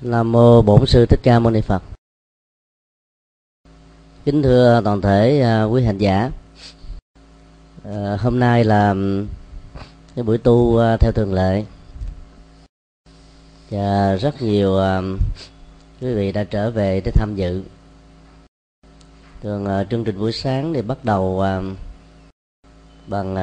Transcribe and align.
Nam 0.00 0.32
mô 0.32 0.62
Bổn 0.62 0.86
sư 0.86 1.06
Thích 1.06 1.20
Ca 1.22 1.38
Mâu 1.38 1.50
Ni 1.50 1.60
Phật. 1.60 1.82
Kính 4.24 4.42
thưa 4.42 4.80
toàn 4.84 5.00
thể 5.00 5.40
à, 5.40 5.64
quý 5.64 5.84
hành 5.84 5.98
giả. 5.98 6.30
À, 7.84 8.16
hôm 8.20 8.40
nay 8.40 8.64
là 8.64 8.94
cái 10.14 10.22
buổi 10.22 10.38
tu 10.38 10.78
à, 10.78 10.96
theo 10.96 11.12
thường 11.12 11.34
lệ. 11.34 11.64
Và 13.70 14.16
rất 14.16 14.42
nhiều 14.42 14.78
quý 16.00 16.14
vị 16.14 16.32
đã 16.32 16.44
trở 16.44 16.70
về 16.70 17.00
để 17.04 17.10
tham 17.14 17.36
dự. 17.36 17.62
Thường 19.42 19.66
chương 19.90 20.04
trình 20.04 20.18
buổi 20.18 20.32
sáng 20.32 20.74
thì 20.74 20.82
bắt 20.82 21.04
đầu 21.04 21.44
bằng 23.06 23.34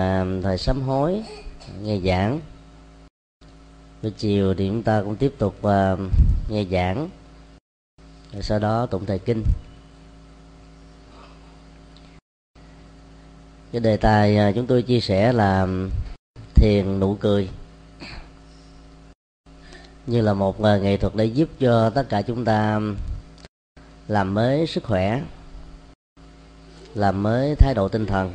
thời 0.44 0.58
sám 0.58 0.82
hối, 0.82 1.24
nghe 1.82 2.00
giảng 2.00 2.40
buổi 4.04 4.12
chiều 4.12 4.54
thì 4.54 4.68
chúng 4.68 4.84
ta 4.84 5.02
cũng 5.02 5.16
tiếp 5.16 5.34
tục 5.38 5.56
uh, 5.60 6.00
nghe 6.50 6.66
giảng. 6.72 7.10
Rồi 8.34 8.44
sau 8.44 8.60
đó 8.60 8.86
tụng 8.86 9.06
thời 9.06 9.20
kinh. 9.20 9.44
Cái 13.71 13.82
đề 13.82 13.97
tài 13.97 14.50
uh, 14.50 14.56
chúng 14.56 14.68
tôi 14.68 14.82
chia 14.82 15.00
sẻ 15.00 15.34
là 15.34 15.68
thiền 16.56 17.00
nụ 17.00 17.16
cười. 17.16 17.50
Như 20.08 20.22
là 20.22 20.33
một 20.33 20.60
uh, 20.60 20.82
nghệ 20.82 20.97
thuật 20.97 21.16
để 21.16 21.25
giúp 21.25 21.50
cho 21.60 21.89
tất 21.89 22.10
cả 22.10 22.22
chúng 22.22 22.46
ta 22.46 22.80
làm 24.08 24.33
mới 24.33 24.68
sức 24.68 24.83
khỏe 24.83 25.22
làm 26.96 27.24
mới 27.24 27.56
thái 27.56 27.74
độ 27.74 27.89
tinh 27.89 28.06
thần 28.06 28.33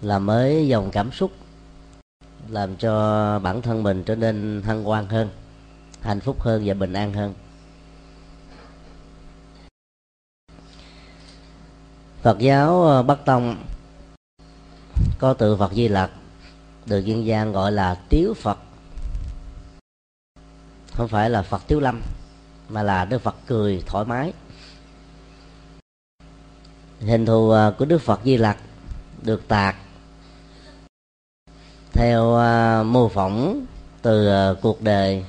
làm 0.00 0.26
mới 0.26 0.68
dòng 0.68 0.90
cảm 0.90 1.12
xúc 1.12 1.30
làm 2.50 2.76
cho 2.76 3.38
bản 3.38 3.62
thân 3.62 3.82
mình 3.82 4.04
trở 4.04 4.14
nên 4.14 4.62
hăng 4.64 4.88
quan 4.88 5.06
hơn, 5.06 5.28
hạnh 6.00 6.20
phúc 6.20 6.40
hơn 6.40 6.62
và 6.66 6.74
bình 6.74 6.92
an 6.92 7.12
hơn. 7.12 7.34
Phật 12.22 12.38
giáo 12.38 12.84
ờ, 12.84 13.02
Bắc 13.02 13.24
Tông 13.24 13.56
có 15.18 15.34
tự 15.34 15.56
Phật 15.56 15.72
Di 15.72 15.88
Lặc, 15.88 16.10
được 16.86 16.98
dân 16.98 17.26
gian 17.26 17.52
gọi 17.52 17.72
là 17.72 17.94
Tiếu 18.08 18.34
Phật. 18.34 18.58
Không 20.94 21.08
phải 21.08 21.30
là 21.30 21.42
Phật 21.42 21.62
Tiếu 21.66 21.80
Lâm, 21.80 22.00
mà 22.68 22.82
là 22.82 23.04
Đức 23.04 23.22
Phật 23.22 23.36
cười 23.46 23.82
thoải 23.86 24.04
mái. 24.04 24.32
Hình 27.00 27.26
thù 27.26 27.50
ờ, 27.50 27.74
của 27.78 27.84
Đức 27.84 27.98
Phật 27.98 28.20
Di 28.24 28.36
Lặc 28.36 28.56
được 29.22 29.48
tạc 29.48 29.76
theo 32.00 32.24
uh, 32.24 32.86
mô 32.86 33.08
phỏng 33.08 33.66
từ 34.02 34.28
uh, 34.50 34.58
cuộc 34.62 34.82
đời 34.82 35.24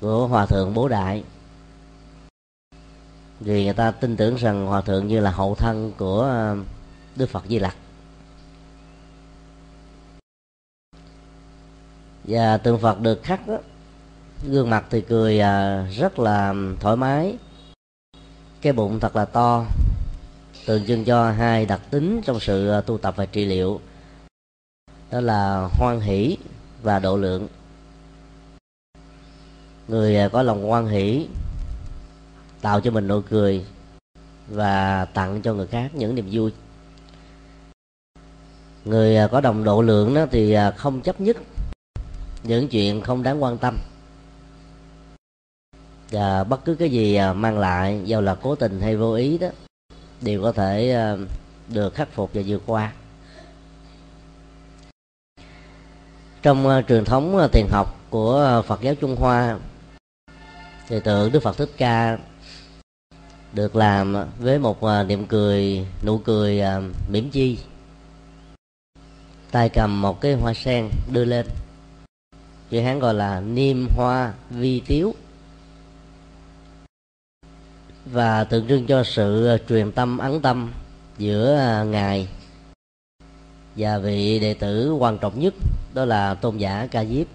của 0.00 0.26
hòa 0.26 0.46
thượng 0.46 0.74
bố 0.74 0.88
đại. 0.88 1.24
Vì 3.40 3.64
người 3.64 3.72
ta 3.72 3.90
tin 3.90 4.16
tưởng 4.16 4.36
rằng 4.36 4.66
hòa 4.66 4.80
thượng 4.80 5.08
như 5.08 5.20
là 5.20 5.30
hậu 5.30 5.54
thân 5.54 5.92
của 5.98 6.52
uh, 6.52 6.66
đức 7.16 7.30
phật 7.30 7.44
di 7.48 7.58
lặc. 7.58 7.76
Và 12.24 12.56
tượng 12.56 12.78
phật 12.78 13.00
được 13.00 13.22
khắc 13.22 13.48
đó, 13.48 13.58
gương 14.48 14.70
mặt 14.70 14.84
thì 14.90 15.00
cười 15.00 15.38
uh, 15.38 15.96
rất 15.96 16.18
là 16.18 16.54
thoải 16.80 16.96
mái. 16.96 17.36
Cái 18.60 18.72
bụng 18.72 19.00
thật 19.00 19.16
là 19.16 19.24
to 19.24 19.64
tượng 20.66 20.86
trưng 20.86 21.04
cho 21.04 21.30
hai 21.30 21.66
đặc 21.66 21.80
tính 21.90 22.20
trong 22.24 22.40
sự 22.40 22.80
tu 22.86 22.98
tập 22.98 23.14
và 23.16 23.26
trị 23.26 23.44
liệu 23.44 23.80
đó 25.10 25.20
là 25.20 25.68
hoan 25.72 26.00
hỷ 26.00 26.36
và 26.82 26.98
độ 26.98 27.16
lượng. 27.16 27.48
Người 29.88 30.16
à, 30.16 30.28
có 30.28 30.42
lòng 30.42 30.64
hoan 30.64 30.86
hỷ, 30.86 31.26
tạo 32.60 32.80
cho 32.80 32.90
mình 32.90 33.08
nụ 33.08 33.20
cười 33.20 33.64
và 34.48 35.04
tặng 35.04 35.42
cho 35.42 35.54
người 35.54 35.66
khác 35.66 35.90
những 35.94 36.14
niềm 36.14 36.28
vui. 36.32 36.52
Người 38.84 39.16
à, 39.16 39.26
có 39.26 39.40
đồng 39.40 39.64
độ 39.64 39.82
lượng 39.82 40.14
đó 40.14 40.26
thì 40.30 40.52
à, 40.52 40.70
không 40.70 41.00
chấp 41.00 41.20
nhất 41.20 41.36
những 42.42 42.68
chuyện 42.68 43.00
không 43.00 43.22
đáng 43.22 43.42
quan 43.42 43.58
tâm. 43.58 43.78
Và 46.10 46.44
bất 46.44 46.64
cứ 46.64 46.74
cái 46.74 46.90
gì 46.90 47.18
mang 47.34 47.58
lại 47.58 48.02
dù 48.04 48.20
là 48.20 48.34
cố 48.34 48.54
tình 48.54 48.80
hay 48.80 48.96
vô 48.96 49.14
ý 49.14 49.38
đó, 49.38 49.48
đều 50.20 50.42
có 50.42 50.52
thể 50.52 50.96
được 51.68 51.94
khắc 51.94 52.08
phục 52.12 52.30
và 52.34 52.42
vượt 52.46 52.62
qua. 52.66 52.92
Trong 56.44 56.66
uh, 56.66 56.84
truyền 56.88 57.04
thống 57.04 57.36
ờ, 57.36 57.44
uh, 57.44 57.52
thiền 57.52 57.66
học 57.70 58.00
của 58.10 58.58
uh, 58.58 58.64
Phật 58.64 58.80
giáo 58.80 58.94
Trung 58.94 59.16
Hoa. 59.16 59.58
Thì 60.88 61.00
tượng 61.00 61.32
Đức 61.32 61.40
Phật 61.42 61.56
Thích 61.56 61.70
Ca 61.76 62.18
được 63.52 63.76
làm 63.76 64.16
với 64.38 64.58
một 64.58 64.78
niệm 65.06 65.26
cười 65.26 65.86
nụ 66.02 66.18
cười 66.18 66.60
mỉm 67.08 67.30
chi. 67.30 67.58
Tay 69.50 69.68
cầm 69.68 70.02
một 70.02 70.20
cái 70.20 70.34
hoa 70.34 70.54
sen 70.54 70.90
đưa 71.12 71.24
lên. 71.24 71.46
Chữ 72.70 72.80
hán 72.80 72.98
gọi 72.98 73.14
là 73.14 73.40
niêm 73.40 73.88
hoa 73.96 74.32
vi 74.50 74.82
tiếu. 74.86 75.14
Và 78.06 78.44
tượng 78.44 78.68
trưng 78.68 78.86
cho 78.86 79.04
sự 79.04 79.58
truyền 79.68 79.92
tâm 79.92 80.18
ấn 80.18 80.40
tâm 80.40 80.72
giữa 81.18 81.84
ngài 81.86 82.28
và 83.76 83.98
vị 83.98 84.40
đệ 84.40 84.54
tử 84.54 84.92
quan 84.92 85.18
trọng 85.18 85.40
nhất 85.40 85.54
đó 85.94 86.04
là 86.04 86.34
tôn 86.34 86.56
giả 86.56 86.88
ca 86.90 87.04
diếp. 87.04 87.26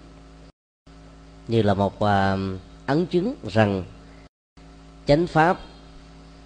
Như 1.48 1.62
là 1.62 1.74
một 1.74 1.94
uh, 1.94 2.60
ấn 2.86 3.06
chứng 3.06 3.34
rằng 3.48 3.84
chánh 5.06 5.26
pháp 5.26 5.60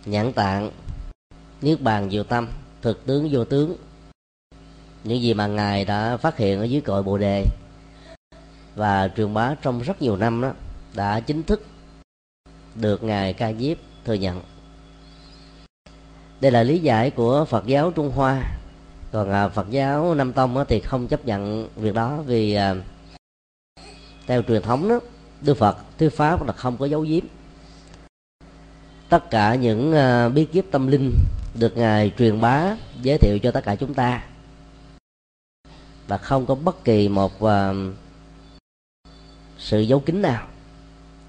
nhãn 0.06 0.32
tạng 0.32 0.70
niết 1.62 1.80
bàn 1.80 2.10
diệu 2.10 2.24
tâm 2.24 2.48
thực 2.82 3.06
tướng 3.06 3.28
vô 3.32 3.44
tướng 3.44 3.76
những 5.04 5.22
gì 5.22 5.34
mà 5.34 5.46
ngài 5.46 5.84
đã 5.84 6.16
phát 6.16 6.36
hiện 6.36 6.60
ở 6.60 6.64
dưới 6.64 6.80
cội 6.80 7.02
bồ 7.02 7.18
đề 7.18 7.44
và 8.74 9.08
truyền 9.16 9.34
bá 9.34 9.54
trong 9.62 9.80
rất 9.80 10.02
nhiều 10.02 10.16
năm 10.16 10.40
đó 10.40 10.52
đã 10.94 11.20
chính 11.20 11.42
thức 11.42 11.66
được 12.74 13.02
ngài 13.02 13.32
ca 13.32 13.52
diếp 13.52 13.76
thừa 14.04 14.14
nhận. 14.14 14.40
Đây 16.40 16.52
là 16.52 16.62
lý 16.62 16.78
giải 16.78 17.10
của 17.10 17.44
phật 17.44 17.66
giáo 17.66 17.90
trung 17.90 18.10
hoa 18.10 18.42
còn 19.14 19.30
à, 19.30 19.48
phật 19.48 19.70
giáo 19.70 20.14
nam 20.14 20.32
tông 20.32 20.56
á, 20.56 20.64
thì 20.68 20.80
không 20.80 21.08
chấp 21.08 21.26
nhận 21.26 21.68
việc 21.76 21.94
đó 21.94 22.22
vì 22.26 22.54
à, 22.54 22.74
theo 24.26 24.42
truyền 24.42 24.62
thống 24.62 24.88
đó 24.88 25.00
đức 25.40 25.54
phật 25.54 25.76
thuyết 25.98 26.08
pháp 26.08 26.46
là 26.46 26.52
không 26.52 26.76
có 26.76 26.86
dấu 26.86 27.00
giếm. 27.00 27.22
Tất 29.08 29.30
cả 29.30 29.54
những 29.54 29.92
à, 29.92 30.28
bí 30.28 30.44
kíp 30.44 30.64
tâm 30.70 30.86
linh 30.86 31.14
được 31.58 31.76
ngài 31.76 32.12
truyền 32.18 32.40
bá 32.40 32.76
giới 33.02 33.18
thiệu 33.18 33.38
cho 33.42 33.50
tất 33.50 33.64
cả 33.64 33.74
chúng 33.76 33.94
ta 33.94 34.24
và 36.08 36.18
không 36.18 36.46
có 36.46 36.54
bất 36.54 36.84
kỳ 36.84 37.08
một 37.08 37.42
à, 37.42 37.72
sự 39.58 39.80
giấu 39.80 40.00
kín 40.00 40.22
nào. 40.22 40.46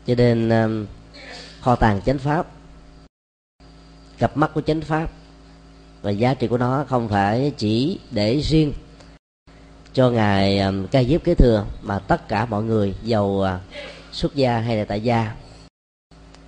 Cho 0.07 0.15
nên 0.15 0.49
à, 0.49 0.67
kho 1.61 1.75
tàng 1.75 2.01
chánh 2.05 2.17
pháp 2.17 2.47
cặp 4.17 4.37
mắt 4.37 4.51
của 4.53 4.61
chánh 4.61 4.81
pháp 4.81 5.11
và 6.05 6.11
giá 6.11 6.33
trị 6.33 6.47
của 6.47 6.57
nó 6.57 6.85
không 6.87 7.09
phải 7.09 7.51
chỉ 7.57 7.99
để 8.11 8.39
riêng 8.39 8.73
cho 9.93 10.09
ngài 10.09 10.59
um, 10.59 10.87
ca 10.87 11.03
diếp 11.03 11.23
kế 11.23 11.35
thừa 11.35 11.65
mà 11.81 11.99
tất 11.99 12.27
cả 12.27 12.45
mọi 12.45 12.63
người 12.63 12.95
giàu 13.03 13.25
uh, 13.25 13.47
xuất 14.11 14.35
gia 14.35 14.59
hay 14.59 14.77
là 14.77 14.85
tại 14.85 15.01
gia 15.01 15.35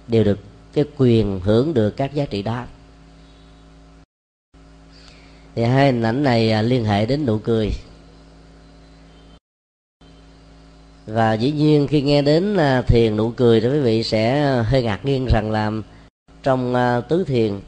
đều 0.08 0.24
được 0.24 0.40
cái 0.74 0.86
quyền 0.98 1.40
hưởng 1.44 1.74
được 1.74 1.90
các 1.90 2.14
giá 2.14 2.26
trị 2.26 2.42
đó. 2.42 2.66
Thì 5.56 5.64
hai 5.64 5.86
hình 5.86 6.04
ảnh 6.04 6.24
này 6.24 6.52
à, 6.52 6.62
liên 6.62 6.86
hệ 6.86 7.06
đến 7.06 7.26
nụ 7.26 7.38
cười. 7.38 7.72
Và 11.06 11.34
dĩ 11.34 11.52
nhiên 11.52 11.88
khi 11.88 12.02
nghe 12.02 12.22
đến 12.22 12.58
à, 12.58 12.82
thiền 12.82 13.18
nụ 13.18 13.32
cười 13.32 13.62
thì 13.62 13.70
quý 13.70 13.80
vị 13.80 14.04
sẽ 14.04 14.52
hơi 14.64 14.84
ngạc 14.84 15.06
nhiên 15.06 15.26
rằng 15.26 15.52
là 15.52 15.72
trong 16.44 16.76
tứ 17.10 17.24
thiền 17.24 17.60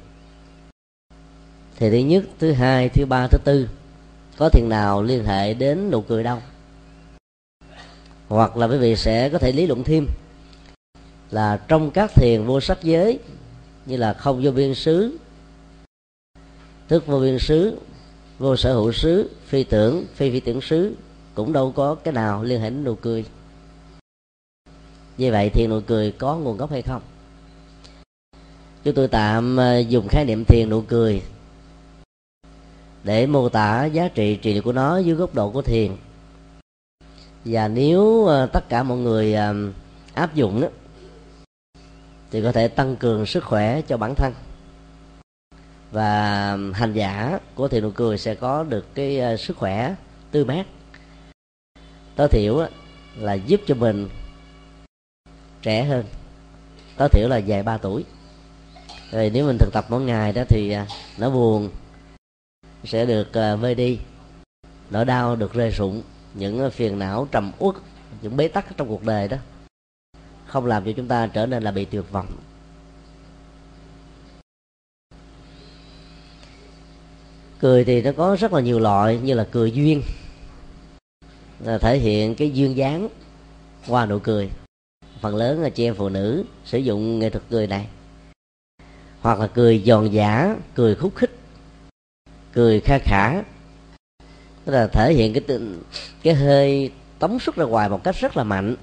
thì 1.80 1.90
thứ 1.90 1.98
nhất, 1.98 2.24
thứ 2.40 2.52
hai, 2.52 2.90
thứ 2.90 3.06
ba, 3.06 3.28
thứ 3.28 3.38
tư. 3.38 3.70
Có 4.38 4.50
thiền 4.50 4.70
nào 4.70 5.04
liên 5.04 5.24
hệ 5.26 5.54
đến 5.54 5.92
nụ 5.92 6.02
cười 6.02 6.24
đâu? 6.24 6.38
Hoặc 8.28 8.58
là 8.58 8.68
quý 8.68 8.78
vị 8.78 8.96
sẽ 8.96 9.30
có 9.30 9.38
thể 9.38 9.52
lý 9.52 9.68
luận 9.68 9.84
thêm 9.84 10.08
là 11.32 11.58
trong 11.68 11.92
các 11.92 12.12
thiền 12.16 12.46
vô 12.46 12.62
sắc 12.62 12.84
giới, 12.84 13.20
như 13.86 13.98
là 13.98 14.14
không 14.14 14.42
vô 14.44 14.52
biên 14.52 14.76
xứ, 14.76 15.18
thức 16.88 17.08
vô 17.08 17.20
biên 17.20 17.40
xứ, 17.40 17.78
vô 18.40 18.56
sở 18.56 18.74
hữu 18.74 18.92
xứ, 18.92 19.30
phi 19.46 19.64
tưởng, 19.64 20.06
phi 20.16 20.32
phi 20.32 20.40
tưởng 20.40 20.62
xứ, 20.62 20.94
cũng 21.36 21.54
đâu 21.54 21.72
có 21.72 21.96
cái 21.96 22.14
nào 22.14 22.44
liên 22.44 22.62
hệ 22.62 22.70
đến 22.70 22.84
nụ 22.84 22.96
cười. 22.96 23.26
Như 25.18 25.32
vậy 25.32 25.50
thiền 25.50 25.70
nụ 25.70 25.80
cười 25.88 26.12
có 26.12 26.38
nguồn 26.38 26.58
gốc 26.58 26.72
hay 26.72 26.82
không? 26.82 27.02
Chúng 28.84 28.96
tôi 28.96 29.08
tạm 29.08 29.60
à, 29.60 29.78
dùng 29.78 30.08
khái 30.08 30.26
niệm 30.26 30.46
thiền 30.46 30.70
nụ 30.70 30.82
cười 30.82 31.22
để 33.04 33.28
mô 33.28 33.50
tả 33.50 33.86
giá 33.86 34.08
trị 34.08 34.36
trị 34.36 34.54
liệu 34.54 34.62
của 34.62 34.72
nó 34.72 34.98
dưới 34.98 35.16
góc 35.16 35.36
độ 35.36 35.50
của 35.50 35.62
thiền. 35.62 35.96
Và 37.46 37.68
nếu 37.68 38.26
ờ, 38.26 38.46
tất 38.46 38.70
cả 38.70 38.84
mọi 38.84 38.98
người 38.98 39.34
ờ, 39.34 39.56
áp 40.14 40.36
dụng 40.36 40.62
đó 40.62 40.68
thì 42.32 42.44
có 42.44 42.52
thể 42.52 42.68
tăng 42.68 42.96
cường 42.96 43.26
sức 43.26 43.44
khỏe 43.44 43.82
cho 43.82 43.98
bản 43.98 44.16
thân. 44.16 44.34
Và 45.92 46.58
hành 46.74 46.94
giả 46.94 47.40
của 47.56 47.68
thiền 47.68 47.84
nụ 47.84 47.92
cười 47.92 48.18
sẽ 48.18 48.36
có 48.36 48.64
được 48.64 48.96
cái 48.96 49.20
ờ, 49.20 49.38
sức 49.38 49.58
khỏe 49.58 49.96
tươi 50.32 50.46
mát. 50.46 50.66
Tối 52.16 52.28
thiểu 52.28 52.66
là 53.18 53.34
giúp 53.34 53.62
cho 53.68 53.76
mình 53.76 54.10
trẻ 55.62 55.84
hơn. 55.84 56.06
Tối 56.98 57.10
thiểu 57.10 57.28
là 57.28 57.38
dài 57.38 57.64
ba 57.64 57.78
tuổi. 57.78 58.06
Rồi 59.12 59.32
nếu 59.34 59.48
mình 59.48 59.58
thực 59.58 59.74
tập 59.74 59.86
mỗi 59.90 60.02
ngày 60.02 60.34
đó 60.34 60.44
thì 60.50 60.76
nó 61.18 61.30
buồn 61.30 61.70
sẽ 62.84 63.06
được 63.06 63.34
ờ, 63.34 63.58
vơi 63.58 63.76
đi. 63.76 64.00
Nỗi 64.90 65.06
đau 65.06 65.36
được 65.36 65.54
rơi 65.54 65.70
rụng, 65.70 66.02
những 66.34 66.72
phiền 66.72 67.00
não 67.00 67.28
trầm 67.32 67.52
uất, 67.60 67.76
những 68.22 68.38
bế 68.38 68.48
tắc 68.48 68.78
trong 68.78 68.88
cuộc 68.88 69.04
đời 69.04 69.28
đó, 69.28 69.38
không 70.46 70.66
làm 70.66 70.86
cho 70.86 70.92
chúng 70.96 71.08
ta 71.08 71.28
trở 71.28 71.46
nên 71.46 71.64
là 71.64 71.72
bị 71.72 71.86
tuyệt 71.86 72.12
vọng. 72.12 72.28
Cười 77.60 77.84
thì 77.84 78.02
nó 78.02 78.12
có 78.18 78.36
rất 78.40 78.54
là 78.54 78.62
nhiều 78.62 78.80
loại, 78.80 79.20
như 79.24 79.34
là 79.34 79.48
cười 79.52 79.72
duyên 79.72 80.02
là 81.60 81.78
thể 81.78 81.98
hiện 81.98 82.36
cái 82.36 82.52
duyên 82.52 82.78
dáng 82.78 83.10
qua 83.88 84.06
nụ 84.06 84.20
cười. 84.20 84.50
Phần 85.22 85.36
lớn 85.36 85.62
là 85.62 85.70
chị 85.70 85.84
em 85.84 85.96
phụ 85.96 86.10
nữ 86.10 86.44
sử 86.66 86.78
dụng 86.78 87.20
nghệ 87.20 87.30
thuật 87.30 87.44
cười 87.50 87.68
này, 87.68 87.88
hoặc 89.22 89.40
là 89.40 89.48
cười 89.48 89.84
giòn 89.86 90.10
giả 90.10 90.56
cười 90.76 90.96
khúc 90.96 91.16
khích 91.16 91.39
cười 92.54 92.80
kha 92.80 92.98
khả. 92.98 93.42
Tức 94.66 94.72
là 94.74 94.88
thể 94.88 95.14
hiện 95.14 95.34
cái 95.34 95.60
cái 96.24 96.34
hơi 96.34 96.92
tống 97.20 97.40
xuất 97.40 97.56
ra 97.56 97.66
ngoài 97.66 97.90
một 97.90 98.04
cách 98.04 98.16
rất 98.16 98.38
là 98.38 98.44
mạnh. 98.44 98.76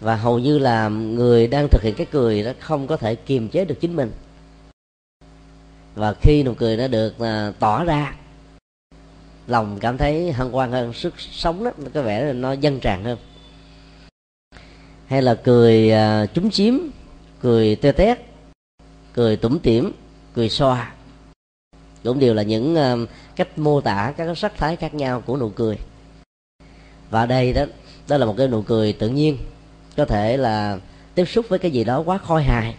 Và 0.00 0.16
hầu 0.16 0.38
như 0.38 0.58
là 0.58 0.88
người 0.88 1.46
đang 1.46 1.68
thực 1.68 1.82
hiện 1.82 1.94
cái 1.94 2.06
cười 2.10 2.42
đó 2.42 2.52
không 2.60 2.86
có 2.86 2.96
thể 2.96 3.14
kiềm 3.14 3.48
chế 3.48 3.64
được 3.64 3.80
chính 3.80 3.96
mình. 3.96 4.12
Và 5.94 6.14
khi 6.22 6.42
nụ 6.42 6.54
cười 6.54 6.76
nó 6.76 6.88
được 6.88 7.18
à, 7.18 7.52
tỏ 7.58 7.84
ra 7.84 8.14
lòng 9.46 9.78
cảm 9.80 9.98
thấy 9.98 10.32
hân 10.32 10.50
hoan 10.50 10.72
hơn 10.72 10.92
sức 10.92 11.14
sống 11.18 11.64
đó 11.64 11.70
có 11.94 12.02
vẻ 12.02 12.24
là 12.24 12.32
nó 12.32 12.52
dân 12.52 12.80
tràn 12.80 13.04
hơn. 13.04 13.18
Hay 15.06 15.22
là 15.22 15.34
cười 15.34 15.90
à, 15.92 16.26
trúng 16.26 16.50
chiếm 16.50 16.74
cười 17.40 17.76
tê 17.76 17.92
tét 17.92 18.18
cười 19.14 19.36
tủm 19.36 19.58
tỉm 19.58 19.92
cười 20.34 20.48
xoa 20.48 20.95
cũng 22.06 22.18
đều 22.18 22.34
là 22.34 22.42
những 22.42 22.74
ờ, 22.74 23.06
cách 23.36 23.58
mô 23.58 23.80
tả 23.80 24.14
các 24.16 24.38
sắc 24.38 24.56
thái 24.56 24.76
khác 24.76 24.94
nhau 24.94 25.20
của 25.26 25.36
nụ 25.36 25.48
cười. 25.48 25.78
Và 27.10 27.26
đây 27.26 27.52
đó 27.52 27.64
đó 28.08 28.16
là 28.16 28.26
một 28.26 28.34
cái 28.38 28.48
nụ 28.48 28.62
cười 28.62 28.92
tự 28.92 29.08
nhiên 29.08 29.38
có 29.96 30.04
thể 30.04 30.36
là 30.36 30.78
tiếp 31.14 31.24
xúc 31.24 31.46
với 31.48 31.58
cái 31.58 31.70
gì 31.70 31.84
đó 31.84 32.02
quá 32.06 32.18
khôi 32.18 32.42
hài 32.42 32.74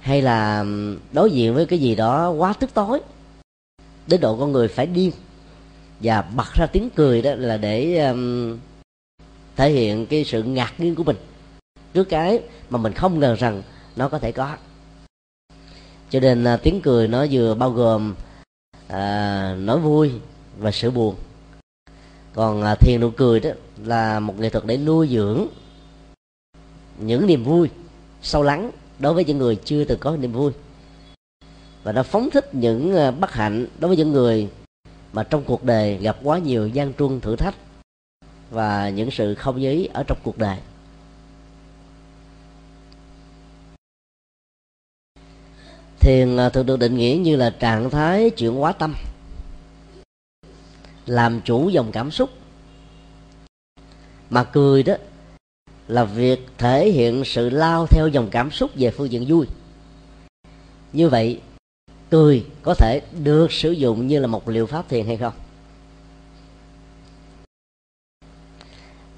hay 0.00 0.22
là 0.22 0.64
đối 1.12 1.30
diện 1.30 1.54
với 1.54 1.66
cái 1.66 1.78
gì 1.78 1.94
đó 1.94 2.30
quá 2.30 2.52
tức 2.52 2.70
tối 2.74 3.00
đến 4.06 4.20
độ 4.20 4.36
con 4.36 4.52
người 4.52 4.68
phải 4.68 4.86
điên 4.86 5.12
và 6.00 6.22
bật 6.22 6.54
ra 6.54 6.66
tiếng 6.66 6.90
cười 6.90 7.22
đó 7.22 7.34
là 7.34 7.56
để 7.56 8.06
um, 8.06 8.58
thể 9.56 9.70
hiện 9.70 10.06
cái 10.06 10.24
sự 10.24 10.42
ngạc 10.42 10.72
nhiên 10.78 10.94
của 10.94 11.04
mình. 11.04 11.16
Trước 11.94 12.04
cái 12.04 12.40
mà 12.70 12.78
mình 12.78 12.92
không 12.92 13.20
ngờ 13.20 13.36
rằng 13.38 13.62
nó 13.96 14.08
có 14.08 14.18
thể 14.18 14.32
có 14.32 14.56
cho 16.10 16.20
nên 16.20 16.44
uh, 16.54 16.62
tiếng 16.62 16.80
cười 16.80 17.08
nó 17.08 17.26
vừa 17.30 17.54
bao 17.54 17.70
gồm 17.70 18.14
à, 18.88 19.54
nói 19.58 19.78
vui 19.78 20.12
và 20.58 20.70
sự 20.70 20.90
buồn. 20.90 21.14
Còn 22.34 22.62
à, 22.62 22.74
thiền 22.74 23.00
nụ 23.00 23.10
cười 23.10 23.40
đó 23.40 23.50
là 23.84 24.20
một 24.20 24.38
nghệ 24.38 24.50
thuật 24.50 24.66
để 24.66 24.76
nuôi 24.76 25.08
dưỡng 25.08 25.46
những 26.98 27.26
niềm 27.26 27.44
vui 27.44 27.68
sâu 28.22 28.42
lắng 28.42 28.70
đối 28.98 29.14
với 29.14 29.24
những 29.24 29.38
người 29.38 29.56
chưa 29.56 29.84
từng 29.84 29.98
có 29.98 30.16
niềm 30.16 30.32
vui. 30.32 30.52
Và 31.82 31.92
nó 31.92 32.02
phóng 32.02 32.30
thích 32.30 32.54
những 32.54 32.96
à, 32.96 33.10
bất 33.10 33.32
hạnh 33.32 33.66
đối 33.78 33.88
với 33.88 33.96
những 33.96 34.12
người 34.12 34.48
mà 35.12 35.22
trong 35.22 35.44
cuộc 35.44 35.64
đời 35.64 35.96
gặp 35.96 36.16
quá 36.22 36.38
nhiều 36.38 36.68
gian 36.68 36.92
truân 36.94 37.20
thử 37.20 37.36
thách 37.36 37.54
và 38.50 38.88
những 38.88 39.10
sự 39.10 39.34
không 39.34 39.62
giới 39.62 39.88
ở 39.92 40.02
trong 40.06 40.18
cuộc 40.22 40.38
đời. 40.38 40.56
Thiền 46.00 46.36
à, 46.36 46.48
thường 46.48 46.66
được 46.66 46.78
định 46.78 46.96
nghĩa 46.96 47.18
như 47.20 47.36
là 47.36 47.50
trạng 47.50 47.90
thái 47.90 48.30
chuyển 48.30 48.54
hóa 48.54 48.72
tâm, 48.72 48.94
làm 51.06 51.40
chủ 51.44 51.68
dòng 51.68 51.92
cảm 51.92 52.10
xúc. 52.10 52.30
Mà 54.30 54.44
cười 54.44 54.82
đó 54.82 54.94
là 55.88 56.04
việc 56.04 56.46
thể 56.58 56.90
hiện 56.90 57.22
sự 57.24 57.50
lao 57.50 57.86
theo 57.86 58.08
dòng 58.08 58.28
cảm 58.30 58.50
xúc 58.50 58.70
về 58.74 58.90
phương 58.90 59.10
diện 59.10 59.24
vui. 59.28 59.46
Như 60.92 61.08
vậy, 61.08 61.40
cười 62.10 62.46
có 62.62 62.74
thể 62.74 63.00
được 63.24 63.52
sử 63.52 63.70
dụng 63.70 64.06
như 64.06 64.18
là 64.18 64.26
một 64.26 64.48
liệu 64.48 64.66
pháp 64.66 64.88
thiền 64.88 65.06
hay 65.06 65.16
không? 65.16 65.32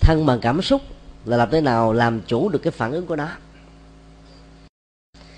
Thân 0.01 0.27
bằng 0.27 0.41
cảm 0.41 0.63
xúc 0.63 0.83
là 1.25 1.37
làm 1.37 1.51
thế 1.51 1.61
nào 1.61 1.93
làm 1.93 2.21
chủ 2.27 2.49
được 2.49 2.59
cái 2.63 2.71
phản 2.71 2.93
ứng 2.93 3.07
của 3.07 3.17
nó? 3.17 3.29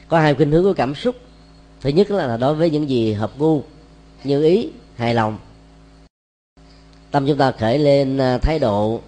Có 0.09 0.21
hai 0.21 0.35
khuynh 0.35 0.51
hướng 0.51 0.65
của 0.65 0.75
cảm 0.75 0.95
xúc 0.95 1.17
thứ 1.85 1.91
nhất 1.91 2.11
là 2.11 2.37
đối 2.37 2.55
với 2.55 2.71
những 2.71 2.89
gì 2.89 3.13
hợp 3.13 3.39
gu, 3.39 3.63
như 4.25 4.45
ý, 4.45 4.69
hài 4.97 5.15
lòng. 5.15 5.39
Tâm 7.11 7.27
chúng 7.27 7.39
ta 7.39 7.53
khởi 7.53 7.79
lên 7.79 8.19
à, 8.19 8.39
thái 8.39 8.59
độ 8.59 9.01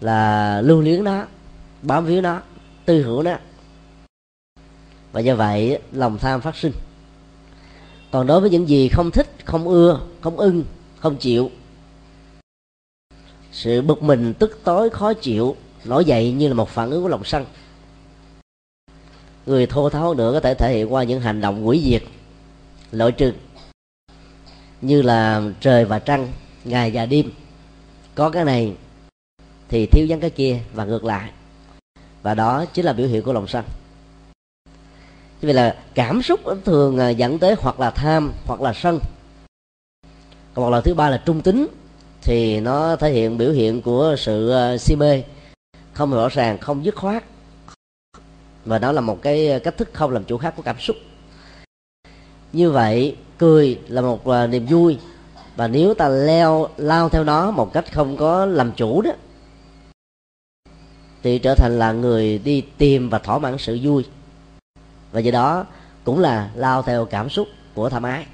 là 0.00 0.60
lưu 0.60 0.80
luyến 0.80 1.04
nó 1.04 1.26
bám 1.82 2.04
víu 2.04 2.20
nó 2.20 2.40
tư 2.84 3.02
hữu 3.02 3.22
nó 3.22 3.36
và 5.12 5.20
do 5.20 5.34
vậy, 5.34 5.78
lòng 5.92 6.18
tham 6.18 6.40
phát 6.40 6.56
sinh. 6.56 6.72
Còn 8.10 8.26
đối 8.26 8.40
với 8.40 8.50
những 8.50 8.68
gì 8.68 8.88
không 8.88 9.10
thích, 9.10 9.28
không 9.44 9.68
ưa, 9.68 10.00
không 10.20 10.36
ưng, 10.36 10.64
không 10.98 11.16
chịu, 11.16 11.50
sự 13.52 13.82
bực 13.82 14.02
mình, 14.02 14.34
tức 14.38 14.60
tối, 14.64 14.90
khó 14.90 15.12
chịu, 15.12 15.56
nổi 15.84 16.04
dậy 16.04 16.32
như 16.32 16.48
là 16.48 16.54
một 16.54 16.68
phản 16.68 16.90
ứng 16.90 17.02
của 17.02 17.08
lòng 17.08 17.24
sân 17.24 17.44
người 19.46 19.66
thô 19.66 19.90
tháo 19.90 20.14
nữa 20.14 20.32
có 20.32 20.40
thể 20.40 20.54
thể 20.54 20.74
hiện 20.74 20.92
qua 20.92 21.02
những 21.04 21.20
hành 21.20 21.40
động 21.40 21.64
hủy 21.64 21.82
diệt, 21.84 22.02
loại 22.92 23.12
trừ 23.12 23.32
như 24.80 25.02
là 25.02 25.42
trời 25.60 25.84
và 25.84 25.98
trăng, 25.98 26.32
ngày 26.64 26.90
và 26.94 27.06
đêm. 27.06 27.30
Có 28.14 28.30
cái 28.30 28.44
này 28.44 28.74
thì 29.68 29.86
thiếu 29.86 30.06
vắng 30.08 30.20
cái 30.20 30.30
kia 30.30 30.58
và 30.74 30.84
ngược 30.84 31.04
lại. 31.04 31.30
Và 32.22 32.34
đó 32.34 32.64
chính 32.64 32.84
là 32.84 32.92
biểu 32.92 33.08
hiện 33.08 33.22
của 33.22 33.32
lòng 33.32 33.46
sân. 33.46 33.64
Vì 35.40 35.52
là 35.52 35.76
cảm 35.94 36.22
xúc 36.22 36.40
thường 36.64 36.98
à, 36.98 37.08
dẫn 37.08 37.38
tới 37.38 37.54
hoặc 37.58 37.80
là 37.80 37.90
tham, 37.90 38.32
hoặc 38.46 38.60
là 38.60 38.72
sân. 38.72 39.00
Còn 40.54 40.64
một 40.64 40.70
loại 40.70 40.82
thứ 40.82 40.94
ba 40.94 41.10
là 41.10 41.22
trung 41.24 41.42
tính, 41.42 41.66
thì 42.22 42.60
nó 42.60 42.96
thể 42.96 43.12
hiện 43.12 43.38
biểu 43.38 43.52
hiện 43.52 43.82
của 43.82 44.14
sự 44.18 44.50
à, 44.50 44.78
si 44.78 44.96
mê. 44.96 45.22
Không 45.92 46.10
rõ 46.10 46.28
ràng, 46.28 46.58
không 46.58 46.84
dứt 46.84 46.96
khoát 46.96 47.24
và 48.66 48.78
đó 48.78 48.92
là 48.92 49.00
một 49.00 49.22
cái 49.22 49.48
ờ, 49.48 49.58
cách 49.58 49.76
thức 49.76 49.90
không 49.92 50.10
làm 50.10 50.24
chủ 50.24 50.38
khác 50.38 50.54
của 50.56 50.62
cảm 50.62 50.80
xúc. 50.80 50.96
Như 52.52 52.70
vậy, 52.70 53.16
cười 53.38 53.80
là 53.88 54.00
một 54.02 54.28
ờ, 54.28 54.46
niềm 54.46 54.66
vui. 54.66 54.98
Và 55.56 55.68
nếu 55.68 55.94
ta 55.94 56.08
leo, 56.08 56.68
lao 56.76 57.08
theo 57.08 57.24
nó 57.24 57.50
một 57.50 57.72
cách 57.72 57.92
không 57.92 58.16
có 58.16 58.46
làm 58.46 58.72
chủ 58.72 59.02
đó, 59.02 59.10
thì 61.22 61.38
trở 61.38 61.54
thành 61.54 61.78
là 61.78 61.92
người 61.92 62.38
đi 62.38 62.62
tìm 62.78 63.10
và 63.10 63.18
thỏa 63.18 63.38
mãn 63.38 63.58
sự 63.58 63.78
vui. 63.82 64.04
Và 65.12 65.20
do 65.20 65.30
đó 65.30 65.66
cũng 66.04 66.18
là 66.18 66.50
lao 66.54 66.82
theo 66.82 67.04
cảm 67.04 67.30
xúc 67.30 67.48
của 67.74 67.88
tham 67.88 68.02
ái 68.02 68.26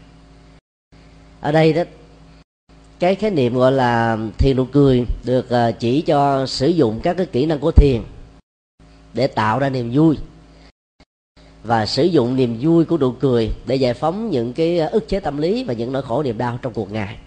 ở 1.40 1.52
đây 1.52 1.72
đó, 1.72 1.82
cái 2.98 3.14
khái 3.14 3.30
niệm 3.30 3.54
gọi 3.54 3.72
là 3.72 4.18
thiền 4.38 4.56
nụ 4.56 4.64
cười 4.64 5.06
được 5.24 5.48
ờ, 5.48 5.72
chỉ 5.72 6.02
cho 6.02 6.46
sử 6.46 6.68
dụng 6.68 7.00
các 7.02 7.16
cái 7.16 7.26
kỹ 7.26 7.46
năng 7.46 7.58
của 7.58 7.70
thiền 7.70 8.02
để 9.14 9.26
tạo 9.26 9.58
ra 9.58 9.68
niềm 9.68 9.90
vui. 9.92 10.18
Và 11.64 11.86
sử 11.86 12.04
dụng 12.04 12.36
niềm 12.36 12.58
vui 12.60 12.84
của 12.84 12.98
nụ 12.98 13.12
cười 13.12 13.52
để 13.66 13.76
giải 13.76 13.94
phóng 13.94 14.30
những 14.30 14.52
cái 14.52 14.78
ức 14.78 15.08
chế 15.08 15.20
tâm 15.20 15.38
lý 15.38 15.64
và 15.64 15.74
những 15.74 15.92
nỗi 15.92 16.02
khổ 16.02 16.22
niềm 16.22 16.38
đau 16.38 16.58
trong 16.62 16.72
cuộc 16.72 16.92
ngày. 16.92 17.18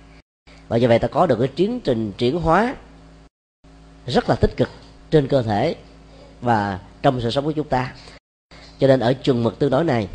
Và 0.67 0.77
như 0.77 0.87
vậy 0.87 0.99
ta 0.99 1.07
có 1.07 1.25
được 1.25 1.39
cái 1.39 1.49
tiến 1.55 1.79
trình 1.79 2.11
chuyển 2.17 2.39
hóa 2.39 2.75
rất 4.07 4.29
là 4.29 4.35
tích 4.35 4.57
cực 4.57 4.69
trên 5.11 5.27
cơ 5.27 5.41
thể 5.41 5.75
và 6.41 6.79
trong 7.01 7.21
sự 7.21 7.31
sống 7.31 7.45
của 7.45 7.51
chúng 7.51 7.67
ta. 7.67 7.93
Cho 8.79 8.87
nên 8.87 8.99
ở 8.99 9.13
trường 9.13 9.43
mực 9.43 9.59
tương 9.59 9.69
đối 9.69 9.83
này 9.83 10.07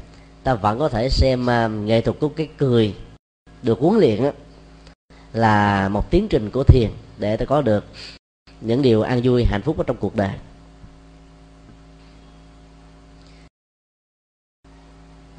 ta 0.42 0.54
vẫn 0.54 0.78
có 0.78 0.88
thể 0.88 1.08
xem 1.10 1.46
uh, 1.46 1.86
nghệ 1.86 2.00
thuật 2.00 2.16
của 2.20 2.28
cái 2.28 2.48
cười 2.58 2.94
được 3.62 3.78
huấn 3.78 4.00
luyện 4.00 4.24
á, 4.24 4.32
là 5.32 5.88
một 5.88 6.10
tiến 6.10 6.28
trình 6.28 6.50
của 6.50 6.64
thiền 6.64 6.90
để 7.18 7.36
ta 7.36 7.44
có 7.44 7.62
được 7.62 7.84
những 8.60 8.82
điều 8.82 9.02
an 9.02 9.20
vui 9.24 9.44
hạnh 9.44 9.62
phúc 9.62 9.78
ở 9.78 9.84
trong 9.86 9.96
cuộc 10.00 10.16
đời. 10.16 10.30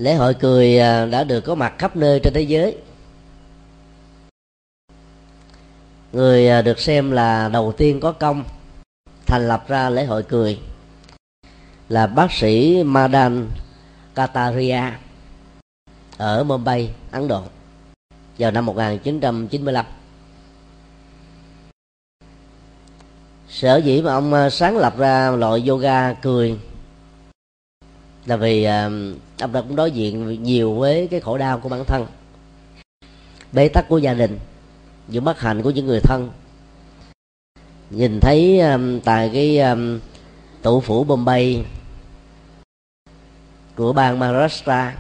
Lễ 0.01 0.15
hội 0.15 0.34
cười 0.34 0.79
à, 0.79 1.05
đã 1.05 1.24
được 1.24 1.41
có 1.41 1.55
mặt 1.55 1.74
khắp 1.77 1.96
nơi 1.96 2.20
trên 2.20 2.34
thế 2.34 2.41
giới 2.41 2.77
người 6.13 6.50
à, 6.50 6.62
được 6.62 6.79
xem 6.79 7.12
là 7.12 7.50
đầu 7.50 7.72
tiên 7.77 8.00
có 8.00 8.12
công 8.12 8.43
thành 9.25 9.48
lập 9.48 9.65
ra 9.67 9.89
lễ 9.89 10.05
hội 10.05 10.24
cười 10.24 10.60
là 11.89 12.08
bác 12.08 12.31
sĩ 12.31 12.84
Madan 12.84 13.50
Kataria 14.15 14.81
ở 16.17 16.43
Mumbai, 16.43 16.93
Ấn 17.12 17.27
Độ 17.27 17.41
vào 18.39 18.51
năm 18.51 18.65
1995. 18.65 19.86
Sở 23.50 23.77
dĩ 23.77 24.01
mà 24.01 24.13
ông 24.13 24.34
à, 24.34 24.50
sáng 24.50 24.77
lập 24.77 24.98
ra 24.98 25.31
loại 25.31 25.63
yoga 25.67 26.13
cười 26.13 26.60
là 28.25 28.35
vì 28.35 28.63
ờ, 28.63 28.83
ông 29.39 29.51
đã 29.53 29.61
cũng 29.61 29.75
đối 29.75 29.91
diện 29.91 30.43
nhiều 30.43 30.73
với 30.73 31.07
cái 31.11 31.19
khổ 31.19 31.37
đau 31.37 31.59
của 31.59 31.69
bản 31.69 31.85
thân. 31.85 32.05
Bế 33.51 33.67
tắc 33.67 33.89
của 33.89 33.97
gia 33.97 34.13
đình 34.13 34.39
những 35.07 35.23
bất 35.23 35.39
hạnh 35.39 35.61
của 35.61 35.69
những 35.69 35.85
người 35.85 35.99
thân. 36.03 36.29
Nhìn 37.89 38.19
thấy 38.19 38.59
um, 38.59 38.99
tại 38.99 39.29
cái 39.33 39.59
um, 39.59 39.99
tủ 40.61 40.81
phủ 40.81 41.03
Bombay 41.03 41.65
của 43.75 43.93
bang 43.93 44.19
Maharashtra 44.19 44.95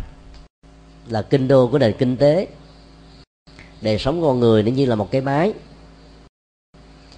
là 1.07 1.21
kinh 1.21 1.47
đô 1.47 1.67
của 1.67 1.79
nền 1.79 1.93
kinh 1.97 2.17
tế 2.17 2.47
đời 3.81 3.99
sống 3.99 4.21
con 4.21 4.39
người 4.39 4.63
nó 4.63 4.71
như 4.71 4.85
là 4.85 4.95
một 4.95 5.11
cái 5.11 5.21
máy 5.21 5.53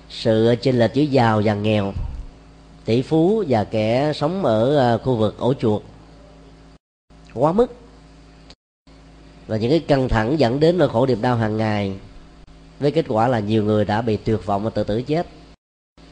sự 0.10 0.56
chênh 0.62 0.80
lệch 0.80 0.94
giữa 0.94 1.04
giàu 1.04 1.42
và 1.46 1.54
nghèo 1.54 1.94
tỷ 2.86 3.02
phú 3.02 3.44
và 3.48 3.64
kẻ 3.64 4.14
sống 4.16 4.46
ở 4.46 4.94
uh, 4.96 5.02
khu 5.04 5.16
vực 5.16 5.40
ổ 5.40 5.54
chuột 5.54 5.82
quá 7.34 7.52
mức. 7.52 7.76
Và 9.48 9.58
những 9.58 9.70
cái 9.70 9.80
căng 9.80 10.10
thẳng 10.10 10.40
dẫn 10.40 10.60
đến 10.60 10.78
nỗi 10.78 10.90
khổ 10.90 11.06
niềm 11.06 11.22
đau 11.22 11.36
hàng 11.36 11.58
ngày, 11.58 11.96
với 12.80 12.92
kết 12.92 13.06
quả 13.08 13.28
là 13.28 13.40
nhiều 13.40 13.64
người 13.64 13.86
đã 13.86 14.02
bị 14.02 14.18
tuyệt 14.18 14.46
vọng 14.46 14.64
và 14.64 14.70
tự 14.70 14.84
tử 14.84 15.02
chết. 15.02 15.28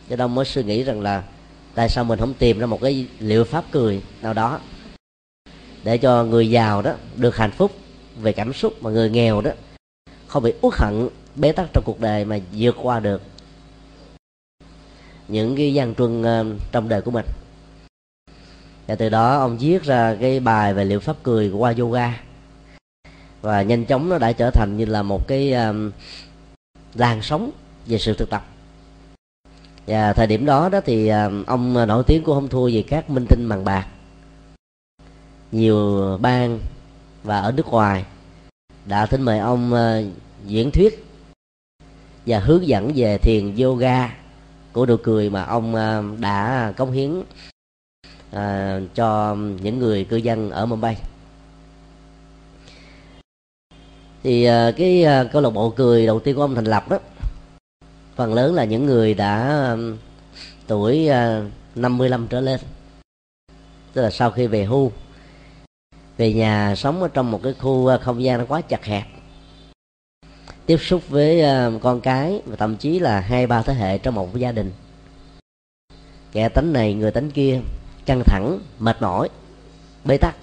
Cho 0.10 0.16
nên 0.16 0.36
mới 0.36 0.46
suy 0.46 0.64
nghĩ 0.64 0.84
rằng 0.84 1.02
là 1.02 1.24
tại 1.76 1.90
sao 1.90 2.04
mình 2.04 2.20
không 2.20 2.34
tìm 2.34 2.60
ra 2.60 2.66
một 2.66 2.82
cái 2.82 3.08
liệu 3.20 3.44
pháp 3.44 3.66
cười 3.72 4.02
nào 4.22 4.34
đó 4.34 4.60
để 5.84 5.98
cho 5.98 6.24
người 6.24 6.50
giàu 6.50 6.82
đó 6.82 6.94
được 7.16 7.36
hạnh 7.36 7.52
phúc 7.52 7.72
về 8.22 8.34
cảm 8.34 8.54
xúc, 8.54 8.84
mà 8.84 8.90
người 8.90 9.10
nghèo 9.10 9.42
đó 9.42 9.52
không 10.28 10.44
bị 10.44 10.54
uất 10.62 10.74
hận, 10.78 11.10
bế 11.36 11.52
tắc 11.52 11.70
trong 11.74 11.84
cuộc 11.86 12.00
đời 12.00 12.26
mà 12.26 12.40
vượt 12.54 12.76
qua 12.82 13.00
được 13.00 13.22
những 15.28 15.56
cái 15.56 15.74
gian 15.74 15.96
truân 15.96 16.24
ờ, 16.24 16.46
trong 16.72 16.90
đời 16.90 17.02
của 17.02 17.12
mình 17.12 17.26
và 18.92 18.96
từ 18.96 19.10
đó 19.10 19.38
ông 19.38 19.58
viết 19.58 19.84
ra 19.84 20.16
cái 20.22 20.40
bài 20.40 20.74
về 20.74 20.86
liệu 20.86 21.00
pháp 21.00 21.16
cười 21.24 21.50
qua 21.50 21.74
yoga. 21.78 22.22
Và 23.42 23.62
nhanh 23.62 23.86
chóng 23.86 24.10
nó 24.10 24.18
đã 24.18 24.32
trở 24.32 24.52
thành 24.52 24.78
như 24.78 24.86
là 24.86 25.02
một 25.02 25.28
cái 25.28 25.54
um, 25.54 25.92
làn 26.94 27.22
sóng 27.22 27.52
về 27.86 27.98
sự 27.98 28.14
thực 28.14 28.30
tập. 28.30 28.46
Và 29.88 30.14
thời 30.14 30.28
điểm 30.28 30.46
đó 30.46 30.70
đó 30.70 30.82
thì 30.86 31.10
um, 31.10 31.44
ông 31.44 31.88
nổi 31.88 32.04
tiếng 32.08 32.24
cũng 32.24 32.36
không 32.36 32.50
thua 32.50 32.68
gì 32.68 32.84
các 32.84 33.10
minh 33.10 33.26
tinh 33.30 33.50
bằng 33.50 33.64
bạc. 33.64 33.88
Nhiều 35.52 36.18
bang 36.22 36.60
và 37.24 37.40
ở 37.40 37.52
nước 37.52 37.68
ngoài 37.68 38.06
đã 38.86 39.06
thỉnh 39.06 39.22
mời 39.22 39.40
ông 39.40 39.74
uh, 39.74 40.14
diễn 40.46 40.72
thuyết 40.72 41.06
và 42.26 42.40
hướng 42.40 42.68
dẫn 42.68 42.92
về 42.96 43.18
thiền 43.18 43.56
yoga 43.56 44.16
của 44.74 44.86
nụ 44.86 44.98
cười 45.04 45.30
mà 45.30 45.44
ông 45.44 45.76
uh, 45.76 46.20
đã 46.20 46.74
cống 46.78 46.92
hiến 46.92 47.24
à, 48.32 48.80
cho 48.96 49.36
những 49.36 49.80
người 49.80 50.04
cư 50.04 50.16
dân 50.16 50.52
ở 50.52 50.66
Mumbai. 50.66 50.98
Thì 54.24 54.44
à, 54.44 54.72
cái 54.78 55.04
à, 55.04 55.24
câu 55.24 55.42
lạc 55.42 55.50
bộ 55.50 55.70
cười 55.70 56.06
đầu 56.06 56.20
tiên 56.20 56.36
của 56.36 56.42
ông 56.42 56.56
thành 56.56 56.66
lập 56.66 56.90
đó 56.90 57.00
phần 58.16 58.34
lớn 58.34 58.56
là 58.56 58.64
những 58.64 58.86
người 58.86 59.14
đã 59.14 59.38
à, 59.48 59.76
tuổi 60.68 61.08
à, 61.08 61.44
55 61.76 62.28
trở 62.28 62.42
lên. 62.42 62.60
Tức 63.94 64.02
là 64.02 64.10
sau 64.10 64.32
khi 64.32 64.48
về 64.48 64.66
hưu 64.66 64.92
về 66.18 66.34
nhà 66.34 66.76
sống 66.76 67.02
ở 67.02 67.08
trong 67.08 67.32
một 67.32 67.40
cái 67.44 67.54
khu 67.54 67.88
à, 67.88 67.98
không 67.98 68.24
gian 68.24 68.40
nó 68.40 68.46
quá 68.46 68.62
chặt 68.62 68.86
hẹp. 68.86 69.08
Tiếp 70.66 70.78
xúc 70.78 71.02
với 71.10 71.42
à, 71.42 71.70
con 71.82 72.02
cái 72.02 72.42
và 72.46 72.56
thậm 72.56 72.78
chí 72.78 73.00
là 73.00 73.20
hai 73.20 73.48
ba 73.48 73.62
thế 73.62 73.74
hệ 73.74 73.98
trong 73.98 74.16
một 74.16 74.38
gia 74.38 74.52
đình. 74.52 74.72
Kẻ 76.32 76.50
tánh 76.50 76.74
này 76.74 76.94
người 76.94 77.12
tánh 77.12 77.32
kia 77.32 77.62
căng 78.12 78.24
thẳng, 78.24 78.60
mệt 78.80 79.02
mỏi, 79.02 79.30
bế 80.06 80.18
tắc. 80.18 80.36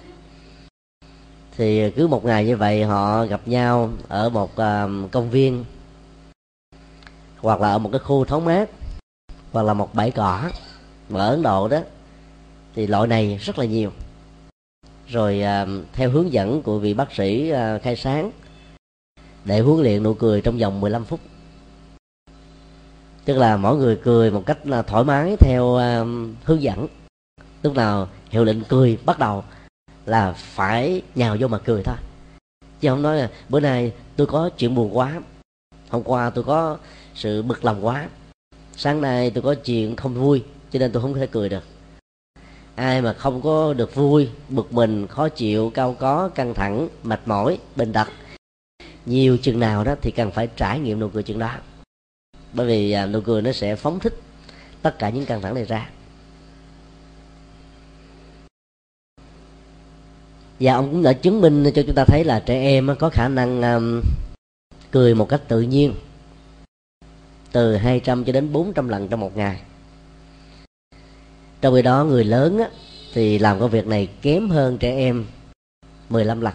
Thì 1.57 1.91
cứ 1.91 2.07
một 2.07 2.25
ngày 2.25 2.45
như 2.45 2.57
vậy 2.57 2.83
họ 2.83 3.25
gặp 3.25 3.47
nhau 3.47 3.91
ở 4.07 4.29
một 4.29 4.55
ờ, 4.55 4.89
công 5.11 5.29
viên, 5.29 5.65
hoặc 7.37 7.61
là 7.61 7.71
ở 7.71 7.77
một 7.77 7.89
cái 7.91 7.99
khu 7.99 8.25
thoáng 8.25 8.45
mát, 8.45 8.69
hoặc 9.51 9.63
là 9.63 9.73
một 9.73 9.95
bãi 9.95 10.11
cỏ 10.11 10.49
mà 11.09 11.19
ở 11.19 11.29
ấn 11.29 11.41
độ 11.41 11.67
đó, 11.67 11.79
thì 12.75 12.87
loại 12.87 13.07
này 13.07 13.39
rất 13.41 13.59
là 13.59 13.65
nhiều. 13.65 13.91
Rồi 15.07 15.41
ờ, 15.41 15.67
theo 15.93 16.09
hướng 16.09 16.33
dẫn 16.33 16.61
của 16.61 16.79
vị 16.79 16.93
bác 16.93 17.11
sĩ 17.15 17.49
ờ, 17.49 17.79
khai 17.79 17.95
sáng, 17.95 18.31
để 19.45 19.59
huấn 19.59 19.83
luyện 19.83 20.03
nụ 20.03 20.13
cười 20.13 20.41
trong 20.41 20.57
vòng 20.57 20.81
15 20.81 21.05
phút. 21.05 21.19
Tức 23.25 23.37
là 23.37 23.57
mỗi 23.57 23.77
người 23.77 23.99
cười 24.03 24.31
một 24.31 24.43
cách 24.45 24.67
là 24.67 24.81
thoải 24.81 25.03
mái 25.03 25.35
theo 25.39 25.75
hướng 26.43 26.61
dẫn 26.61 26.87
lúc 27.63 27.75
nào 27.75 28.07
hiệu 28.29 28.43
lệnh 28.43 28.63
cười 28.63 28.97
bắt 29.05 29.19
đầu 29.19 29.43
là 30.05 30.33
phải 30.33 31.01
nhào 31.15 31.37
vô 31.39 31.47
mà 31.47 31.57
cười 31.57 31.83
thôi. 31.83 31.95
Chứ 32.79 32.89
không 32.89 33.01
nói 33.01 33.17
là 33.17 33.29
bữa 33.49 33.59
nay 33.59 33.93
tôi 34.15 34.27
có 34.27 34.49
chuyện 34.57 34.75
buồn 34.75 34.97
quá, 34.97 35.21
hôm 35.89 36.03
qua 36.03 36.29
tôi 36.29 36.43
có 36.43 36.77
sự 37.15 37.41
bực 37.41 37.65
lòng 37.65 37.85
quá, 37.85 38.09
sáng 38.75 39.01
nay 39.01 39.31
tôi 39.31 39.41
có 39.43 39.55
chuyện 39.55 39.95
không 39.95 40.13
vui, 40.13 40.43
cho 40.71 40.79
nên 40.79 40.91
tôi 40.91 41.01
không 41.01 41.13
thể 41.13 41.27
cười 41.27 41.49
được. 41.49 41.63
Ai 42.75 43.01
mà 43.01 43.13
không 43.13 43.41
có 43.41 43.73
được 43.73 43.95
vui, 43.95 44.29
bực 44.49 44.73
mình, 44.73 45.07
khó 45.07 45.29
chịu, 45.29 45.71
cao 45.73 45.95
có, 45.99 46.29
căng 46.29 46.53
thẳng, 46.53 46.87
mệt 47.03 47.19
mỏi, 47.25 47.59
bệnh 47.75 47.93
tật, 47.93 48.07
nhiều 49.05 49.37
chừng 49.37 49.59
nào 49.59 49.83
đó 49.83 49.95
thì 50.01 50.11
cần 50.11 50.31
phải 50.31 50.49
trải 50.55 50.79
nghiệm 50.79 50.99
nụ 50.99 51.07
cười 51.07 51.23
chừng 51.23 51.39
đó. 51.39 51.51
Bởi 52.53 52.67
vì 52.67 52.91
à, 52.91 53.05
nụ 53.05 53.21
cười 53.21 53.41
nó 53.41 53.51
sẽ 53.51 53.75
phóng 53.75 53.99
thích 53.99 54.13
tất 54.81 54.99
cả 54.99 55.09
những 55.09 55.25
căng 55.25 55.41
thẳng 55.41 55.55
này 55.55 55.65
ra. 55.65 55.89
Và 60.59 60.73
ông 60.73 60.91
cũng 60.91 61.03
đã 61.03 61.13
chứng 61.13 61.41
minh 61.41 61.71
cho 61.75 61.83
chúng 61.85 61.95
ta 61.95 62.05
thấy 62.05 62.23
là 62.23 62.39
trẻ 62.39 62.61
em 62.61 62.89
có 62.99 63.09
khả 63.09 63.27
năng 63.27 63.61
um, 63.61 64.01
cười 64.91 65.15
một 65.15 65.29
cách 65.29 65.41
tự 65.47 65.61
nhiên. 65.61 65.93
Từ 67.51 67.75
200 67.75 68.23
cho 68.23 68.31
đến 68.31 68.51
400 68.53 68.89
lần 68.89 69.07
trong 69.07 69.19
một 69.19 69.37
ngày. 69.37 69.61
Trong 71.61 71.75
khi 71.75 71.81
đó 71.81 72.03
người 72.03 72.23
lớn 72.23 72.59
á, 72.59 72.69
thì 73.13 73.39
làm 73.39 73.59
công 73.59 73.71
việc 73.71 73.87
này 73.87 74.07
kém 74.21 74.49
hơn 74.49 74.77
trẻ 74.77 74.95
em 74.95 75.25
15 76.09 76.41
lần. 76.41 76.53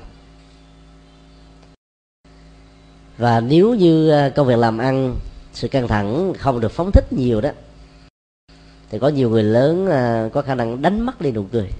Và 3.19 3.41
nếu 3.41 3.75
như 3.75 4.11
à, 4.11 4.29
công 4.29 4.47
việc 4.47 4.59
làm 4.59 4.79
ăn 4.79 5.17
sự 5.53 5.69
căng 5.69 5.89
thẳng 5.89 6.33
không 6.39 6.61
được 6.61 6.73
phóng 6.73 6.91
thích 6.93 7.13
nhiều 7.13 7.41
đó 7.41 7.51
thì 8.91 8.99
có 8.99 9.09
nhiều 9.09 9.31
người 9.31 9.43
lớn 9.43 9.87
à, 9.87 10.29
có 10.33 10.43
khả 10.43 10.55
năng 10.55 10.83
đánh 10.83 11.01
mất 11.01 11.21
đi 11.21 11.33
nụ 11.33 11.45
cười 11.53 11.71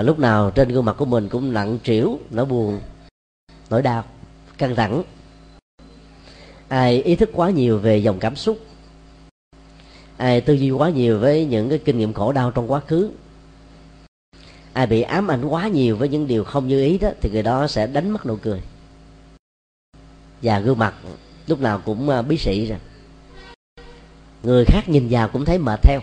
và 0.00 0.04
lúc 0.04 0.18
nào 0.18 0.50
trên 0.50 0.68
gương 0.68 0.84
mặt 0.84 0.96
của 0.98 1.04
mình 1.04 1.28
cũng 1.28 1.52
nặng 1.52 1.78
trĩu, 1.84 2.18
nỗi 2.30 2.46
buồn, 2.46 2.80
nỗi 3.70 3.82
đau, 3.82 4.04
căng 4.58 4.76
thẳng. 4.76 5.02
Ai 6.68 7.02
ý 7.02 7.16
thức 7.16 7.30
quá 7.32 7.50
nhiều 7.50 7.78
về 7.78 7.98
dòng 7.98 8.18
cảm 8.18 8.36
xúc? 8.36 8.58
Ai 10.16 10.40
tư 10.40 10.52
duy 10.52 10.70
quá 10.70 10.90
nhiều 10.90 11.18
với 11.18 11.44
những 11.44 11.68
cái 11.68 11.78
kinh 11.78 11.98
nghiệm 11.98 12.12
khổ 12.12 12.32
đau 12.32 12.50
trong 12.50 12.70
quá 12.70 12.80
khứ? 12.80 13.10
Ai 14.72 14.86
bị 14.86 15.02
ám 15.02 15.30
ảnh 15.30 15.44
quá 15.44 15.68
nhiều 15.68 15.96
với 15.96 16.08
những 16.08 16.26
điều 16.26 16.44
không 16.44 16.68
như 16.68 16.82
ý 16.84 16.98
đó, 16.98 17.10
thì 17.20 17.30
người 17.30 17.42
đó 17.42 17.66
sẽ 17.66 17.86
đánh 17.86 18.10
mất 18.10 18.26
nụ 18.26 18.36
cười. 18.36 18.60
Và 20.42 20.60
gương 20.60 20.78
mặt 20.78 20.94
lúc 21.46 21.60
nào 21.60 21.80
cũng 21.84 22.08
à, 22.08 22.22
bí 22.22 22.36
sĩ 22.38 22.66
rồi. 22.66 22.78
Người 24.42 24.64
khác 24.64 24.88
nhìn 24.88 25.08
vào 25.10 25.28
cũng 25.28 25.44
thấy 25.44 25.58
mệt 25.58 25.80
theo 25.82 26.00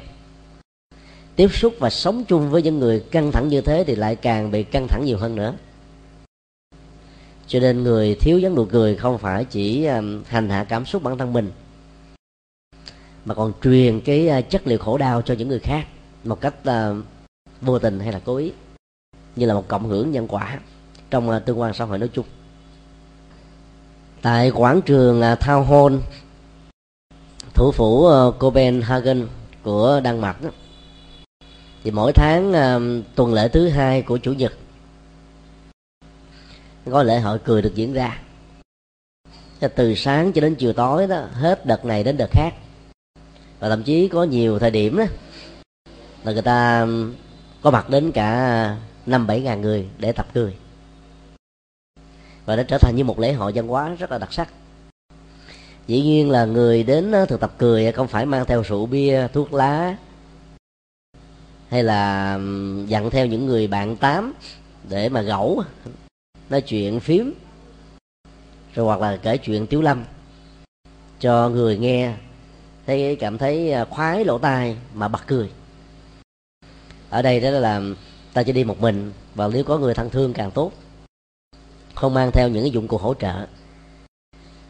tiếp 1.37 1.53
xúc 1.53 1.73
và 1.79 1.89
sống 1.89 2.23
chung 2.27 2.49
với 2.49 2.61
những 2.61 2.79
người 2.79 2.99
căng 2.99 3.31
thẳng 3.31 3.47
như 3.47 3.61
thế 3.61 3.83
thì 3.87 3.95
lại 3.95 4.15
càng 4.15 4.51
bị 4.51 4.63
căng 4.63 4.87
thẳng 4.87 5.05
nhiều 5.05 5.17
hơn 5.17 5.35
nữa. 5.35 5.53
Cho 7.47 7.59
nên 7.59 7.83
người 7.83 8.15
thiếu 8.15 8.39
dáng 8.39 8.55
nụ 8.55 8.65
cười 8.65 8.95
không 8.95 9.17
phải 9.17 9.45
chỉ 9.45 9.85
um, 9.85 10.23
hành 10.27 10.49
hạ 10.49 10.63
cảm 10.63 10.85
xúc 10.85 11.03
bản 11.03 11.17
thân 11.17 11.33
mình, 11.33 11.51
mà 13.25 13.33
còn 13.33 13.53
truyền 13.63 14.01
cái 14.01 14.29
uh, 14.39 14.49
chất 14.49 14.67
liệu 14.67 14.77
khổ 14.77 14.97
đau 14.97 15.21
cho 15.21 15.33
những 15.33 15.47
người 15.47 15.59
khác 15.59 15.87
một 16.23 16.41
cách 16.41 16.55
uh, 16.69 17.05
vô 17.61 17.79
tình 17.79 17.99
hay 17.99 18.11
là 18.11 18.21
cố 18.25 18.35
ý, 18.35 18.51
như 19.35 19.45
là 19.45 19.53
một 19.53 19.67
cộng 19.67 19.89
hưởng 19.89 20.11
nhân 20.11 20.27
quả 20.27 20.59
trong 21.09 21.29
uh, 21.29 21.45
tương 21.45 21.59
quan 21.59 21.73
xã 21.73 21.85
hội 21.85 21.97
nói 21.97 22.09
chung. 22.13 22.25
Tại 24.21 24.51
quảng 24.51 24.81
trường 24.81 25.21
Thao 25.39 25.63
Hôn 25.63 26.01
thủ 27.53 27.71
phủ 27.71 28.07
Copenhagen 28.39 29.27
của 29.63 30.01
Đan 30.03 30.21
Mạch 30.21 30.37
thì 31.87 31.91
mỗi 31.91 32.13
tháng 32.13 32.49
uh, 32.49 33.05
tuần 33.15 33.33
lễ 33.33 33.47
thứ 33.47 33.69
hai 33.69 34.01
của 34.01 34.17
chủ 34.17 34.33
nhật 34.33 34.53
có 36.91 37.03
lễ 37.03 37.19
hội 37.19 37.39
cười 37.45 37.61
được 37.61 37.75
diễn 37.75 37.93
ra. 37.93 38.21
Từ 39.75 39.95
sáng 39.95 40.33
cho 40.33 40.41
đến 40.41 40.55
chiều 40.55 40.73
tối 40.73 41.07
đó 41.07 41.27
hết 41.33 41.65
đợt 41.65 41.85
này 41.85 42.03
đến 42.03 42.17
đợt 42.17 42.27
khác. 42.31 42.53
Và 43.59 43.69
thậm 43.69 43.83
chí 43.83 44.07
có 44.07 44.23
nhiều 44.23 44.59
thời 44.59 44.71
điểm 44.71 44.97
đó 44.97 45.05
là 46.23 46.31
người 46.31 46.41
ta 46.41 46.87
có 47.61 47.71
mặt 47.71 47.89
đến 47.89 48.11
cả 48.11 48.77
năm 49.05 49.27
bảy 49.27 49.41
ngàn 49.41 49.61
người 49.61 49.87
để 49.97 50.11
tập 50.11 50.27
cười. 50.33 50.53
Và 52.45 52.55
nó 52.55 52.63
trở 52.63 52.77
thành 52.77 52.95
như 52.95 53.03
một 53.03 53.19
lễ 53.19 53.33
hội 53.33 53.51
văn 53.55 53.67
hóa 53.67 53.95
rất 53.99 54.11
là 54.11 54.17
đặc 54.17 54.33
sắc. 54.33 54.49
Dĩ 55.87 56.01
nhiên 56.01 56.29
là 56.29 56.45
người 56.45 56.83
đến 56.83 57.13
thực 57.27 57.39
tập 57.39 57.53
cười 57.57 57.91
không 57.91 58.07
phải 58.07 58.25
mang 58.25 58.45
theo 58.45 58.63
rượu 58.63 58.85
bia 58.85 59.27
thuốc 59.33 59.53
lá 59.53 59.95
hay 61.69 61.83
là 61.83 62.33
dặn 62.87 63.09
theo 63.09 63.25
những 63.25 63.45
người 63.45 63.67
bạn 63.67 63.95
tám 63.95 64.33
để 64.89 65.09
mà 65.09 65.21
gẫu 65.21 65.63
nói 66.49 66.61
chuyện 66.61 66.99
phím, 66.99 67.33
rồi 68.73 68.85
hoặc 68.85 69.01
là 69.01 69.17
kể 69.17 69.37
chuyện 69.37 69.67
tiếu 69.67 69.81
lâm 69.81 70.03
cho 71.19 71.49
người 71.49 71.77
nghe, 71.77 72.13
thấy, 72.85 73.15
cảm 73.19 73.37
thấy 73.37 73.71
à, 73.71 73.85
khoái 73.85 74.25
lỗ 74.25 74.37
tai 74.37 74.77
mà 74.93 75.07
bật 75.07 75.27
cười. 75.27 75.49
Ở 77.09 77.21
đây 77.21 77.39
đó 77.39 77.49
là, 77.49 77.81
ta 78.33 78.43
chỉ 78.43 78.51
đi 78.51 78.63
một 78.63 78.81
mình 78.81 79.11
và 79.35 79.47
nếu 79.53 79.63
có 79.63 79.77
người 79.77 79.93
thân 79.93 80.09
thương 80.09 80.33
càng 80.33 80.51
tốt, 80.51 80.71
không 81.95 82.13
mang 82.13 82.31
theo 82.33 82.49
những 82.49 82.63
cái 82.63 82.71
dụng 82.71 82.87
cụ 82.87 82.97
hỗ 82.97 83.13
trợ. 83.13 83.47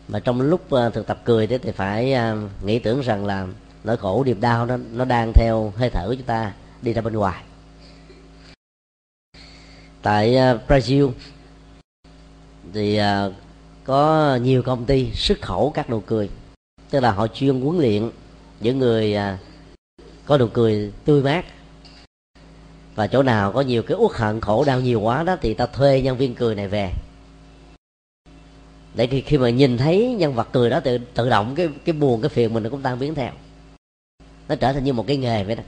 Mà 0.07 0.19
trong 0.19 0.41
lúc 0.41 0.71
à, 0.71 0.89
thực 0.89 1.07
tập 1.07 1.21
cười 1.25 1.47
đấy 1.47 1.59
thì 1.59 1.71
phải 1.71 2.13
à, 2.13 2.35
nghĩ 2.63 2.79
tưởng 2.79 3.01
rằng 3.01 3.25
là 3.25 3.47
nỗi 3.83 3.97
khổ 3.97 4.23
niềm 4.23 4.41
đau 4.41 4.65
nó 4.65 4.77
nó 4.77 5.05
đang 5.05 5.33
theo 5.33 5.73
hơi 5.75 5.89
thở 5.89 6.05
của 6.07 6.15
chúng 6.15 6.25
ta 6.25 6.53
đi 6.81 6.93
ra 6.93 7.01
bên 7.01 7.13
ngoài. 7.13 7.43
Tại 10.01 10.37
à, 10.37 10.59
Brazil 10.67 11.11
thì 12.73 12.97
à, 12.97 13.29
có 13.83 14.35
nhiều 14.35 14.63
công 14.63 14.85
ty 14.85 15.11
xuất 15.13 15.41
khẩu 15.41 15.71
các 15.75 15.89
nụ 15.89 15.99
cười. 15.99 16.29
Tức 16.89 16.99
là 16.99 17.11
họ 17.11 17.27
chuyên 17.27 17.61
huấn 17.61 17.79
luyện 17.79 18.09
những 18.59 18.79
người 18.79 19.15
à, 19.15 19.39
có 20.25 20.37
nụ 20.37 20.47
cười 20.47 20.91
tươi 21.05 21.23
mát. 21.23 21.45
Và 22.95 23.07
chỗ 23.07 23.23
nào 23.23 23.51
có 23.51 23.61
nhiều 23.61 23.83
cái 23.83 23.97
uất 23.97 24.11
hận 24.17 24.41
khổ 24.41 24.63
đau 24.63 24.81
nhiều 24.81 25.01
quá 25.01 25.23
đó 25.23 25.35
thì 25.41 25.53
ta 25.53 25.65
thuê 25.65 26.01
nhân 26.01 26.17
viên 26.17 26.35
cười 26.35 26.55
này 26.55 26.67
về. 26.67 26.91
Để 28.95 29.07
khi, 29.07 29.21
khi 29.21 29.37
mà 29.37 29.49
nhìn 29.49 29.77
thấy 29.77 30.15
nhân 30.19 30.33
vật 30.33 30.47
cười 30.51 30.69
đó 30.69 30.79
tự 30.79 30.97
tự 31.13 31.29
động 31.29 31.55
cái 31.55 31.69
cái 31.85 31.93
buồn 31.93 32.21
cái 32.21 32.29
phiền 32.29 32.53
mình 32.53 32.63
nó 32.63 32.69
cũng 32.69 32.81
tan 32.81 32.99
biến 32.99 33.15
theo. 33.15 33.31
Nó 34.47 34.55
trở 34.55 34.73
thành 34.73 34.83
như 34.83 34.93
một 34.93 35.07
cái 35.07 35.17
nghề 35.17 35.43
vậy 35.43 35.55
đó 35.55 35.63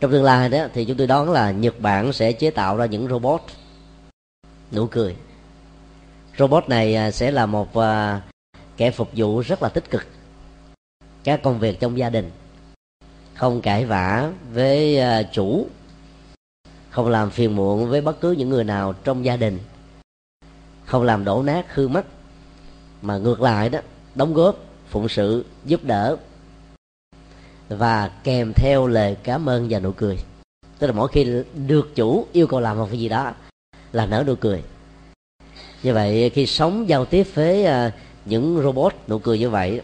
trong 0.00 0.10
tương 0.10 0.24
lai 0.24 0.48
đó, 0.48 0.66
thì 0.74 0.84
chúng 0.84 0.96
tôi 0.96 1.06
đoán 1.06 1.30
là 1.30 1.50
nhật 1.50 1.80
bản 1.80 2.12
sẽ 2.12 2.32
chế 2.32 2.50
tạo 2.50 2.76
ra 2.76 2.86
những 2.86 3.08
robot. 3.08 3.40
Nụ 4.72 4.86
cười. 4.86 5.16
Robot 6.38 6.68
này 6.68 6.94
à, 6.94 7.10
sẽ 7.10 7.30
là 7.30 7.46
một 7.46 7.76
à, 7.76 8.22
kẻ 8.76 8.90
phục 8.90 9.10
vụ 9.16 9.40
rất 9.40 9.62
là 9.62 9.68
tích 9.68 9.90
cực. 9.90 10.06
Các 11.24 11.42
công 11.42 11.58
việc 11.58 11.80
trong 11.80 11.98
gia 11.98 12.10
đình. 12.10 12.30
Không 13.34 13.60
cãi 13.60 13.86
vã 13.86 14.32
với 14.52 14.98
à, 15.00 15.22
chủ. 15.22 15.66
Không 16.90 17.08
làm 17.08 17.30
phiền 17.30 17.56
muộn 17.56 17.88
với 17.88 18.00
bất 18.00 18.20
cứ 18.20 18.32
những 18.32 18.48
người 18.48 18.64
nào 18.64 18.92
trong 18.92 19.24
gia 19.24 19.36
đình. 19.36 19.58
Không 20.84 21.02
làm 21.02 21.24
đổ 21.24 21.42
nát 21.42 21.74
hư 21.74 21.88
mất. 21.88 22.06
Mà 23.02 23.18
ngược 23.18 23.40
lại 23.40 23.68
đó, 23.68 23.78
đóng 24.14 24.34
góp, 24.34 24.56
phụng 24.88 25.08
sự, 25.08 25.44
giúp 25.64 25.84
đỡ 25.84 26.16
và 27.70 28.10
kèm 28.24 28.52
theo 28.52 28.86
lời 28.86 29.16
cảm 29.22 29.48
ơn 29.48 29.66
và 29.70 29.78
nụ 29.78 29.92
cười. 29.92 30.18
Tức 30.78 30.86
là 30.86 30.92
mỗi 30.92 31.08
khi 31.08 31.42
được 31.66 31.94
chủ 31.94 32.26
yêu 32.32 32.46
cầu 32.46 32.60
làm 32.60 32.76
một 32.76 32.86
cái 32.90 33.00
gì 33.00 33.08
đó, 33.08 33.32
là 33.92 34.06
nở 34.06 34.24
nụ 34.26 34.34
cười. 34.34 34.62
Như 35.82 35.94
vậy, 35.94 36.30
khi 36.30 36.46
sống 36.46 36.88
giao 36.88 37.04
tiếp 37.04 37.26
với 37.34 37.64
à, 37.64 37.92
những 38.24 38.60
robot 38.62 38.94
nụ 39.08 39.18
cười 39.18 39.38
như 39.38 39.50
vậy, 39.50 39.80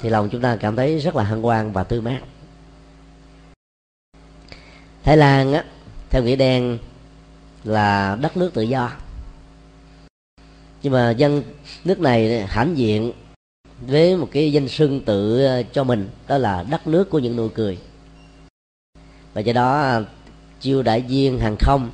thì 0.00 0.08
lòng 0.08 0.28
chúng 0.32 0.40
ta 0.40 0.56
cảm 0.56 0.76
thấy 0.76 0.98
rất 0.98 1.16
là 1.16 1.24
hân 1.24 1.42
hoan 1.42 1.72
và 1.72 1.84
tươi 1.84 2.00
mát. 2.00 2.20
Thái 5.02 5.16
lan 5.16 5.52
á, 5.52 5.64
theo 6.10 6.22
nghĩa 6.22 6.36
đen 6.36 6.78
là 7.64 8.16
đất 8.20 8.36
nước 8.36 8.54
tự 8.54 8.62
do. 8.62 8.92
Nhưng 10.82 10.92
mà 10.92 11.10
dân 11.10 11.42
nước 11.84 12.00
này 12.00 12.46
hãnh 12.46 12.76
diện 12.76 13.12
với 13.80 14.16
một 14.16 14.28
cái 14.32 14.52
danh 14.52 14.68
xưng 14.68 15.00
tự 15.00 15.44
ờ, 15.44 15.62
cho 15.72 15.84
mình, 15.84 16.08
đó 16.28 16.38
là 16.38 16.62
đất 16.70 16.86
nước 16.86 17.10
của 17.10 17.18
những 17.18 17.36
nụ 17.36 17.48
cười. 17.48 17.78
Và 19.34 19.40
do 19.40 19.52
đó 19.52 19.80
ờ, 19.80 20.04
chiêu 20.60 20.82
đại 20.82 21.00
viên 21.00 21.38
hàng 21.38 21.56
không, 21.60 21.90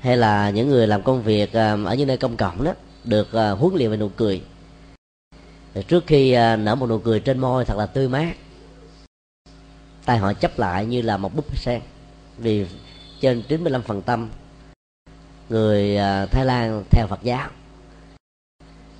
hay 0.00 0.16
là 0.16 0.50
những 0.50 0.68
người 0.68 0.86
làm 0.86 1.02
công 1.02 1.22
việc 1.22 1.52
ờ, 1.52 1.84
ở 1.84 1.94
những 1.94 2.08
nơi 2.08 2.16
công 2.16 2.36
cộng 2.36 2.64
đó, 2.64 2.74
được 3.04 3.28
huấn 3.32 3.74
luyện 3.74 3.90
về 3.90 3.96
nụ 3.96 4.08
cười. 4.08 4.42
Trước 5.88 6.04
khi 6.06 6.32
nở 6.34 6.74
một 6.74 6.88
nụ 6.88 6.98
cười 6.98 7.20
trên 7.20 7.38
môi 7.38 7.64
thật 7.64 7.74
là 7.78 7.86
tươi 7.86 8.08
mát 8.08 8.34
tay 10.04 10.18
họ 10.18 10.32
chấp 10.32 10.58
lại 10.58 10.86
như 10.86 11.02
là 11.02 11.16
một 11.16 11.36
búp 11.36 11.58
sen. 11.58 11.80
Vì 12.38 12.66
trên 13.20 13.42
95% 13.48 14.26
người 15.48 15.96
Thái 16.30 16.44
Lan 16.44 16.84
theo 16.90 17.06
Phật 17.06 17.22
giáo 17.22 17.48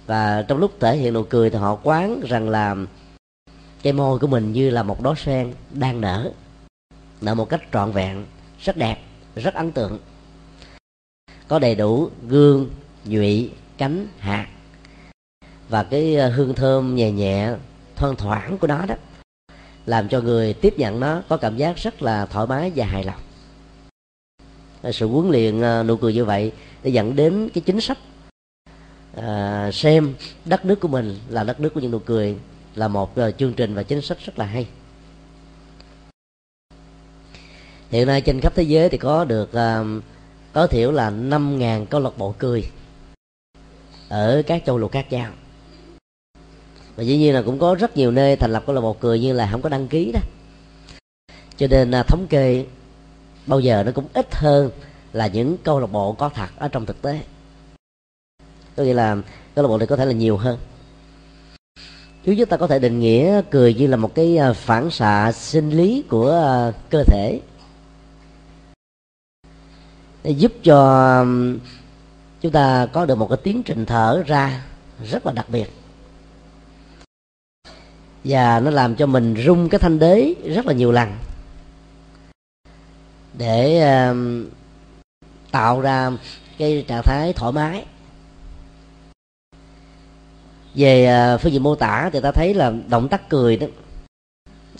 và 0.07 0.45
trong 0.49 0.59
lúc 0.59 0.73
thể 0.81 0.97
hiện 0.97 1.13
nụ 1.13 1.23
cười 1.23 1.51
thì 1.51 1.59
họ 1.59 1.79
quán 1.83 2.21
rằng 2.29 2.49
là 2.49 2.77
cái 3.83 3.93
môi 3.93 4.19
của 4.19 4.27
mình 4.27 4.53
như 4.53 4.71
là 4.71 4.83
một 4.83 5.03
đóa 5.03 5.15
sen 5.15 5.53
đang 5.71 6.01
nở 6.01 6.33
nở 7.21 7.35
một 7.35 7.49
cách 7.49 7.63
trọn 7.73 7.93
vẹn, 7.93 8.25
rất 8.61 8.77
đẹp, 8.77 8.97
rất 9.37 9.55
ấn 9.55 9.73
tượng. 9.73 9.99
Có 11.49 11.59
đầy 11.59 11.75
đủ 11.75 12.11
gương, 12.29 12.71
nhụy, 13.05 13.51
cánh, 13.79 14.07
hạt. 14.19 14.47
Và 15.69 15.83
cái 15.83 16.17
ờ, 16.17 16.31
hương 16.31 16.55
thơm 16.55 16.95
nhẹ 16.95 17.11
nhẹ, 17.11 17.55
thoang 17.97 18.17
thoảng 18.17 18.59
của 18.59 18.67
nó 18.67 18.87
đó 18.87 18.95
làm 19.87 20.09
cho 20.09 20.21
người 20.21 20.55
tiếp 20.55 20.75
nhận 20.79 21.01
nó 21.01 21.23
có 21.29 21.37
cảm 21.37 21.57
giác 21.57 21.77
rất 21.77 22.03
là 22.03 22.27
thoải 22.27 22.47
mái 22.47 22.73
và 22.77 22.87
hài 22.87 23.05
lòng. 23.05 23.21
Sự 24.93 25.09
huấn 25.09 25.31
luyện 25.31 25.61
ờ, 25.61 25.83
nụ 25.83 25.97
cười 25.97 26.15
như 26.15 26.25
vậy 26.25 26.53
để 26.83 26.91
dẫn 26.91 27.17
đến 27.17 27.49
cái 27.55 27.63
chính 27.67 27.81
sách 27.81 27.99
à, 29.17 29.71
xem 29.73 30.15
đất 30.45 30.65
nước 30.65 30.81
của 30.81 30.89
mình 30.89 31.19
là 31.29 31.45
đất 31.45 31.61
nước 31.61 31.75
của 31.75 31.81
những 31.81 31.91
nụ 31.91 31.99
cười 31.99 32.37
là 32.75 32.89
một 32.89 33.21
uh, 33.21 33.39
chương 33.39 33.55
trình 33.55 33.75
và 33.75 33.83
chính 33.83 34.03
sách 34.03 34.19
rất 34.27 34.39
là 34.39 34.45
hay. 34.45 34.67
Hiện 37.91 38.07
nay 38.07 38.21
trên 38.21 38.41
khắp 38.41 38.53
thế 38.57 38.63
giới 38.63 38.89
thì 38.89 38.99
có 38.99 39.25
được 39.25 39.53
ờ, 39.53 39.81
uh, 39.81 40.03
tối 40.53 40.69
thiểu 40.69 40.93
là 40.93 41.11
5.000 41.11 41.87
câu 41.87 42.01
lạc 42.01 42.19
bộ 42.19 42.35
cười 42.39 42.71
ở 44.09 44.43
các 44.47 44.63
châu 44.67 44.79
lục 44.79 44.93
khác 44.93 45.13
nhau. 45.13 45.33
Và 46.97 47.03
dĩ 47.03 47.17
nhiên 47.17 47.35
là 47.35 47.43
cũng 47.43 47.59
có 47.59 47.75
rất 47.75 47.97
nhiều 47.97 48.11
nơi 48.11 48.37
thành 48.37 48.53
lập 48.53 48.63
câu 48.67 48.75
lạc 48.75 48.81
bộ 48.81 48.93
cười 48.93 49.21
như 49.21 49.33
là 49.33 49.49
không 49.51 49.63
có 49.63 49.69
đăng 49.69 49.89
ký 49.89 50.13
đó. 50.13 50.21
Cho 51.57 51.67
nên 51.71 51.91
uh, 52.01 52.07
thống 52.07 52.27
kê 52.27 52.65
bao 53.47 53.61
giờ 53.61 53.83
nó 53.83 53.93
cũng 53.93 54.07
ít 54.15 54.35
hơn 54.35 54.71
là 55.13 55.27
những 55.27 55.57
câu 55.65 55.81
lạc 55.81 55.93
bộ 55.93 56.13
có 56.13 56.29
thật 56.29 56.49
ở 56.57 56.69
trong 56.69 56.87
thực 56.87 57.03
tế 57.03 57.21
có 58.77 58.83
nghĩa 58.83 58.95
là 58.95 59.17
câu 59.55 59.63
lạc 59.63 59.69
bộ 59.69 59.79
này 59.79 59.87
có 59.87 59.97
thể 59.97 60.05
là 60.05 60.13
nhiều 60.13 60.37
hơn. 60.37 60.59
Chứ 62.25 62.35
chúng 62.39 62.47
ta 62.49 62.57
có 62.57 62.67
thể 62.67 62.79
định 62.79 63.01
nghĩa 63.01 63.43
cười 63.51 63.75
như 63.75 63.87
là 63.87 63.97
một 63.97 64.15
cái 64.15 64.37
à, 64.37 64.53
phản 64.53 64.91
xạ 64.91 65.33
sinh 65.33 65.71
lý 65.71 66.05
của 66.09 66.33
à, 66.33 66.73
cơ 66.91 67.05
thể. 67.05 67.41
Để 70.25 70.31
giúp 70.31 70.53
cho 70.65 71.27
chúng 72.41 72.53
ta 72.53 72.87
có 72.93 73.05
được 73.05 73.15
một 73.15 73.27
cái 73.29 73.39
tiến 73.43 73.63
trình 73.63 73.87
thở 73.87 74.23
ra 74.27 74.65
rất 75.05 75.27
là 75.27 75.33
đặc 75.33 75.47
biệt. 75.49 75.73
Và 78.25 78.61
nó 78.61 78.71
làm 78.71 78.95
cho 78.97 79.07
mình 79.07 79.35
rung 79.47 79.69
cái 79.69 79.79
thanh 79.79 79.99
đế 79.99 80.35
rất 80.45 80.67
là 80.67 80.73
nhiều 80.73 80.93
lần. 80.93 81.13
Để 83.39 83.83
tạo 85.51 85.81
ra 85.81 86.11
cái 86.59 86.85
trạng 86.89 87.03
thái 87.03 87.33
thoải 87.33 87.53
mái 87.53 87.85
về 90.75 91.07
à, 91.07 91.37
phương 91.37 91.53
diện 91.53 91.63
mô 91.63 91.75
tả 91.75 92.11
thì 92.13 92.21
ta 92.21 92.33
thấy 92.33 92.55
là 92.55 92.73
động 92.89 93.09
tác 93.09 93.29
cười 93.29 93.57
đó 93.57 93.67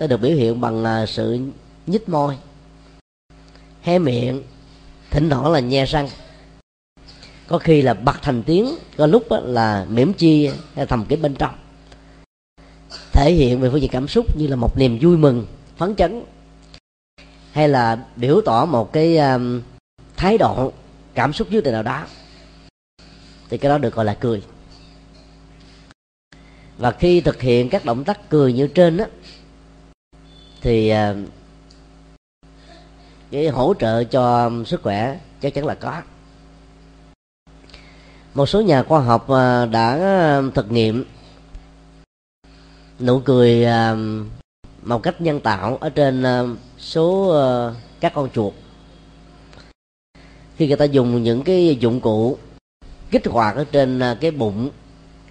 nó 0.01 0.07
được 0.07 0.21
biểu 0.21 0.37
hiện 0.37 0.61
bằng 0.61 0.85
à, 0.85 1.07
sự 1.07 1.39
nhích 1.87 2.09
môi 2.09 2.37
hé 3.83 3.99
miệng 3.99 4.43
thỉnh 5.11 5.31
thoảng 5.31 5.53
là 5.53 5.61
nhe 5.61 5.85
răng. 5.85 6.09
Có 7.47 7.59
khi 7.59 7.83
là 7.83 7.95
bật 7.95 8.23
thành 8.23 8.43
tiếng 8.43 8.75
có 8.97 9.07
lúc 9.07 9.27
là 9.31 9.87
mỉm 9.89 10.13
chi 10.13 10.51
hay 10.75 10.87
thầm 10.87 11.05
kín 11.05 11.23
bên 11.23 11.35
trong. 11.35 11.55
Thể 13.13 13.33
hiện 13.33 13.61
về 13.61 13.71
phương 13.71 13.81
diện 13.81 13.91
cảm 13.91 14.09
xúc 14.09 14.37
như 14.37 14.47
là 14.47 14.57
một 14.57 14.79
niềm 14.79 14.99
vui 15.01 15.17
mừng 15.17 15.47
phấn 15.77 15.95
chấn 15.95 16.23
hay 17.53 17.69
là 17.69 18.05
biểu 18.17 18.41
tỏ 18.45 18.65
một 18.65 18.93
cái 18.93 19.19
um, 19.19 19.63
thái 20.17 20.39
độ 20.39 20.73
cảm 21.15 21.33
xúc 21.33 21.49
nhất 21.51 21.65
định 21.65 21.73
nào 21.73 21.83
đó. 21.83 22.07
Thì 23.51 23.59
cái 23.59 23.69
đó 23.69 23.79
được 23.79 23.95
gọi 23.95 24.05
là 24.05 24.15
cười 24.15 24.43
và 26.79 26.91
khi 26.91 27.21
thực 27.21 27.41
hiện 27.41 27.69
các 27.69 27.85
động 27.85 28.05
tác 28.05 28.31
cười 28.31 28.53
như 28.53 28.67
trên 28.67 28.97
đó 28.97 29.05
thì 30.61 30.89
à, 30.89 31.15
cái 33.31 33.49
hỗ 33.49 33.75
trợ 33.79 34.05
cho 34.05 34.51
sức 34.67 34.83
khỏe, 34.83 35.19
chắc 35.41 35.55
chắn 35.55 35.67
là 35.67 35.75
có. 35.75 36.03
Một 38.35 38.47
số 38.47 38.61
nhà 38.61 38.83
khoa 38.83 39.01
học 39.01 39.31
à, 39.31 39.67
đã 39.67 39.99
thực 40.55 40.73
nghiệm 40.73 41.05
nụ 43.01 43.21
cười 43.21 43.65
à, 43.65 43.97
một 44.83 45.03
cách 45.03 45.21
nhân 45.21 45.41
tạo 45.41 45.77
ở 45.77 45.91
trên 45.91 46.25
số 46.79 47.29
ờ, 47.29 47.75
các 48.01 48.13
con 48.15 48.29
chuột. 48.35 48.53
Khi 50.57 50.67
người 50.67 50.77
ta 50.77 50.85
dùng 50.85 51.23
những 51.23 51.43
cái 51.45 51.77
dụng 51.81 52.01
cụ 52.01 52.39
kích 53.11 53.27
hoạt 53.27 53.57
ở 53.57 53.65
trên 53.73 54.01
cái 54.21 54.31
bụng 54.31 54.71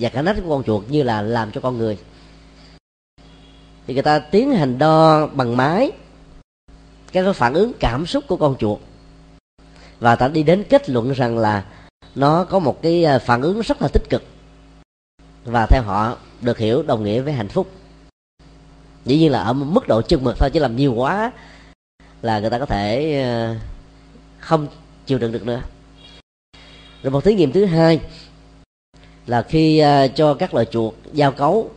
và 0.02 0.10
cả 0.10 0.22
nách 0.22 0.36
của 0.44 0.50
con 0.50 0.64
chuột 0.64 0.84
như 0.90 1.04
là 1.04 1.22
làm 1.22 1.52
cho 1.52 1.62
con 1.62 1.78
người. 1.78 1.98
Thì 3.88 3.94
người 3.94 4.04
ta 4.04 4.20
tiến 4.20 4.52
hành 4.52 4.78
đo 4.78 5.28
bằng 5.28 5.58
máy 5.58 5.92
cái 7.12 7.34
phản 7.34 7.54
ứng 7.54 7.74
cảm 7.80 8.06
xúc 8.06 8.24
của 8.28 8.38
con 8.38 8.56
chuột. 8.60 8.80
Và 10.00 10.16
ta 10.16 10.28
đi 10.28 10.44
đến 10.44 10.64
kết 10.70 10.90
luận 10.90 11.12
rằng 11.12 11.38
là 11.38 11.66
nó 12.16 12.44
có 12.44 12.60
một 12.60 12.82
cái 12.82 13.06
à, 13.06 13.20
phản 13.20 13.42
ứng 13.42 13.62
rất 13.62 13.82
là 13.82 13.88
tích 13.88 14.10
cực. 14.10 14.24
Và 15.46 15.66
theo 15.66 15.84
họ 15.84 16.18
được 16.42 16.58
hiểu 16.58 16.84
đồng 16.84 17.04
nghĩa 17.04 17.22
với 17.22 17.34
hạnh 17.34 17.48
phúc. 17.48 17.72
Dĩ 19.06 19.18
nhiên 19.18 19.32
là 19.32 19.44
ở 19.44 19.54
mức 19.54 19.88
độ 19.88 20.02
chừng 20.02 20.24
mực 20.24 20.36
thôi, 20.40 20.50
chứ 20.54 20.60
làm 20.60 20.76
nhiều 20.76 20.94
quá 20.94 21.32
là 22.22 22.40
người 22.40 22.50
ta 22.50 22.60
có 22.60 22.66
thể 22.66 23.14
à, 23.22 23.60
không 24.40 24.68
chịu 25.06 25.18
đựng 25.18 25.32
được 25.32 25.46
nữa. 25.46 25.62
Rồi 27.04 27.12
một 27.12 27.24
thí 27.24 27.36
nghiệm 27.36 27.52
thứ 27.52 27.66
hai 27.66 28.02
là 29.28 29.42
khi 29.42 29.78
à, 29.78 30.08
cho 30.08 30.34
các 30.34 30.54
loài 30.54 30.66
chuột 30.66 30.94
giao 31.14 31.32
cấu, 31.32 31.72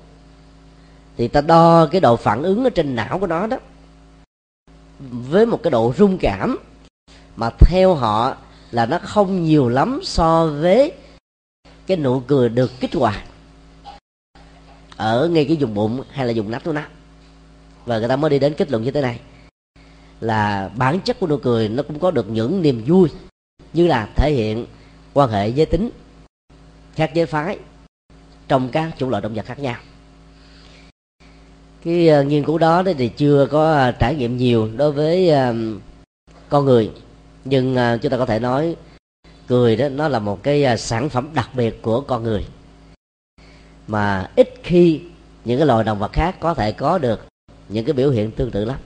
thì 1.16 1.28
ta 1.28 1.40
đo 1.40 1.86
cái 1.86 2.00
độ 2.00 2.16
phản 2.16 2.42
ứng 2.42 2.64
ở 2.64 2.70
trên 2.70 2.94
não 2.94 3.18
của 3.18 3.26
nó 3.26 3.46
đó 3.46 3.56
với 5.10 5.46
một 5.46 5.60
cái 5.62 5.70
độ 5.70 5.92
rung 5.98 6.18
cảm 6.18 6.58
mà 7.36 7.50
theo 7.58 7.94
họ 7.94 8.36
là 8.70 8.86
nó 8.86 8.98
không 8.98 9.44
nhiều 9.44 9.68
lắm 9.68 10.00
so 10.02 10.46
với 10.46 10.92
cái 11.86 11.96
nụ 11.96 12.20
cười 12.20 12.48
được 12.48 12.70
kích 12.80 12.94
hoạt 12.94 13.24
ở 14.96 15.28
ngay 15.28 15.44
cái 15.44 15.56
vùng 15.60 15.74
bụng 15.74 16.02
hay 16.10 16.26
là 16.26 16.32
vùng 16.36 16.50
nách 16.50 16.64
của 16.64 16.72
nó. 16.72 16.82
Và 17.86 17.98
người 17.98 18.08
ta 18.08 18.16
mới 18.16 18.30
đi 18.30 18.38
đến 18.38 18.54
kết 18.54 18.70
luận 18.70 18.82
như 18.82 18.90
thế 18.90 19.00
này, 19.00 19.20
là 20.20 20.70
bản 20.76 21.00
chất 21.00 21.20
của 21.20 21.26
nụ 21.26 21.36
cười 21.36 21.68
nó 21.68 21.82
cũng 21.82 21.98
có 21.98 22.10
được 22.10 22.30
những 22.30 22.62
niềm 22.62 22.84
vui 22.86 23.08
như 23.72 23.86
là 23.86 24.08
thể 24.16 24.32
hiện 24.32 24.66
quan 25.14 25.30
hệ 25.30 25.48
giới 25.48 25.66
tính 25.66 25.90
khác 26.96 27.10
giới 27.14 27.26
phái 27.26 27.58
trong 28.48 28.68
các 28.68 28.90
chủng 28.98 29.10
loại 29.10 29.22
động 29.22 29.34
vật 29.34 29.46
khác 29.46 29.58
nhau. 29.58 29.76
Cái 31.84 32.08
uh, 32.20 32.26
nghiên 32.26 32.44
cứu 32.44 32.58
đó 32.58 32.82
thì 32.98 33.08
chưa 33.08 33.46
có 33.50 33.88
uh, 33.88 33.94
trải 33.98 34.14
nghiệm 34.14 34.36
nhiều 34.36 34.68
đối 34.76 34.92
với 34.92 35.30
uh, 35.32 35.82
con 36.48 36.64
người. 36.64 36.90
Nhưng 37.44 37.74
uh, 37.74 38.02
chúng 38.02 38.10
ta 38.10 38.16
có 38.16 38.26
thể 38.26 38.38
nói 38.38 38.76
cười 39.46 39.76
đó 39.76 39.88
nó 39.88 40.08
là 40.08 40.18
một 40.18 40.42
cái 40.42 40.66
uh, 40.72 40.80
sản 40.80 41.08
phẩm 41.08 41.30
đặc 41.34 41.50
biệt 41.54 41.82
của 41.82 42.00
con 42.00 42.22
người. 42.22 42.46
Mà 43.86 44.30
ít 44.36 44.54
khi 44.62 45.00
những 45.44 45.58
cái 45.58 45.66
loài 45.66 45.84
động 45.84 45.98
vật 45.98 46.12
khác 46.12 46.36
có 46.40 46.54
thể 46.54 46.72
có 46.72 46.98
được 46.98 47.26
những 47.68 47.84
cái 47.84 47.92
biểu 47.92 48.10
hiện 48.10 48.30
tương 48.30 48.50
tự 48.50 48.64
lắm. 48.64 48.76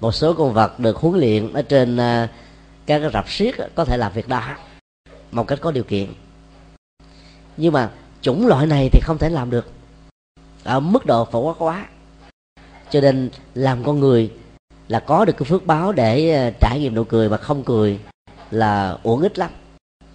Một 0.00 0.12
số 0.12 0.34
con 0.34 0.52
vật 0.52 0.80
được 0.80 0.96
huấn 0.96 1.20
luyện 1.20 1.52
ở 1.52 1.62
trên 1.62 1.94
uh, 1.94 2.30
các 2.86 2.98
cái 2.98 3.10
rạp 3.12 3.28
xiếc 3.28 3.54
có 3.74 3.84
thể 3.84 3.96
làm 3.96 4.12
việc 4.12 4.28
đó 4.28 4.56
một 5.34 5.46
cách 5.46 5.58
có 5.62 5.70
điều 5.70 5.84
kiện. 5.84 6.08
Nhưng 7.56 7.72
mà 7.72 7.90
chủng 8.20 8.46
loại 8.46 8.66
này 8.66 8.88
thì 8.92 9.00
không 9.02 9.18
thể 9.18 9.30
làm 9.30 9.50
được. 9.50 9.70
Ở 10.64 10.80
mức 10.80 11.06
độ 11.06 11.24
phổ 11.24 11.40
quát 11.40 11.54
quá. 11.58 11.86
Cho 12.90 13.00
nên 13.00 13.30
làm 13.54 13.84
con 13.84 14.00
người 14.00 14.32
là 14.88 15.00
có 15.00 15.24
được 15.24 15.32
cái 15.38 15.44
phước 15.44 15.66
báo 15.66 15.92
để 15.92 16.30
ờ, 16.30 16.50
trải 16.60 16.80
nghiệm 16.80 16.94
nụ 16.94 17.04
cười 17.04 17.28
mà 17.28 17.36
không 17.36 17.64
cười 17.64 18.00
là 18.50 18.98
uổng 19.02 19.22
ích 19.22 19.38
lắm. 19.38 19.50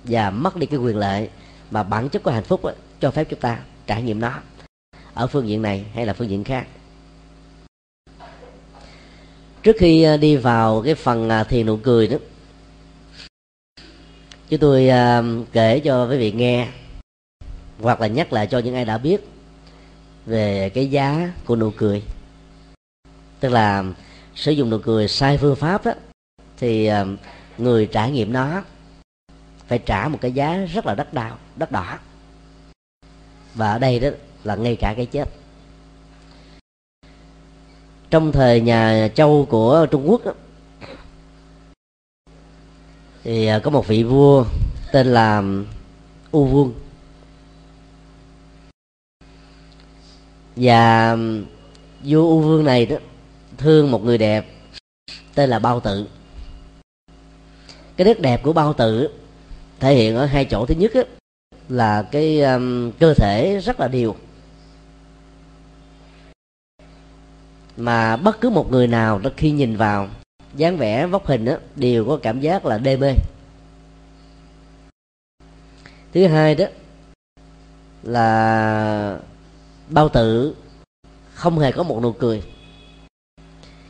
Và 0.04 0.30
mất 0.30 0.56
đi 0.56 0.66
cái 0.66 0.80
quyền 0.80 0.98
lợi 0.98 1.30
mà 1.72 1.84
bản 1.84 2.10
chất 2.10 2.24
của 2.24 2.32
hạnh 2.32 2.44
phúc 2.44 2.62
cho 3.00 3.12
phép 3.12 3.28
chúng 3.30 3.40
ta 3.40 3.60
trải 3.88 4.02
nghiệm 4.04 4.20
nó 4.20 4.42
ở 5.14 5.28
phương 5.28 5.48
diện 5.48 5.62
này 5.62 5.86
hay 5.94 6.06
là 6.06 6.14
phương 6.14 6.30
diện 6.30 6.44
khác. 6.44 6.68
Trước 9.64 9.76
khi 9.80 10.04
ờ, 10.04 10.18
đi 10.18 10.36
vào 10.36 10.82
cái 10.86 10.96
phần 10.96 11.30
à, 11.30 11.44
thiền 11.44 11.66
nụ 11.66 11.78
cười 11.78 12.08
đó 12.08 12.18
chúng 14.50 14.60
tôi 14.60 14.90
à, 14.90 15.24
kể 15.52 15.80
cho 15.80 16.08
quý 16.10 16.18
vị 16.18 16.32
nghe 16.32 16.68
hoặc 17.82 18.02
là 18.02 18.08
nhắc 18.08 18.34
lại 18.34 18.48
cho 18.48 18.60
những 18.60 18.76
ai 18.76 18.86
đã 18.86 18.98
biết 18.98 19.28
về 20.26 20.70
cái 20.70 20.90
giá 20.92 21.34
của 21.46 21.56
nụ 21.56 21.72
cười. 21.78 22.04
Tức 23.40 23.50
là 23.50 23.84
sử 24.36 24.52
dụng 24.52 24.70
nụ 24.70 24.78
cười 24.78 25.08
sai 25.08 25.38
phương 25.38 25.56
pháp 25.56 25.86
đó, 25.86 25.94
thì 26.58 26.86
à, 26.86 27.06
người 27.58 27.86
trải 27.86 28.12
nghiệm 28.12 28.34
nó 28.34 28.64
phải 29.68 29.80
trả 29.80 30.08
một 30.08 30.18
cái 30.22 30.32
giá 30.32 30.58
rất 30.74 30.86
là 30.86 30.96
đắt 30.96 31.14
đau 31.14 31.38
đắt 31.56 31.72
đỏ. 31.72 31.98
Và 33.56 33.72
ở 33.72 33.80
đây 33.80 34.00
đó 34.00 34.10
là 34.44 34.56
ngay 34.56 34.76
cả 34.76 34.94
cái 34.94 35.06
chết. 35.06 35.30
Trong 38.10 38.32
thời 38.32 38.62
nhà 38.62 39.10
châu 39.16 39.48
của 39.50 39.88
trung 39.92 40.10
quốc 40.10 40.26
đó, 40.26 40.34
thì 43.24 43.46
à, 43.46 43.60
có 43.60 43.72
một 43.72 43.88
vị 43.88 44.04
vua 44.04 44.46
tên 44.92 45.08
là 45.08 45.44
u 46.32 46.46
vương. 46.46 46.74
Và 50.56 51.16
vua 52.04 52.22
u 52.22 52.42
vương 52.42 52.64
này 52.64 52.86
đó 52.86 52.98
thương 53.58 53.92
một 53.92 54.04
người 54.04 54.18
đẹp 54.18 54.46
tên 55.36 55.50
là 55.50 55.60
bao 55.60 55.80
tự 55.80 56.08
cái 58.00 58.06
nét 58.06 58.22
đẹp 58.22 58.44
của 58.44 58.54
bao 58.54 58.74
tự 58.74 59.10
thể 59.80 59.96
hiện 59.96 60.16
ở 60.16 60.26
hai 60.26 60.46
chỗ. 60.46 60.66
Thứ 60.66 60.76
nhất 60.76 60.92
á, 60.94 61.02
là 61.70 62.02
cái 62.12 62.42
um, 62.42 62.92
cơ 62.92 63.14
thể 63.14 63.60
rất 63.64 63.80
là 63.80 63.88
đều. 63.88 64.16
Mà 67.78 68.18
bất 68.18 68.42
cứ 68.42 68.50
một 68.50 68.72
người 68.72 68.88
nào 68.88 69.20
đó 69.20 69.30
khi 69.38 69.52
nhìn 69.52 69.78
vào 69.78 70.08
dáng 70.56 70.78
vẻ 70.78 71.06
vóc 71.06 71.26
hình 71.26 71.46
đó, 71.46 71.54
đều 71.76 72.06
có 72.06 72.20
cảm 72.22 72.40
giác 72.40 72.66
là 72.66 72.78
đê 72.78 72.98
mê. 72.98 73.14
Thứ 76.14 76.28
hai 76.28 76.56
đó 76.56 76.66
là 78.04 79.20
bao 79.90 80.10
tử 80.10 80.56
không 81.34 81.60
hề 81.60 81.72
có 81.72 81.84
một 81.84 82.00
nụ 82.04 82.12
cười. 82.12 82.44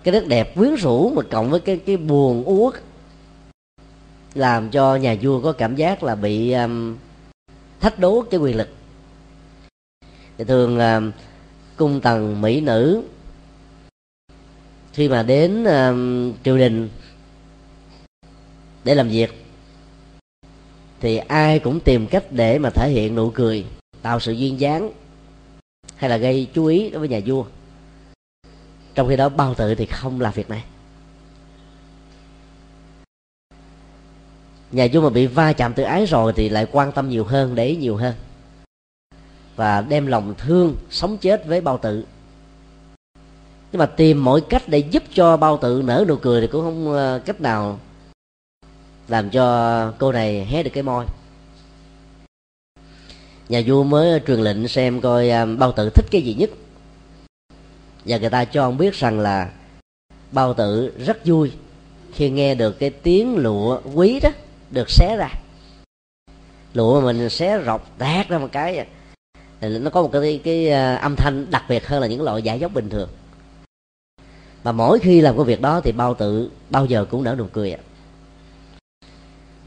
Cái 0.04 0.12
nét 0.12 0.28
đẹp 0.28 0.56
quyến 0.56 0.76
rũ 0.76 1.10
mà 1.10 1.22
cộng 1.32 1.50
với 1.50 1.60
cái 1.60 1.78
cái 1.78 1.98
buồn 1.98 2.44
uất 2.46 2.74
làm 4.34 4.70
cho 4.70 4.96
nhà 4.96 5.16
vua 5.22 5.42
có 5.42 5.52
cảm 5.52 5.76
giác 5.76 6.04
là 6.04 6.16
bị 6.16 6.52
um, 6.52 6.98
thách 7.80 8.00
đố 8.00 8.24
cái 8.32 8.40
quyền 8.40 8.58
lực. 8.58 8.70
Thì 10.38 10.44
thường 10.44 10.80
um, 10.80 11.12
cung 11.78 12.02
tần 12.02 12.42
mỹ 12.42 12.62
nữ 12.62 13.04
khi 15.00 15.10
mà 15.10 15.24
đến 15.24 15.64
uh, 15.64 16.36
triều 16.44 16.58
đình 16.58 16.90
để 18.84 18.96
làm 18.96 19.10
việc 19.10 19.46
thì 21.00 21.18
ai 21.18 21.60
cũng 21.60 21.80
tìm 21.80 22.08
cách 22.08 22.24
để 22.32 22.60
mà 22.60 22.70
thể 22.70 22.90
hiện 22.90 23.16
nụ 23.16 23.30
cười 23.30 23.66
tạo 24.02 24.20
sự 24.20 24.32
duyên 24.32 24.60
dáng 24.60 24.92
hay 25.96 26.10
là 26.10 26.18
gây 26.18 26.48
chú 26.54 26.66
ý 26.66 26.90
đối 26.90 27.00
với 27.00 27.10
nhà 27.10 27.20
vua. 27.26 27.46
Trong 28.96 29.10
khi 29.10 29.16
đó 29.16 29.30
bao 29.30 29.54
tự 29.54 29.76
thì 29.76 29.86
không 29.86 30.22
làm 30.22 30.34
việc 30.34 30.50
này. 30.50 30.64
Nhà 34.72 34.88
vua 34.94 35.02
mà 35.02 35.10
bị 35.10 35.28
va 35.28 35.54
chạm 35.54 35.74
tự 35.74 35.84
ái 35.84 36.06
rồi 36.06 36.34
thì 36.36 36.50
lại 36.50 36.68
quan 36.72 36.92
tâm 36.92 37.10
nhiều 37.10 37.24
hơn 37.24 37.56
để 37.56 37.66
ý 37.66 37.76
nhiều 37.76 37.96
hơn 37.96 38.16
và 39.56 39.82
đem 39.82 40.08
lòng 40.08 40.34
thương 40.38 40.76
sống 40.90 41.18
chết 41.18 41.46
với 41.46 41.62
bao 41.62 41.78
tự 41.78 42.06
nhưng 43.72 43.80
mà 43.80 43.86
tìm 43.86 44.24
mọi 44.24 44.42
cách 44.42 44.64
để 44.68 44.78
giúp 44.78 45.04
cho 45.14 45.38
bao 45.38 45.58
tử 45.58 45.82
nở 45.86 46.06
nụ 46.08 46.16
cười 46.16 46.42
thì 46.42 46.48
cũng 46.48 46.62
không 46.62 46.94
ờ, 46.94 47.22
cách 47.26 47.42
nào 47.42 47.80
làm 49.08 49.30
cho 49.30 49.94
cô 50.00 50.12
này 50.12 50.46
hé 50.46 50.64
được 50.64 50.72
cái 50.74 50.84
môi. 50.84 51.06
Nhà 53.50 53.62
vua 53.66 53.84
mới 53.84 54.22
truyền 54.28 54.40
lệnh 54.40 54.68
xem 54.68 55.02
coi 55.02 55.30
ờ, 55.30 55.46
bao 55.46 55.72
tử 55.72 55.90
thích 55.90 56.06
cái 56.12 56.22
gì 56.22 56.34
nhất. 56.34 56.50
Và 58.06 58.18
người 58.18 58.30
ta 58.30 58.46
cho 58.46 58.64
ông 58.64 58.78
biết 58.78 58.94
rằng 58.94 59.20
là 59.20 59.50
bao 60.32 60.54
tử 60.54 60.94
rất 61.06 61.26
vui 61.26 61.52
khi 62.14 62.30
nghe 62.30 62.56
được 62.56 62.80
cái 62.80 62.90
tiếng 62.90 63.38
lụa 63.38 63.82
quý 63.94 64.20
đó 64.20 64.30
được 64.72 64.90
xé 64.90 65.16
ra. 65.18 65.30
Lụa 66.74 67.02
mà 67.02 67.06
mình 67.06 67.30
xé 67.30 67.62
rọc 67.66 67.98
tát 67.98 68.30
ra 68.30 68.38
một 68.38 68.50
cái 68.52 68.86
nó 69.62 69.90
có 69.90 70.02
một 70.02 70.10
cái 70.12 70.42
cái 70.44 70.70
ờ, 70.70 70.96
âm 70.96 71.16
thanh 71.16 71.52
đặc 71.52 71.64
biệt 71.70 71.88
hơn 71.88 72.02
là 72.02 72.08
những 72.08 72.22
loại 72.22 72.42
giải 72.42 72.60
dốc 72.60 72.74
bình 72.74 72.90
thường 72.90 73.10
mà 74.64 74.72
mỗi 74.72 75.00
khi 75.00 75.22
làm 75.22 75.36
cái 75.38 75.46
việc 75.46 75.62
đó 75.62 75.82
thì 75.84 75.92
bao 75.92 76.14
tự, 76.14 76.52
bao 76.70 76.86
giờ 76.86 77.06
cũng 77.10 77.24
nở 77.24 77.36
nụ 77.38 77.46
cười 77.54 77.78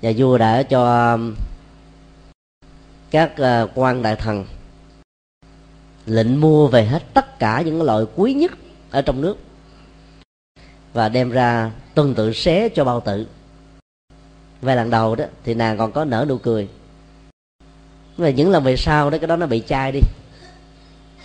nhà 0.03 0.13
vua 0.17 0.39
đã 0.39 0.63
cho 0.63 1.13
um, 1.13 1.35
các 3.11 3.37
ờ, 3.37 3.69
quan 3.75 4.03
đại 4.03 4.17
thần 4.17 4.45
lệnh 6.07 6.41
mua 6.41 6.69
về 6.69 6.85
hết 6.85 7.03
tất 7.15 7.39
cả 7.39 7.63
những 7.67 7.83
loại 7.83 8.05
quý 8.17 8.35
nhất 8.35 8.53
ở 8.91 9.03
trong 9.03 9.21
nước 9.21 9.37
và 10.93 11.09
đem 11.09 11.31
ra 11.31 11.71
tuần 11.95 12.15
tự 12.15 12.33
xé 12.33 12.69
cho 12.69 12.85
bao 12.85 13.01
tử 13.01 13.27
về 14.63 14.77
lần 14.77 14.91
đầu 14.91 15.15
đó 15.15 15.25
thì 15.45 15.55
nàng 15.55 15.79
còn 15.79 15.93
có 15.93 16.05
nở 16.05 16.27
nụ 16.29 16.39
cười. 16.39 16.69
Nhưng 18.17 18.37
những 18.37 18.51
lần 18.51 18.65
về 18.65 18.77
sau 18.77 19.11
đó, 19.11 19.19
cái 19.19 19.27
đó 19.27 19.37
nó 19.37 19.47
bị 19.47 19.63
chai 19.69 19.93
đi. 19.93 20.01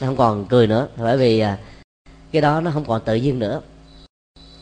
Nó 0.02 0.08
không 0.08 0.18
còn 0.18 0.46
cười 0.46 0.68
nữa, 0.68 0.88
bởi 0.98 1.18
vì 1.18 1.40
à, 1.40 1.58
cái 2.32 2.42
đó 2.42 2.62
nó 2.62 2.72
không 2.72 2.86
còn 2.86 3.02
tự 3.06 3.16
nhiên 3.16 3.40
nữa. 3.40 3.62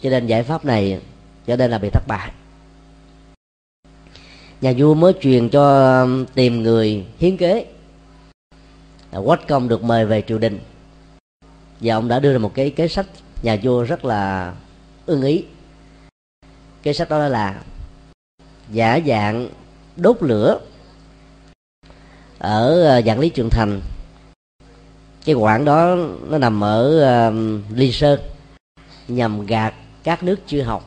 Cho 0.02 0.10
nên 0.10 0.28
giải 0.28 0.44
pháp 0.44 0.66
này 0.66 1.02
cho 1.48 1.56
nên 1.56 1.72
là 1.72 1.78
bị 1.78 1.90
thất 1.90 2.08
bại. 2.08 2.32
Nhà 4.62 4.74
vua 4.78 4.94
mới 4.94 5.14
truyền 5.22 5.50
cho 5.50 6.08
tìm 6.34 6.64
người 6.64 7.06
hiến 7.18 7.38
kế. 7.38 7.66
Quách 9.26 9.48
công 9.48 9.68
được 9.68 9.84
mời 9.84 10.06
về 10.06 10.24
triều 10.28 10.38
đình. 10.38 10.60
Và 11.80 11.96
ông 11.96 12.08
đã 12.08 12.20
đưa 12.20 12.34
ra 12.34 12.40
một 12.40 12.52
cái 12.54 12.70
kế 12.70 12.88
sách. 12.88 13.06
Nhà 13.44 13.58
vua 13.64 13.84
rất 13.84 14.06
là 14.06 14.54
ưng 15.06 15.22
ý. 15.22 15.46
Kế 16.84 16.94
sách 16.94 17.10
đó 17.10 17.28
là 17.28 17.62
giả 18.72 19.00
dạng 19.08 19.50
đốt 19.96 20.18
lửa 20.24 20.60
ở 22.38 22.88
à, 22.98 23.02
dạng 23.02 23.20
lý 23.20 23.30
trường 23.30 23.50
thành 23.50 23.82
cái 25.26 25.36
quảng 25.36 25.66
đó 25.66 25.96
nó 26.30 26.38
nằm 26.38 26.64
ở 26.64 27.04
um, 27.28 27.64
uh, 27.72 27.78
ly 27.78 27.92
sơn 27.92 28.20
nhằm 29.08 29.46
gạt 29.46 29.74
các 30.04 30.24
nước 30.24 30.40
chư 30.48 30.62
hầu 30.62 30.82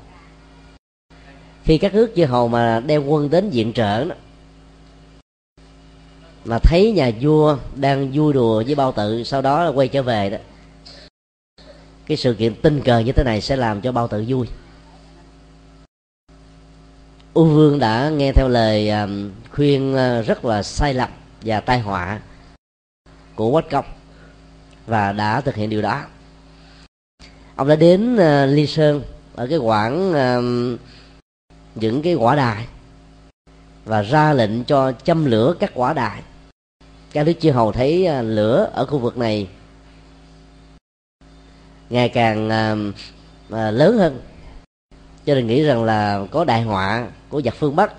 khi 1.64 1.78
các 1.78 1.94
nước 1.94 2.12
chư 2.16 2.24
hầu 2.24 2.48
mà 2.48 2.80
đem 2.86 3.06
quân 3.06 3.30
đến 3.30 3.50
diện 3.50 3.72
trợ 3.72 4.04
đó, 4.04 4.14
mà 6.44 6.58
thấy 6.58 6.92
nhà 6.92 7.10
vua 7.20 7.58
đang 7.74 8.10
vui 8.12 8.32
đùa 8.32 8.62
với 8.66 8.74
bao 8.74 8.92
tự 8.92 9.24
sau 9.24 9.42
đó 9.42 9.64
là 9.64 9.70
quay 9.70 9.88
trở 9.88 10.02
về 10.02 10.30
đó 10.30 10.38
cái 12.08 12.16
sự 12.16 12.34
kiện 12.34 12.54
tình 12.54 12.80
cờ 12.84 12.98
như 12.98 13.12
thế 13.12 13.24
này 13.24 13.40
sẽ 13.40 13.56
làm 13.56 13.80
cho 13.80 13.92
bao 13.92 14.08
tự 14.08 14.24
vui. 14.28 14.46
U 17.34 17.44
vương 17.44 17.78
đã 17.78 18.10
nghe 18.10 18.32
theo 18.32 18.48
lời 18.48 18.90
um, 18.90 19.30
khuyên 19.50 19.94
uh, 19.94 20.26
rất 20.26 20.44
là 20.44 20.62
sai 20.62 20.94
lầm 20.94 21.08
và 21.42 21.60
tai 21.60 21.80
họa 21.80 22.20
của 23.34 23.50
quách 23.50 23.70
công 23.70 23.97
và 24.88 25.12
đã 25.12 25.40
thực 25.40 25.54
hiện 25.54 25.70
điều 25.70 25.82
đó. 25.82 26.02
Ông 27.56 27.68
đã 27.68 27.76
đến 27.76 28.14
uh, 28.14 28.54
ly 28.54 28.66
sơn 28.66 29.02
ở 29.34 29.46
cái 29.46 29.58
quảng 29.58 30.10
uh, 30.10 30.80
những 31.74 32.02
cái 32.02 32.14
quả 32.14 32.36
đài 32.36 32.66
và 33.84 34.02
ra 34.02 34.32
lệnh 34.32 34.64
cho 34.64 34.92
châm 34.92 35.24
lửa 35.24 35.54
các 35.60 35.70
quả 35.74 35.92
đài. 35.92 36.22
Các 37.12 37.24
đức 37.24 37.32
chư 37.40 37.50
hầu 37.50 37.72
thấy 37.72 38.08
uh, 38.08 38.24
lửa 38.24 38.70
ở 38.72 38.86
khu 38.86 38.98
vực 38.98 39.16
này 39.16 39.48
ngày 41.90 42.08
càng 42.08 42.48
uh, 42.48 42.94
uh, 43.52 43.74
lớn 43.74 43.98
hơn. 43.98 44.20
Cho 45.26 45.34
nên 45.34 45.46
nghĩ 45.46 45.62
rằng 45.62 45.84
là 45.84 46.24
có 46.30 46.44
đại 46.44 46.62
họa 46.62 47.08
của 47.28 47.42
giặc 47.42 47.54
phương 47.54 47.76
bắc. 47.76 47.92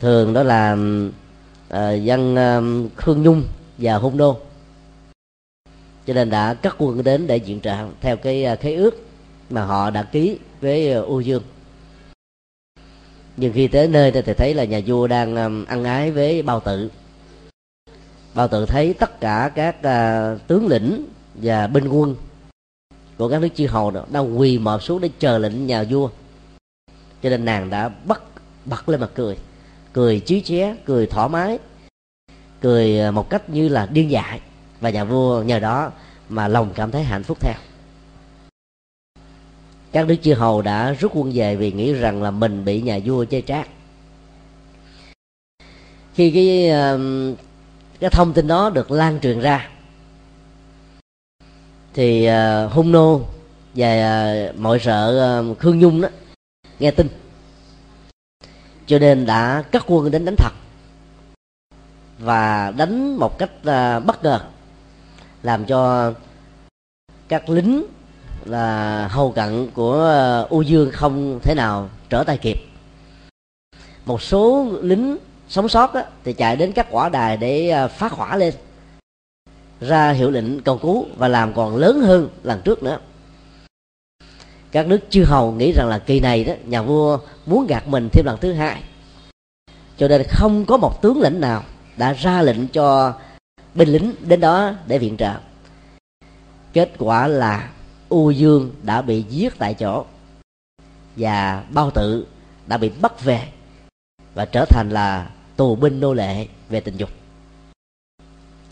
Thường 0.00 0.32
đó 0.32 0.42
là 0.42 0.72
uh, 0.72 2.02
dân 2.02 2.34
uh, 2.34 2.96
khương 2.96 3.22
nhung 3.22 3.42
và 3.78 3.94
hung 3.94 4.16
đô 4.16 4.40
cho 6.08 6.14
nên 6.14 6.30
đã 6.30 6.54
cắt 6.54 6.74
quân 6.78 7.04
đến 7.04 7.26
để 7.26 7.36
diện 7.36 7.60
trợ 7.60 7.86
theo 8.00 8.16
cái 8.16 8.44
à, 8.44 8.56
khế 8.56 8.74
ước 8.74 8.94
mà 9.50 9.64
họ 9.64 9.90
đã 9.90 10.02
ký 10.02 10.38
với 10.60 10.92
à, 10.92 11.00
u 11.00 11.20
dương. 11.20 11.42
Nhưng 13.36 13.52
khi 13.52 13.68
tới 13.68 13.88
nơi 13.88 14.12
thì 14.12 14.32
thấy 14.32 14.54
là 14.54 14.64
nhà 14.64 14.80
vua 14.86 15.06
đang 15.06 15.36
à, 15.36 15.48
ăn 15.68 15.84
ái 15.84 16.10
với 16.10 16.42
bao 16.42 16.60
tự 16.60 16.90
bao 18.34 18.48
tự 18.48 18.66
thấy 18.66 18.94
tất 18.94 19.20
cả 19.20 19.50
các 19.54 19.76
uh, 19.78 20.46
tướng 20.46 20.66
lĩnh 20.66 21.04
và 21.34 21.66
binh 21.66 21.88
quân 21.88 22.16
của 23.18 23.28
các 23.28 23.40
nước 23.40 23.48
chư 23.54 23.66
hầu 23.66 23.90
đó 23.90 24.04
đang 24.10 24.38
quỳ 24.38 24.58
mọp 24.58 24.82
xuống 24.82 25.00
để 25.00 25.10
chờ 25.18 25.38
lệnh 25.38 25.66
nhà 25.66 25.84
vua. 25.90 26.10
Cho 27.22 27.30
nên 27.30 27.44
nàng 27.44 27.70
đã 27.70 27.88
bắt 27.88 28.22
bật 28.64 28.88
lên 28.88 29.00
mặt 29.00 29.10
cười 29.14 29.36
cười 29.92 30.20
chí 30.20 30.40
ché 30.40 30.76
cười 30.84 31.06
thoải 31.06 31.28
mái 31.28 31.58
cười 32.60 33.12
một 33.12 33.30
cách 33.30 33.50
như 33.50 33.68
là 33.68 33.86
điên 33.86 34.10
dại 34.10 34.40
và 34.80 34.90
nhà 34.90 35.04
vua 35.04 35.42
nhờ 35.42 35.58
đó 35.58 35.92
mà 36.28 36.48
lòng 36.48 36.70
cảm 36.74 36.90
thấy 36.90 37.02
hạnh 37.02 37.22
phúc 37.22 37.38
theo. 37.40 37.54
Các 39.92 40.06
đức 40.06 40.16
chư 40.22 40.34
hầu 40.34 40.62
đã 40.62 40.92
rút 40.92 41.12
quân 41.14 41.32
về 41.34 41.56
vì 41.56 41.72
nghĩ 41.72 41.92
rằng 41.92 42.22
là 42.22 42.30
mình 42.30 42.64
bị 42.64 42.82
nhà 42.82 42.98
vua 43.04 43.24
chơi 43.24 43.42
trác. 43.42 43.68
Khi 46.14 46.30
cái 46.30 46.70
um, 46.70 47.34
cái 48.00 48.10
thông 48.10 48.32
tin 48.32 48.46
đó 48.46 48.70
được 48.70 48.90
lan 48.90 49.20
truyền 49.20 49.40
ra, 49.40 49.68
thì 51.94 52.28
uh, 52.28 52.72
hung 52.72 52.92
nô 52.92 53.20
và 53.74 54.48
uh, 54.50 54.56
mọi 54.58 54.78
sợ 54.78 55.38
um, 55.38 55.54
khương 55.54 55.78
nhung 55.78 56.00
đó 56.00 56.08
nghe 56.78 56.90
tin. 56.90 57.08
Cho 58.86 58.98
nên 58.98 59.26
đã 59.26 59.62
cắt 59.70 59.84
quân 59.86 60.10
đến 60.10 60.24
đánh 60.24 60.36
thật 60.36 60.52
và 62.18 62.70
đánh 62.76 63.16
một 63.16 63.38
cách 63.38 63.50
uh, 63.60 64.04
bất 64.06 64.22
ngờ 64.22 64.40
làm 65.42 65.64
cho 65.64 66.12
các 67.28 67.48
lính 67.48 67.84
là 68.44 69.08
hầu 69.08 69.32
cận 69.32 69.70
của 69.74 69.94
ờ, 69.94 70.46
u 70.50 70.62
dương 70.62 70.90
không 70.92 71.40
thể 71.42 71.54
nào 71.54 71.88
trở 72.10 72.24
tay 72.24 72.38
kịp. 72.38 72.56
Một 74.04 74.22
số 74.22 74.66
lính 74.82 75.16
sống 75.48 75.68
sót 75.68 75.94
đó, 75.94 76.02
thì 76.24 76.32
chạy 76.32 76.56
đến 76.56 76.72
các 76.72 76.86
quả 76.90 77.08
đài 77.08 77.36
để 77.36 77.68
ờ, 77.68 77.88
phá 77.88 78.08
hỏa 78.08 78.36
lên 78.36 78.54
ra 79.80 80.10
hiệu 80.10 80.30
lệnh 80.30 80.60
cầu 80.60 80.78
cứu 80.78 81.06
và 81.16 81.28
làm 81.28 81.54
còn 81.54 81.76
lớn 81.76 82.00
hơn 82.00 82.28
lần 82.42 82.60
trước 82.64 82.82
nữa. 82.82 82.98
Các 84.70 84.86
nước 84.86 85.00
chư 85.10 85.24
hầu 85.24 85.52
nghĩ 85.52 85.72
rằng 85.72 85.88
là 85.88 85.98
kỳ 85.98 86.20
này 86.20 86.44
đó 86.44 86.52
nhà 86.64 86.82
vua 86.82 87.18
muốn 87.46 87.66
gạt 87.66 87.88
mình 87.88 88.08
thêm 88.12 88.26
lần 88.26 88.38
thứ 88.40 88.52
hai. 88.52 88.82
Cho 89.96 90.08
nên 90.08 90.22
không 90.28 90.64
có 90.64 90.76
một 90.76 91.02
tướng 91.02 91.20
lĩnh 91.20 91.40
nào 91.40 91.62
đã 91.96 92.12
ra 92.12 92.42
lệnh 92.42 92.68
cho 92.68 93.12
binh 93.78 93.88
lính 93.88 94.14
đến 94.26 94.40
đó 94.40 94.74
để 94.86 94.98
viện 94.98 95.16
trợ. 95.16 95.34
Kết 96.72 96.92
quả 96.98 97.26
là 97.26 97.70
u 98.08 98.30
dương 98.30 98.74
đã 98.82 99.02
bị 99.02 99.22
giết 99.22 99.58
tại 99.58 99.74
chỗ 99.74 100.04
và 101.16 101.64
bao 101.70 101.90
tự 101.90 102.26
đã 102.66 102.76
bị 102.76 102.90
bắt 103.00 103.24
về 103.24 103.48
và 104.34 104.44
trở 104.44 104.64
thành 104.64 104.90
là 104.90 105.30
tù 105.56 105.76
binh 105.76 106.00
nô 106.00 106.14
lệ 106.14 106.46
về 106.68 106.80
tình 106.80 106.96
dục. 106.96 107.10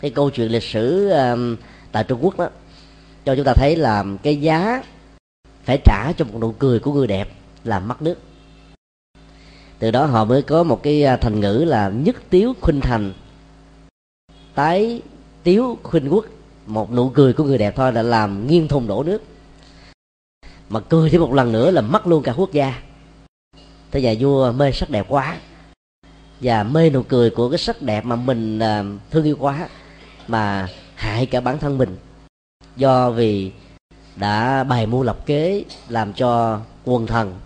Cái 0.00 0.10
câu 0.10 0.30
chuyện 0.30 0.52
lịch 0.52 0.62
sử 0.62 1.10
um, 1.10 1.56
tại 1.92 2.04
trung 2.04 2.18
quốc 2.22 2.38
đó 2.38 2.48
cho 3.24 3.36
chúng 3.36 3.44
ta 3.44 3.52
thấy 3.56 3.76
là 3.76 4.04
cái 4.22 4.36
giá 4.36 4.82
phải 5.64 5.78
trả 5.84 6.12
cho 6.12 6.24
một 6.24 6.38
nụ 6.40 6.52
cười 6.52 6.78
của 6.78 6.92
người 6.92 7.06
đẹp 7.06 7.28
là 7.64 7.80
mất 7.80 8.02
nước. 8.02 8.18
Từ 9.78 9.90
đó 9.90 10.06
họ 10.06 10.24
mới 10.24 10.42
có 10.42 10.62
một 10.62 10.82
cái 10.82 11.04
à, 11.04 11.16
thành 11.16 11.40
ngữ 11.40 11.64
là 11.66 11.88
nhất 11.88 12.16
tiếu 12.30 12.54
khuynh 12.60 12.80
thành 12.80 13.12
tái 14.56 15.02
tiếu 15.42 15.78
khuynh 15.82 16.08
quốc. 16.08 16.24
Một 16.66 16.92
nụ 16.92 17.08
cười 17.08 17.32
của 17.32 17.44
người 17.44 17.58
đẹp 17.58 17.76
thôi 17.76 17.92
đã 17.92 18.02
làm 18.02 18.46
nghiêng 18.46 18.68
thùng 18.68 18.86
đổ 18.86 19.02
nước. 19.02 19.22
Mà 20.68 20.80
cười 20.80 21.10
thêm 21.10 21.20
một 21.20 21.32
lần 21.32 21.52
nữa 21.52 21.70
là 21.70 21.80
mất 21.80 22.06
luôn 22.06 22.22
cả 22.22 22.34
quốc 22.36 22.52
gia. 22.52 22.82
Thế 23.90 24.02
nhà 24.02 24.14
vua 24.20 24.52
mê 24.52 24.72
sắc 24.72 24.90
đẹp 24.90 25.06
quá. 25.08 25.38
Và 26.40 26.62
mê 26.62 26.90
nụ 26.90 27.02
cười 27.02 27.30
của 27.30 27.50
cái 27.50 27.58
sắc 27.58 27.82
đẹp 27.82 28.04
mà 28.04 28.16
mình 28.16 28.58
à, 28.58 28.84
thương 29.10 29.24
yêu 29.24 29.36
quá, 29.40 29.68
mà 30.28 30.68
hại 30.94 31.26
cả 31.26 31.40
bản 31.40 31.58
thân 31.58 31.78
mình. 31.78 31.96
Do 32.76 33.10
vì 33.10 33.52
đã 34.16 34.64
bày 34.64 34.86
mưu 34.86 35.02
lập 35.02 35.26
kế 35.26 35.64
làm 35.88 36.12
cho 36.12 36.60
quần 36.84 37.06
thần 37.06 37.40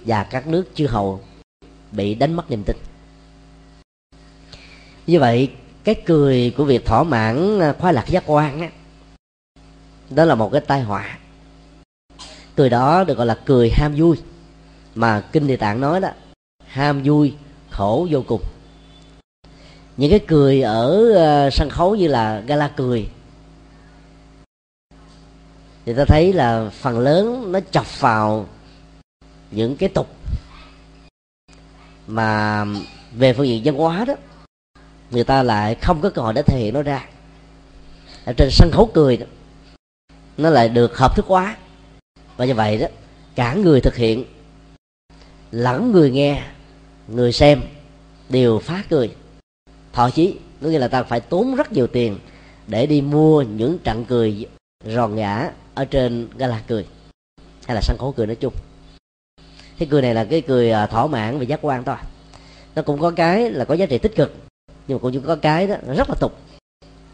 và 0.00 0.24
các 0.24 0.46
nước 0.46 0.64
chư 0.74 0.86
hầu 0.86 1.20
bị 1.92 2.14
đánh 2.14 2.34
mất 2.34 2.50
niềm 2.50 2.64
tin. 2.64 2.76
Như 5.06 5.20
vậy 5.20 5.48
cái 5.84 5.94
cười 6.06 6.54
của 6.56 6.64
việc 6.64 6.86
thỏa 6.86 7.02
mãn 7.02 7.60
à, 7.60 7.74
khoái 7.78 7.94
lạc 7.94 8.06
giác 8.08 8.22
quan 8.26 8.60
á, 8.60 8.70
đó 10.10 10.24
là 10.24 10.34
một 10.34 10.48
cái 10.52 10.60
tai 10.60 10.82
họa. 10.82 11.18
Cười 12.56 12.70
đó 12.70 13.04
được 13.04 13.16
gọi 13.16 13.26
là 13.26 13.34
cười 13.34 13.70
ham 13.70 13.94
vui. 13.96 14.16
Mà 14.94 15.20
kinh 15.32 15.46
địa 15.46 15.56
tạng 15.56 15.80
nói 15.80 16.00
đó, 16.00 16.08
ham 16.66 17.02
vui, 17.04 17.34
khổ 17.70 18.08
vô 18.10 18.22
cùng. 18.26 18.42
Những 19.96 20.10
cái 20.10 20.20
cười 20.28 20.62
ở 20.62 21.14
à, 21.16 21.50
sân 21.50 21.70
khấu 21.70 21.94
như 21.94 22.08
là 22.08 22.40
gala 22.40 22.68
cười, 22.68 23.08
thì 25.84 25.94
ta 25.94 26.04
thấy 26.04 26.32
là 26.32 26.70
phần 26.72 26.98
lớn 26.98 27.52
nó 27.52 27.60
chọc 27.70 28.00
vào 28.00 28.46
những 29.50 29.76
cái 29.76 29.88
tục 29.88 30.06
mà 32.06 32.64
về 33.12 33.32
phương 33.32 33.46
diện 33.46 33.62
văn 33.64 33.74
hóa 33.74 34.04
đó 34.04 34.14
người 35.10 35.24
ta 35.24 35.42
lại 35.42 35.74
không 35.74 36.00
có 36.00 36.10
cơ 36.10 36.22
hội 36.22 36.34
để 36.34 36.42
thể 36.42 36.58
hiện 36.58 36.74
nó 36.74 36.82
ra. 36.82 37.08
Ở 38.24 38.32
trên 38.36 38.48
sân 38.50 38.70
khấu 38.72 38.90
cười 38.94 39.16
đó, 39.16 39.26
nó 40.36 40.50
lại 40.50 40.68
được 40.68 40.98
hợp 40.98 41.16
thức 41.16 41.26
hóa. 41.26 41.56
Và 42.36 42.44
như 42.44 42.54
vậy 42.54 42.78
đó, 42.78 42.86
cả 43.34 43.54
người 43.54 43.80
thực 43.80 43.96
hiện 43.96 44.24
lẫn 45.50 45.92
người 45.92 46.10
nghe, 46.10 46.42
người 47.08 47.32
xem 47.32 47.62
đều 48.28 48.58
phá 48.58 48.84
cười. 48.90 49.14
Thọ 49.92 50.10
chí, 50.10 50.36
có 50.62 50.68
nghĩa 50.68 50.78
là 50.78 50.88
ta 50.88 51.02
phải 51.02 51.20
tốn 51.20 51.54
rất 51.54 51.72
nhiều 51.72 51.86
tiền 51.86 52.18
để 52.66 52.86
đi 52.86 53.00
mua 53.00 53.42
những 53.42 53.78
trận 53.78 54.04
cười 54.04 54.46
ròn 54.84 55.16
ngã 55.16 55.50
ở 55.74 55.84
trên 55.84 56.28
gala 56.36 56.62
cười, 56.66 56.86
hay 57.66 57.74
là 57.74 57.80
sân 57.80 57.96
khấu 57.98 58.12
cười 58.12 58.26
nói 58.26 58.36
chung. 58.36 58.54
Cái 59.78 59.88
cười 59.90 60.02
này 60.02 60.14
là 60.14 60.24
cái 60.24 60.40
cười 60.40 60.70
à, 60.70 60.86
thỏa 60.86 61.06
mãn 61.06 61.38
về 61.38 61.46
giác 61.46 61.58
quan 61.62 61.84
thôi. 61.84 61.96
Nó 62.74 62.82
cũng 62.82 63.00
có 63.00 63.10
cái 63.10 63.50
là 63.50 63.64
có 63.64 63.74
giá 63.74 63.86
trị 63.86 63.98
tích 63.98 64.16
cực 64.16 64.34
nhưng 64.88 64.98
mà 64.98 65.02
cũng 65.02 65.22
có 65.26 65.36
cái 65.36 65.66
đó 65.66 65.76
rất 65.96 66.08
là 66.08 66.14
tục. 66.20 66.36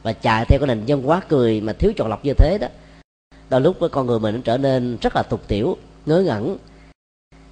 Và 0.02 0.12
chạy 0.12 0.44
theo 0.44 0.59
cái 0.59 0.66
nền 0.66 0.85
văn 0.87 1.02
hóa 1.02 1.20
cười 1.29 1.61
mà 1.61 1.72
thiếu 1.72 1.92
chọn 1.96 2.09
lọc 2.09 2.24
như 2.24 2.33
thế 2.38 2.59
đó. 2.61 2.68
Đôi 3.48 3.61
lúc 3.61 3.76
với 3.79 3.88
con 3.88 4.07
người 4.07 4.18
mình 4.18 4.42
trở 4.42 4.59
nên 4.59 4.96
rất 5.00 5.16
là 5.16 5.22
tục 5.22 5.42
tiểu, 5.48 5.76
ngớ 6.07 6.22
ngẩn 6.22 6.59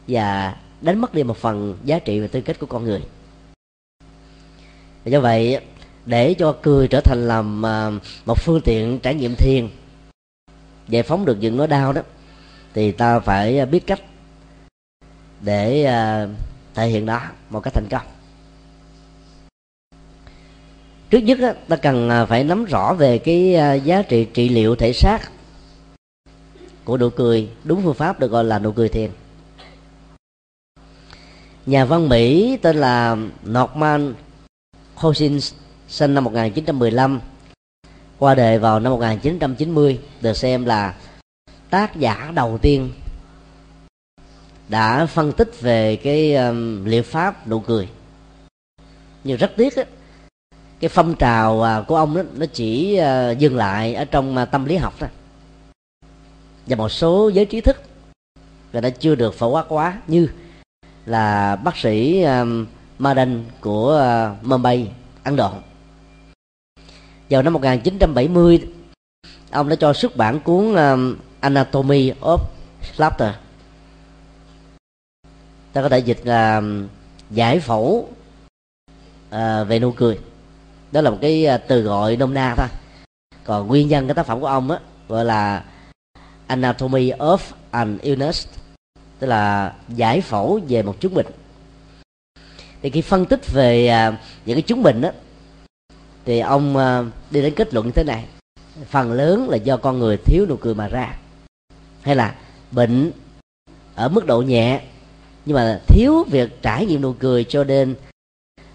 và 0.08 0.56
đánh 0.80 0.98
mất 0.98 1.14
đi 1.14 1.22
một 1.22 1.36
phần 1.36 1.78
giá 1.84 1.98
trị 1.98 2.20
và 2.20 2.26
tư 2.26 2.40
cách 2.40 2.58
của 2.58 2.66
con 2.66 2.84
người. 2.84 3.02
Do 5.04 5.20
vậy, 5.20 5.60
để 6.06 6.34
cho 6.34 6.56
cười 6.62 6.88
trở 6.88 7.00
thành 7.00 7.28
làm 7.28 7.66
à, 7.66 7.90
một 8.26 8.38
phương 8.38 8.60
tiện 8.64 8.98
trải 8.98 9.14
nghiệm 9.14 9.34
thiền, 9.34 9.68
giải 10.88 11.02
phóng 11.02 11.24
được 11.24 11.36
những 11.40 11.56
nỗi 11.56 11.68
đau 11.68 11.92
đó, 11.92 12.02
thì 12.74 12.92
ta 12.92 13.20
phải 13.20 13.66
biết 13.66 13.86
cách 13.86 14.00
để 15.40 15.84
à, 15.84 16.28
thể 16.74 16.88
hiện 16.88 17.06
đó 17.06 17.20
một 17.50 17.60
cách 17.60 17.74
thành 17.74 17.88
công 17.90 18.13
trước 21.14 21.20
nhất 21.20 21.38
đó, 21.40 21.52
ta 21.68 21.76
cần 21.76 22.10
à, 22.10 22.26
phải 22.26 22.44
nắm 22.44 22.64
rõ 22.64 22.94
về 22.94 23.18
cái 23.18 23.54
à, 23.54 23.74
giá 23.74 24.02
trị 24.02 24.26
trị 24.34 24.48
liệu 24.48 24.76
thể 24.76 24.92
xác 24.92 25.18
của 26.84 26.98
nụ 26.98 27.10
cười. 27.10 27.48
Đúng 27.64 27.82
phương 27.82 27.94
pháp 27.94 28.20
được 28.20 28.30
gọi 28.30 28.44
là 28.44 28.58
nụ 28.58 28.72
cười 28.72 28.88
thiền. 28.88 29.10
Nhà 31.66 31.84
văn 31.84 32.08
Mỹ 32.08 32.56
tên 32.62 32.76
là 32.76 33.16
Norman 33.46 34.14
Cousins 35.02 35.54
sinh 35.88 36.14
năm 36.14 36.24
1915 36.24 37.20
qua 38.18 38.34
đời 38.34 38.58
vào 38.58 38.80
năm 38.80 38.92
1990 38.92 40.00
được 40.20 40.36
xem 40.36 40.64
là 40.64 40.94
tác 41.70 41.96
giả 41.96 42.32
đầu 42.34 42.58
tiên 42.62 42.92
đã 44.68 45.06
phân 45.06 45.32
tích 45.32 45.60
về 45.60 45.96
cái 45.96 46.34
um, 46.34 46.84
liệu 46.84 47.02
pháp 47.02 47.48
nụ 47.48 47.60
cười. 47.60 47.88
Nhưng 49.24 49.36
rất 49.36 49.52
tiếc 49.56 49.76
ấy, 49.76 49.86
cái 50.84 50.88
phong 50.88 51.14
trào 51.14 51.62
à, 51.62 51.80
của 51.80 51.96
ông 51.96 52.16
đó 52.16 52.22
nó 52.34 52.46
chỉ 52.46 52.96
à, 52.96 53.30
dừng 53.30 53.56
lại 53.56 53.94
ở 53.94 54.04
trong 54.04 54.36
à, 54.36 54.44
tâm 54.44 54.64
lý 54.64 54.76
học 54.76 54.94
thôi 54.98 55.08
và 56.66 56.76
một 56.76 56.88
số 56.88 57.28
giới 57.28 57.46
trí 57.46 57.60
thức 57.60 57.82
và 58.72 58.80
đã 58.80 58.90
chưa 58.90 59.14
được 59.14 59.34
phổ 59.34 59.48
quát 59.48 59.64
quá 59.68 60.00
như 60.06 60.28
là 61.06 61.56
bác 61.56 61.76
sĩ 61.76 62.24
Madan 62.98 63.44
của 63.60 64.00
Mumbai, 64.42 64.90
Ấn 65.24 65.36
Độ. 65.36 65.50
Vào 67.30 67.42
năm 67.42 67.52
1970, 67.52 68.60
ông 69.50 69.68
đã 69.68 69.76
cho 69.76 69.92
xuất 69.92 70.16
bản 70.16 70.40
cuốn 70.40 70.74
Anatomy 71.40 72.12
of 72.20 72.38
Laughter. 72.96 73.30
Ta 75.72 75.82
có 75.82 75.88
thể 75.88 75.98
dịch 75.98 76.20
là 76.24 76.62
giải 77.30 77.60
phẫu 77.60 78.08
về 79.68 79.78
nụ 79.78 79.92
cười. 79.92 80.18
Đó 80.94 81.00
là 81.00 81.10
một 81.10 81.18
cái 81.20 81.46
à, 81.46 81.58
từ 81.58 81.82
gọi 81.82 82.16
nôm 82.16 82.34
na 82.34 82.54
thôi. 82.56 82.66
Còn 83.44 83.66
nguyên 83.66 83.88
nhân 83.88 84.06
cái 84.06 84.14
tác 84.14 84.26
phẩm 84.26 84.40
của 84.40 84.46
ông 84.46 84.70
á, 84.70 84.78
gọi 85.08 85.24
là 85.24 85.64
Anatomy 86.46 87.10
of 87.10 87.38
an 87.70 87.98
Illness, 88.02 88.48
tức 89.18 89.26
là 89.26 89.74
giải 89.88 90.20
phẫu 90.20 90.60
về 90.68 90.82
một 90.82 91.00
chứng 91.00 91.14
bệnh. 91.14 91.26
Thì 92.82 92.90
khi 92.90 93.00
phân 93.00 93.26
tích 93.26 93.52
về 93.52 93.86
à, 93.86 94.18
những 94.46 94.56
cái 94.56 94.62
chứng 94.62 94.82
bệnh 94.82 95.00
đó 95.00 95.08
thì 96.24 96.40
ông 96.40 96.76
à, 96.76 97.02
đi 97.30 97.42
đến 97.42 97.54
kết 97.54 97.74
luận 97.74 97.86
như 97.86 97.92
thế 97.92 98.04
này. 98.04 98.24
Phần 98.90 99.12
lớn 99.12 99.48
là 99.48 99.56
do 99.56 99.76
con 99.76 99.98
người 99.98 100.16
thiếu 100.16 100.46
nụ 100.48 100.56
cười 100.56 100.74
mà 100.74 100.88
ra. 100.88 101.16
Hay 102.02 102.16
là 102.16 102.34
bệnh 102.70 103.12
ở 103.94 104.08
mức 104.08 104.26
độ 104.26 104.42
nhẹ, 104.42 104.80
nhưng 105.44 105.56
mà 105.56 105.80
thiếu 105.86 106.24
việc 106.30 106.62
trải 106.62 106.86
nghiệm 106.86 107.00
nụ 107.00 107.12
cười 107.12 107.44
cho 107.44 107.64
nên 107.64 107.94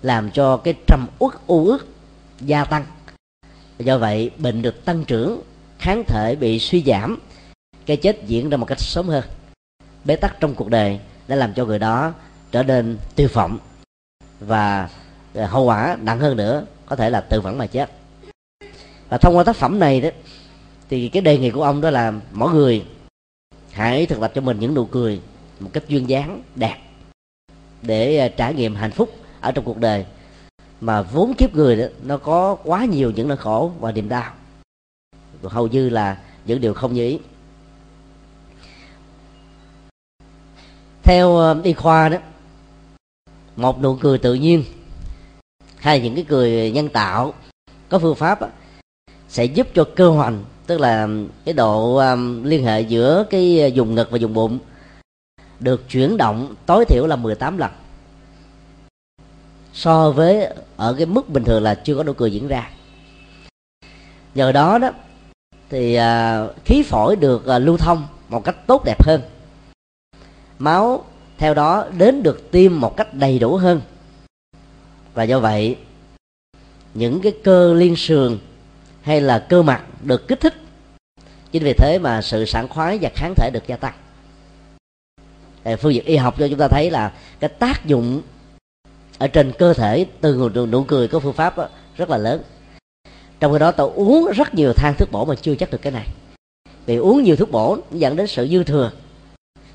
làm 0.01 0.31
cho 0.31 0.57
cái 0.57 0.73
trầm 0.87 1.07
uất, 1.19 1.33
u 1.47 1.67
ức 1.67 1.87
gia 2.41 2.65
tăng. 2.65 2.85
Do 3.79 3.97
vậy, 3.97 4.31
bệnh 4.37 4.61
được 4.61 4.85
tăng 4.85 5.05
trưởng, 5.05 5.41
kháng 5.79 6.03
thể 6.07 6.35
bị 6.39 6.59
suy 6.59 6.83
giảm, 6.83 7.19
cái 7.85 7.97
chết 7.97 8.27
diễn 8.27 8.49
ra 8.49 8.57
một 8.57 8.65
cách 8.65 8.79
sớm 8.79 9.07
hơn. 9.07 9.23
Bế 10.05 10.15
tắc 10.15 10.39
trong 10.39 10.55
cuộc 10.55 10.69
đời 10.69 10.99
đã 11.27 11.35
làm 11.35 11.53
cho 11.53 11.65
người 11.65 11.79
đó 11.79 12.13
trở 12.51 12.63
nên 12.63 12.97
tiêu 13.15 13.27
vọng 13.33 13.57
và 14.39 14.89
ờ, 15.33 15.45
hậu 15.45 15.63
quả 15.63 15.97
nặng 16.01 16.19
hơn 16.19 16.37
nữa, 16.37 16.65
có 16.85 16.95
thể 16.95 17.09
là 17.09 17.21
tự 17.21 17.41
vẫn 17.41 17.57
mà 17.57 17.67
chết. 17.67 17.91
Và 19.09 19.17
thông 19.17 19.37
qua 19.37 19.43
tác 19.43 19.55
phẩm 19.55 19.79
này 19.79 20.01
đó, 20.01 20.09
thì 20.89 21.09
cái 21.09 21.21
đề 21.21 21.37
nghị 21.37 21.51
của 21.51 21.63
ông 21.63 21.81
đó 21.81 21.89
là 21.89 22.13
mỗi 22.31 22.53
người 22.53 22.85
hãy 23.71 24.05
thực 24.05 24.19
tập 24.19 24.31
cho 24.35 24.41
mình 24.41 24.59
những 24.59 24.73
nụ 24.73 24.85
cười 24.85 25.21
một 25.59 25.69
cách 25.73 25.83
duyên 25.87 26.09
dáng, 26.09 26.41
đẹp 26.55 26.77
để 27.81 28.17
ờ, 28.17 28.29
trải 28.29 28.53
nghiệm 28.53 28.75
hạnh 28.75 28.91
phúc 28.91 29.15
ở 29.41 29.51
trong 29.51 29.65
cuộc 29.65 29.77
đời 29.77 30.05
mà 30.81 31.01
vốn 31.01 31.33
kiếp 31.33 31.55
người 31.55 31.75
đó 31.75 31.85
nó 32.03 32.17
có 32.17 32.57
quá 32.63 32.85
nhiều 32.85 33.11
những 33.11 33.27
nỗi 33.27 33.37
khổ 33.37 33.71
và 33.79 33.91
niềm 33.91 34.09
đau. 34.09 34.33
Hầu 35.43 35.67
như 35.67 35.89
là 35.89 36.17
những 36.45 36.61
điều 36.61 36.73
không 36.73 36.93
như 36.93 37.05
ý. 37.05 37.19
Theo 41.03 41.37
ờ, 41.37 41.61
y 41.63 41.73
khoa 41.73 42.09
đó 42.09 42.17
một 43.55 43.81
nụ 43.81 43.95
cười 43.95 44.17
tự 44.17 44.33
nhiên 44.33 44.63
hay 45.77 46.01
những 46.01 46.15
cái 46.15 46.25
cười 46.27 46.71
nhân 46.71 46.89
tạo 46.89 47.33
có 47.89 47.99
phương 47.99 48.15
pháp 48.15 48.41
đó, 48.41 48.47
sẽ 49.29 49.45
giúp 49.45 49.67
cho 49.73 49.87
cơ 49.95 50.09
hoành 50.09 50.43
tức 50.67 50.79
là 50.79 51.07
cái 51.45 51.53
độ 51.53 51.95
um, 51.95 52.43
liên 52.43 52.63
hệ 52.63 52.81
giữa 52.81 53.25
cái 53.29 53.61
ờ, 53.61 53.69
vùng 53.75 53.95
ngực 53.95 54.11
và 54.11 54.17
vùng 54.21 54.33
bụng 54.33 54.59
được 55.59 55.89
chuyển 55.89 56.17
động 56.17 56.55
tối 56.65 56.85
thiểu 56.85 57.07
là 57.07 57.15
18 57.15 57.57
lần 57.57 57.71
so 59.79 60.11
với 60.11 60.47
ở 60.77 60.93
cái 60.93 61.05
mức 61.05 61.29
bình 61.29 61.43
thường 61.43 61.63
là 61.63 61.75
chưa 61.75 61.95
có 61.95 62.03
nụ 62.03 62.13
cười 62.13 62.31
diễn 62.31 62.47
ra. 62.47 62.69
Nhờ 64.35 64.51
đó 64.51 64.77
đó 64.77 64.91
thì 65.69 65.95
à, 65.95 66.43
khí 66.65 66.83
phổi 66.83 67.15
được 67.15 67.45
à, 67.47 67.59
lưu 67.59 67.77
thông 67.77 68.07
một 68.29 68.43
cách 68.43 68.67
tốt 68.67 68.81
đẹp 68.85 69.03
hơn. 69.03 69.21
Máu 70.59 71.05
theo 71.37 71.53
đó 71.53 71.85
đến 71.97 72.23
được 72.23 72.51
tim 72.51 72.79
một 72.79 72.97
cách 72.97 73.13
đầy 73.13 73.39
đủ 73.39 73.55
hơn. 73.55 73.81
Và 75.13 75.23
do 75.23 75.39
vậy 75.39 75.77
những 76.93 77.21
cái 77.21 77.33
cơ 77.43 77.73
liên 77.73 77.95
sườn 77.95 78.37
hay 79.01 79.21
là 79.21 79.39
cơ 79.49 79.61
mặt 79.61 79.83
được 80.03 80.27
kích 80.27 80.39
thích. 80.39 80.55
Chính 81.51 81.63
vì 81.63 81.73
thế 81.73 81.99
mà 81.99 82.21
sự 82.21 82.45
sảng 82.45 82.67
khoái 82.67 82.97
và 83.01 83.09
kháng 83.15 83.33
thể 83.35 83.49
được 83.53 83.67
gia 83.67 83.75
tăng. 83.75 83.93
Phương 85.81 85.93
diện 85.93 86.05
y 86.05 86.15
học 86.15 86.35
cho 86.39 86.47
chúng 86.47 86.59
ta 86.59 86.67
thấy 86.67 86.91
là 86.91 87.13
cái 87.39 87.49
tác 87.49 87.85
dụng 87.85 88.21
ở 89.19 89.27
trên 89.27 89.51
cơ 89.59 89.73
thể 89.73 90.05
từ 90.21 90.51
nụ 90.71 90.83
cười 90.83 91.07
có 91.07 91.19
phương 91.19 91.33
pháp 91.33 91.57
đó, 91.57 91.67
rất 91.97 92.09
là 92.09 92.17
lớn. 92.17 92.41
Trong 93.39 93.53
khi 93.53 93.59
đó 93.59 93.71
tôi 93.71 93.91
uống 93.95 94.31
rất 94.35 94.53
nhiều 94.53 94.73
than 94.73 94.93
thuốc 94.97 95.11
bổ 95.11 95.25
mà 95.25 95.35
chưa 95.35 95.55
chắc 95.55 95.71
được 95.71 95.81
cái 95.81 95.91
này. 95.91 96.07
Vì 96.85 96.95
uống 96.95 97.23
nhiều 97.23 97.35
thuốc 97.35 97.51
bổ 97.51 97.77
dẫn 97.91 98.15
đến 98.15 98.27
sự 98.27 98.47
dư 98.47 98.63
thừa. 98.63 98.91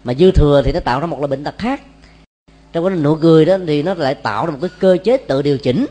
Mà 0.04 0.14
dư 0.14 0.30
thừa 0.30 0.62
thì 0.64 0.72
nó 0.72 0.80
tạo 0.80 1.00
ra 1.00 1.06
một 1.06 1.18
loại 1.18 1.28
bệnh 1.28 1.44
tật 1.44 1.54
khác. 1.58 1.82
Trong 2.72 2.84
cái 2.84 2.96
nụ 2.96 3.16
cười 3.16 3.44
đó 3.44 3.56
thì 3.66 3.82
nó 3.82 3.94
lại 3.94 4.14
tạo 4.14 4.46
ra 4.46 4.52
một 4.52 4.58
cái 4.60 4.70
cơ 4.78 4.96
chế 5.04 5.16
tự 5.16 5.42
điều 5.42 5.58
chỉnh. 5.58 5.86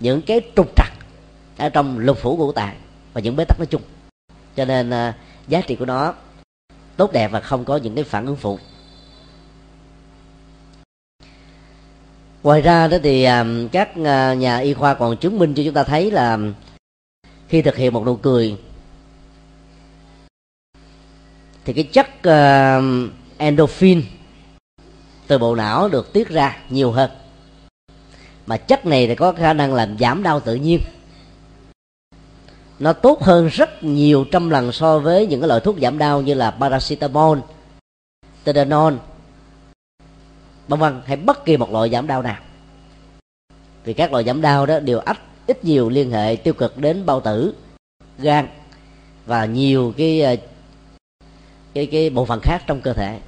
Những 0.00 0.22
cái 0.22 0.40
trục 0.56 0.76
trặc 0.76 0.92
ở 1.56 1.68
trong 1.68 1.98
lục 1.98 2.18
phủ 2.18 2.36
ngũ 2.36 2.52
tạng 2.52 2.76
và 3.12 3.20
những 3.20 3.36
bế 3.36 3.44
tắc 3.44 3.58
nói 3.58 3.66
chung. 3.66 3.82
Cho 4.56 4.64
nên 4.64 4.90
à, 4.90 5.14
giá 5.48 5.60
trị 5.60 5.76
của 5.76 5.84
nó 5.84 6.14
tốt 6.96 7.12
đẹp 7.12 7.28
và 7.28 7.40
không 7.40 7.64
có 7.64 7.76
những 7.76 7.94
cái 7.94 8.04
phản 8.04 8.26
ứng 8.26 8.36
phụ. 8.36 8.58
Ngoài 12.42 12.60
ra 12.60 12.88
đó 12.88 12.96
thì 13.02 13.22
à, 13.22 13.46
các 13.72 13.88
à, 14.04 14.34
nhà 14.34 14.58
y 14.58 14.74
khoa 14.74 14.94
còn 14.94 15.16
chứng 15.16 15.38
minh 15.38 15.54
cho 15.54 15.62
chúng 15.64 15.74
ta 15.74 15.84
thấy 15.84 16.10
là 16.10 16.38
khi 17.48 17.62
thực 17.62 17.76
hiện 17.76 17.92
một 17.92 18.06
nụ 18.06 18.16
cười 18.16 18.56
thì 21.64 21.72
cái 21.72 21.84
chất 21.84 22.06
uh, 22.06 23.10
endorphin 23.36 24.02
từ 25.26 25.38
bộ 25.38 25.54
não 25.54 25.88
được 25.88 26.12
tiết 26.12 26.28
ra 26.28 26.56
nhiều 26.70 26.92
hơn. 26.92 27.10
Mà 28.46 28.56
chất 28.56 28.86
này 28.86 29.06
thì 29.06 29.14
có 29.14 29.32
khả 29.32 29.52
năng 29.52 29.74
làm 29.74 29.98
giảm 29.98 30.22
đau 30.22 30.40
tự 30.40 30.54
nhiên. 30.54 30.80
Nó 32.78 32.92
tốt 32.92 33.22
hơn 33.22 33.48
rất 33.48 33.84
nhiều 33.84 34.24
trăm 34.32 34.50
lần 34.50 34.72
so 34.72 34.98
với 34.98 35.26
những 35.26 35.40
cái 35.40 35.48
loại 35.48 35.60
thuốc 35.60 35.76
giảm 35.82 35.98
đau 35.98 36.22
như 36.22 36.34
là 36.34 36.50
paracetamol 36.50 37.38
Tedanol 38.44 38.94
vân 40.68 40.80
vân 40.80 41.00
hay 41.06 41.16
bất 41.16 41.44
kỳ 41.44 41.56
một 41.56 41.72
loại 41.72 41.90
giảm 41.90 42.06
đau 42.06 42.22
nào. 42.22 42.36
Vì 43.84 43.94
các 43.94 44.12
loại 44.12 44.24
giảm 44.24 44.40
đau 44.40 44.66
đó 44.66 44.80
đều 44.80 44.98
ách 44.98 45.20
ít 45.46 45.64
nhiều 45.64 45.88
liên 45.88 46.10
hệ 46.10 46.36
tiêu 46.36 46.54
cực 46.54 46.78
đến 46.78 47.06
bao 47.06 47.20
tử 47.20 47.54
gan 48.18 48.48
và 49.26 49.44
nhiều 49.44 49.94
cái 49.96 50.20
ờ, 50.20 50.36
cái 51.74 51.86
cái 51.86 52.10
bộ 52.10 52.24
phận 52.24 52.40
khác 52.40 52.62
trong 52.66 52.80
cơ 52.80 52.92
thể. 52.92 53.20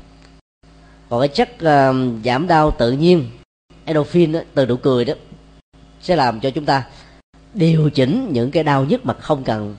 Còn 1.08 1.20
cái 1.20 1.28
chất 1.28 1.48
uh, 1.54 2.24
giảm 2.24 2.46
đau 2.46 2.70
tự 2.70 2.92
nhiên 2.92 3.30
endorphin 3.84 4.32
đó, 4.32 4.40
từ 4.54 4.66
nụ 4.66 4.76
cười 4.76 5.04
đó 5.04 5.14
sẽ 6.00 6.16
làm 6.16 6.40
cho 6.40 6.50
chúng 6.50 6.64
ta 6.64 6.86
điều 7.54 7.90
chỉnh 7.90 8.28
những 8.32 8.50
cái 8.50 8.64
đau 8.64 8.84
nhất 8.84 9.06
mà 9.06 9.14
không 9.14 9.44
cần 9.44 9.76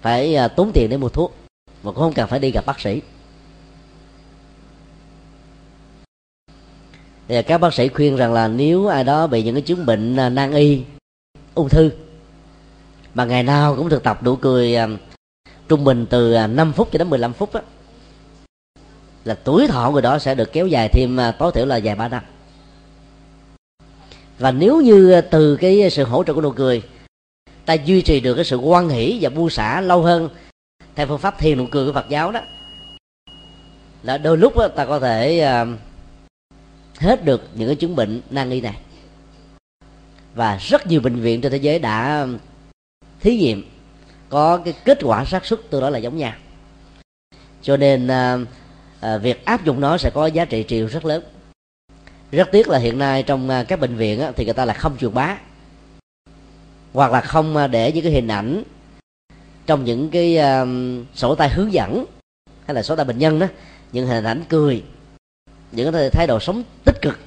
phải 0.00 0.36
uh, 0.44 0.56
tốn 0.56 0.70
tiền 0.74 0.90
để 0.90 0.96
mua 0.96 1.08
thuốc 1.08 1.36
mà 1.82 1.92
cũng 1.92 2.00
không 2.00 2.12
cần 2.12 2.28
phải 2.28 2.38
đi 2.38 2.50
gặp 2.50 2.66
bác 2.66 2.80
sĩ. 2.80 3.00
Thì 7.30 7.42
các 7.42 7.58
bác 7.58 7.74
sĩ 7.74 7.88
khuyên 7.88 8.16
rằng 8.16 8.32
là 8.32 8.48
nếu 8.48 8.86
ai 8.86 9.04
đó 9.04 9.26
bị 9.26 9.42
những 9.42 9.54
cái 9.54 9.62
chứng 9.62 9.86
bệnh 9.86 10.16
à, 10.16 10.28
nan 10.28 10.52
y 10.52 10.82
ung 11.54 11.68
thư 11.68 11.90
mà 13.14 13.24
ngày 13.24 13.42
nào 13.42 13.76
cũng 13.76 13.90
thực 13.90 14.02
tập 14.02 14.22
nụ 14.22 14.36
cười 14.36 14.76
à, 14.76 14.88
trung 15.68 15.84
bình 15.84 16.06
từ 16.10 16.32
à, 16.32 16.46
5 16.46 16.72
phút 16.72 16.88
cho 16.92 16.98
đến 16.98 17.10
15 17.10 17.32
phút 17.32 17.52
á 17.52 17.60
là 19.24 19.34
tuổi 19.34 19.68
thọ 19.68 19.90
người 19.90 20.02
đó 20.02 20.18
sẽ 20.18 20.34
được 20.34 20.52
kéo 20.52 20.66
dài 20.66 20.88
thêm 20.88 21.18
tối 21.38 21.52
thiểu 21.54 21.66
là 21.66 21.80
vài 21.84 21.94
ba 21.94 22.08
năm. 22.08 22.22
Và 24.38 24.50
nếu 24.50 24.80
như 24.80 25.20
từ 25.20 25.56
cái 25.56 25.90
sự 25.90 26.04
hỗ 26.04 26.24
trợ 26.24 26.34
của 26.34 26.42
nụ 26.42 26.52
cười 26.52 26.82
ta 27.66 27.74
duy 27.74 28.02
trì 28.02 28.20
được 28.20 28.34
cái 28.34 28.44
sự 28.44 28.56
quan 28.56 28.88
hỷ 28.88 29.18
và 29.20 29.30
buông 29.30 29.50
xả 29.50 29.80
lâu 29.80 30.02
hơn 30.02 30.28
theo 30.94 31.06
phương 31.06 31.18
pháp 31.18 31.38
thiền 31.38 31.58
nụ 31.58 31.66
cười 31.70 31.86
của 31.86 31.92
Phật 31.92 32.08
giáo 32.08 32.32
đó 32.32 32.40
là 34.02 34.18
đôi 34.18 34.38
lúc 34.38 34.56
đó, 34.56 34.68
ta 34.68 34.86
có 34.86 35.00
thể 35.00 35.46
hết 37.00 37.24
được 37.24 37.42
những 37.54 37.68
cái 37.68 37.76
chứng 37.76 37.96
bệnh 37.96 38.20
nan 38.30 38.50
y 38.50 38.60
này. 38.60 38.76
Và 40.34 40.56
rất 40.56 40.86
nhiều 40.86 41.00
bệnh 41.00 41.20
viện 41.20 41.40
trên 41.40 41.52
thế 41.52 41.58
giới 41.58 41.78
đã 41.78 42.20
um, 42.20 42.38
thí 43.20 43.36
nghiệm 43.36 43.70
có 44.28 44.56
cái 44.56 44.74
kết 44.84 44.98
quả 45.02 45.24
xác 45.24 45.46
suất 45.46 45.60
tương 45.70 45.80
đối 45.80 45.90
là 45.90 45.98
giống 45.98 46.16
nhau. 46.16 46.32
Cho 47.62 47.76
nên 47.76 48.08
um, 48.08 48.46
à, 49.00 49.18
việc 49.18 49.44
áp 49.44 49.64
dụng 49.64 49.80
nó 49.80 49.98
sẽ 49.98 50.10
có 50.10 50.26
giá 50.26 50.44
trị 50.44 50.62
trị 50.62 50.82
rất 50.82 51.04
lớn. 51.04 51.22
Rất 52.32 52.48
tiếc 52.52 52.68
là 52.68 52.78
hiện 52.78 52.98
nay 52.98 53.22
trong 53.22 53.48
à, 53.48 53.64
các 53.64 53.80
bệnh 53.80 53.96
viện 53.96 54.20
á, 54.20 54.32
thì 54.36 54.44
người 54.44 54.54
ta 54.54 54.64
là 54.64 54.74
không 54.74 54.96
truyền 54.98 55.14
bá 55.14 55.38
hoặc 56.92 57.12
là 57.12 57.20
không 57.20 57.56
à, 57.56 57.66
để 57.66 57.92
những 57.92 58.04
cái 58.04 58.12
hình 58.12 58.28
ảnh 58.28 58.62
trong 59.66 59.84
những 59.84 60.10
cái 60.10 60.38
uh, 60.38 60.68
sổ 61.14 61.34
tay 61.34 61.48
hướng 61.48 61.72
dẫn 61.72 62.04
hay 62.66 62.74
là 62.74 62.82
sổ 62.82 62.96
tay 62.96 63.04
bệnh 63.04 63.18
nhân 63.18 63.38
đó 63.38 63.46
những 63.92 64.06
hình 64.06 64.24
ảnh 64.24 64.42
cười 64.48 64.82
những 65.72 65.92
cái 65.92 66.10
thái 66.10 66.26
độ 66.26 66.40
sống 66.40 66.62
tích 66.84 66.96
cực. 67.02 67.18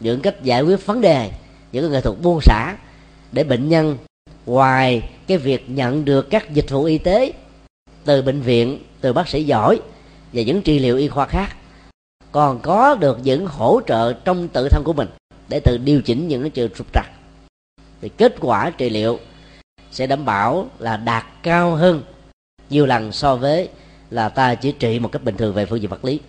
Những 0.00 0.20
cách 0.20 0.42
giải 0.42 0.62
quyết 0.62 0.86
vấn 0.86 1.00
đề. 1.00 1.30
Những 1.72 1.84
cái 1.84 1.90
nghệ 1.90 2.00
thuật 2.00 2.16
buông 2.22 2.40
xả. 2.40 2.76
Để 3.32 3.44
bệnh 3.44 3.68
nhân 3.68 3.96
ngoài 4.46 5.10
cái 5.26 5.38
việc 5.38 5.70
nhận 5.70 6.04
được 6.04 6.30
các 6.30 6.54
dịch 6.54 6.70
vụ 6.70 6.84
y 6.84 6.98
tế 6.98 7.32
từ 8.04 8.22
bệnh 8.22 8.40
viện, 8.40 8.78
từ 9.00 9.12
bác 9.12 9.28
sĩ 9.28 9.44
giỏi 9.44 9.80
và 10.32 10.42
những 10.42 10.62
trị 10.62 10.78
liệu 10.78 10.96
y 10.96 11.08
khoa 11.08 11.26
khác, 11.26 11.56
còn 12.32 12.60
có 12.60 12.94
được 12.94 13.18
những 13.22 13.46
hỗ 13.46 13.80
trợ 13.86 14.12
trong 14.12 14.48
tự 14.48 14.68
thân 14.68 14.84
của 14.84 14.92
mình 14.92 15.08
để 15.48 15.60
tự 15.60 15.78
điều 15.78 16.02
chỉnh 16.02 16.28
những 16.28 16.42
cái 16.42 16.50
trường 16.50 16.70
trục 16.74 16.92
trặc. 16.92 17.06
Thì 18.00 18.08
kết 18.08 18.34
quả 18.40 18.70
trị 18.70 18.90
liệu 18.90 19.18
sẽ 19.90 20.06
đảm 20.06 20.24
bảo 20.24 20.66
là 20.78 20.96
đạt 20.96 21.24
cao 21.42 21.74
hơn 21.74 22.02
nhiều 22.70 22.86
lần 22.86 23.12
so 23.12 23.36
với 23.36 23.68
là 24.10 24.28
ta 24.28 24.54
chỉ 24.54 24.72
trị 24.72 24.98
một 24.98 25.12
cách 25.12 25.24
bình 25.24 25.36
thường 25.36 25.54
về 25.54 25.66
phương 25.66 25.80
diện 25.80 25.90
vật 25.90 26.04
lý 26.04 26.20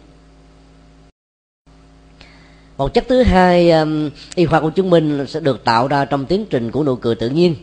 một 2.78 2.94
chất 2.94 3.06
thứ 3.08 3.24
hai 3.24 3.72
um, 3.72 4.10
y 4.36 4.46
khoa 4.46 4.60
của 4.60 4.70
chứng 4.70 4.90
minh 4.90 5.26
sẽ 5.28 5.40
được 5.40 5.64
tạo 5.64 5.88
ra 5.88 6.06
trong 6.06 6.26
tiến 6.26 6.46
trình 6.50 6.72
của 6.72 6.84
nụ 6.84 6.96
cười 6.96 7.16
tự 7.16 7.30
nhiên. 7.30 7.56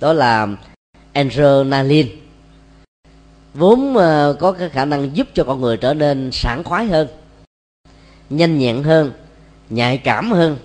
Đó 0.00 0.12
là 0.12 0.48
adrenaline. 1.12 2.08
Vốn 3.54 3.96
uh, 3.96 4.38
có 4.38 4.52
cái 4.52 4.68
khả 4.68 4.84
năng 4.84 5.16
giúp 5.16 5.28
cho 5.34 5.44
con 5.44 5.60
người 5.60 5.76
trở 5.76 5.94
nên 5.94 6.30
sảng 6.32 6.64
khoái 6.64 6.86
hơn 6.86 7.08
nhanh 8.30 8.58
nhẹn 8.58 8.82
hơn 8.82 9.12
nhạy 9.70 9.98
cảm 9.98 10.32
hơn 10.32 10.56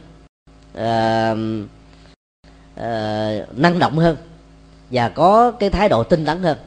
uh, 0.73 1.37
uh, 2.79 3.57
năng 3.57 3.79
động 3.79 3.97
hơn 3.97 4.17
và 4.91 5.09
có 5.09 5.51
cái 5.51 5.69
thái 5.69 5.89
độ 5.89 6.03
tinh 6.03 6.25
tấn 6.25 6.43
hơn. 6.43 6.57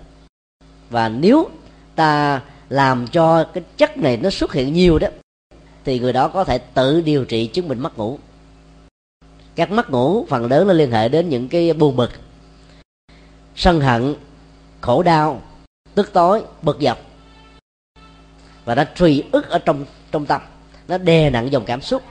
Và 0.90 1.08
nếu 1.08 1.50
ta 1.94 2.42
làm 2.68 3.06
cho 3.06 3.44
cái 3.44 3.64
chất 3.76 3.96
này 3.96 4.16
nó 4.16 4.30
xuất 4.30 4.52
hiện 4.52 4.72
nhiều 4.72 4.98
đó 4.98 5.08
thì 5.88 5.98
người 5.98 6.12
đó 6.12 6.28
có 6.28 6.44
thể 6.44 6.58
tự 6.58 7.00
điều 7.00 7.24
trị 7.24 7.46
chứng 7.46 7.68
bệnh 7.68 7.80
mất 7.80 7.98
ngủ. 7.98 8.18
Các 9.54 9.70
mất 9.70 9.90
ngủ 9.90 10.26
phần 10.28 10.46
lớn 10.46 10.66
nó 10.66 10.72
liên 10.72 10.92
hệ 10.92 11.08
đến 11.08 11.28
những 11.28 11.48
cái 11.48 11.72
buồn 11.72 11.96
bực, 11.96 12.10
sân 13.56 13.80
hận, 13.80 14.14
khổ 14.80 15.02
đau, 15.02 15.42
tức 15.94 16.10
tối, 16.12 16.42
bực 16.62 16.78
dọc. 16.80 16.98
Và 18.64 18.74
nó 18.74 18.84
truy 18.94 19.22
ức 19.32 19.48
ở 19.48 19.58
trong 19.58 19.84
trong 20.12 20.26
tâm, 20.26 20.42
nó 20.88 20.98
đè 20.98 21.30
nặng 21.30 21.52
dòng 21.52 21.64
cảm 21.64 21.80
xúc, 21.80 22.02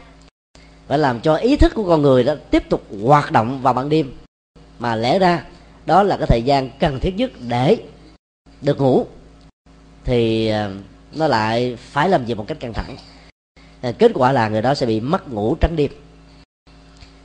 và 0.87 0.97
làm 0.97 1.19
cho 1.19 1.35
ý 1.35 1.57
thức 1.57 1.71
của 1.75 1.87
con 1.87 2.01
người 2.01 2.23
đó 2.23 2.35
tiếp 2.51 2.63
tục 2.69 2.83
hoạt 3.03 3.31
động 3.31 3.61
vào 3.61 3.73
ban 3.73 3.89
đêm. 3.89 4.13
Mà 4.79 4.95
lẽ 4.95 5.19
ra, 5.19 5.45
đó 5.85 6.03
là 6.03 6.17
cái 6.17 6.27
thời 6.27 6.41
gian 6.41 6.69
cần 6.79 6.99
thiết 6.99 7.15
nhất 7.15 7.31
để 7.47 7.77
được 8.61 8.81
ngủ. 8.81 9.05
Thì 10.03 10.47
ờ, 10.47 10.71
nó 11.13 11.27
lại 11.27 11.77
phải 11.79 12.09
làm 12.09 12.25
việc 12.25 12.37
một 12.37 12.45
cách 12.47 12.59
căng 12.59 12.73
thẳng. 12.73 12.97
Ờ, 13.81 13.91
kết 13.91 14.11
quả 14.15 14.31
là 14.31 14.49
người 14.49 14.61
đó 14.61 14.73
sẽ 14.73 14.85
bị 14.85 14.99
mất 14.99 15.31
ngủ 15.33 15.55
trắng 15.55 15.75
đêm. 15.75 15.91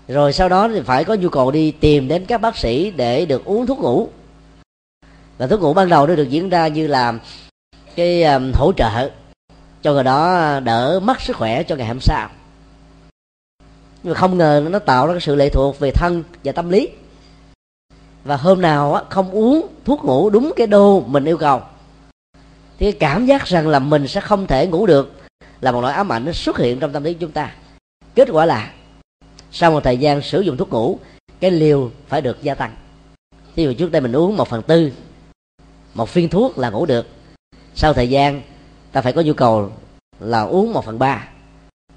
Rồi 0.08 0.32
sau 0.32 0.48
đó 0.48 0.68
thì 0.68 0.80
phải 0.80 1.04
có 1.04 1.14
nhu 1.14 1.28
cầu 1.28 1.50
đi 1.50 1.70
tìm 1.70 2.08
đến 2.08 2.24
các 2.26 2.40
bác 2.40 2.56
sĩ 2.56 2.90
để 2.90 3.26
được 3.26 3.44
uống 3.44 3.66
thuốc 3.66 3.78
ngủ. 3.78 4.08
Và 5.38 5.46
thuốc 5.46 5.60
ngủ 5.60 5.74
ban 5.74 5.88
đầu 5.88 6.06
nó 6.06 6.14
được 6.14 6.30
diễn 6.30 6.48
ra 6.48 6.68
như 6.68 6.86
là 6.86 7.14
cái 7.96 8.24
um, 8.24 8.52
hỗ 8.54 8.72
trợ 8.72 9.10
cho 9.82 9.92
người 9.92 10.04
đó 10.04 10.60
đỡ 10.60 11.00
mất 11.02 11.20
sức 11.20 11.36
khỏe 11.36 11.62
cho 11.62 11.76
ngày 11.76 11.88
hôm 11.88 12.00
sau. 12.00 12.28
Nhưng 14.02 14.12
mà 14.12 14.18
không 14.18 14.38
ngờ 14.38 14.64
nó 14.70 14.78
tạo 14.78 15.06
ra 15.06 15.12
cái 15.12 15.20
sự 15.20 15.34
lệ 15.34 15.48
thuộc 15.48 15.78
về 15.78 15.90
thân 15.90 16.22
và 16.44 16.52
tâm 16.52 16.70
lý. 16.70 16.88
Và 18.24 18.36
hôm 18.36 18.60
nào 18.60 18.94
á, 18.94 19.02
không 19.08 19.30
uống 19.30 19.66
thuốc 19.84 20.04
ngủ 20.04 20.30
đúng 20.30 20.52
cái 20.56 20.66
đô 20.66 21.00
mình 21.00 21.24
yêu 21.24 21.36
cầu 21.36 21.60
thì 22.78 22.92
cảm 22.92 23.26
giác 23.26 23.46
rằng 23.46 23.68
là 23.68 23.78
mình 23.78 24.08
sẽ 24.08 24.20
không 24.20 24.46
thể 24.46 24.66
ngủ 24.66 24.86
được 24.86 25.21
là 25.62 25.72
một 25.72 25.80
nỗi 25.80 25.92
ám 25.92 26.12
ảnh 26.12 26.24
nó 26.24 26.32
xuất 26.32 26.58
hiện 26.58 26.80
trong 26.80 26.92
tâm 26.92 27.04
lý 27.04 27.14
chúng 27.14 27.30
ta. 27.30 27.54
Kết 28.14 28.28
quả 28.32 28.46
là, 28.46 28.72
sau 29.50 29.70
một 29.70 29.84
thời 29.84 29.96
gian 29.96 30.22
sử 30.22 30.40
dụng 30.40 30.56
thuốc 30.56 30.70
ngủ, 30.70 30.98
cái 31.40 31.50
liều 31.50 31.90
phải 32.08 32.20
được 32.20 32.42
gia 32.42 32.54
tăng. 32.54 32.76
Ví 33.54 33.64
dụ 33.64 33.72
trước 33.72 33.92
đây 33.92 34.02
mình 34.02 34.12
uống 34.12 34.36
một 34.36 34.48
phần 34.48 34.62
tư, 34.62 34.92
một 35.94 36.14
viên 36.14 36.28
thuốc 36.28 36.58
là 36.58 36.70
ngủ 36.70 36.86
được. 36.86 37.06
Sau 37.74 37.92
thời 37.92 38.08
gian, 38.08 38.42
ta 38.92 39.00
phải 39.00 39.12
có 39.12 39.22
nhu 39.22 39.32
cầu 39.32 39.72
là 40.20 40.42
uống 40.42 40.72
một 40.72 40.84
phần 40.84 40.98
ba, 40.98 41.28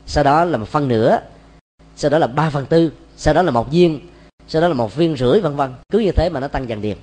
sau 0.05 0.23
đó 0.23 0.45
là 0.45 0.57
một 0.57 0.67
phân 0.67 0.87
nửa, 0.87 1.19
sau 1.95 2.11
đó 2.11 2.17
là 2.17 2.27
ba 2.27 2.49
phần 2.49 2.65
tư, 2.65 2.91
sau 3.17 3.33
đó 3.33 3.41
là 3.41 3.51
một 3.51 3.71
viên, 3.71 3.99
sau 4.47 4.61
đó 4.61 4.67
là 4.67 4.73
một 4.73 4.95
viên 4.95 5.17
rưỡi, 5.17 5.39
vân 5.39 5.55
vân. 5.55 5.73
Cứ 5.89 5.99
như 5.99 6.11
thế 6.11 6.29
mà 6.29 6.39
nó 6.39 6.47
tăng 6.47 6.69
dần 6.69 6.81
đều. 6.81 6.95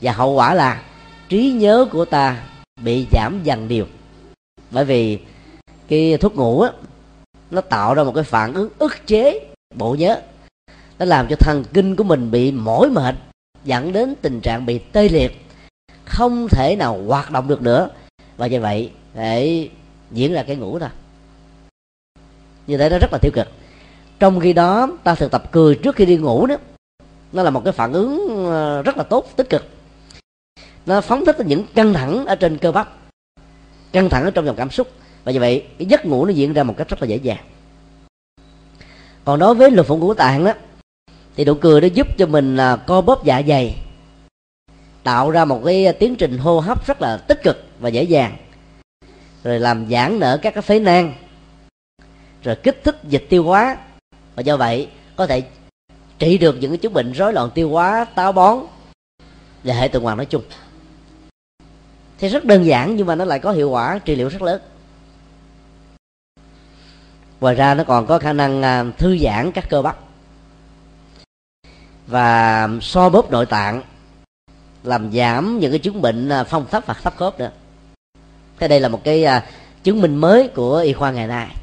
Và 0.00 0.12
hậu 0.12 0.32
quả 0.32 0.54
là 0.54 0.82
trí 1.28 1.52
nhớ 1.52 1.86
của 1.92 2.04
ta 2.04 2.44
bị 2.82 3.06
giảm 3.12 3.40
dần 3.44 3.68
đều. 3.68 3.86
Bởi 4.70 4.84
vì 4.84 5.18
cái 5.92 6.18
thuốc 6.18 6.36
ngủ 6.36 6.60
á, 6.60 6.72
nó 7.50 7.60
tạo 7.60 7.94
ra 7.94 8.04
một 8.04 8.12
cái 8.14 8.24
phản 8.24 8.54
ứng 8.54 8.70
ức 8.78 9.06
chế 9.06 9.40
bộ 9.74 9.94
nhớ. 9.94 10.20
Nó 10.98 11.04
làm 11.04 11.26
cho 11.28 11.36
thần 11.36 11.64
kinh 11.72 11.96
của 11.96 12.04
mình 12.04 12.30
bị 12.30 12.52
mỏi 12.52 12.90
mệt, 12.90 13.14
dẫn 13.64 13.92
đến 13.92 14.14
tình 14.22 14.40
trạng 14.40 14.66
bị 14.66 14.78
tê 14.78 15.08
liệt, 15.08 15.46
không 16.04 16.48
thể 16.48 16.76
nào 16.76 17.02
hoạt 17.08 17.30
động 17.30 17.48
được 17.48 17.62
nữa. 17.62 17.88
Và 18.36 18.46
như 18.46 18.60
vậy, 18.60 18.90
để 19.14 19.68
diễn 20.10 20.32
ra 20.32 20.42
cái 20.42 20.56
ngủ 20.56 20.78
thôi 20.78 20.88
như 22.66 22.78
thế 22.78 22.88
nó 22.88 22.98
rất 22.98 23.12
là 23.12 23.18
tiêu 23.22 23.32
cực. 23.34 23.48
Trong 24.18 24.40
khi 24.40 24.52
đó, 24.52 24.88
ta 25.04 25.14
thực 25.14 25.30
tập 25.30 25.42
cười 25.52 25.74
trước 25.74 25.96
khi 25.96 26.06
đi 26.06 26.16
ngủ 26.16 26.46
đó, 26.46 26.56
nó 27.32 27.42
là 27.42 27.50
một 27.50 27.62
cái 27.64 27.72
phản 27.72 27.92
ứng 27.92 28.44
ờ, 28.46 28.82
rất 28.82 28.96
là 28.96 29.02
tốt, 29.02 29.26
tích 29.36 29.50
cực. 29.50 29.64
Nó 30.86 31.00
phóng 31.00 31.24
thích 31.24 31.36
những 31.46 31.64
căng 31.74 31.94
thẳng 31.94 32.26
ở 32.26 32.34
trên 32.34 32.58
cơ 32.58 32.72
bắp, 32.72 32.92
căng 33.92 34.08
thẳng 34.08 34.24
ở 34.24 34.30
trong 34.30 34.46
dòng 34.46 34.56
cảm 34.56 34.70
xúc 34.70 34.88
và 35.24 35.32
như 35.32 35.40
vậy, 35.40 35.66
cái 35.78 35.86
giấc 35.86 36.06
ngủ 36.06 36.24
nó 36.24 36.30
diễn 36.30 36.52
ra 36.52 36.62
một 36.62 36.74
cách 36.76 36.88
rất 36.88 37.02
là 37.02 37.06
dễ 37.06 37.16
dàng. 37.16 37.44
Còn 39.24 39.38
đối 39.38 39.54
với 39.54 39.70
lục 39.70 39.86
phủ 39.86 39.96
ngũ 39.96 40.14
tạng 40.14 40.44
đó 40.44 40.52
thì 41.36 41.44
nụ 41.44 41.54
cười 41.54 41.80
nó 41.80 41.86
giúp 41.86 42.06
cho 42.18 42.26
mình 42.26 42.56
là 42.56 42.76
co 42.76 43.00
bóp 43.00 43.24
dạ 43.24 43.42
dày, 43.48 43.76
tạo 45.02 45.30
ra 45.30 45.44
một 45.44 45.62
cái 45.64 45.92
tiến 45.92 46.16
trình 46.16 46.38
hô 46.38 46.60
hấp 46.60 46.86
rất 46.86 47.02
là 47.02 47.16
tích 47.16 47.42
cực 47.42 47.64
và 47.80 47.88
dễ 47.88 48.02
dàng. 48.02 48.36
Rồi 49.44 49.60
làm 49.60 49.90
giãn 49.90 50.18
nở 50.18 50.38
các 50.42 50.54
cái 50.54 50.62
phế 50.62 50.78
nang, 50.78 51.14
rồi 52.42 52.56
kích 52.56 52.80
thích 52.84 53.00
dịch 53.04 53.26
tiêu 53.28 53.44
hóa. 53.44 53.76
Và 54.34 54.42
do 54.42 54.56
vậy, 54.56 54.88
có 55.16 55.26
thể 55.26 55.42
trị 56.18 56.38
được 56.38 56.56
những 56.60 56.70
cái 56.70 56.78
chứng 56.78 56.92
bệnh 56.92 57.12
rối 57.12 57.32
loạn 57.32 57.50
tiêu 57.54 57.70
hóa, 57.70 58.04
táo 58.14 58.32
bón 58.32 58.58
và 59.64 59.74
hệ 59.74 59.88
tuần 59.88 60.04
hoàn 60.04 60.16
nói 60.16 60.26
chung. 60.26 60.42
Thì 62.18 62.28
rất 62.28 62.44
đơn 62.44 62.66
giản 62.66 62.96
nhưng 62.96 63.06
mà 63.06 63.14
nó 63.14 63.24
lại 63.24 63.38
có 63.38 63.52
hiệu 63.52 63.70
quả, 63.70 63.98
trị 63.98 64.16
liệu 64.16 64.28
rất 64.28 64.42
lớn 64.42 64.60
ngoài 67.42 67.54
ra 67.54 67.74
nó 67.74 67.84
còn 67.84 68.06
có 68.06 68.18
khả 68.18 68.32
năng 68.32 68.62
à, 68.62 68.84
thư 68.98 69.18
giãn 69.18 69.52
các 69.52 69.68
cơ 69.68 69.82
bắp. 69.82 69.98
Và 72.06 72.68
so 72.80 73.08
bóp 73.08 73.30
nội 73.30 73.46
tạng, 73.46 73.82
làm 74.84 75.12
giảm 75.12 75.58
những 75.58 75.72
cái 75.72 75.78
chứng 75.78 76.02
bệnh 76.02 76.28
à, 76.28 76.44
phong 76.44 76.66
thấp 76.70 76.86
và 76.86 76.94
thấp 76.94 77.16
khớp 77.16 77.38
nữa. 77.38 77.50
Thế 78.58 78.68
đây 78.68 78.80
là 78.80 78.88
một 78.88 79.04
cái 79.04 79.24
à, 79.24 79.46
chứng 79.82 80.00
minh 80.00 80.16
mới 80.16 80.48
của 80.48 80.76
y 80.76 80.92
khoa 80.92 81.10
ngày 81.10 81.26
nay. 81.26 81.56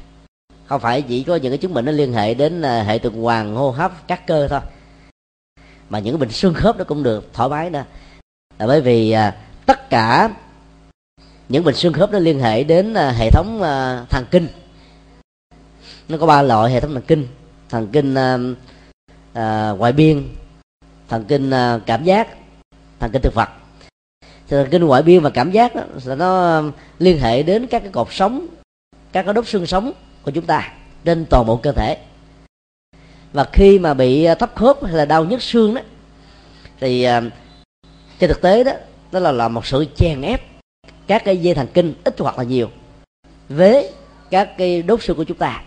Không 0.66 0.80
phải 0.80 1.02
chỉ 1.02 1.22
có 1.22 1.36
những 1.36 1.52
cái 1.52 1.58
chứng 1.58 1.74
bệnh 1.74 1.84
nó 1.84 1.92
liên 1.92 2.12
hệ 2.12 2.34
đến 2.34 2.62
hệ 2.62 2.98
tuần 2.98 3.22
hoàn, 3.22 3.54
hô 3.54 3.70
hấp, 3.70 4.06
các 4.06 4.26
cơ 4.26 4.48
thôi. 4.48 4.60
Mà 5.88 5.98
những 5.98 6.14
cái 6.14 6.20
bệnh 6.20 6.30
xương 6.30 6.54
khớp 6.54 6.76
nó 6.78 6.84
cũng 6.84 7.02
được, 7.02 7.32
thoải 7.32 7.48
mái 7.48 7.70
nữa. 7.70 7.84
Là 8.58 8.66
bởi 8.66 8.80
vì 8.80 9.16
tất 9.66 9.90
cả 9.90 10.30
những 11.48 11.64
bệnh 11.64 11.74
xương 11.74 11.92
khớp 11.92 12.12
nó 12.12 12.18
liên 12.18 12.40
hệ 12.40 12.64
đến 12.64 12.94
hệ 12.94 13.30
thống 13.30 13.60
thần 14.10 14.24
kinh 14.30 14.48
nó 16.10 16.18
có 16.18 16.26
ba 16.26 16.42
loại 16.42 16.72
hệ 16.72 16.80
thống 16.80 16.92
thần 16.92 17.02
kinh. 17.02 17.26
Thần 17.68 17.88
kinh 17.92 18.14
à, 18.14 18.38
à, 19.32 19.70
ngoại 19.70 19.92
biên 19.92 20.28
thần 21.08 21.24
kinh 21.24 21.50
à, 21.50 21.80
cảm 21.86 22.04
giác 22.04 22.28
thần 23.00 23.10
kinh 23.12 23.22
thực 23.22 23.34
vật. 23.34 23.48
Thì 24.20 24.56
thần 24.56 24.68
kinh 24.70 24.84
ngoại 24.84 25.02
biên 25.02 25.22
và 25.22 25.30
cảm 25.30 25.50
giác 25.50 25.74
đó, 25.74 25.82
nó 26.16 26.62
liên 26.98 27.18
hệ 27.18 27.42
đến 27.42 27.66
các 27.66 27.82
cái 27.82 27.92
cột 27.92 28.08
sống 28.10 28.46
các 29.12 29.22
cái 29.22 29.34
đốt 29.34 29.48
xương 29.48 29.66
sống 29.66 29.92
của 30.22 30.30
chúng 30.30 30.46
ta 30.46 30.72
trên 31.04 31.26
toàn 31.30 31.46
bộ 31.46 31.56
cơ 31.56 31.72
thể. 31.72 31.98
Và 33.32 33.44
khi 33.52 33.78
mà 33.78 33.94
bị 33.94 34.26
thấp 34.38 34.50
khớp 34.54 34.84
hay 34.84 34.92
là 34.92 35.04
đau 35.04 35.24
nhức 35.24 35.42
xương 35.42 35.74
đó 35.74 35.80
thì 36.80 37.02
à, 37.02 37.22
trên 38.18 38.30
thực 38.30 38.42
tế 38.42 38.64
đó 38.64 38.72
đó 39.12 39.20
là 39.20 39.32
là 39.32 39.48
một 39.48 39.66
sự 39.66 39.86
chèn 39.96 40.22
ép 40.22 40.42
các 41.06 41.24
cái 41.24 41.36
dây 41.36 41.54
thần 41.54 41.66
kinh 41.74 41.94
ít 42.04 42.14
hoặc 42.18 42.38
là 42.38 42.44
nhiều 42.44 42.70
với 43.48 43.92
các 44.30 44.58
cái 44.58 44.82
đốt 44.82 45.02
xương 45.02 45.16
của 45.16 45.24
chúng 45.24 45.36
ta 45.36 45.62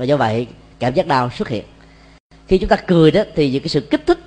và 0.00 0.06
do 0.06 0.16
vậy, 0.16 0.46
cảm 0.78 0.94
giác 0.94 1.06
đau 1.06 1.30
xuất 1.30 1.48
hiện. 1.48 1.64
Khi 2.48 2.58
chúng 2.58 2.68
ta 2.68 2.76
cười 2.76 3.10
đó, 3.10 3.22
thì 3.34 3.50
những 3.50 3.62
cái 3.62 3.68
sự 3.68 3.80
kích 3.80 4.06
thích 4.06 4.18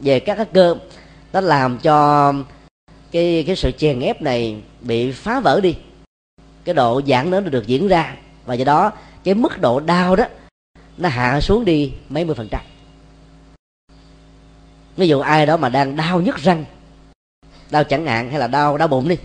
về 0.00 0.20
các 0.20 0.34
cái 0.34 0.46
cơ 0.52 0.76
nó 1.32 1.40
làm 1.40 1.78
cho 1.78 2.32
cái 3.10 3.44
cái 3.46 3.56
sự 3.56 3.70
chèn 3.70 4.00
ép 4.00 4.22
này 4.22 4.56
bị 4.80 5.12
phá 5.12 5.40
vỡ 5.40 5.60
đi. 5.62 5.76
Cái 6.64 6.74
độ 6.74 7.00
giãn 7.06 7.30
nó 7.30 7.40
được 7.40 7.66
diễn 7.66 7.88
ra. 7.88 8.16
Và 8.46 8.54
do 8.54 8.64
đó, 8.64 8.92
cái 9.24 9.34
mức 9.34 9.60
độ 9.60 9.80
đau 9.80 10.16
đó, 10.16 10.24
nó 10.98 11.08
hạ 11.08 11.40
xuống 11.40 11.64
đi 11.64 11.92
mấy 12.08 12.24
mươi 12.24 12.34
phần 12.34 12.48
trăm. 12.50 12.60
Ví 14.96 15.08
dụ 15.08 15.20
ai 15.20 15.46
đó 15.46 15.56
mà 15.56 15.68
đang 15.68 15.96
đau 15.96 16.20
nhức 16.20 16.36
răng, 16.36 16.64
đau 17.70 17.84
chẳng 17.84 18.06
hạn, 18.06 18.30
hay 18.30 18.40
là 18.40 18.46
đau 18.46 18.78
đau 18.78 18.88
bụng 18.88 19.08
đi, 19.08 19.16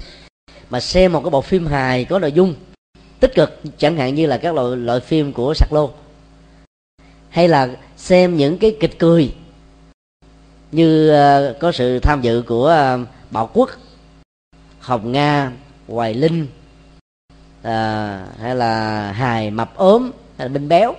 mà 0.69 0.79
xem 0.79 1.13
một 1.13 1.21
cái 1.23 1.29
bộ 1.29 1.41
phim 1.41 1.67
hài 1.67 2.05
có 2.05 2.19
nội 2.19 2.31
dung 2.31 2.55
tích 3.21 3.35
cực 3.35 3.61
chẳng 3.77 3.97
hạn 3.97 4.15
như 4.15 4.25
là 4.25 4.37
các 4.37 4.55
loại 4.55 4.77
loại 4.77 4.99
phim 4.99 5.33
của 5.33 5.53
sạc 5.53 5.73
lô. 5.73 5.91
Hay 7.29 7.47
là 7.47 7.69
xem 7.97 8.37
những 8.37 8.57
cái 8.57 8.77
kịch 8.79 8.99
cười 8.99 9.33
như 10.71 11.11
uh, 11.11 11.59
có 11.59 11.71
sự 11.71 11.99
tham 11.99 12.21
dự 12.21 12.43
của 12.47 12.95
uh, 13.01 13.07
bảo 13.31 13.49
quốc 13.53 13.69
hồng 14.79 15.11
nga 15.11 15.51
hoài 15.87 16.13
linh 16.13 16.47
uh, 17.59 17.67
hay 18.39 18.55
là 18.55 19.11
hài 19.11 19.51
mập 19.51 19.75
ốm 19.75 20.11
hay 20.37 20.47
là 20.47 20.53
binh 20.53 20.67
béo. 20.67 20.95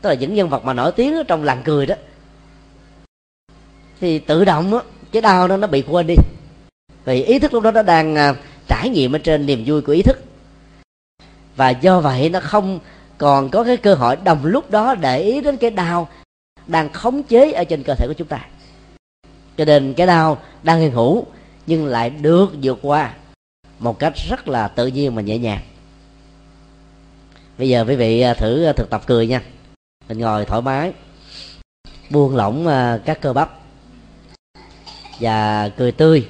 Tức 0.00 0.08
là 0.08 0.14
những 0.14 0.34
nhân 0.34 0.48
vật 0.48 0.64
mà 0.64 0.72
nổi 0.72 0.92
tiếng 0.92 1.14
trong 1.28 1.44
làng 1.44 1.62
cười 1.64 1.86
đó. 1.86 1.94
Thì 4.00 4.18
tự 4.18 4.44
động 4.44 4.74
á 4.74 4.80
cái 5.12 5.22
đau 5.22 5.48
đó 5.48 5.56
nó 5.56 5.66
bị 5.66 5.82
quên 5.82 6.06
đi. 6.06 6.14
Vì 7.04 7.22
ý 7.22 7.38
thức 7.38 7.54
lúc 7.54 7.62
đó 7.62 7.70
nó 7.70 7.82
đang 7.82 8.14
uh, 8.14 8.36
trải 8.68 8.88
nghiệm 8.88 9.12
ở 9.12 9.18
trên 9.18 9.46
niềm 9.46 9.62
vui 9.66 9.82
của 9.82 9.92
ý 9.92 10.02
thức 10.02 10.18
và 11.56 11.70
do 11.70 12.00
vậy 12.00 12.28
nó 12.28 12.40
không 12.40 12.80
còn 13.18 13.50
có 13.50 13.64
cái 13.64 13.76
cơ 13.76 13.94
hội 13.94 14.16
đồng 14.16 14.44
lúc 14.44 14.70
đó 14.70 14.94
để 14.94 15.20
ý 15.20 15.40
đến 15.40 15.56
cái 15.56 15.70
đau 15.70 16.08
đang 16.66 16.92
khống 16.92 17.22
chế 17.22 17.52
ở 17.52 17.64
trên 17.64 17.82
cơ 17.82 17.94
thể 17.94 18.06
của 18.06 18.12
chúng 18.12 18.28
ta. 18.28 18.46
Cho 19.56 19.64
nên 19.64 19.94
cái 19.94 20.06
đau 20.06 20.38
đang 20.62 20.80
hiện 20.80 20.92
hữu 20.92 21.26
nhưng 21.66 21.86
lại 21.86 22.10
được 22.10 22.50
vượt 22.62 22.78
qua 22.82 23.14
một 23.78 23.98
cách 23.98 24.12
rất 24.28 24.48
là 24.48 24.68
tự 24.68 24.86
nhiên 24.86 25.14
và 25.14 25.22
nhẹ 25.22 25.38
nhàng. 25.38 25.60
Bây 27.58 27.68
giờ 27.68 27.84
quý 27.88 27.96
vị 27.96 28.20
à, 28.20 28.34
thử 28.34 28.64
à, 28.64 28.72
thực 28.72 28.90
tập 28.90 29.02
cười 29.06 29.26
nha. 29.26 29.42
Mình 30.08 30.18
ngồi 30.18 30.44
thoải 30.44 30.62
mái, 30.62 30.92
buông 32.10 32.36
lỏng 32.36 32.66
à, 32.66 32.98
các 33.04 33.20
cơ 33.20 33.32
bắp 33.32 33.58
và 35.20 35.68
cười 35.68 35.92
tươi. 35.92 36.28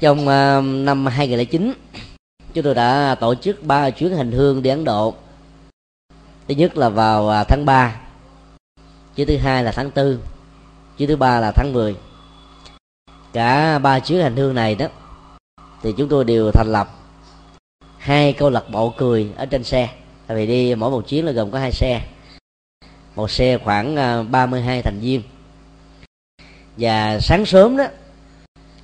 Trong 0.00 0.24
năm 0.84 1.06
2009 1.06 1.72
chúng 2.54 2.64
tôi 2.64 2.74
đã 2.74 3.16
tổ 3.20 3.34
chức 3.34 3.62
ba 3.62 3.90
chuyến 3.90 4.16
hành 4.16 4.32
hương 4.32 4.62
đi 4.62 4.70
Ấn 4.70 4.84
Độ. 4.84 5.14
Thứ 6.48 6.54
nhất 6.54 6.76
là 6.76 6.88
vào 6.88 7.28
à, 7.28 7.44
tháng 7.44 7.64
3 7.64 8.00
chuyến 9.16 9.26
thứ 9.26 9.36
hai 9.36 9.64
là 9.64 9.72
tháng 9.72 9.90
4 9.96 10.18
chuyến 10.98 11.08
thứ 11.08 11.16
ba 11.16 11.40
là 11.40 11.52
tháng 11.52 11.72
10 11.72 11.96
cả 13.32 13.78
ba 13.78 14.00
chuyến 14.00 14.22
hành 14.22 14.36
hương 14.36 14.54
này 14.54 14.74
đó, 14.74 14.86
thì 15.82 15.94
chúng 15.96 16.08
tôi 16.08 16.24
đều 16.24 16.50
thành 16.52 16.72
lập 16.72 16.88
hai 17.98 18.32
câu 18.32 18.50
lạc 18.50 18.64
bộ 18.70 18.94
cười 18.96 19.32
ở 19.36 19.46
trên 19.46 19.64
xe. 19.64 19.88
Tại 20.26 20.36
vì 20.36 20.46
đi 20.46 20.74
mỗi 20.74 20.90
một 20.90 21.08
chuyến 21.08 21.26
là 21.26 21.32
gồm 21.32 21.50
có 21.50 21.58
hai 21.58 21.72
xe. 21.72 22.02
Một 23.16 23.30
xe 23.30 23.58
khoảng 23.58 23.96
à, 23.96 24.22
32 24.22 24.82
thành 24.82 24.98
viên. 25.00 25.22
Và 26.76 27.18
sáng 27.20 27.46
sớm 27.46 27.76
đó 27.76 27.84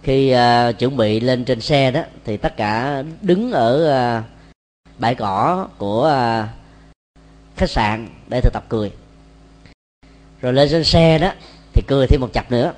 khi 0.06 0.34
uh, 0.34 0.78
chuẩn 0.78 0.96
bị 0.96 1.20
lên 1.20 1.44
trên 1.44 1.60
xe 1.60 1.90
đó 1.90 2.02
thì 2.24 2.36
tất 2.36 2.56
cả 2.56 3.02
đứng 3.20 3.52
ở 3.52 3.74
uh, 4.18 4.24
bãi 4.98 5.14
cỏ 5.14 5.68
của 5.78 6.06
uh, 6.06 6.48
khách 7.56 7.70
sạn 7.70 8.08
để 8.28 8.40
thực 8.40 8.52
tập 8.52 8.64
cười. 8.68 8.92
Rồi 10.40 10.52
lên 10.52 10.68
trên 10.70 10.84
xe 10.84 11.18
đó 11.18 11.32
thì 11.72 11.82
cười 11.86 12.06
thêm 12.06 12.20
một 12.20 12.32
chập 12.32 12.50
nữa. 12.50 12.72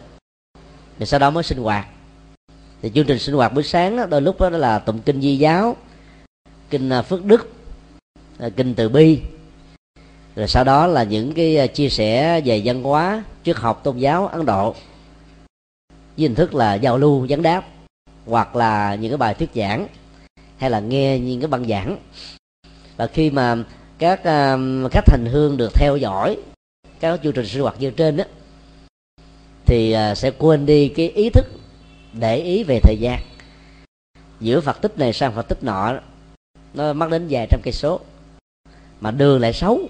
Rồi 0.99 1.07
sau 1.07 1.21
đó 1.21 1.31
mới 1.31 1.43
sinh 1.43 1.59
hoạt. 1.59 1.87
Thì 2.83 2.91
chương 2.95 3.07
trình 3.07 3.19
sinh 3.19 3.35
hoạt 3.35 3.55
buổi 3.55 3.65
sáng 3.65 3.97
đó, 3.97 4.07
đôi 4.07 4.23
lúc 4.23 4.41
đó 4.41 4.51
là 4.51 4.79
tụng 4.79 5.01
kinh 5.01 5.21
di 5.21 5.37
giáo 5.37 5.77
kinh 6.71 6.91
phước 7.09 7.25
đức 7.25 7.53
kinh 8.57 8.75
từ 8.75 8.89
bi. 8.89 9.21
Rồi 10.37 10.49
sau 10.49 10.65
đó 10.65 10.87
là 10.87 11.03
những 11.03 11.33
cái 11.35 11.69
chia 11.69 11.89
sẻ 11.89 12.41
về 12.41 12.63
văn 12.65 12.83
hóa 12.83 13.25
triết 13.45 13.57
học 13.57 13.81
tôn 13.85 13.99
giáo 13.99 14.27
ấn 14.27 14.47
độ 14.47 14.75
với 16.19 16.29
hình 16.29 16.35
thức 16.35 16.55
là 16.55 16.75
giao 16.75 16.99
lưu 16.99 17.27
vấn 17.29 17.43
đáp, 17.43 17.65
hoặc 18.27 18.57
là 18.57 18.95
những 18.95 19.11
cái 19.11 19.17
bài 19.17 19.35
thuyết 19.35 19.51
giảng, 19.55 19.87
hay 20.57 20.71
là 20.71 20.81
nghe 20.81 21.19
những 21.19 21.41
cái 21.41 21.49
băng 21.49 21.69
giảng. 21.69 21.97
Và 22.97 23.07
khi 23.07 23.31
mà 23.31 23.57
các 23.99 24.25
um, 24.25 24.89
khách 24.89 25.11
hành 25.11 25.27
hương 25.27 25.57
được 25.57 25.75
theo 25.75 25.97
dõi, 25.97 26.37
các 27.01 27.21
chương 27.23 27.33
trình 27.33 27.47
sinh 27.47 27.63
hoạt 27.63 27.81
như 27.81 27.91
trên 27.91 28.17
đó 28.17 28.25
thì 29.67 29.93
à, 29.93 30.15
sẽ 30.15 30.31
quên 30.31 30.67
đi 30.67 30.89
cái 30.89 31.09
ý 31.09 31.31
thức 31.31 31.47
để 32.13 32.37
ý 32.37 32.65
về 32.65 32.81
thời 32.83 32.97
gian. 32.97 33.21
Giữa 34.41 34.61
phật 34.61 34.83
tích 34.83 34.99
này 34.99 35.13
sang 35.13 35.35
phật 35.35 35.49
tích 35.49 35.63
nọ, 35.63 35.95
nó 36.75 36.93
mất 36.93 37.11
đến 37.11 37.27
vài 37.31 37.47
trăm 37.51 37.61
cây 37.65 37.73
số, 37.73 38.01
mà 39.01 39.11
đường 39.11 39.41
lại 39.41 39.53
xấu. 39.53 39.81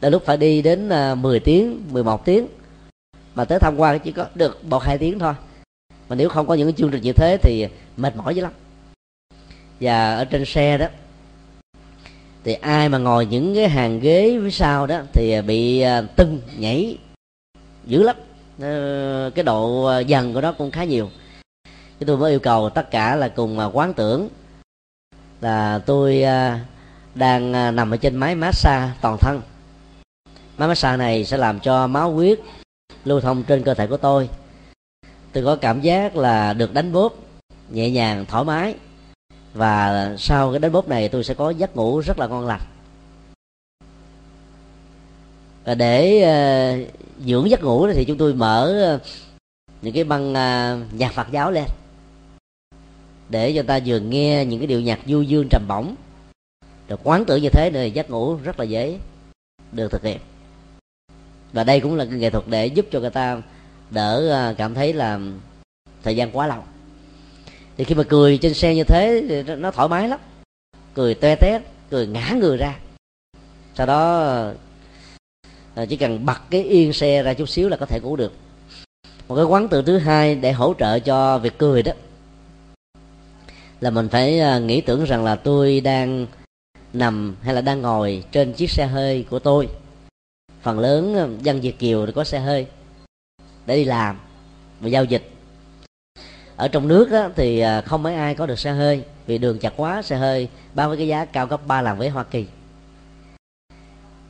Đôi 0.00 0.10
lúc 0.10 0.22
phải 0.24 0.36
đi 0.36 0.62
đến 0.62 0.88
à, 0.88 1.14
10 1.14 1.40
tiếng 1.40 1.82
11 1.90 2.24
tiếng, 2.24 2.46
mà 3.34 3.44
tới 3.44 3.58
tham 3.58 3.76
quan 3.76 3.98
chỉ 3.98 4.12
có 4.12 4.26
được 4.34 4.64
một 4.64 4.82
hai 4.82 4.98
tiếng 4.98 5.18
thôi 5.18 5.34
mà 6.12 6.16
nếu 6.16 6.28
không 6.28 6.46
có 6.46 6.54
những 6.54 6.68
cái 6.68 6.74
chương 6.78 6.90
trình 6.90 7.02
như 7.02 7.12
thế 7.12 7.38
thì 7.42 7.68
mệt 7.96 8.16
mỏi 8.16 8.34
dữ 8.34 8.42
lắm. 8.42 8.52
Và 9.80 10.14
ở 10.14 10.24
trên 10.24 10.44
xe 10.44 10.78
đó, 10.78 10.86
thì 12.44 12.54
ai 12.54 12.88
mà 12.88 12.98
ngồi 12.98 13.26
những 13.26 13.54
cái 13.54 13.68
hàng 13.68 14.00
ghế 14.00 14.38
phía 14.42 14.50
sau 14.50 14.86
đó 14.86 15.00
thì 15.12 15.42
bị 15.42 15.80
à, 15.80 16.02
tưng, 16.16 16.40
nhảy 16.56 16.98
dữ 17.84 18.02
lắm. 18.02 18.16
Ờ, 18.60 19.30
cái 19.34 19.44
độ 19.44 19.84
à, 19.84 20.00
dần 20.00 20.34
của 20.34 20.40
nó 20.40 20.52
cũng 20.52 20.70
khá 20.70 20.84
nhiều. 20.84 21.10
Cái 21.64 22.06
tôi 22.06 22.16
mới 22.16 22.30
yêu 22.30 22.40
cầu 22.40 22.70
tất 22.70 22.90
cả 22.90 23.16
là 23.16 23.28
cùng 23.28 23.58
à, 23.58 23.64
quán 23.64 23.94
tưởng 23.94 24.28
là 25.40 25.78
tôi 25.86 26.24
đang 27.14 27.52
nằm 27.76 27.90
ở 27.90 27.96
trên 27.96 28.16
máy 28.16 28.34
massage 28.34 28.92
toàn 29.00 29.16
thân. 29.20 29.40
Máy 30.58 30.68
massage 30.68 30.96
này 30.96 31.24
sẽ 31.24 31.36
làm 31.36 31.60
cho 31.60 31.86
máu 31.86 32.12
huyết 32.12 32.40
lưu 33.04 33.20
thông 33.20 33.42
trên 33.42 33.62
cơ 33.62 33.74
thể 33.74 33.86
của 33.86 33.96
tôi 33.96 34.28
tôi 35.32 35.44
có 35.44 35.56
cảm 35.56 35.80
giác 35.80 36.16
là 36.16 36.52
được 36.52 36.74
đánh 36.74 36.92
bóp 36.92 37.14
nhẹ 37.70 37.90
nhàng 37.90 38.24
thoải 38.28 38.44
mái. 38.44 38.74
Và 39.54 40.14
sau 40.18 40.50
cái 40.50 40.58
đánh 40.58 40.72
bóp 40.72 40.88
này 40.88 41.08
tôi 41.08 41.24
sẽ 41.24 41.34
có 41.34 41.50
giấc 41.50 41.76
ngủ 41.76 41.98
rất 42.00 42.18
là 42.18 42.26
ngon 42.26 42.46
lành. 42.46 42.60
Và 45.64 45.74
để 45.74 46.18
uh, 46.22 46.88
dưỡng 47.26 47.50
giấc 47.50 47.62
ngủ 47.62 47.88
thì 47.92 48.04
chúng 48.04 48.18
tôi 48.18 48.34
mở 48.34 48.94
uh, 48.94 49.00
những 49.82 49.94
cái 49.94 50.04
băng 50.04 50.30
uh, 50.30 50.94
nhạc 50.94 51.12
Phật 51.12 51.26
giáo 51.30 51.50
lên. 51.50 51.64
Để 53.28 53.52
cho 53.56 53.62
ta 53.62 53.80
vừa 53.86 53.98
nghe 53.98 54.44
những 54.44 54.60
cái 54.60 54.66
điệu 54.66 54.80
nhạc 54.80 55.00
du 55.06 55.20
dương 55.20 55.48
trầm 55.50 55.68
bổng. 55.68 55.94
Rồi 56.88 56.98
quán 57.02 57.24
tưởng 57.24 57.42
như 57.42 57.48
thế 57.48 57.70
thì 57.74 57.90
giấc 57.90 58.10
ngủ 58.10 58.36
rất 58.36 58.58
là 58.58 58.64
dễ 58.64 58.98
được 59.72 59.92
thực 59.92 60.02
hiện. 60.02 60.18
Và 61.52 61.64
đây 61.64 61.80
cũng 61.80 61.94
là 61.94 62.04
cái 62.04 62.18
nghệ 62.18 62.30
thuật 62.30 62.44
để 62.48 62.66
giúp 62.66 62.86
cho 62.90 63.00
người 63.00 63.10
ta 63.10 63.42
đỡ 63.92 64.28
ờ, 64.30 64.54
cảm 64.58 64.74
thấy 64.74 64.92
là 64.92 65.20
thời 66.02 66.16
gian 66.16 66.30
quá 66.32 66.46
lâu. 66.46 66.64
Thì 67.76 67.84
khi 67.84 67.94
mà 67.94 68.02
cười 68.02 68.38
trên 68.38 68.54
xe 68.54 68.74
như 68.74 68.84
thế 68.84 69.24
thì 69.28 69.42
nó 69.42 69.70
thoải 69.70 69.88
mái 69.88 70.08
lắm. 70.08 70.20
Cười 70.94 71.14
toe 71.14 71.36
tét, 71.36 71.62
cười 71.90 72.06
ngã 72.06 72.30
người 72.40 72.56
ra. 72.56 72.78
Sau 73.74 73.86
đó 73.86 74.18
ờ, 74.18 74.54
ờ, 75.74 75.86
chỉ 75.86 75.96
cần 75.96 76.26
bật 76.26 76.38
cái 76.50 76.62
yên 76.62 76.92
xe 76.92 77.22
ra 77.22 77.34
chút 77.34 77.48
xíu 77.48 77.68
là 77.68 77.76
có 77.76 77.86
thể 77.86 78.00
ngủ 78.00 78.16
được. 78.16 78.32
Một 79.28 79.36
cái 79.36 79.44
quán 79.44 79.68
từ 79.68 79.82
thứ 79.82 79.98
hai 79.98 80.34
để 80.34 80.52
hỗ 80.52 80.74
trợ 80.78 80.98
cho 80.98 81.38
việc 81.38 81.58
cười 81.58 81.82
đó 81.82 81.92
là 83.80 83.90
mình 83.90 84.08
phải 84.08 84.40
nghĩ 84.60 84.80
tưởng 84.80 85.04
rằng 85.04 85.24
là 85.24 85.36
tôi 85.36 85.80
đang 85.80 86.26
nằm 86.92 87.36
hay 87.42 87.54
là 87.54 87.60
đang 87.60 87.82
ngồi 87.82 88.24
trên 88.32 88.52
chiếc 88.52 88.70
xe 88.70 88.86
hơi 88.86 89.26
của 89.30 89.38
tôi. 89.38 89.68
Phần 90.62 90.78
lớn 90.78 91.38
dân 91.42 91.60
việt 91.60 91.78
kiều 91.78 92.06
thì 92.06 92.12
có 92.12 92.24
xe 92.24 92.40
hơi 92.40 92.66
để 93.66 93.76
đi 93.76 93.84
làm 93.84 94.18
và 94.80 94.88
giao 94.88 95.04
dịch. 95.04 95.30
Ở 96.56 96.68
trong 96.68 96.88
nước 96.88 97.10
đó, 97.10 97.28
thì 97.36 97.60
à, 97.60 97.80
không 97.80 98.02
mấy 98.02 98.14
ai 98.14 98.34
có 98.34 98.46
được 98.46 98.58
xe 98.58 98.72
hơi 98.72 99.04
vì 99.26 99.38
đường 99.38 99.58
chặt 99.58 99.72
quá 99.76 100.02
xe 100.02 100.16
hơi 100.16 100.48
bao 100.74 100.88
với 100.88 100.96
cái 100.98 101.06
giá 101.06 101.24
cao 101.24 101.46
gấp 101.46 101.66
ba 101.66 101.82
lần 101.82 101.98
với 101.98 102.08
hoa 102.08 102.24
kỳ. 102.24 102.46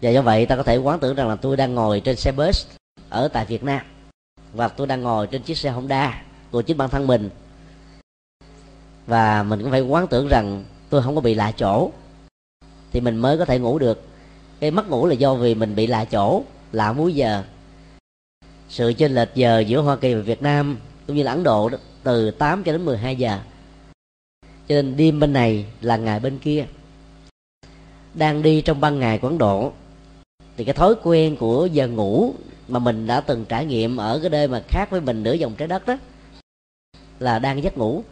Và 0.03 0.11
do 0.11 0.23
vậy 0.23 0.47
ta 0.47 0.57
có 0.57 0.63
thể 0.63 0.77
quán 0.77 1.01
tưởng 1.01 1.15
rằng 1.15 1.29
là 1.29 1.37
tôi 1.37 1.57
đang 1.57 1.75
ngồi 1.75 2.01
trên 2.01 2.17
xe 2.17 2.33
bus 2.33 2.67
ở 3.09 3.29
tại 3.29 3.45
việt 3.45 3.65
nam 3.65 3.81
và 4.53 4.69
tôi 4.69 4.87
đang 4.87 5.03
ngồi 5.03 5.27
trên 5.27 5.43
chiếc 5.43 5.59
xe 5.59 5.71
honda 5.71 6.23
của 6.51 6.63
chính 6.63 6.77
bản 6.77 6.91
thân 6.91 7.07
mình. 7.07 7.31
Và 9.07 9.43
mình 9.43 9.63
cũng 9.63 9.71
phải 9.71 9.81
quán 9.81 10.07
tưởng 10.07 10.29
rằng 10.29 10.65
tôi 10.91 11.03
không 11.03 11.15
có 11.15 11.21
bị 11.21 11.35
lạ 11.35 11.53
chỗ 11.57 11.91
thì 12.93 13.01
mình 13.01 13.17
mới 13.17 13.39
có 13.39 13.45
thể 13.45 13.59
ngủ 13.59 13.79
được. 13.79 14.03
Cái 14.61 14.71
mất 14.71 14.89
ngủ 14.89 15.07
là 15.07 15.15
do 15.15 15.35
vì 15.35 15.55
mình 15.55 15.75
bị 15.75 15.87
lạ 15.87 16.05
chỗ 16.05 16.43
lạ 16.73 16.93
múi 16.93 17.15
giờ 17.15 17.45
sự 18.73 18.93
chênh 18.93 19.15
lệch 19.15 19.35
giờ 19.35 19.61
giữa 19.61 19.81
Hoa 19.81 19.97
Kỳ 19.97 20.15
và 20.15 20.21
Việt 20.21 20.43
Nam 20.43 20.77
cũng 21.07 21.17
như 21.17 21.23
là 21.23 21.33
Ấn 21.33 21.43
Độ 21.43 21.69
đó, 21.69 21.79
từ 22.03 22.31
8 22.31 22.65
cho 22.65 22.73
đến 22.73 22.85
12 22.85 23.17
giờ. 23.17 23.39
Cho 24.43 24.75
nên 24.75 24.97
đêm 24.97 25.21
bên 25.21 25.33
này 25.33 25.67
là 25.81 25.97
ngày 25.97 26.21
bên 26.21 26.39
kia. 26.39 26.67
Đang 28.15 28.43
đi 28.43 28.61
trong 28.61 28.81
ban 28.81 28.99
ngày 28.99 29.19
của 29.19 29.29
Ấn 29.29 29.39
Độ 29.39 29.73
thì 30.57 30.65
cái 30.65 30.75
thói 30.75 30.95
quen 31.03 31.37
của 31.37 31.67
giờ 31.67 31.89
ngủ 31.89 32.35
mà 32.69 32.79
mình 32.79 33.07
đã 33.07 33.21
từng 33.21 33.45
trải 33.45 33.67
nghiệm 33.67 33.97
ở 33.97 34.19
cái 34.21 34.31
nơi 34.31 34.49
mà 34.49 34.63
khác 34.69 34.91
với 34.91 35.01
mình 35.01 35.23
nửa 35.23 35.37
vòng 35.41 35.55
trái 35.55 35.69
đất 35.69 35.87
đó 35.87 35.97
là 37.19 37.39
đang 37.39 37.63
giấc 37.63 37.79
ngủ. 37.79 38.05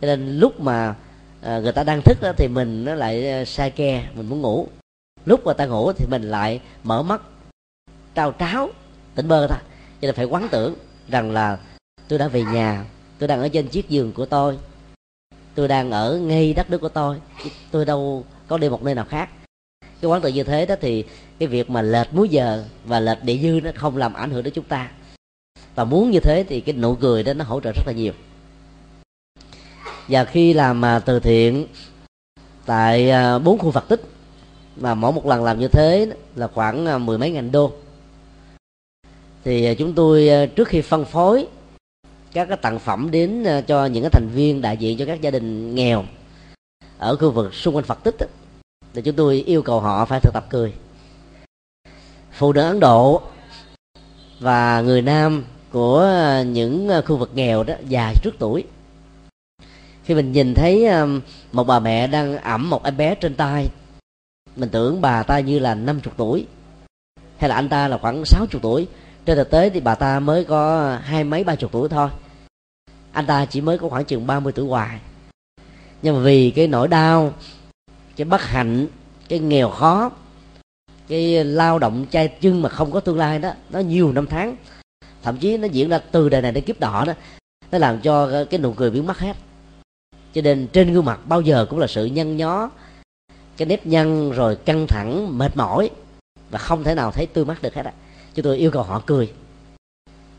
Cho 0.00 0.06
nên 0.06 0.38
lúc 0.38 0.60
mà 0.60 0.94
à, 1.42 1.58
người 1.58 1.72
ta 1.72 1.84
đang 1.84 2.02
thức 2.02 2.18
đó, 2.20 2.32
thì 2.36 2.48
mình 2.48 2.84
nó 2.84 2.94
lại 2.94 3.30
ờ, 3.30 3.44
sai 3.44 3.70
ke 3.70 4.08
mình 4.14 4.28
muốn 4.28 4.40
ngủ. 4.40 4.68
Lúc 5.24 5.46
mà 5.46 5.52
ta 5.52 5.66
ngủ 5.66 5.92
thì 5.92 6.06
mình 6.06 6.22
lại 6.22 6.60
mở 6.82 7.02
mắt 7.02 7.22
trao 8.14 8.34
tráo 8.38 8.70
tỉnh 9.14 9.28
bơ 9.28 9.46
thôi 9.46 9.58
cho 10.00 10.06
nên 10.06 10.14
phải 10.14 10.24
quán 10.24 10.48
tưởng 10.50 10.74
rằng 11.08 11.30
là 11.30 11.58
tôi 12.08 12.18
đã 12.18 12.28
về 12.28 12.42
nhà, 12.42 12.84
tôi 13.18 13.28
đang 13.28 13.40
ở 13.40 13.48
trên 13.48 13.68
chiếc 13.68 13.88
giường 13.88 14.12
của 14.12 14.26
tôi. 14.26 14.58
Tôi 15.54 15.68
đang 15.68 15.90
ở 15.90 16.18
ngay 16.18 16.54
đất 16.54 16.70
nước 16.70 16.78
của 16.78 16.88
tôi. 16.88 17.20
Tôi 17.70 17.84
đâu 17.84 18.24
có 18.46 18.58
đi 18.58 18.68
một 18.68 18.82
nơi 18.82 18.94
nào 18.94 19.04
khác. 19.04 19.30
Cái 19.80 20.10
quán 20.10 20.20
tự 20.20 20.28
như 20.28 20.42
thế 20.44 20.66
đó 20.66 20.74
thì 20.80 21.04
cái 21.38 21.48
việc 21.48 21.70
mà 21.70 21.82
lệch 21.82 22.14
múi 22.14 22.28
giờ 22.28 22.64
và 22.84 23.00
lệch 23.00 23.22
địa 23.22 23.38
dư 23.38 23.60
nó 23.64 23.70
không 23.74 23.96
làm 23.96 24.14
ảnh 24.14 24.30
hưởng 24.30 24.42
đến 24.42 24.54
chúng 24.54 24.64
ta. 24.64 24.90
Và 25.74 25.84
muốn 25.84 26.10
như 26.10 26.20
thế 26.20 26.44
thì 26.48 26.60
cái 26.60 26.74
nụ 26.74 26.94
cười 26.94 27.22
đó 27.22 27.34
nó 27.34 27.44
hỗ 27.44 27.60
trợ 27.60 27.72
rất 27.72 27.82
là 27.86 27.92
nhiều. 27.92 28.12
Và 30.08 30.24
khi 30.24 30.52
làm 30.52 30.80
mà 30.80 30.98
từ 30.98 31.20
thiện 31.20 31.66
tại 32.66 33.10
à, 33.10 33.38
bốn 33.38 33.58
khu 33.58 33.70
phật 33.70 33.88
tích, 33.88 34.02
mà 34.76 34.94
mỗi 34.94 35.12
một 35.12 35.26
lần 35.26 35.44
làm 35.44 35.58
như 35.58 35.68
thế 35.68 36.12
là 36.34 36.46
khoảng 36.46 36.86
à, 36.86 36.98
mười 36.98 37.18
mấy 37.18 37.30
ngàn 37.30 37.52
đô 37.52 37.72
thì 39.48 39.64
à, 39.64 39.74
chúng 39.74 39.94
tôi 39.94 40.28
à, 40.28 40.46
trước 40.46 40.68
khi 40.68 40.80
phân 40.80 41.04
phối, 41.04 41.46
các 42.32 42.48
cái 42.48 42.56
tặng 42.56 42.78
phẩm 42.78 43.10
đến 43.10 43.44
à, 43.44 43.60
cho 43.60 43.86
những 43.86 44.02
cái 44.02 44.10
thành 44.10 44.28
viên 44.34 44.62
đại 44.62 44.76
diện 44.76 44.98
cho 44.98 45.06
các 45.06 45.20
gia 45.20 45.30
đình 45.30 45.74
nghèo 45.74 46.04
ở 46.98 47.16
khu 47.16 47.30
vực 47.30 47.54
xung 47.54 47.76
quanh 47.76 47.84
phật 47.84 48.04
tích 48.04 48.14
thì 48.94 49.02
chúng 49.02 49.16
tôi 49.16 49.44
yêu 49.46 49.62
cầu 49.62 49.80
họ 49.80 50.04
phải 50.04 50.20
thực 50.20 50.34
tập 50.34 50.46
cười. 50.50 50.72
Phụ 52.32 52.52
nữ 52.52 52.62
ấn 52.62 52.80
độ 52.80 53.22
và 54.40 54.80
người 54.80 55.02
nam 55.02 55.44
của 55.72 56.12
những 56.46 56.90
khu 57.06 57.16
vực 57.16 57.30
nghèo 57.34 57.64
đó, 57.64 57.74
già 57.88 58.12
trước 58.22 58.34
tuổi. 58.38 58.64
Khi 60.04 60.14
mình 60.14 60.32
nhìn 60.32 60.54
thấy 60.54 60.86
một 61.52 61.64
bà 61.64 61.80
mẹ 61.80 62.06
đang 62.06 62.38
ẩm 62.38 62.70
một 62.70 62.84
em 62.84 62.96
bé 62.96 63.14
trên 63.14 63.34
tay, 63.34 63.68
mình 64.56 64.68
tưởng 64.68 65.00
bà 65.00 65.22
ta 65.22 65.40
như 65.40 65.58
là 65.58 65.74
50 65.74 66.12
tuổi, 66.16 66.46
hay 67.38 67.48
là 67.48 67.54
anh 67.54 67.68
ta 67.68 67.88
là 67.88 67.98
khoảng 67.98 68.24
60 68.24 68.60
tuổi 68.62 68.88
trên 69.28 69.36
thực 69.36 69.50
tế 69.50 69.70
thì 69.70 69.80
bà 69.80 69.94
ta 69.94 70.20
mới 70.20 70.44
có 70.44 70.92
hai 71.02 71.24
mấy, 71.24 71.44
ba 71.44 71.54
chục 71.54 71.72
tuổi 71.72 71.88
thôi. 71.88 72.08
Anh 73.12 73.26
ta 73.26 73.44
chỉ 73.44 73.60
mới 73.60 73.78
có 73.78 73.88
khoảng 73.88 74.04
chừng 74.04 74.26
30 74.26 74.52
tuổi 74.52 74.66
hoài. 74.66 75.00
Nhưng 76.02 76.16
mà 76.16 76.22
vì 76.22 76.50
cái 76.50 76.66
nỗi 76.66 76.88
đau, 76.88 77.32
cái 78.16 78.24
bất 78.24 78.42
hạnh, 78.42 78.86
cái 79.28 79.38
nghèo 79.38 79.70
khó, 79.70 80.10
cái 81.08 81.44
lao 81.44 81.78
động 81.78 82.06
chay 82.10 82.28
chân 82.28 82.62
mà 82.62 82.68
không 82.68 82.92
có 82.92 83.00
tương 83.00 83.18
lai 83.18 83.38
đó, 83.38 83.52
nó 83.70 83.78
nhiều 83.78 84.12
năm 84.12 84.26
tháng, 84.26 84.56
thậm 85.22 85.36
chí 85.38 85.56
nó 85.56 85.66
diễn 85.66 85.88
ra 85.88 85.98
từ 85.98 86.28
đời 86.28 86.42
này 86.42 86.52
đến 86.52 86.64
kiếp 86.64 86.80
đỏ 86.80 87.04
đó, 87.06 87.12
nó 87.70 87.78
làm 87.78 88.00
cho 88.00 88.44
cái 88.50 88.60
nụ 88.60 88.72
cười 88.72 88.90
biến 88.90 89.06
mất 89.06 89.18
hết. 89.18 89.36
Cho 90.32 90.42
nên 90.42 90.66
trên 90.72 90.92
gương 90.92 91.04
mặt 91.04 91.20
bao 91.24 91.40
giờ 91.40 91.66
cũng 91.70 91.78
là 91.78 91.86
sự 91.86 92.04
nhăn 92.06 92.36
nhó, 92.36 92.70
cái 93.56 93.66
nếp 93.66 93.86
nhăn 93.86 94.30
rồi 94.30 94.56
căng 94.56 94.86
thẳng, 94.86 95.38
mệt 95.38 95.56
mỏi 95.56 95.90
và 96.50 96.58
không 96.58 96.84
thể 96.84 96.94
nào 96.94 97.10
thấy 97.10 97.26
tươi 97.26 97.44
mắt 97.44 97.62
được 97.62 97.74
hết 97.74 97.84
á 97.86 97.92
chúng 98.38 98.44
tôi 98.44 98.56
yêu 98.56 98.70
cầu 98.70 98.82
họ 98.82 99.02
cười. 99.06 99.32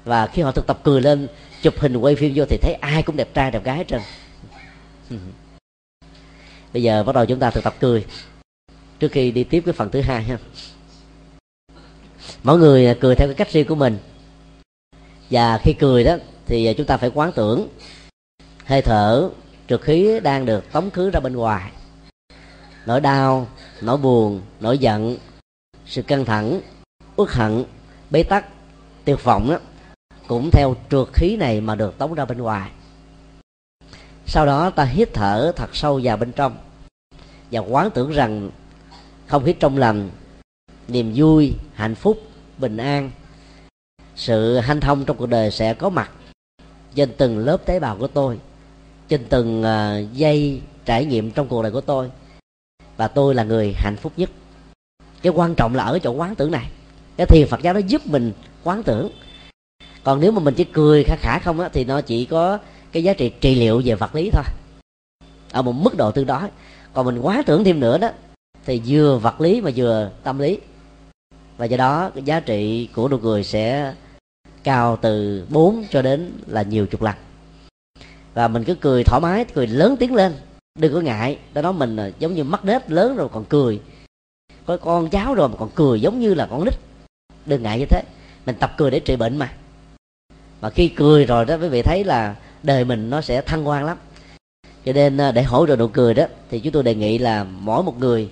Và 0.06 0.28
khi 0.28 0.42
họ 0.42 0.52
thực 0.52 0.68
tập 0.68 0.80
cười 0.84 1.02
lên, 1.02 1.28
chụp 1.62 1.74
hình 1.80 1.98
quay 1.98 2.16
phim 2.16 2.34
vô 2.36 2.46
thì 2.50 2.58
thấy 2.62 2.74
ai 2.74 3.04
cũng 3.04 3.16
đẹp 3.16 3.34
trai, 3.34 3.52
đẹp 3.52 3.64
gái 3.64 3.78
hết 3.78 3.88
trơn. 3.88 4.02
Bây 6.74 6.84
giờ 6.84 7.04
bắt 7.04 7.16
đầu 7.16 7.26
chúng 7.26 7.40
ta 7.40 7.52
thực 7.52 7.64
tập 7.64 7.76
cười. 7.80 8.06
Trước 9.00 9.12
khi 9.12 9.32
đi 9.32 9.44
tiếp 9.44 9.64
cái 9.66 9.74
phần 9.74 9.90
thứ 9.92 10.02
hai 10.02 10.24
ha. 10.24 10.38
Mỗi 12.44 12.58
người 12.58 12.98
cười 13.02 13.16
theo 13.16 13.28
cái 13.28 13.36
cách 13.36 13.52
riêng 13.52 13.68
của 13.68 13.76
mình. 13.76 13.98
Và 15.30 15.58
khi 15.58 15.74
cười 15.74 16.04
đó 16.04 16.18
thì 16.46 16.74
chúng 16.78 16.88
ta 16.88 16.98
phải 16.98 17.12
quán 17.14 17.32
tưởng 17.36 17.68
hơi 18.66 18.82
thở, 18.82 19.30
trượt 19.68 19.82
khí 19.82 20.20
đang 20.24 20.46
được 20.46 20.72
tống 20.72 20.92
khứ 20.92 21.10
ra 21.10 21.20
bên 21.20 21.36
ngoài. 21.36 21.72
Nỗi 22.86 23.02
đau, 23.02 23.48
nỗi 23.82 23.98
buồn, 23.98 24.42
nỗi 24.60 24.78
giận, 24.78 25.18
sự 25.86 26.02
căng 26.02 26.26
thẳng, 26.26 26.62
uất 27.16 27.30
hận 27.30 27.64
bế 28.10 28.24
tắc 28.24 28.46
tuyệt 29.06 29.24
vọng 29.24 29.50
đó, 29.50 29.58
cũng 30.28 30.50
theo 30.52 30.76
trượt 30.90 31.08
khí 31.14 31.36
này 31.36 31.62
mà 31.62 31.76
được 31.76 31.98
tống 31.98 32.14
ra 32.14 32.26
bên 32.26 32.38
ngoài. 32.38 32.72
Sau 34.26 34.46
đó 34.46 34.70
ta 34.70 34.84
hít 34.84 35.10
thở 35.14 35.52
thật 35.56 35.76
sâu 35.76 36.00
vào 36.04 36.18
bên 36.18 36.32
trong 36.32 36.58
và 37.52 37.60
quán 37.60 37.90
tưởng 37.92 38.12
rằng 38.12 38.50
không 39.28 39.46
khí 39.46 39.54
trong 39.60 39.78
lành 39.78 40.10
niềm 40.88 41.14
vui 41.16 41.54
hạnh 41.74 41.96
phúc 41.96 42.18
bình 42.58 42.78
an 42.78 43.12
sự 44.16 44.58
hanh 44.58 44.80
thông 44.80 45.06
trong 45.06 45.18
cuộc 45.18 45.30
đời 45.30 45.52
sẽ 45.52 45.74
có 45.74 45.90
mặt 45.90 46.12
trên 46.96 47.12
từng 47.18 47.38
lớp 47.38 47.58
tế 47.66 47.80
bào 47.80 47.98
của 47.98 48.08
tôi 48.08 48.40
trên 49.08 49.26
từng 49.30 49.62
uh, 49.62 50.14
giây 50.14 50.62
trải 50.86 51.06
nghiệm 51.06 51.32
trong 51.32 51.48
cuộc 51.48 51.64
đời 51.64 51.72
của 51.72 51.82
tôi. 51.82 52.12
Và 52.98 53.08
tôi 53.08 53.36
là 53.36 53.44
người 53.44 53.74
hạnh 53.78 53.96
phúc 53.96 54.14
nhất. 54.18 54.30
Cái 55.22 55.34
quan 55.34 55.56
trọng 55.56 55.76
là 55.76 55.84
ở 55.84 56.00
chỗ 56.00 56.12
quán 56.12 56.36
tưởng 56.36 56.52
này 56.52 56.70
cái 57.20 57.26
thiền 57.26 57.48
phật 57.48 57.62
giáo 57.62 57.74
nó 57.74 57.80
giúp 57.80 58.08
mình 58.08 58.32
quán 58.64 58.84
tưởng. 58.84 59.10
Còn 60.04 60.20
nếu 60.20 60.32
mà 60.32 60.40
mình 60.40 60.54
chỉ 60.54 60.64
cười 60.64 61.04
khả 61.04 61.16
khả 61.16 61.40
không 61.40 61.60
á, 61.60 61.70
thì 61.74 61.86
nó 61.86 62.02
chỉ 62.02 62.26
có 62.26 62.60
cái 62.92 63.04
giá 63.04 63.14
trị 63.14 63.32
trị 63.42 63.56
liệu 63.56 63.82
về 63.86 63.96
vật 63.96 64.16
lý 64.16 64.30
thôi. 64.34 64.44
Ở 65.52 65.62
một 65.62 65.72
mức 65.72 65.98
độ 65.98 66.12
tương 66.12 66.26
đối. 66.26 66.50
Còn 66.94 67.06
mình 67.06 67.20
quá 67.20 67.44
tưởng 67.46 67.64
thêm 67.64 67.80
nữa 67.80 67.98
đó, 67.98 68.10
thì 68.66 68.82
vừa 68.86 69.18
vật 69.18 69.42
lý 69.42 69.62
mà 69.62 69.72
vừa 69.76 70.12
tâm 70.24 70.40
lý. 70.40 70.60
Và 71.58 71.66
do 71.66 71.78
đó, 71.78 72.12
cái 72.16 72.24
giá 72.24 72.40
trị 72.40 72.90
của 72.96 73.10
nụ 73.10 73.18
cười 73.18 73.44
sẽ 73.44 73.94
cao 74.64 74.98
từ 75.02 75.46
4 75.50 75.86
cho 75.90 76.02
đến 76.02 76.32
là 76.48 76.62
nhiều 76.62 76.86
chục 76.86 77.02
lần. 77.02 77.16
Và 78.34 78.48
mình 78.48 78.64
cứ 78.64 78.76
cười 78.76 79.04
thoải 79.04 79.22
mái, 79.22 79.46
cười 79.46 79.68
lớn 79.68 79.96
tiếng 80.00 80.16
lên. 80.16 80.34
Đừng 80.80 80.94
có 80.94 81.02
ngại. 81.02 81.38
Đó 81.54 81.62
đó 81.62 81.72
mình 81.72 81.98
giống 82.20 82.34
như 82.34 82.44
mắt 82.44 82.66
nết 82.66 82.92
lớn 82.92 83.16
rồi 83.16 83.30
còn 83.34 83.46
cười. 83.46 83.82
Có 84.66 84.78
con 84.78 85.10
cháu 85.10 85.36
rồi 85.36 85.50
mà 85.50 85.56
còn 85.60 85.70
cười 85.76 86.02
giống 86.02 86.20
như 86.20 86.34
là 86.34 86.48
con 86.52 86.66
nít 86.66 86.89
đừng 87.46 87.64
ngại 87.64 87.80
như 87.80 87.86
thế. 87.86 88.04
Mình 88.46 88.56
tập 88.60 88.74
cười 88.78 88.92
để 88.92 89.00
trị 89.00 89.16
bệnh 89.16 89.38
mà. 89.38 89.52
Mà 90.62 90.70
khi 90.70 90.90
cười 90.90 91.26
rồi 91.26 91.46
đó 91.46 91.58
quý 91.62 91.68
vị 91.68 91.82
thấy 91.82 92.04
là 92.04 92.36
đời 92.64 92.86
mình 92.86 93.10
nó 93.10 93.22
sẽ 93.22 93.42
thăng 93.42 93.68
quan 93.68 93.86
lắm. 93.86 93.98
Cho 94.86 94.94
nên 94.94 95.18
à, 95.18 95.32
để 95.32 95.44
hỗ 95.44 95.68
trợ 95.68 95.76
nụ 95.76 95.88
cười 95.88 96.14
đó 96.14 96.24
thì 96.52 96.60
chúng 96.60 96.74
tôi 96.74 96.84
đề 96.84 96.96
nghị 96.96 97.18
là 97.18 97.44
mỗi 97.44 97.84
một 97.84 98.00
người 98.00 98.30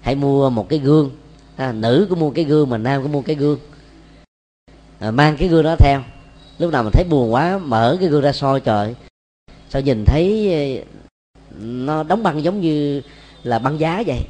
hãy 0.00 0.14
mua 0.14 0.50
một 0.50 0.68
cái 0.68 0.78
gương. 0.78 1.10
À, 1.56 1.72
nữ 1.72 2.06
cũng 2.10 2.20
mua 2.20 2.30
cái 2.30 2.44
gương 2.44 2.70
mà 2.70 2.78
nam 2.78 3.02
cũng 3.02 3.12
mua 3.12 3.22
cái 3.22 3.36
gương. 3.36 3.58
À, 4.98 5.10
mang 5.10 5.36
cái 5.36 5.48
gương 5.48 5.64
đó 5.64 5.76
theo. 5.78 6.02
Lúc 6.58 6.72
nào 6.72 6.82
mình 6.82 6.92
thấy 6.92 7.04
buồn 7.10 7.32
quá 7.32 7.58
mở 7.58 7.96
cái 8.00 8.08
gương 8.08 8.22
ra 8.22 8.32
soi 8.32 8.60
trời. 8.60 8.94
Sao 9.68 9.82
nhìn 9.82 10.04
thấy 10.04 10.54
à, 10.54 10.84
nó 11.60 12.02
đóng 12.02 12.22
băng 12.22 12.42
giống 12.42 12.60
như 12.60 13.02
là 13.42 13.58
băng 13.58 13.80
giá 13.80 14.02
vậy? 14.06 14.20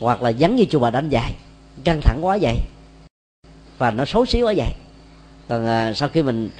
Hoặc 0.00 0.22
là 0.22 0.32
vắng 0.38 0.56
như 0.56 0.64
chùa 0.70 0.78
bà 0.78 0.90
đánh 0.90 1.08
dài 1.08 1.34
căng 1.84 2.00
thẳng 2.00 2.18
quá 2.22 2.38
vậy? 2.40 2.56
Và 3.80 3.90
nó 3.90 4.04
xấu 4.04 4.26
xí 4.26 4.42
quá 4.42 4.52
vậy. 4.56 4.72
Còn 5.48 5.66
à, 5.66 5.92
sau 5.94 6.08
khi 6.08 6.22
mình 6.22 6.50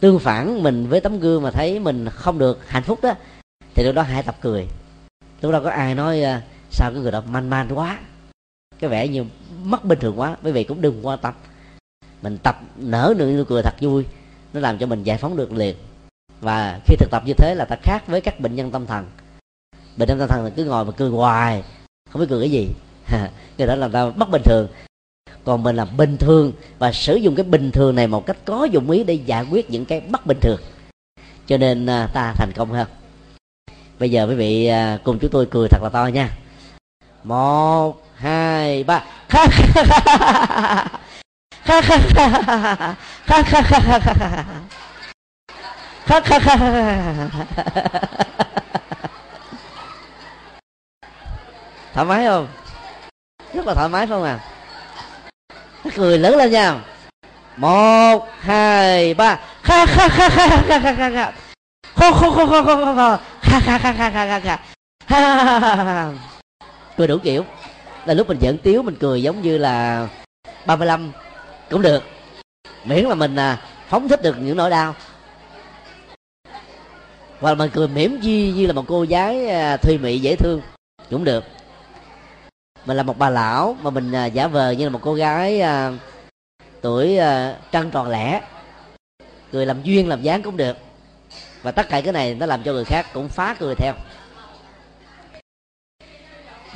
tương 0.00 0.18
phản 0.18 0.62
mình 0.62 0.86
với 0.88 1.00
tấm 1.00 1.20
gương 1.20 1.42
mà 1.42 1.50
thấy 1.50 1.78
mình 1.78 2.08
không 2.08 2.38
được 2.38 2.68
hạnh 2.68 2.82
phúc 2.82 2.98
đó 3.02 3.14
thì 3.74 3.84
lúc 3.84 3.94
đó 3.94 4.02
hãy 4.02 4.22
tập 4.22 4.36
cười. 4.40 4.66
Lúc 5.40 5.52
đó 5.52 5.60
có 5.64 5.70
ai 5.70 5.94
nói 5.94 6.22
à, 6.22 6.42
sao 6.70 6.90
cái 6.92 7.00
người 7.00 7.12
đó 7.12 7.22
man 7.26 7.50
man 7.50 7.74
quá 7.74 7.98
cái 8.78 8.90
vẻ 8.90 9.08
như 9.08 9.24
mất 9.62 9.84
bình 9.84 9.98
thường 9.98 10.20
quá 10.20 10.36
bởi 10.42 10.52
vì 10.52 10.64
cũng 10.64 10.80
đừng 10.80 11.06
quan 11.06 11.18
tâm. 11.18 11.34
Mình 12.22 12.38
tập 12.38 12.60
nở 12.76 13.14
nụ 13.18 13.44
cười 13.44 13.62
thật 13.62 13.74
vui 13.80 14.06
nó 14.52 14.60
làm 14.60 14.78
cho 14.78 14.86
mình 14.86 15.02
giải 15.02 15.18
phóng 15.18 15.36
được 15.36 15.52
liền. 15.52 15.76
Và 16.40 16.80
khi 16.86 16.96
thực 16.98 17.10
tập 17.10 17.22
như 17.26 17.32
thế 17.34 17.54
là 17.54 17.64
ta 17.64 17.76
khác 17.82 18.06
với 18.06 18.20
các 18.20 18.40
bệnh 18.40 18.56
nhân 18.56 18.70
tâm 18.70 18.86
thần. 18.86 19.06
Bệnh 19.96 20.08
nhân 20.08 20.18
tâm 20.18 20.28
thần 20.28 20.44
là 20.44 20.50
cứ 20.50 20.64
ngồi 20.64 20.84
mà 20.84 20.92
cười 20.92 21.10
hoài 21.10 21.64
không 22.10 22.20
biết 22.20 22.26
cười 22.30 22.40
cái 22.40 22.50
gì. 22.50 22.68
Người 23.58 23.66
đó 23.66 23.74
làm 23.74 23.92
ta 23.92 24.10
bất 24.10 24.30
bình 24.30 24.42
thường 24.44 24.68
còn 25.44 25.62
mình 25.62 25.76
là 25.76 25.84
bình 25.84 26.16
thường 26.16 26.52
và 26.78 26.92
sử 26.92 27.16
dụng 27.16 27.34
cái 27.34 27.44
bình 27.44 27.70
thường 27.70 27.94
này 27.94 28.06
một 28.06 28.26
cách 28.26 28.36
có 28.44 28.64
dụng 28.64 28.90
ý 28.90 29.04
để 29.04 29.14
giải 29.14 29.44
quyết 29.50 29.70
những 29.70 29.84
cái 29.84 30.00
bất 30.00 30.26
bình 30.26 30.38
thường. 30.40 30.60
Cho 31.46 31.56
nên 31.56 31.86
à, 31.86 32.08
ta 32.12 32.32
thành 32.36 32.52
công 32.56 32.70
hơn. 32.70 32.86
Bây 33.98 34.10
giờ 34.10 34.26
quý 34.28 34.34
vị 34.34 34.66
à, 34.66 34.98
cùng 35.04 35.18
chúng 35.18 35.30
tôi 35.30 35.46
cười 35.50 35.68
thật 35.68 35.82
là 35.82 35.88
to 35.88 36.06
nha. 36.06 36.30
Một, 37.24 38.02
hai, 38.14 38.84
ba. 38.84 39.04
Thoải 51.94 52.06
mái 52.06 52.26
không? 52.26 52.46
Rất 53.54 53.66
là 53.66 53.74
thoải 53.74 53.88
mái 53.88 54.06
không 54.06 54.22
à 54.22 54.49
cười 55.96 56.18
lớn 56.18 56.36
lên 56.36 56.50
nha 56.50 56.80
một 57.56 58.28
hai 58.40 59.14
ba 59.14 59.38
kha 59.62 59.86
kha 59.86 60.08
kha 60.08 60.28
kha 60.28 60.48
kha 60.48 60.80
kha 60.80 60.94
kha 60.94 61.10
kha 61.10 61.32
khô 61.94 62.12
khô 62.12 62.30
khô 62.30 62.46
khô 62.46 62.62
khô 62.64 62.94
khô 62.94 63.16
kha 63.40 63.60
kha 63.60 63.78
kha 63.78 63.92
kha 63.92 64.58
ha 65.06 65.20
ha 65.20 65.58
ha 65.58 65.74
ha 65.74 66.12
cười 66.96 67.06
đủ 67.06 67.18
kiểu 67.18 67.44
là 68.04 68.14
lúc 68.14 68.28
mình 68.28 68.38
giỡn 68.40 68.58
tiếu 68.58 68.82
mình 68.82 68.96
cười 69.00 69.22
giống 69.22 69.42
như 69.42 69.58
là 69.58 70.08
35 70.66 71.12
cũng 71.70 71.82
được 71.82 72.02
miễn 72.84 73.04
là 73.04 73.14
mình 73.14 73.36
à, 73.36 73.58
phóng 73.88 74.08
thích 74.08 74.22
được 74.22 74.36
những 74.38 74.56
nỗi 74.56 74.70
đau 74.70 74.94
hoặc 77.40 77.50
là 77.50 77.54
mình 77.54 77.70
cười 77.74 77.88
mỉm 77.88 78.18
di 78.22 78.52
như 78.56 78.66
là 78.66 78.72
một 78.72 78.84
cô 78.88 79.02
gái 79.02 79.48
à, 79.48 79.76
thuy 79.76 79.98
mị 79.98 80.18
dễ 80.18 80.36
thương 80.36 80.60
cũng 81.10 81.24
được 81.24 81.44
mình 82.86 82.96
là 82.96 83.02
một 83.02 83.18
bà 83.18 83.30
lão 83.30 83.76
mà 83.82 83.90
mình 83.90 84.12
à, 84.12 84.26
giả 84.26 84.46
vờ 84.46 84.70
như 84.70 84.84
là 84.84 84.90
một 84.90 85.00
cô 85.02 85.14
gái 85.14 85.60
à, 85.60 85.92
tuổi 86.80 87.18
à, 87.18 87.56
trăng 87.72 87.90
tròn 87.90 88.08
lẻ. 88.08 88.42
Cười 89.52 89.66
làm 89.66 89.82
duyên 89.82 90.08
làm 90.08 90.22
dáng 90.22 90.42
cũng 90.42 90.56
được. 90.56 90.76
Và 91.62 91.70
tất 91.70 91.88
cả 91.88 92.00
cái 92.00 92.12
này 92.12 92.34
nó 92.34 92.46
làm 92.46 92.62
cho 92.62 92.72
người 92.72 92.84
khác 92.84 93.06
cũng 93.14 93.28
phá 93.28 93.56
cười 93.58 93.74
theo. 93.74 93.94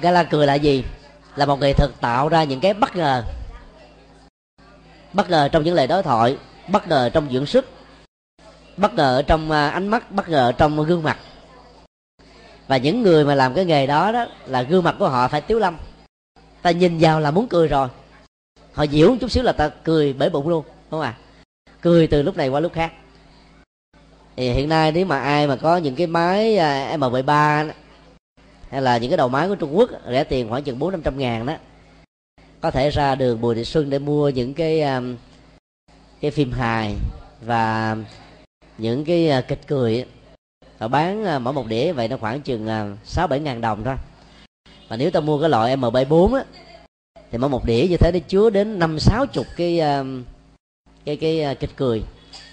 Gala 0.00 0.22
cười 0.22 0.46
là 0.46 0.55
gì? 0.55 0.84
Là 1.36 1.46
một 1.46 1.61
nghệ 1.61 1.72
thuật 1.72 1.90
tạo 2.00 2.28
ra 2.28 2.44
những 2.44 2.61
cái 2.61 2.74
bất 2.74 2.96
ngờ. 2.96 3.22
Bất 5.12 5.30
ngờ 5.30 5.48
trong 5.52 5.64
những 5.64 5.74
lời 5.74 5.86
đối 5.86 6.02
thoại 6.02 6.38
bất 6.68 6.88
ngờ 6.88 7.11
trong 7.12 7.28
dưỡng 7.32 7.46
sức 7.46 7.66
bất 8.76 8.94
ngờ 8.94 9.22
trong 9.26 9.50
à, 9.50 9.68
ánh 9.68 9.88
mắt 9.88 10.12
bất 10.12 10.28
ngờ 10.28 10.52
trong 10.59 10.84
gương 10.84 11.02
mặt. 11.02 11.18
Và 12.66 12.76
những 12.76 13.02
người 13.02 13.24
mà 13.24 13.34
làm 13.34 13.55
cái 13.55 13.64
nghề 13.64 13.86
đó 13.86 14.12
đó 14.12 14.26
là 14.46 14.62
gương 14.62 14.84
mặt 14.84 14.96
của 14.98 15.09
họ 15.09 15.28
phải 15.28 15.40
tiếu 15.40 15.59
lâm 15.59 15.76
ta 16.64 16.70
nhìn 16.70 16.98
vào 17.00 17.20
là 17.20 17.30
muốn 17.30 17.46
cười 17.48 17.68
rồi. 17.68 17.88
Họ 18.72 18.86
diễu 18.86 19.16
chút 19.20 19.30
xíu 19.30 19.42
là 19.42 19.52
ta 19.52 19.68
cười 19.68 20.12
bể 20.12 20.28
bụng 20.28 20.48
luôn 20.48 20.64
đúng 20.64 20.90
không 20.90 21.00
à? 21.00 21.18
Cười 21.80 22.06
từ 22.06 22.22
lúc 22.22 22.36
này 22.36 22.48
qua 22.48 22.60
lúc 22.60 22.72
khác. 22.72 22.92
Thì 24.36 24.50
hiện 24.50 24.68
nay 24.68 24.92
nếu 24.92 25.06
mà 25.06 25.20
ai 25.20 25.46
mà 25.46 25.56
có 25.56 25.76
những 25.76 25.94
cái 25.94 26.06
máy 26.06 26.56
à, 26.56 26.96
m 26.96 27.00
MV3 27.00 27.70
hay 28.70 28.82
là 28.82 28.98
những 28.98 29.10
cái 29.10 29.16
đầu 29.16 29.28
máy 29.28 29.48
của 29.48 29.54
Trung 29.54 29.76
Quốc 29.76 29.90
rẻ 30.10 30.24
tiền 30.24 30.48
khoảng 30.48 30.62
chừng 30.62 30.78
bốn 30.78 30.92
năm 30.92 31.02
trăm 31.02 31.18
ngàn 31.18 31.46
đó, 31.46 31.54
có 32.60 32.70
thể 32.70 32.90
ra 32.90 33.14
đường 33.14 33.40
Bùi 33.40 33.54
Thị 33.54 33.64
Xuân 33.64 33.90
để 33.90 33.98
mua 33.98 34.28
những 34.28 34.54
cái 34.54 34.80
à, 34.80 35.00
cái 36.20 36.30
phim 36.30 36.52
hài 36.52 36.94
và 37.40 37.96
những 38.78 39.04
cái 39.04 39.30
à, 39.30 39.40
kịch 39.40 39.60
cười 39.66 40.04
họ 40.78 40.88
bán 40.88 41.44
mỗi 41.44 41.54
một 41.54 41.66
đĩa 41.66 41.92
vậy 41.92 42.08
nó 42.08 42.16
khoảng 42.16 42.40
chừng 42.40 42.96
sáu 43.04 43.26
bảy 43.26 43.40
ngàn 43.40 43.60
đồng 43.60 43.84
thôi 43.84 43.96
và 44.95 44.99
nếu 44.99 45.11
ta 45.11 45.20
mua 45.20 45.40
cái 45.40 45.51
loại 45.51 45.76
mb 45.76 45.97
4 46.09 46.34
á 46.34 46.45
thì 47.30 47.38
mỗi 47.38 47.51
một 47.51 47.64
đĩa 47.66 47.86
như 47.90 47.97
thế 47.97 48.11
nó 48.12 48.18
chứa 48.28 48.51
đến 48.51 48.78
năm 48.78 48.99
sáu 48.99 49.26
chục 49.26 49.47
cái 49.57 49.78
ờ, 49.78 50.05
cái 51.05 51.16
cái 51.16 51.42
ờ, 51.42 51.55
kịch 51.55 51.70
cười. 51.76 52.05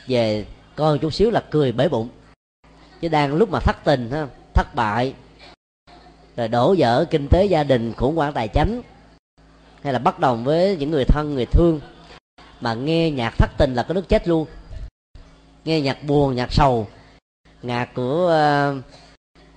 Về 0.07 0.45
coi 0.75 0.97
chút 0.97 1.13
xíu 1.13 1.31
là 1.31 1.43
cười 1.51 1.71
bể 1.71 1.89
bụng. 1.89 2.09
Chứ 3.01 3.07
đang 3.07 3.33
lúc 3.33 3.49
mà 3.51 3.59
thất 3.59 3.77
tình 3.83 4.11
ha 4.11 4.27
thất 4.53 4.75
bại 4.75 5.13
rồi 6.37 6.47
đổ 6.47 6.75
vỡ 6.77 7.05
kinh 7.09 7.27
tế 7.27 7.45
gia 7.45 7.63
đình 7.63 7.93
khủng 7.93 8.15
hoảng 8.15 8.33
tài 8.33 8.47
chánh 8.47 8.81
hay 9.83 9.93
là 9.93 9.99
bất 9.99 10.19
đồng 10.19 10.43
với 10.43 10.77
những 10.79 10.91
người 10.91 11.05
thân 11.05 11.35
người 11.35 11.45
thương. 11.45 11.79
Mà 12.61 12.73
nghe 12.73 13.11
nhạc 13.11 13.33
thất 13.37 13.49
tình 13.57 13.73
là 13.73 13.83
có 13.83 13.93
nước 13.93 14.09
chết 14.09 14.27
luôn. 14.27 14.47
Nghe 15.65 15.81
nhạc 15.81 16.03
buồn 16.03 16.35
nhạc 16.35 16.51
sầu 16.51 16.87
nhạc 17.61 17.93
của 17.93 18.33
uh, 18.77 18.83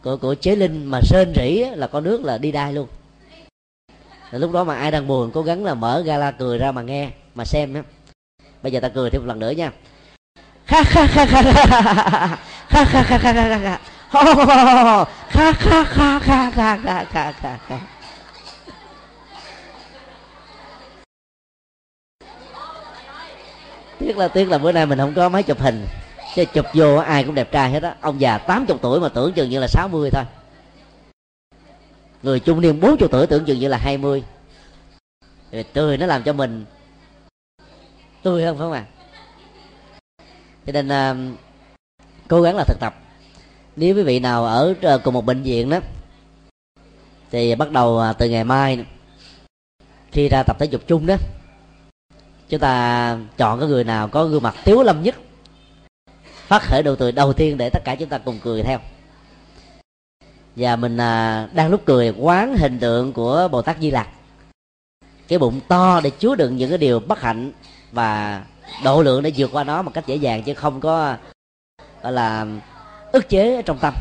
của 0.04 0.16
của 0.16 0.34
chế 0.34 0.56
linh 0.56 0.86
mà 0.86 1.00
sơn 1.02 1.32
rỉ 1.36 1.64
là 1.74 1.86
có 1.86 2.00
nước 2.00 2.24
là 2.24 2.38
đi 2.38 2.52
đai 2.52 2.72
luôn 2.72 2.88
rồi 4.30 4.40
lúc 4.40 4.52
đó 4.52 4.64
mà 4.64 4.76
ai 4.76 4.90
đang 4.90 5.06
buồn 5.06 5.30
cố 5.34 5.42
gắng 5.42 5.64
là 5.64 5.74
mở 5.74 6.02
gala 6.06 6.30
cười 6.30 6.58
ra 6.58 6.72
mà 6.72 6.82
nghe 6.82 7.10
mà 7.34 7.44
xem 7.44 7.72
nhé 7.72 7.82
bây 8.62 8.72
giờ 8.72 8.80
ta 8.80 8.88
cười 8.88 9.10
thêm 9.10 9.22
một 9.22 9.28
lần 9.28 9.38
nữa 9.38 9.50
nha 9.50 9.72
kha 10.66 10.82
kha 10.84 11.06
kha 11.06 11.26
kha 11.26 11.42
kha 11.42 11.52
kha 12.68 12.84
kha 12.84 13.02
kha 13.02 13.18
kha 13.18 13.18
kha 13.18 13.78
kha 15.30 16.18
kha 16.20 16.78
kha 16.78 17.04
kha 17.04 17.32
kha 17.32 17.58
ha 17.68 17.78
tiếc 23.98 24.18
là 24.18 24.28
tiếc 24.28 24.48
là 24.48 24.58
bữa 24.58 24.72
nay 24.72 24.86
mình 24.86 24.98
không 24.98 25.14
có 25.14 25.28
máy 25.28 25.42
chụp 25.42 25.60
hình 25.60 25.86
chứ 26.34 26.44
chụp 26.44 26.66
vô 26.74 26.96
ai 26.96 27.24
cũng 27.24 27.34
đẹp 27.34 27.52
trai 27.52 27.70
hết 27.70 27.82
á. 27.82 27.96
Ông 28.00 28.20
già 28.20 28.38
80 28.38 28.78
tuổi 28.82 29.00
mà 29.00 29.08
tưởng 29.08 29.32
chừng 29.32 29.50
như 29.50 29.60
là 29.60 29.66
60 29.68 30.10
thôi. 30.12 30.24
Người 32.22 32.40
trung 32.40 32.60
niên 32.60 32.80
40 32.80 33.08
tuổi 33.10 33.26
tưởng 33.26 33.44
chừng 33.44 33.58
như 33.58 33.68
là 33.68 33.78
20 33.78 34.22
rồi 35.52 35.64
tươi 35.72 35.96
nó 35.96 36.06
làm 36.06 36.22
cho 36.22 36.32
mình 36.32 36.64
tươi 38.22 38.44
hơn 38.44 38.58
phải 38.58 38.64
không 38.64 38.72
ạ? 38.72 38.84
À? 38.88 38.90
cho 40.66 40.72
nên 40.72 40.88
à, 40.88 41.14
cố 42.28 42.42
gắng 42.42 42.56
là 42.56 42.64
thực 42.64 42.80
tập. 42.80 42.94
Nếu 43.76 43.96
quý 43.96 44.02
vị 44.02 44.20
nào 44.20 44.44
ở 44.44 44.74
ờ, 44.82 44.98
cùng 44.98 45.14
một 45.14 45.24
bệnh 45.24 45.42
viện 45.42 45.70
đó 45.70 45.80
thì 47.30 47.54
bắt 47.54 47.70
đầu 47.70 47.98
ờ, 47.98 48.12
từ 48.12 48.28
ngày 48.28 48.44
mai 48.44 48.84
khi 50.12 50.28
ra 50.28 50.42
tập 50.42 50.56
thể 50.60 50.66
dục 50.66 50.82
chung 50.86 51.06
đó 51.06 51.16
chúng 52.48 52.60
ta 52.60 53.18
chọn 53.36 53.60
cái 53.60 53.68
người 53.68 53.84
nào 53.84 54.08
có 54.08 54.24
gương 54.24 54.42
mặt 54.42 54.54
tiếu 54.64 54.82
lâm 54.82 55.02
nhất 55.02 55.14
phát 56.46 56.62
khởi 56.62 56.82
đầu 56.82 56.96
từ 56.96 57.10
đầu 57.10 57.32
tiên 57.32 57.56
để 57.56 57.70
tất 57.70 57.84
cả 57.84 57.94
chúng 57.94 58.08
ta 58.08 58.18
cùng 58.18 58.38
cười 58.42 58.62
theo. 58.62 58.78
Và 60.56 60.76
mình 60.76 60.96
à, 60.96 61.48
đang 61.52 61.70
lúc 61.70 61.82
cười 61.84 62.14
quán 62.18 62.56
hình 62.56 62.78
tượng 62.78 63.12
của 63.12 63.48
bồ 63.52 63.62
tát 63.62 63.76
di 63.80 63.90
lặc. 63.90 64.08
Cái 65.28 65.38
bụng 65.38 65.60
to 65.68 66.00
để 66.00 66.10
chứa 66.10 66.34
đựng 66.34 66.56
những 66.56 66.68
cái 66.68 66.78
điều 66.78 67.00
bất 67.00 67.20
hạnh 67.20 67.52
và 67.92 68.42
độ 68.84 69.02
lượng 69.02 69.22
để 69.22 69.32
vượt 69.36 69.50
qua 69.52 69.64
nó 69.64 69.82
một 69.82 69.90
cách 69.94 70.06
dễ 70.06 70.16
dàng 70.16 70.42
chứ 70.42 70.54
không 70.54 70.80
có 70.80 71.16
gọi 72.02 72.12
là 72.12 72.46
ức 73.12 73.28
chế 73.28 73.62
trong 73.62 73.78
tâm. 73.78 73.94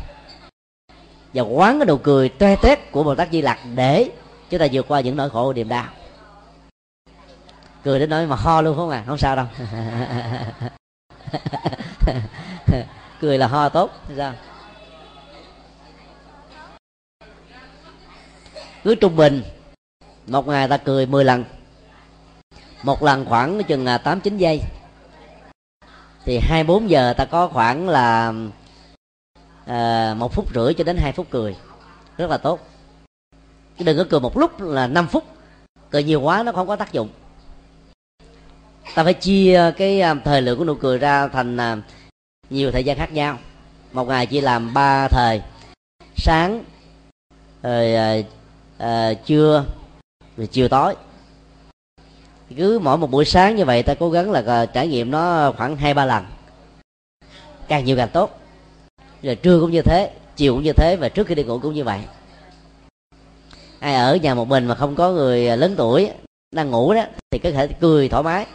Và 1.34 1.42
quán 1.42 1.78
cái 1.78 1.86
nụ 1.86 1.96
cười 1.96 2.28
toe 2.28 2.56
tét 2.62 2.92
của 2.92 3.04
bồ 3.04 3.14
tát 3.14 3.28
di 3.32 3.42
lặc 3.42 3.58
để 3.74 4.10
chúng 4.50 4.60
ta 4.60 4.66
vượt 4.72 4.88
qua 4.88 5.00
những 5.00 5.16
nỗi 5.16 5.30
khổ 5.30 5.52
niềm 5.52 5.68
đau. 5.68 5.86
Cười 7.84 7.98
đến 7.98 8.10
nỗi 8.10 8.26
mà 8.26 8.36
ho 8.36 8.60
luôn 8.60 8.76
không 8.76 8.90
à? 8.90 9.04
Không 9.06 9.18
sao 9.18 9.36
đâu. 9.36 9.46
cười 13.20 13.38
là 13.38 13.46
ho 13.46 13.68
tốt 13.68 13.90
sao? 14.16 14.34
Cứ 18.84 18.94
trung 18.94 19.16
bình 19.16 19.42
một 20.26 20.48
ngày 20.48 20.68
ta 20.68 20.76
cười 20.76 21.06
10 21.06 21.24
lần. 21.24 21.44
Một 22.82 23.02
lần 23.02 23.24
khoảng 23.24 23.62
chừng 23.64 23.84
là 23.84 23.98
tám 23.98 24.20
chín 24.20 24.36
giây. 24.36 24.60
Thì 26.24 26.38
hai 26.42 26.64
bốn 26.64 26.90
giờ 26.90 27.14
ta 27.16 27.24
có 27.24 27.48
khoảng 27.48 27.88
là 27.88 28.32
à, 29.66 30.14
một 30.18 30.32
phút 30.32 30.54
rưỡi 30.54 30.74
cho 30.74 30.84
đến 30.84 30.96
hai 30.96 31.12
phút 31.12 31.26
cười. 31.30 31.56
Rất 32.16 32.30
là 32.30 32.36
tốt. 32.36 32.60
Chứ 33.78 33.84
đừng 33.84 33.98
có 33.98 34.04
cười 34.10 34.20
một 34.20 34.38
lúc 34.38 34.60
là 34.60 34.86
5 34.86 35.08
phút. 35.08 35.24
Cười 35.90 36.04
nhiều 36.04 36.20
quá 36.20 36.42
nó 36.42 36.52
không 36.52 36.68
có 36.68 36.76
tác 36.76 36.92
dụng 36.92 37.08
ta 38.94 39.04
phải 39.04 39.14
chia 39.14 39.54
ờ, 39.54 39.70
cái 39.70 40.00
ờ, 40.00 40.14
thời 40.24 40.42
lượng 40.42 40.58
của 40.58 40.64
nụ 40.64 40.74
cười 40.74 40.98
ra 40.98 41.28
thành 41.28 41.56
ờ, 41.56 41.78
nhiều 42.50 42.72
thời 42.72 42.84
gian 42.84 42.98
khác 42.98 43.12
nhau. 43.12 43.38
Một 43.92 44.08
ngày 44.08 44.26
chỉ 44.26 44.40
làm 44.40 44.74
ba 44.74 45.08
thời. 45.08 45.42
Sáng 46.16 46.64
rồi 47.62 47.94
à, 47.94 48.16
à, 48.78 49.14
trưa 49.26 49.64
rồi 50.36 50.46
chiều 50.46 50.68
tối. 50.68 50.94
Cứ 52.56 52.78
mỗi 52.78 52.98
một 52.98 53.10
buổi 53.10 53.24
sáng 53.24 53.56
như 53.56 53.64
vậy 53.64 53.82
ta 53.82 53.94
cố 53.94 54.10
gắng 54.10 54.30
là 54.30 54.66
trải 54.66 54.88
nghiệm 54.88 55.10
nó 55.10 55.52
khoảng 55.56 55.76
hai 55.76 55.94
ba 55.94 56.04
lần. 56.04 56.24
Càng 57.68 57.84
nhiều 57.84 57.96
càng 57.96 58.08
tốt. 58.12 58.40
Rồi 59.22 59.34
trưa 59.34 59.60
cũng 59.60 59.70
như 59.70 59.82
thế 59.82 60.10
chiều 60.36 60.54
cũng 60.54 60.64
như 60.64 60.72
thế 60.72 60.96
và 61.00 61.08
trước 61.08 61.26
khi 61.26 61.34
đi 61.34 61.44
ngủ 61.44 61.58
cũng 61.58 61.74
như 61.74 61.84
vậy. 61.84 62.00
Ai 63.80 63.94
ở 63.94 64.16
nhà 64.16 64.34
một 64.34 64.48
mình 64.48 64.66
mà 64.66 64.74
không 64.74 64.94
có 64.96 65.12
người 65.12 65.56
lớn 65.56 65.74
tuổi 65.76 66.10
đang 66.52 66.70
ngủ 66.70 66.94
đó 66.94 67.04
thì 67.30 67.38
có 67.38 67.50
thể 67.50 67.68
cười 67.80 68.08
thoải 68.08 68.22
mái 68.22 68.46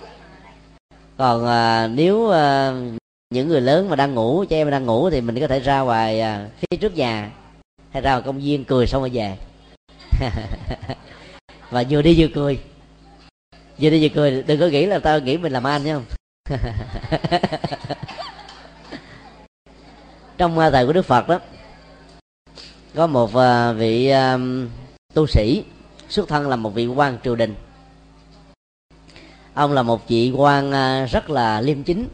còn 1.20 1.46
à, 1.46 1.88
nếu 1.88 2.30
à, 2.30 2.74
những 3.30 3.48
người 3.48 3.62
lớn 3.62 3.90
mà 3.90 3.96
đang 3.96 4.14
ngủ 4.14 4.46
cho 4.50 4.56
em 4.56 4.70
đang 4.70 4.86
ngủ 4.86 5.10
thì 5.10 5.22
mình 5.22 5.40
có 5.40 5.48
thể 5.48 5.60
ra 5.60 5.80
ngoài 5.80 6.22
à, 6.22 6.50
phía 6.58 6.78
trước 6.78 6.96
nhà 6.96 7.32
hay 7.92 8.02
ra 8.02 8.12
ngoài 8.12 8.24
công 8.26 8.40
viên 8.40 8.66
cười 8.66 8.88
xong 8.88 9.02
rồi 9.02 9.10
về. 9.14 9.38
Và 11.70 11.84
vừa 11.90 12.02
đi 12.02 12.16
vừa 12.18 12.28
cười. 12.36 12.60
Vừa 13.80 13.90
đi 13.90 14.02
vừa 14.02 14.16
cười 14.16 14.44
đừng 14.44 14.60
có 14.60 14.68
nghĩ 14.68 14.86
là 14.86 15.00
tao 15.00 15.20
nghĩ 15.20 15.38
mình 15.38 15.52
làm 15.52 15.68
anh 15.68 15.84
nhá 15.84 15.94
không? 15.94 16.06
Trong 20.38 20.58
uh, 20.58 20.74
thời 20.74 20.86
của 20.86 20.94
đức 20.94 21.06
phật 21.06 21.28
đó 21.28 21.40
có 22.96 23.08
một 23.08 23.30
uh, 23.30 23.78
vị 23.78 24.14
uh, 24.14 24.40
tu 25.14 25.28
sĩ 25.28 25.64
xuất 26.10 26.28
thân 26.28 26.50
là 26.50 26.56
một 26.56 26.70
vị 26.70 26.88
quan 26.88 27.18
triều 27.24 27.36
đình 27.36 27.56
ông 29.60 29.74
là 29.74 29.84
một 29.84 30.08
vị 30.08 30.34
quan 30.36 30.72
à, 30.72 31.06
rất 31.06 31.30
là 31.30 31.62
liêm 31.62 31.84
chính, 31.84 32.08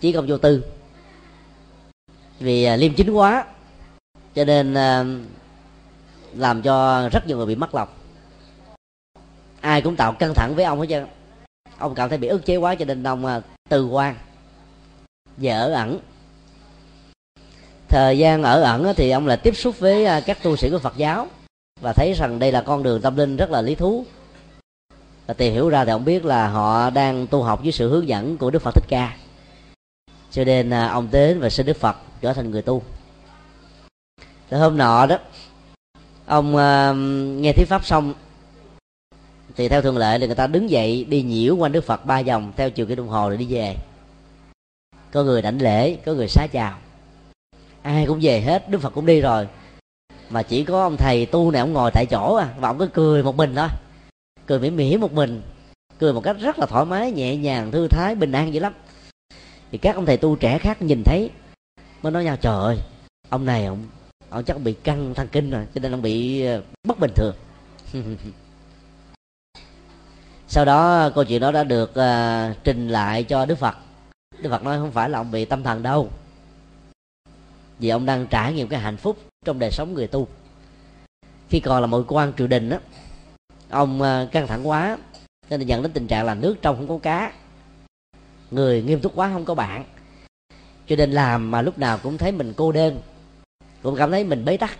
chí 0.00 0.12
công 0.12 0.26
vô 0.26 0.38
tư. 0.38 0.64
Vì 2.38 2.64
à, 2.64 2.76
liêm 2.76 2.94
chính 2.94 3.10
quá, 3.10 3.44
cho 4.34 4.44
nên 4.44 4.74
à, 4.74 5.04
làm 6.34 6.62
cho 6.62 7.08
rất 7.12 7.26
nhiều 7.26 7.36
người 7.36 7.46
bị 7.46 7.54
mất 7.54 7.74
lòng 7.74 7.88
ai 9.60 9.82
cũng 9.82 9.96
tạo 9.96 10.12
căng 10.12 10.34
thẳng 10.34 10.54
với 10.54 10.64
ông 10.64 10.80
hết 10.80 10.86
trơn. 10.90 11.06
Ông 11.78 11.94
cảm 11.94 12.08
thấy 12.08 12.18
bị 12.18 12.28
ức 12.28 12.46
chế 12.46 12.56
quá, 12.56 12.74
cho 12.74 12.84
nên 12.84 13.02
ông 13.02 13.42
từ 13.68 13.86
quan, 13.86 14.16
về 15.36 15.50
ở 15.50 15.72
ẩn. 15.72 15.98
Thời 17.88 18.18
gian 18.18 18.42
ở 18.42 18.62
ẩn 18.62 18.92
thì 18.96 19.10
ông 19.10 19.26
là 19.26 19.36
tiếp 19.36 19.56
xúc 19.56 19.78
với 19.78 20.06
các 20.26 20.42
tu 20.42 20.56
sĩ 20.56 20.70
của 20.70 20.78
phật 20.78 20.96
giáo 20.96 21.28
và 21.80 21.92
thấy 21.92 22.12
rằng 22.12 22.38
đây 22.38 22.52
là 22.52 22.60
con 22.60 22.82
đường 22.82 23.00
tâm 23.00 23.16
linh 23.16 23.36
rất 23.36 23.50
là 23.50 23.62
lý 23.62 23.74
thú 23.74 24.04
và 25.26 25.34
tìm 25.34 25.52
hiểu 25.52 25.68
ra 25.68 25.84
thì 25.84 25.90
ông 25.90 26.04
biết 26.04 26.24
là 26.24 26.48
họ 26.48 26.90
đang 26.90 27.26
tu 27.26 27.42
học 27.42 27.60
với 27.62 27.72
sự 27.72 27.90
hướng 27.90 28.08
dẫn 28.08 28.38
của 28.38 28.50
đức 28.50 28.62
phật 28.62 28.74
thích 28.74 28.84
ca. 28.88 29.16
Cho 30.30 30.44
nên 30.44 30.70
à, 30.70 30.88
ông 30.88 31.08
đến 31.10 31.40
và 31.40 31.50
xin 31.50 31.66
đức 31.66 31.76
phật 31.76 31.96
trở 32.20 32.32
thành 32.32 32.50
người 32.50 32.62
tu. 32.62 32.82
Thì 34.50 34.56
hôm 34.56 34.78
nọ 34.78 35.06
đó 35.06 35.18
ông 36.26 36.54
uh, 36.54 36.96
nghe 37.42 37.52
thuyết 37.52 37.68
pháp 37.68 37.84
xong 37.84 38.14
thì 39.56 39.68
theo 39.68 39.82
thường 39.82 39.98
lệ 39.98 40.18
thì 40.18 40.26
người 40.26 40.36
ta 40.36 40.46
đứng 40.46 40.70
dậy 40.70 41.04
đi 41.08 41.22
nhiễu 41.22 41.56
quanh 41.56 41.72
đức 41.72 41.84
phật 41.84 42.06
ba 42.06 42.22
vòng 42.22 42.52
theo 42.56 42.70
chiều 42.70 42.86
cái 42.86 42.96
đồng 42.96 43.08
hồ 43.08 43.28
rồi 43.28 43.36
đi 43.36 43.46
về. 43.48 43.76
Có 45.12 45.22
người 45.22 45.42
đảnh 45.42 45.62
lễ 45.62 45.96
có 45.96 46.12
người 46.12 46.28
xá 46.28 46.46
chào. 46.52 46.78
Ai 47.82 48.06
cũng 48.06 48.18
về 48.22 48.40
hết 48.40 48.70
đức 48.70 48.80
phật 48.80 48.90
cũng 48.90 49.06
đi 49.06 49.20
rồi. 49.20 49.48
Mà 50.30 50.42
chỉ 50.42 50.64
có 50.64 50.82
ông 50.82 50.96
thầy 50.96 51.26
tu 51.26 51.50
này 51.50 51.60
ông 51.60 51.72
ngồi 51.72 51.90
tại 51.94 52.06
chỗ 52.10 52.34
à 52.34 52.48
và 52.58 52.68
ông 52.68 52.78
cứ 52.78 52.86
cười 52.86 53.22
một 53.22 53.36
mình 53.36 53.54
thôi 53.54 53.68
cười 54.46 54.58
mỉm 54.58 54.76
mỉm 54.76 55.00
một 55.00 55.12
mình. 55.12 55.42
Cười 55.98 56.12
một 56.12 56.20
cách 56.20 56.36
rất 56.40 56.58
là 56.58 56.66
thoải 56.66 56.84
mái 56.84 57.12
nhẹ 57.12 57.36
nhàng 57.36 57.70
thư 57.70 57.88
thái 57.88 58.14
bình 58.14 58.32
an 58.32 58.54
dữ 58.54 58.60
lắm. 58.60 58.72
Thì 59.72 59.78
các 59.78 59.94
ông 59.94 60.06
thầy 60.06 60.16
tu 60.16 60.36
trẻ 60.36 60.58
khác 60.58 60.82
nhìn 60.82 61.02
thấy 61.04 61.30
mới 62.02 62.12
nói 62.12 62.24
nhau 62.24 62.36
trời 62.36 62.64
ơi 62.64 62.78
ông 63.28 63.44
này 63.44 63.66
ông 63.66 63.86
ông 64.28 64.44
chắc 64.44 64.60
bị 64.60 64.72
căng 64.72 65.14
thần 65.14 65.28
kinh 65.28 65.50
rồi 65.50 65.66
cho 65.74 65.80
nên 65.80 65.94
ông 65.94 66.02
bị 66.02 66.44
ờ, 66.44 66.62
bất 66.84 66.98
bình 66.98 67.10
thường. 67.14 67.34
Sau 70.48 70.64
đó 70.64 71.10
câu 71.14 71.24
chuyện 71.24 71.40
đó 71.40 71.52
đã 71.52 71.64
được 71.64 71.90
uh, 71.90 72.56
trình 72.64 72.88
lại 72.88 73.24
cho 73.24 73.46
đức 73.46 73.58
phật. 73.58 73.76
Đức 74.42 74.50
phật 74.50 74.62
nói 74.62 74.78
không 74.78 74.92
phải 74.92 75.10
là 75.10 75.18
ông 75.18 75.30
bị 75.30 75.44
tâm 75.44 75.62
thần 75.62 75.82
đâu 75.82 76.10
vì 77.78 77.88
ông 77.88 78.06
đang 78.06 78.26
trải 78.26 78.52
nghiệm 78.52 78.68
cái 78.68 78.80
hạnh 78.80 78.96
phúc 78.96 79.16
trong 79.44 79.58
đời 79.58 79.70
sống 79.70 79.94
người 79.94 80.06
tu. 80.06 80.28
Khi 81.48 81.60
còn 81.60 81.80
là 81.80 81.86
một 81.86 82.04
quan 82.08 82.32
triều 82.38 82.46
đình 82.46 82.70
á 82.70 82.78
ông 83.70 84.02
ờ, 84.02 84.28
căng 84.32 84.46
thẳng 84.46 84.68
quá. 84.68 84.98
Nên 85.50 85.60
là 85.60 85.66
dẫn 85.66 85.82
đến 85.82 85.92
tình 85.92 86.06
trạng 86.06 86.26
là 86.26 86.34
nước 86.34 86.56
trong 86.62 86.76
không 86.76 86.88
có 86.88 86.98
cá. 86.98 87.32
Người 88.50 88.82
nghiêm 88.82 89.00
túc 89.00 89.12
quá 89.14 89.30
không 89.32 89.44
có 89.44 89.54
bạn. 89.54 89.84
Cho 90.86 90.96
nên 90.96 91.10
làm 91.10 91.50
mà 91.50 91.62
lúc 91.62 91.78
nào 91.78 91.98
cũng 92.02 92.18
thấy 92.18 92.32
mình 92.32 92.52
cô 92.56 92.72
đơn. 92.72 93.00
Cũng 93.82 93.96
cảm 93.96 94.10
thấy 94.10 94.24
mình 94.24 94.44
bế 94.44 94.56
tắc. 94.56 94.78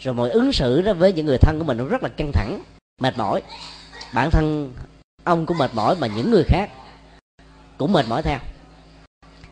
Rồi 0.00 0.14
mọi 0.14 0.30
ứng 0.30 0.52
xử 0.52 0.82
đó 0.82 0.94
với 0.94 1.12
những 1.12 1.26
người 1.26 1.38
thân 1.38 1.58
của 1.58 1.64
mình 1.64 1.76
nó 1.76 1.84
rất 1.84 2.02
là 2.02 2.08
căng 2.08 2.32
thẳng, 2.32 2.62
mệt 3.00 3.18
mỏi. 3.18 3.42
Bản 4.14 4.30
thân 4.30 4.72
ông 5.24 5.46
cũng 5.46 5.58
mệt 5.58 5.70
mỏi 5.74 5.96
mà 6.00 6.06
những 6.06 6.30
người 6.30 6.44
khác 6.46 6.70
cũng 7.78 7.92
mệt 7.92 8.08
mỏi 8.08 8.22
theo. 8.22 8.38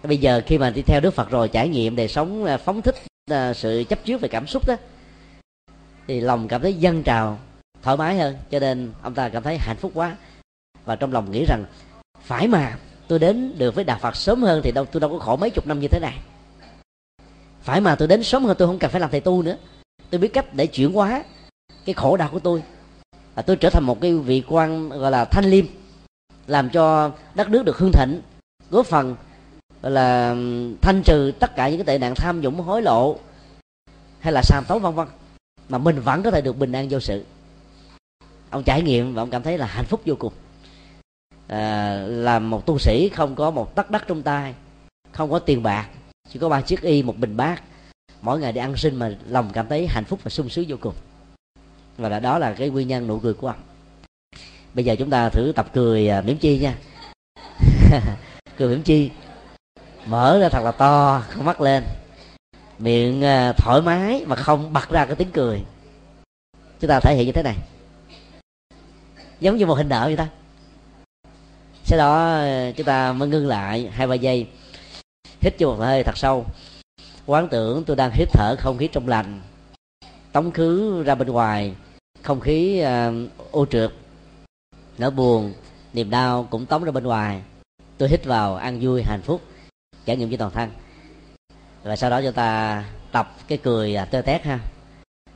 Bây 0.02 0.16
giờ 0.16 0.42
khi 0.46 0.58
mà 0.58 0.70
đi 0.70 0.82
theo 0.82 1.00
đức 1.00 1.14
phật 1.14 1.30
rồi, 1.30 1.48
trải 1.48 1.68
nghiệm 1.68 1.96
đời 1.96 2.08
sống 2.08 2.44
ờ, 2.44 2.58
phóng 2.58 2.82
thích 2.82 2.94
ờ, 3.30 3.54
sự 3.54 3.84
chấp 3.88 3.98
trước 4.04 4.20
về 4.20 4.28
cảm 4.28 4.46
xúc 4.46 4.66
đó, 4.66 4.76
thì 6.06 6.20
lòng 6.20 6.48
cảm 6.48 6.62
thấy 6.62 6.74
dâng 6.74 7.02
trào 7.02 7.38
thoải 7.88 7.96
mái 7.96 8.18
hơn, 8.18 8.36
cho 8.50 8.58
nên 8.58 8.92
ông 9.02 9.14
ta 9.14 9.28
cảm 9.28 9.42
thấy 9.42 9.58
hạnh 9.58 9.76
phúc 9.76 9.92
quá. 9.94 10.16
Và 10.84 10.96
trong 10.96 11.12
lòng 11.12 11.30
nghĩ 11.30 11.44
rằng, 11.48 11.64
phải 12.20 12.48
mà, 12.48 12.78
tôi 13.08 13.18
đến 13.18 13.58
được 13.58 13.74
với 13.74 13.84
đạo 13.84 13.98
phật 14.00 14.16
sớm 14.16 14.42
hơn 14.42 14.60
thì 14.64 14.72
đâu, 14.72 14.84
tôi 14.84 15.00
đâu 15.00 15.10
có 15.10 15.18
khổ 15.18 15.36
mấy 15.36 15.50
chục 15.50 15.66
năm 15.66 15.80
như 15.80 15.88
thế 15.88 15.98
này. 16.00 16.18
Phải 17.62 17.80
mà 17.80 17.94
tôi 17.94 18.08
đến 18.08 18.22
sớm 18.22 18.44
hơn, 18.44 18.56
tôi 18.58 18.68
không 18.68 18.78
cần 18.78 18.90
phải 18.90 19.00
làm 19.00 19.10
thầy 19.10 19.20
tu 19.20 19.42
nữa. 19.42 19.56
Tôi 20.10 20.20
biết 20.20 20.28
cách 20.28 20.54
để 20.54 20.66
chuyển 20.66 20.92
hóa 20.92 21.24
cái 21.84 21.94
khổ 21.94 22.16
đau 22.16 22.28
của 22.32 22.38
tôi. 22.38 22.62
Và 23.34 23.42
tôi 23.42 23.56
trở 23.56 23.70
thành 23.70 23.84
một 23.84 24.00
cái 24.00 24.14
vị 24.14 24.42
quan, 24.48 24.88
gọi 24.88 25.10
là, 25.10 25.24
thanh 25.24 25.44
liêm, 25.44 25.64
làm 26.46 26.70
cho 26.70 27.10
đất 27.34 27.50
nước 27.50 27.64
được 27.64 27.78
hương 27.78 27.92
thịnh, 27.92 28.20
góp 28.70 28.86
phần, 28.86 29.16
gọi 29.82 29.92
là, 29.92 30.34
thanh 30.80 31.02
trừ 31.04 31.32
tất 31.40 31.56
cả 31.56 31.68
những 31.68 31.78
cái 31.78 31.86
tệ 31.86 31.98
nạn 31.98 32.14
tham 32.14 32.40
nhũng, 32.40 32.60
hối 32.60 32.82
lộ, 32.82 33.18
hay 34.20 34.32
là 34.32 34.42
sàm 34.42 34.64
tấu, 34.68 34.78
vân 34.78 34.94
vân. 34.94 35.08
Mà 35.68 35.78
mình 35.78 36.00
vẫn 36.00 36.22
có 36.22 36.30
thể 36.30 36.40
được 36.40 36.58
bình 36.58 36.72
an 36.72 36.88
vô 36.90 37.00
sự 37.00 37.24
ông 38.50 38.64
trải 38.64 38.82
nghiệm 38.82 39.14
và 39.14 39.22
ông 39.22 39.30
cảm 39.30 39.42
thấy 39.42 39.58
là 39.58 39.66
hạnh 39.66 39.84
phúc 39.84 40.00
vô 40.06 40.14
cùng. 40.18 40.32
À, 41.46 41.94
làm 42.08 42.50
một 42.50 42.66
tu 42.66 42.78
sĩ 42.78 43.08
không 43.08 43.34
có 43.34 43.50
một 43.50 43.74
tấc 43.74 43.90
đất 43.90 44.04
trong 44.08 44.22
tay 44.22 44.54
không 45.12 45.30
có 45.30 45.38
tiền 45.38 45.62
bạc 45.62 45.88
chỉ 46.28 46.38
có 46.38 46.48
ba 46.48 46.60
chiếc 46.60 46.82
y 46.82 47.02
một 47.02 47.16
bình 47.18 47.36
bát. 47.36 47.62
Mỗi 48.20 48.40
ngày 48.40 48.52
đi 48.52 48.60
ăn 48.60 48.76
sinh 48.76 48.96
mà 48.96 49.16
lòng 49.28 49.50
cảm 49.52 49.68
thấy 49.68 49.86
hạnh 49.86 50.04
phúc 50.04 50.20
và 50.22 50.28
sung 50.28 50.48
sướng 50.48 50.64
vô 50.68 50.76
cùng. 50.80 50.94
Và 51.96 52.08
là 52.08 52.20
đó 52.20 52.38
là 52.38 52.52
cái 52.52 52.70
nguyên 52.70 52.88
nhân 52.88 53.06
nụ 53.06 53.18
cười 53.18 53.34
của 53.34 53.46
ông. 53.46 53.60
Bây 54.74 54.84
giờ 54.84 54.96
chúng 54.98 55.10
ta 55.10 55.28
thử 55.28 55.52
tập 55.56 55.66
cười 55.72 56.08
à, 56.08 56.20
mỉm 56.20 56.38
chi 56.38 56.58
nha. 56.58 56.74
Cười 58.56 58.68
mỉm 58.68 58.82
chi. 58.82 59.10
Mở 60.06 60.38
ra 60.40 60.48
thật 60.48 60.62
là 60.64 60.72
to 60.72 61.22
không 61.28 61.44
mắt 61.44 61.60
lên. 61.60 61.84
Miệng 62.78 63.24
à, 63.24 63.52
thoải 63.52 63.82
mái 63.82 64.24
mà 64.26 64.36
không 64.36 64.72
bật 64.72 64.90
ra 64.90 65.06
cái 65.06 65.16
tiếng 65.16 65.30
cười. 65.32 65.64
Chúng 66.80 66.88
ta 66.88 67.00
thể 67.00 67.16
hiện 67.16 67.26
như 67.26 67.32
thế 67.32 67.42
này 67.42 67.56
giống 69.40 69.56
như 69.56 69.66
một 69.66 69.74
hình 69.74 69.88
nợ 69.88 70.04
vậy 70.04 70.16
ta. 70.16 70.28
Sau 71.84 71.98
đó 71.98 72.34
ờ, 72.34 72.72
chúng 72.72 72.86
ta 72.86 73.12
mới 73.12 73.28
ngưng 73.28 73.46
lại 73.46 73.90
hai 73.92 74.06
ba 74.06 74.14
giây. 74.14 74.46
Hít 75.40 75.54
vô 75.58 75.68
một 75.68 75.76
hơi 75.78 76.02
thật 76.04 76.16
sâu. 76.16 76.46
Quán 77.26 77.48
tưởng 77.48 77.84
tôi 77.84 77.96
đang 77.96 78.10
hít 78.14 78.28
thở 78.32 78.56
không 78.58 78.78
khí 78.78 78.88
trong 78.92 79.08
lành. 79.08 79.40
Tống 80.32 80.50
khứ 80.50 81.02
ra 81.02 81.14
bên 81.14 81.28
ngoài. 81.28 81.74
Không 82.22 82.40
khí 82.40 82.82
uh, 82.82 83.50
ô 83.50 83.66
trượt. 83.66 83.92
Nỗi 84.98 85.10
buồn 85.10 85.52
niềm 85.92 86.10
đau 86.10 86.46
cũng 86.50 86.66
tống 86.66 86.84
ra 86.84 86.90
bên 86.90 87.04
ngoài. 87.04 87.42
Tôi 87.98 88.08
hít 88.08 88.24
vào 88.24 88.56
ăn 88.56 88.78
vui 88.80 89.02
hạnh 89.02 89.22
phúc. 89.22 89.40
Trải 90.04 90.16
nghiệm 90.16 90.28
với 90.28 90.38
toàn 90.38 90.50
thân. 90.50 90.70
Và 91.82 91.96
sau 91.96 92.10
đó 92.10 92.22
chúng 92.22 92.32
ta 92.32 92.84
tập 93.12 93.36
cái 93.48 93.58
cười 93.58 93.94
à, 93.94 94.04
tơ 94.04 94.22
tét 94.22 94.44
ha. 94.44 94.58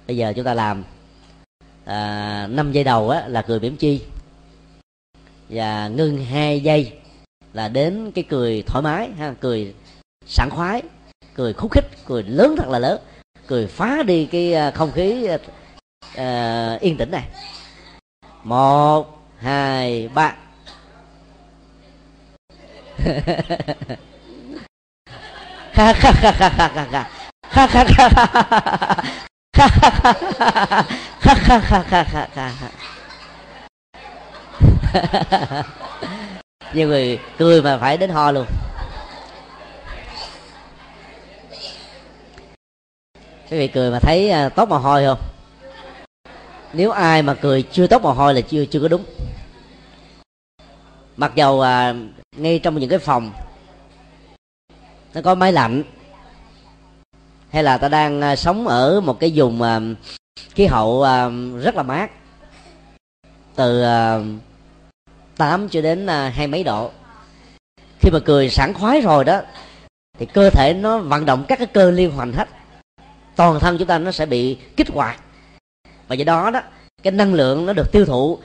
Bây 0.07 0.17
giờ 0.17 0.33
chúng 0.37 0.45
ta 0.45 0.55
làm 0.55 0.85
à, 1.85 2.47
5 2.51 2.73
giây 2.73 2.85
đầu 2.85 3.11
á, 3.11 3.29
là 3.29 3.43
cười 3.43 3.61
mỉm 3.61 3.77
chi. 3.77 4.03
Và 5.49 5.89
ngưng 5.89 6.25
hai 6.25 6.61
giây 6.61 6.93
là 7.53 7.69
đến 7.69 8.13
cái 8.15 8.25
cười 8.29 8.63
thoải 8.67 8.83
mái 8.83 9.11
ha 9.19 9.35
cười 9.41 9.75
sảng 10.27 10.51
khoái 10.51 10.83
cười 11.35 11.53
khúc 11.53 11.73
khích 11.73 11.85
cười 12.07 12.23
lớn 12.23 12.55
thật 12.59 12.69
là 12.69 12.79
lớn 12.79 13.01
cười 13.47 13.67
phá 13.67 14.03
đi 14.03 14.27
cái 14.27 14.55
à, 14.55 14.71
không 14.71 14.93
khí 14.93 15.29
uh, 16.15 16.81
yên 16.81 16.97
tĩnh 16.97 17.11
này. 17.11 17.25
Một 18.45 19.19
hai 19.39 20.09
ba. 20.09 20.37
Ha 25.73 25.93
ha 25.93 26.13
ha 26.13 26.31
ha. 26.31 26.49
Ha 27.43 27.67
ha 27.67 27.85
ha 27.97 28.09
ha 28.09 28.27
ha 28.33 28.77
ha. 28.81 29.29
nhiều 36.75 36.89
người 36.89 37.19
cười 37.39 37.63
mà 37.63 37.79
phải 37.79 37.97
đến 37.97 38.11
ho 38.11 38.33
luôn. 38.33 38.47
Quý 43.51 43.59
vị 43.59 43.69
cười 43.69 43.91
mà 43.91 43.99
thấy 43.99 44.33
tóc 44.33 44.53
tốt 44.57 44.69
mồ 44.69 44.79
hôi 44.79 45.05
không? 45.05 45.19
Nếu 46.73 46.91
ai 46.91 47.23
mà 47.23 47.35
cười 47.35 47.63
chưa 47.73 47.87
tốt 47.87 48.03
mồ 48.03 48.13
hôi 48.13 48.35
là 48.35 48.41
chưa 48.41 48.65
chưa 48.65 48.81
có 48.81 48.89
đúng. 48.89 49.05
Mặc 51.17 51.33
dầu 51.35 51.61
à, 51.61 51.95
ngay 52.37 52.59
trong 52.59 52.79
những 52.79 52.91
cái 52.91 52.99
phòng 52.99 53.33
nó 55.15 55.23
có 55.23 55.35
máy 55.35 55.53
lạnh 55.53 55.83
hay 57.53 57.63
là 57.63 57.79
ta 57.79 57.89
đang 57.89 58.21
à, 58.21 58.37
sống 58.37 58.69
ở 58.69 59.01
một 59.01 59.21
cái 59.21 59.33
vùng 59.35 59.63
à, 59.63 59.81
khí 60.37 60.67
hậu 60.67 61.03
à, 61.03 61.31
rất 61.63 61.75
là 61.75 61.83
mát. 61.83 62.11
Từ 63.55 63.85
8 65.37 65.69
cho 65.69 65.81
đến 65.81 66.07
hai 66.09 66.47
mấy 66.47 66.65
độ. 66.65 66.91
Khi 68.01 68.11
mà 68.11 68.19
cười 68.25 68.51
sảng 68.51 68.75
khoái 68.75 69.01
rồi 69.01 69.25
đó, 69.25 69.41
thì 70.19 70.27
cơ 70.27 70.51
thể 70.51 70.75
nó 70.75 70.99
vận 70.99 71.27
động 71.27 71.45
các 71.49 71.59
cái 71.59 71.67
cơ 71.67 71.91
liên 71.91 72.11
hoàn 72.11 72.33
hết. 72.33 72.49
Toàn 73.37 73.61
thân 73.61 73.79
chúng 73.79 73.89
ta 73.89 73.99
nó 73.99 74.13
sẽ 74.13 74.27
bị 74.27 74.59
kích 74.77 74.91
hoạt. 74.91 75.23
Và 76.09 76.15
do 76.15 76.25
đó 76.25 76.51
đó, 76.51 76.61
cái 77.03 77.13
năng 77.13 77.35
lượng 77.35 77.67
nó 77.67 77.73
được 77.73 77.93
tiêu 77.93 78.05
thụ 78.05 78.39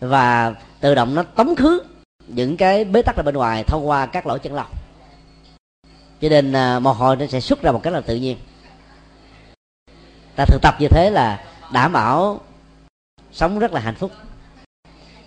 và 0.00 0.54
tự 0.80 0.94
động 0.94 1.14
nó 1.14 1.22
tống 1.22 1.56
khứ 1.56 1.82
những 2.26 2.56
cái 2.56 2.84
bế 2.84 3.02
tắc 3.02 3.16
ở 3.16 3.22
bên 3.22 3.34
ngoài 3.34 3.64
thông 3.64 3.88
qua 3.88 4.06
các 4.06 4.26
lỗ 4.26 4.38
chân 4.38 4.54
lông. 4.54 4.70
Cho 6.20 6.28
nên 6.28 6.52
mồ 6.82 6.92
hôi 6.92 7.16
nó 7.16 7.26
sẽ 7.26 7.40
xuất 7.40 7.62
ra 7.62 7.72
một 7.72 7.82
cách 7.82 7.92
là 7.92 8.00
tự 8.00 8.16
nhiên 8.16 8.36
ta 10.40 10.46
thực 10.46 10.62
tập 10.62 10.76
như 10.78 10.88
thế 10.88 11.10
là 11.10 11.40
đảm 11.72 11.92
bảo 11.92 12.40
sống 13.32 13.58
rất 13.58 13.72
là 13.72 13.80
hạnh 13.80 13.94
phúc. 13.94 14.12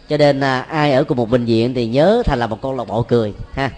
Cho 0.10 0.18
nên 0.18 0.40
à, 0.40 0.62
ai 0.62 0.94
ở 0.94 1.04
cùng 1.04 1.18
một 1.18 1.30
bệnh 1.30 1.46
viện 1.46 1.74
thì 1.74 1.88
nhớ 1.88 2.24
thành 2.26 2.40
là 2.40 2.48
một 2.48 2.62
con 2.62 2.78
lạc 2.78 2.84
bộ 2.84 3.04
cười 3.04 3.34
ha. 3.54 3.70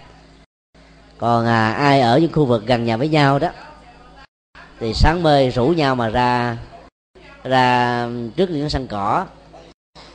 Còn 1.18 1.46
à, 1.46 1.72
ai 1.72 2.00
ở 2.00 2.18
những 2.18 2.32
khu 2.32 2.46
vực 2.46 2.66
gần 2.66 2.84
nhà 2.84 2.96
với 2.96 3.08
nhau 3.08 3.38
đó 3.38 3.48
thì 4.80 4.94
sáng 4.94 5.22
mê 5.22 5.50
rủ 5.50 5.66
nhau 5.68 5.94
mà 5.94 6.08
ra 6.08 6.58
ra 7.44 8.08
trước 8.36 8.50
những 8.50 8.70
sân 8.70 8.86
cỏ 8.86 9.26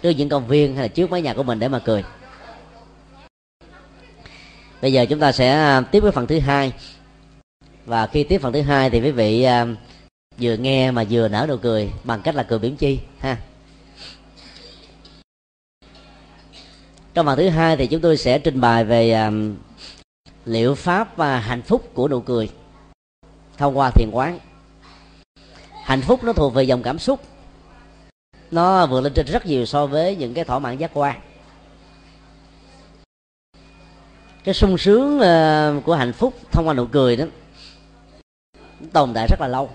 trước 0.02 0.10
những 0.10 0.30
công 0.30 0.48
viên 0.48 0.76
hay 0.76 0.84
là 0.84 0.88
trước 0.88 1.12
mái 1.12 1.22
nhà 1.22 1.34
của 1.34 1.44
mình 1.44 1.60
để 1.60 1.68
mà 1.68 1.80
cười. 1.80 2.04
Bây 4.82 4.94
giờ 4.94 5.06
chúng 5.06 5.20
ta 5.20 5.32
sẽ 5.32 5.52
à, 5.52 5.82
tiếp 5.82 6.00
với 6.00 6.12
phần 6.12 6.28
thứ 6.28 6.40
hai. 6.40 6.74
Và 7.86 8.08
khi 8.08 8.24
tiếp 8.24 8.42
phần 8.42 8.54
thứ 8.54 8.62
hai 8.62 8.90
thì 8.90 9.02
quý 9.02 9.12
vị 9.12 9.44
à, 9.44 9.66
vừa 10.40 10.56
nghe 10.56 10.92
mà 10.92 11.04
vừa 11.10 11.28
nở 11.28 11.46
nụ 11.50 11.58
cười 11.58 11.92
bằng 12.04 12.22
cách 12.22 12.36
là 12.36 12.44
cười 12.44 12.60
biểm 12.60 12.76
chi 12.76 13.00
ha. 13.20 13.38
Trong 17.14 17.26
phần 17.26 17.38
thứ 17.38 17.50
hai 17.50 17.78
thì 17.78 17.88
chúng 17.88 18.02
tôi 18.02 18.18
sẽ 18.18 18.40
trình 18.40 18.62
bày 18.62 18.86
về 18.86 19.12
um, 19.14 19.56
liệu 20.46 20.76
pháp 20.76 21.18
và 21.18 21.40
hạnh 21.40 21.62
phúc 21.62 21.90
của 21.94 22.08
nụ 22.08 22.22
cười 22.22 22.50
thông 23.58 23.78
qua 23.78 23.92
thiền 23.92 24.10
quán. 24.12 24.40
Hạnh 25.84 26.02
phúc 26.02 26.24
nó 26.24 26.34
thuộc 26.34 26.54
về 26.54 26.64
dòng 26.64 26.84
cảm 26.84 27.00
xúc. 27.00 27.20
Nó 28.52 28.86
vượt 28.86 29.02
lên 29.02 29.14
trên 29.14 29.26
rất 29.26 29.46
nhiều 29.46 29.66
so 29.66 29.88
với 29.88 30.16
những 30.16 30.34
cái 30.34 30.46
thỏa 30.46 30.60
mãn 30.60 30.78
giác 30.78 30.92
quan. 30.94 31.22
Cái 34.44 34.54
sung 34.54 34.78
sướng 34.78 35.18
uh, 35.18 35.86
của 35.86 35.96
hạnh 35.96 36.14
phúc 36.14 36.34
thông 36.52 36.68
qua 36.68 36.74
nụ 36.74 36.86
cười 36.86 37.16
đó 37.16 37.26
tồn 38.94 39.14
tại 39.14 39.28
rất 39.30 39.42
là 39.42 39.48
lâu 39.48 39.70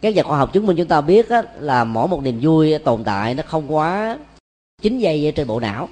các 0.00 0.14
nhà 0.14 0.22
khoa 0.22 0.38
học 0.38 0.52
chứng 0.52 0.66
minh 0.66 0.76
chúng 0.76 0.88
ta 0.88 1.00
biết 1.00 1.28
á, 1.28 1.42
là 1.60 1.84
mỗi 1.84 2.08
một 2.08 2.22
niềm 2.22 2.38
vui 2.42 2.78
tồn 2.78 3.04
tại 3.04 3.34
nó 3.34 3.42
không 3.46 3.74
quá 3.74 4.18
9 4.82 4.98
giây 4.98 5.32
trên 5.36 5.46
bộ 5.46 5.60
não. 5.60 5.88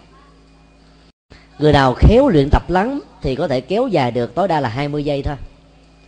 Người 1.59 1.73
nào 1.73 1.95
khéo 1.95 2.29
luyện 2.29 2.49
tập 2.51 2.71
lắm 2.71 3.01
thì 3.23 3.37
có 3.37 3.49
thể 3.49 3.61
kéo 3.61 3.87
dài 3.87 4.11
được 4.11 4.35
tối 4.35 4.49
đa 4.49 4.61
là 4.61 4.69
20 4.69 5.05
giây 5.05 5.23
thôi. 5.23 5.37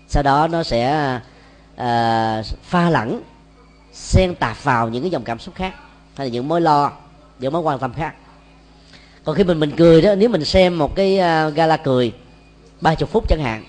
Sau 0.08 0.22
đó 0.22 0.48
nó 0.48 0.62
sẽ 0.62 1.14
uh, 1.74 2.46
pha 2.62 2.90
lẫn 2.90 3.22
xen 3.92 4.34
tạp 4.34 4.64
vào 4.64 4.88
những 4.88 5.02
cái 5.02 5.10
dòng 5.10 5.24
cảm 5.24 5.38
xúc 5.38 5.54
khác 5.54 5.74
hay 6.14 6.26
là 6.26 6.32
những 6.32 6.48
mối 6.48 6.60
lo 6.60 6.92
những 7.38 7.52
mối 7.52 7.62
quan 7.62 7.78
tâm 7.78 7.92
khác. 7.92 8.14
Còn 9.24 9.36
khi 9.36 9.44
mình 9.44 9.60
mình 9.60 9.72
cười 9.76 10.02
đó 10.02 10.14
nếu 10.14 10.28
mình 10.28 10.44
xem 10.44 10.78
một 10.78 10.94
cái 10.94 11.18
uh, 11.18 11.54
gala 11.54 11.76
cười 11.76 12.12
ba 12.80 12.94
chục 12.94 13.10
phút 13.10 13.28
chẳng 13.28 13.42
hạn 13.42 13.64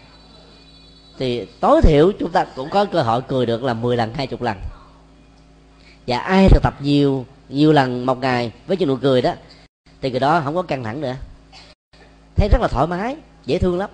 thì 1.19 1.45
tối 1.59 1.81
thiểu 1.81 2.11
chúng 2.19 2.31
ta 2.31 2.45
cũng 2.55 2.69
có 2.69 2.85
cơ 2.85 3.01
hội 3.01 3.21
cười 3.27 3.45
được 3.45 3.63
là 3.63 3.73
10 3.73 3.97
lần, 3.97 4.13
hai 4.13 4.27
chục 4.27 4.41
lần. 4.41 4.57
Và 6.07 6.17
ai 6.17 6.47
thực 6.49 6.63
tập 6.63 6.73
nhiều 6.81 7.25
nhiều 7.49 7.71
lần 7.71 8.05
một 8.05 8.19
ngày 8.19 8.51
với 8.67 8.77
những 8.77 8.89
nụ 8.89 8.95
cười 8.95 9.21
đó, 9.21 9.33
thì 10.01 10.11
người 10.11 10.19
đó 10.19 10.41
không 10.43 10.55
có 10.55 10.61
căng 10.61 10.83
thẳng 10.83 11.01
nữa. 11.01 11.15
Thấy 12.35 12.49
rất 12.51 12.61
là 12.61 12.67
thoải 12.67 12.87
mái, 12.87 13.15
dễ 13.45 13.59
thương 13.59 13.77
lắm. 13.77 13.89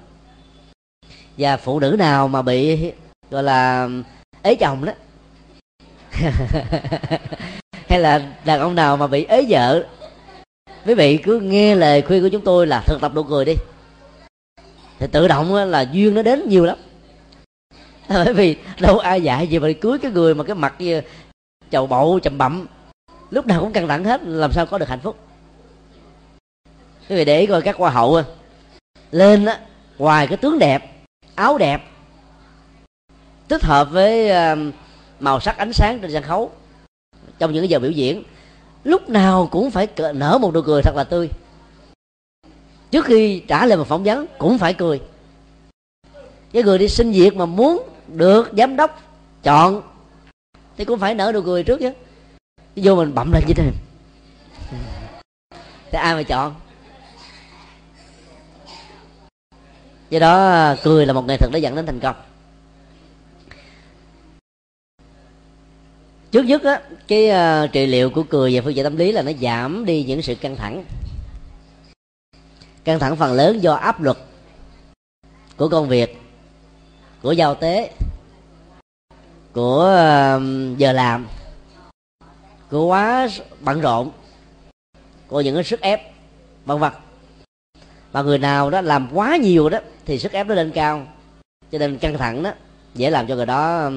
Và 1.37 1.57
phụ 1.57 1.79
nữ 1.79 1.95
nào 1.99 2.27
mà 2.27 2.41
bị, 2.41 2.91
gọi 3.31 3.43
là, 3.43 3.89
ế 4.41 4.55
chồng 4.55 4.85
đó, 4.85 4.93
hay 7.87 7.99
là 7.99 8.33
đàn 8.45 8.59
ông 8.59 8.75
nào 8.75 8.97
mà 8.97 9.07
bị 9.07 9.25
ế 9.25 9.45
vợ, 9.49 9.85
quý 10.85 10.93
vị 10.93 11.17
cứ 11.17 11.39
nghe 11.39 11.75
lời 11.75 12.01
khuyên 12.01 12.23
của 12.23 12.29
chúng 12.29 12.43
tôi 12.43 12.67
là 12.67 12.83
thực 12.87 13.01
tập 13.01 13.11
nụ 13.15 13.23
cười 13.23 13.45
đi. 13.45 13.53
Thì 14.99 15.07
tự 15.11 15.27
động 15.27 15.55
là 15.55 15.81
duyên 15.81 16.13
nó 16.13 16.21
đến 16.21 16.49
nhiều 16.49 16.65
lắm. 16.65 16.77
bởi 18.09 18.33
vì 18.33 18.57
đâu 18.79 18.99
ai 18.99 19.21
dạy 19.21 19.47
gì 19.47 19.59
mà 19.59 19.67
cưới 19.81 19.97
cái 19.97 20.11
người 20.11 20.35
mà 20.35 20.43
cái 20.43 20.55
mặt 20.55 20.75
như 20.79 21.01
chầu 21.71 21.87
bậu, 21.87 22.19
chầm 22.19 22.37
bậm 22.37 22.67
lúc 23.29 23.47
nào 23.47 23.61
cũng 23.61 23.71
căng 23.71 23.87
thẳng 23.87 24.03
hết, 24.03 24.21
làm 24.23 24.51
sao 24.51 24.65
có 24.65 24.77
được 24.77 24.89
hạnh 24.89 24.99
phúc. 24.99 25.17
Quý 27.09 27.15
vị 27.15 27.25
để 27.25 27.39
ý 27.39 27.45
coi 27.45 27.61
các 27.61 27.75
hoa 27.75 27.91
hậu 27.91 28.21
lên 29.11 29.45
á, 29.45 29.59
ngoài 29.97 30.27
cái 30.27 30.37
tướng 30.37 30.59
đẹp, 30.59 30.91
áo 31.35 31.57
đẹp, 31.57 31.83
tích 33.47 33.63
hợp 33.63 33.87
với 33.91 34.29
ờ, 34.29 34.57
màu 35.19 35.39
sắc 35.39 35.57
ánh 35.57 35.73
sáng 35.73 35.99
trên 35.99 36.11
sân 36.11 36.23
khấu, 36.23 36.51
trong 37.39 37.53
những 37.53 37.69
giờ 37.69 37.79
biểu 37.79 37.91
diễn, 37.91 38.23
lúc 38.83 39.09
nào 39.09 39.47
cũng 39.51 39.71
phải 39.71 39.87
nở 40.13 40.37
một 40.37 40.53
nụ 40.53 40.61
cười 40.61 40.81
thật 40.81 40.95
là 40.95 41.03
tươi. 41.03 41.29
Trước 42.91 43.05
khi 43.05 43.43
trả 43.47 43.65
lời 43.65 43.77
một 43.77 43.87
phỏng 43.87 44.03
vấn, 44.03 44.25
cũng 44.37 44.57
phải 44.57 44.73
cười. 44.73 45.01
Cái 46.51 46.63
người 46.63 46.77
đi 46.77 46.89
xin 46.89 47.11
việc 47.11 47.35
mà 47.35 47.45
muốn 47.45 47.94
được 48.07 48.51
giám 48.57 48.75
đốc 48.75 49.01
chọn. 49.43 49.81
Thì 50.77 50.85
cũng 50.85 50.99
phải 50.99 51.15
nở 51.15 51.31
nụ 51.33 51.41
cười 51.41 51.63
trước 51.63 51.79
chứ. 51.79 51.91
Vô 52.75 52.95
mình 52.95 53.15
bậm 53.15 53.31
lên 53.31 53.43
như 53.47 53.53
thế 53.53 53.63
này. 53.63 53.73
Thì 55.91 55.97
ai 55.97 56.15
mà 56.15 56.23
chọn? 56.23 56.55
Do 60.09 60.19
đó 60.19 60.47
à, 60.47 60.77
cười 60.83 61.05
là 61.05 61.13
một 61.13 61.25
nghệ 61.25 61.37
thuật 61.37 61.51
để 61.53 61.59
dẫn 61.59 61.75
đến 61.75 61.85
thành 61.85 61.99
công. 61.99 62.15
Trước 66.31 66.43
nhất 66.43 66.63
á 66.63 66.81
cái 67.07 67.29
uh, 67.29 67.71
trị 67.71 67.85
liệu 67.85 68.09
của 68.09 68.23
cười 68.23 68.53
về 68.53 68.61
phương 68.61 68.75
diện 68.75 68.83
tâm 68.83 68.97
lý 68.97 69.11
là 69.11 69.21
nó 69.21 69.31
giảm 69.41 69.85
đi 69.85 70.03
những 70.03 70.21
sự 70.21 70.35
căng 70.35 70.55
thẳng. 70.55 70.83
Căng 72.83 72.99
thẳng 72.99 73.15
phần 73.15 73.33
lớn 73.33 73.59
do 73.59 73.73
áp 73.73 74.01
lực 74.01 74.17
của 75.57 75.69
công 75.69 75.87
việc 75.87 76.21
của 77.25 77.31
giao 77.31 77.55
tế, 77.55 77.91
của 79.53 79.99
giờ 80.77 80.91
làm, 80.91 81.27
của 82.71 82.85
quá 82.85 83.27
bận 83.59 83.81
rộn, 83.81 84.11
của 85.27 85.41
những 85.41 85.55
cái 85.55 85.63
sức 85.63 85.81
ép, 85.81 86.01
vân 86.65 86.79
vân. 86.79 86.91
Và 88.11 88.21
người 88.21 88.37
nào 88.37 88.69
đó 88.69 88.81
làm 88.81 89.09
quá 89.13 89.37
nhiều 89.37 89.69
đó, 89.69 89.79
thì 90.05 90.19
sức 90.19 90.31
ép 90.31 90.47
nó 90.47 90.55
lên 90.55 90.71
cao. 90.71 91.07
Cho 91.71 91.77
nên 91.77 91.97
căng 91.97 92.17
thẳng 92.17 92.43
đó, 92.43 92.51
dễ 92.95 93.09
làm 93.09 93.27
cho 93.27 93.35
người 93.35 93.45
đó 93.45 93.89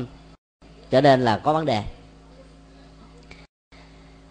trở 0.90 1.00
nên 1.00 1.24
là 1.24 1.38
có 1.38 1.52
vấn 1.52 1.66
đề. 1.66 1.82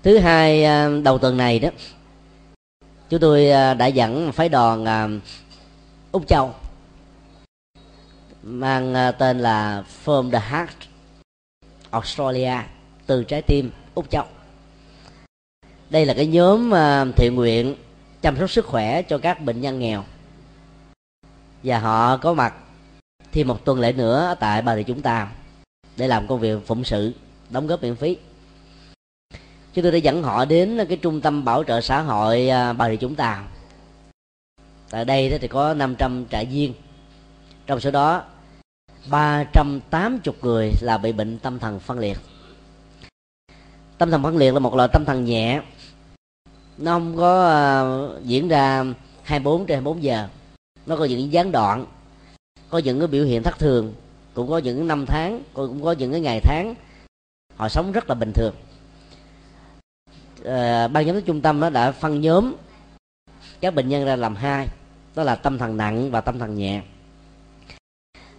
Thứ 0.04 0.18
hai 0.18 0.66
đầu 1.02 1.18
tuần 1.18 1.38
này 1.38 1.60
đó, 1.60 1.70
chúng 3.10 3.20
tôi 3.20 3.50
ờ, 3.50 3.74
đã 3.74 3.86
dẫn 3.86 4.32
phái 4.32 4.50
đoàn 4.50 5.22
úc 6.12 6.28
châu 6.28 6.54
mang 8.48 8.94
à, 8.94 9.12
tên 9.12 9.40
là 9.40 9.84
From 10.06 10.32
the 10.32 10.40
Heart, 10.40 10.76
Australia, 11.90 12.54
từ 13.06 13.24
trái 13.24 13.42
tim, 13.42 13.72
úc 13.96 14.10
châu. 14.10 14.24
Đây 15.90 16.06
là 16.06 16.14
cái 16.14 16.28
nhóm 16.28 16.74
à, 16.74 17.06
thiện 17.16 17.36
nguyện 17.36 17.76
chăm 18.22 18.38
sóc 18.38 18.50
sức 18.50 18.66
khỏe 18.66 19.02
cho 19.02 19.18
các 19.18 19.42
bệnh 19.42 19.62
nhân 19.62 19.80
nghèo. 19.80 20.04
Và 21.64 21.80
họ 21.80 22.18
có 22.18 22.34
mặt 22.34 22.54
thêm 23.32 23.48
một 23.48 23.66
tuần 23.66 23.80
lễ 23.80 23.94
nữa 23.94 24.36
tại 24.40 24.62
bà 24.62 24.76
rịa 24.76 24.84
chúng 24.84 25.02
ta 25.02 25.32
để 25.98 26.08
làm 26.08 26.28
công 26.28 26.40
việc 26.40 26.68
phụng 26.68 26.84
sự, 26.84 27.14
đóng 27.50 27.68
góp 27.68 27.84
miễn 27.84 27.96
phí. 27.96 28.18
Chúng 29.74 29.84
tôi 29.84 29.92
đã 29.92 29.98
dẫn 29.98 30.24
họ 30.24 30.46
đến 30.46 30.86
cái 30.90 30.98
trung 30.98 31.22
tâm 31.22 31.46
bảo 31.46 31.64
trợ 31.64 31.82
xã 31.82 32.02
hội 32.02 32.50
à, 32.50 32.74
bà 32.74 32.90
rịa 32.90 32.96
chúng 32.96 33.16
ta 33.16 33.44
tại 34.90 35.06
đây 35.06 35.38
thì 35.42 35.48
có 35.48 35.74
500 35.74 36.26
trại 36.32 36.46
viên 36.46 36.74
trong 37.66 37.80
số 37.80 37.92
đó 37.92 38.24
380 39.10 40.36
người 40.42 40.72
là 40.82 40.98
bị 40.98 41.12
bệnh 41.12 41.40
tâm 41.40 41.60
thần 41.60 41.80
phân 41.80 42.00
liệt. 42.00 42.18
Tâm 43.98 44.12
thần 44.12 44.24
phân 44.24 44.38
liệt 44.38 44.52
là 44.52 44.60
một 44.60 44.76
loại 44.76 44.90
tâm 44.94 45.06
thần 45.06 45.26
nhẹ. 45.26 45.62
Nó 46.78 46.92
không 46.92 47.18
có 47.18 48.14
uh, 48.16 48.24
diễn 48.24 48.48
ra 48.48 48.84
24 49.24 49.66
trên 49.66 49.76
24 49.76 50.04
giờ. 50.04 50.28
Nó 50.86 50.96
có 50.96 51.06
những 51.06 51.32
gián 51.32 51.52
đoạn 51.52 51.86
có 52.70 52.78
những 52.78 53.00
cái 53.00 53.08
biểu 53.08 53.26
hiện 53.26 53.44
thất 53.44 53.60
thường 53.60 53.94
cũng 54.34 54.50
có 54.50 54.58
những 54.58 54.88
năm 54.88 55.06
tháng 55.06 55.44
cũng 55.54 55.84
có 55.84 55.92
những 55.92 56.12
cái 56.12 56.22
ngày 56.22 56.42
tháng 56.44 56.76
họ 57.56 57.70
sống 57.70 57.92
rất 57.92 58.10
là 58.10 58.16
bình 58.16 58.32
thường. 58.34 58.54
Uh, 60.40 60.92
ban 60.92 61.06
giám 61.06 61.16
đốc 61.16 61.26
trung 61.26 61.42
tâm 61.42 61.60
nó 61.60 61.70
đã 61.70 61.92
phân 61.92 62.22
nhóm 62.22 62.56
các 63.60 63.76
bệnh 63.76 63.90
nhân 63.90 64.06
ra 64.06 64.16
làm 64.16 64.36
hai 64.36 64.68
đó 65.16 65.24
là 65.24 65.36
tâm 65.36 65.58
thần 65.58 65.78
nặng 65.78 66.12
và 66.12 66.22
tâm 66.22 66.40
thần 66.40 66.56
nhẹ 66.56 66.82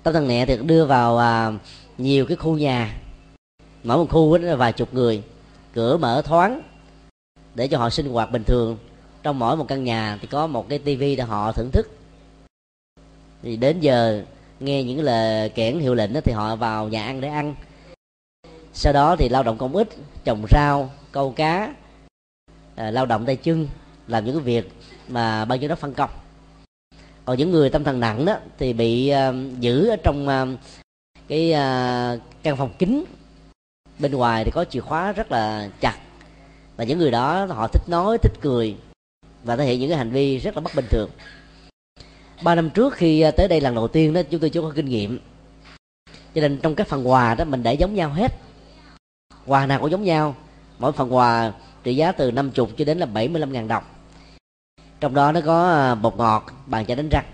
tâm 0.08 0.14
thần 0.14 0.28
nhẹ 0.28 0.46
thì 0.46 0.56
đưa 0.56 0.86
vào 0.86 1.18
à, 1.18 1.52
nhiều 1.98 2.26
cái 2.26 2.36
khu 2.36 2.58
nhà. 2.58 2.98
Mỗi 3.84 3.96
một 3.96 4.06
khu 4.10 4.38
là 4.38 4.56
vài 4.56 4.72
chục 4.72 4.94
người. 4.94 5.22
Cửa 5.74 5.96
mở 5.96 6.22
thoáng 6.24 6.62
để 7.54 7.68
cho 7.68 7.78
họ 7.78 7.90
sinh 7.90 8.08
hoạt 8.08 8.30
bình 8.32 8.44
thường. 8.44 8.78
Trong 9.22 9.38
mỗi 9.38 9.56
một 9.56 9.68
căn 9.68 9.84
nhà 9.84 10.18
thì 10.20 10.26
có 10.26 10.46
một 10.46 10.68
cái 10.68 10.78
tivi 10.78 11.16
để 11.16 11.24
họ 11.24 11.52
thưởng 11.52 11.70
thức. 11.72 11.90
Thì 13.42 13.56
đến 13.56 13.80
giờ 13.80 14.24
nghe 14.60 14.84
những 14.84 15.00
lời 15.00 15.48
kẽn 15.48 15.80
hiệu 15.80 15.94
lệnh 15.94 16.12
đó, 16.12 16.20
thì 16.24 16.32
họ 16.32 16.56
vào 16.56 16.88
nhà 16.88 17.06
ăn 17.06 17.20
để 17.20 17.28
ăn. 17.28 17.54
Sau 18.72 18.92
đó 18.92 19.16
thì 19.16 19.28
lao 19.28 19.42
động 19.42 19.58
công 19.58 19.76
ích 19.76 19.88
trồng 20.24 20.44
rau 20.50 20.90
câu 21.12 21.32
cá 21.32 21.74
à, 22.76 22.90
lao 22.90 23.06
động 23.06 23.26
tay 23.26 23.36
chân 23.36 23.68
làm 24.06 24.24
những 24.24 24.34
cái 24.34 24.44
việc 24.44 24.72
mà 25.08 25.44
bao 25.44 25.58
nhiêu 25.58 25.68
đó 25.68 25.74
phân 25.74 25.94
công 25.94 26.10
còn 27.28 27.38
những 27.38 27.50
người 27.50 27.70
tâm 27.70 27.84
thần 27.84 28.00
nặng 28.00 28.24
đó 28.24 28.36
thì 28.58 28.72
bị 28.72 29.12
uh, 29.28 29.60
giữ 29.60 29.88
ở 29.88 29.96
trong 29.96 30.28
uh, 30.28 30.58
cái 31.28 31.50
uh, 31.50 32.20
căn 32.42 32.56
phòng 32.56 32.70
kính 32.78 33.04
bên 33.98 34.12
ngoài 34.12 34.44
thì 34.44 34.50
có 34.54 34.64
chìa 34.64 34.80
khóa 34.80 35.12
rất 35.12 35.32
là 35.32 35.70
chặt. 35.80 35.98
Và 36.76 36.84
những 36.84 36.98
người 36.98 37.10
đó 37.10 37.44
họ 37.44 37.68
thích 37.68 37.82
nói 37.88 38.18
thích 38.18 38.32
cười 38.40 38.76
và 39.44 39.56
thể 39.56 39.64
hiện 39.64 39.80
những 39.80 39.88
cái 39.88 39.98
hành 39.98 40.10
vi 40.10 40.38
rất 40.38 40.54
là 40.54 40.60
bất 40.60 40.74
bình 40.74 40.84
thường. 40.90 41.10
Ba 42.42 42.54
năm 42.54 42.70
trước 42.70 42.94
khi 42.94 43.24
tới 43.36 43.48
đây 43.48 43.60
lần 43.60 43.74
đầu 43.74 43.88
tiên 43.88 44.12
đó 44.12 44.20
chúng 44.30 44.40
tôi 44.40 44.50
chưa 44.50 44.62
có 44.62 44.72
kinh 44.74 44.86
nghiệm. 44.86 45.18
Cho 46.34 46.40
nên 46.40 46.58
trong 46.62 46.74
các 46.74 46.88
phần 46.88 47.08
quà 47.08 47.34
đó 47.34 47.44
mình 47.44 47.62
để 47.62 47.74
giống 47.74 47.94
nhau 47.94 48.10
hết. 48.10 48.32
Quà 49.46 49.66
nào 49.66 49.80
cũng 49.80 49.90
giống 49.90 50.04
nhau. 50.04 50.34
Mỗi 50.78 50.92
phần 50.92 51.14
quà 51.14 51.52
trị 51.84 51.96
giá 51.96 52.12
từ 52.12 52.30
50 52.30 52.66
cho 52.78 52.84
đến 52.84 52.98
là 52.98 53.06
75 53.06 53.52
ngàn 53.52 53.68
đồng 53.68 53.84
trong 55.00 55.14
đó 55.14 55.32
nó 55.32 55.40
có 55.46 55.70
à, 55.70 55.94
bột 55.94 56.16
ngọt, 56.16 56.46
bàn 56.66 56.86
chải 56.86 56.96
đánh 56.96 57.08
răng. 57.08 57.24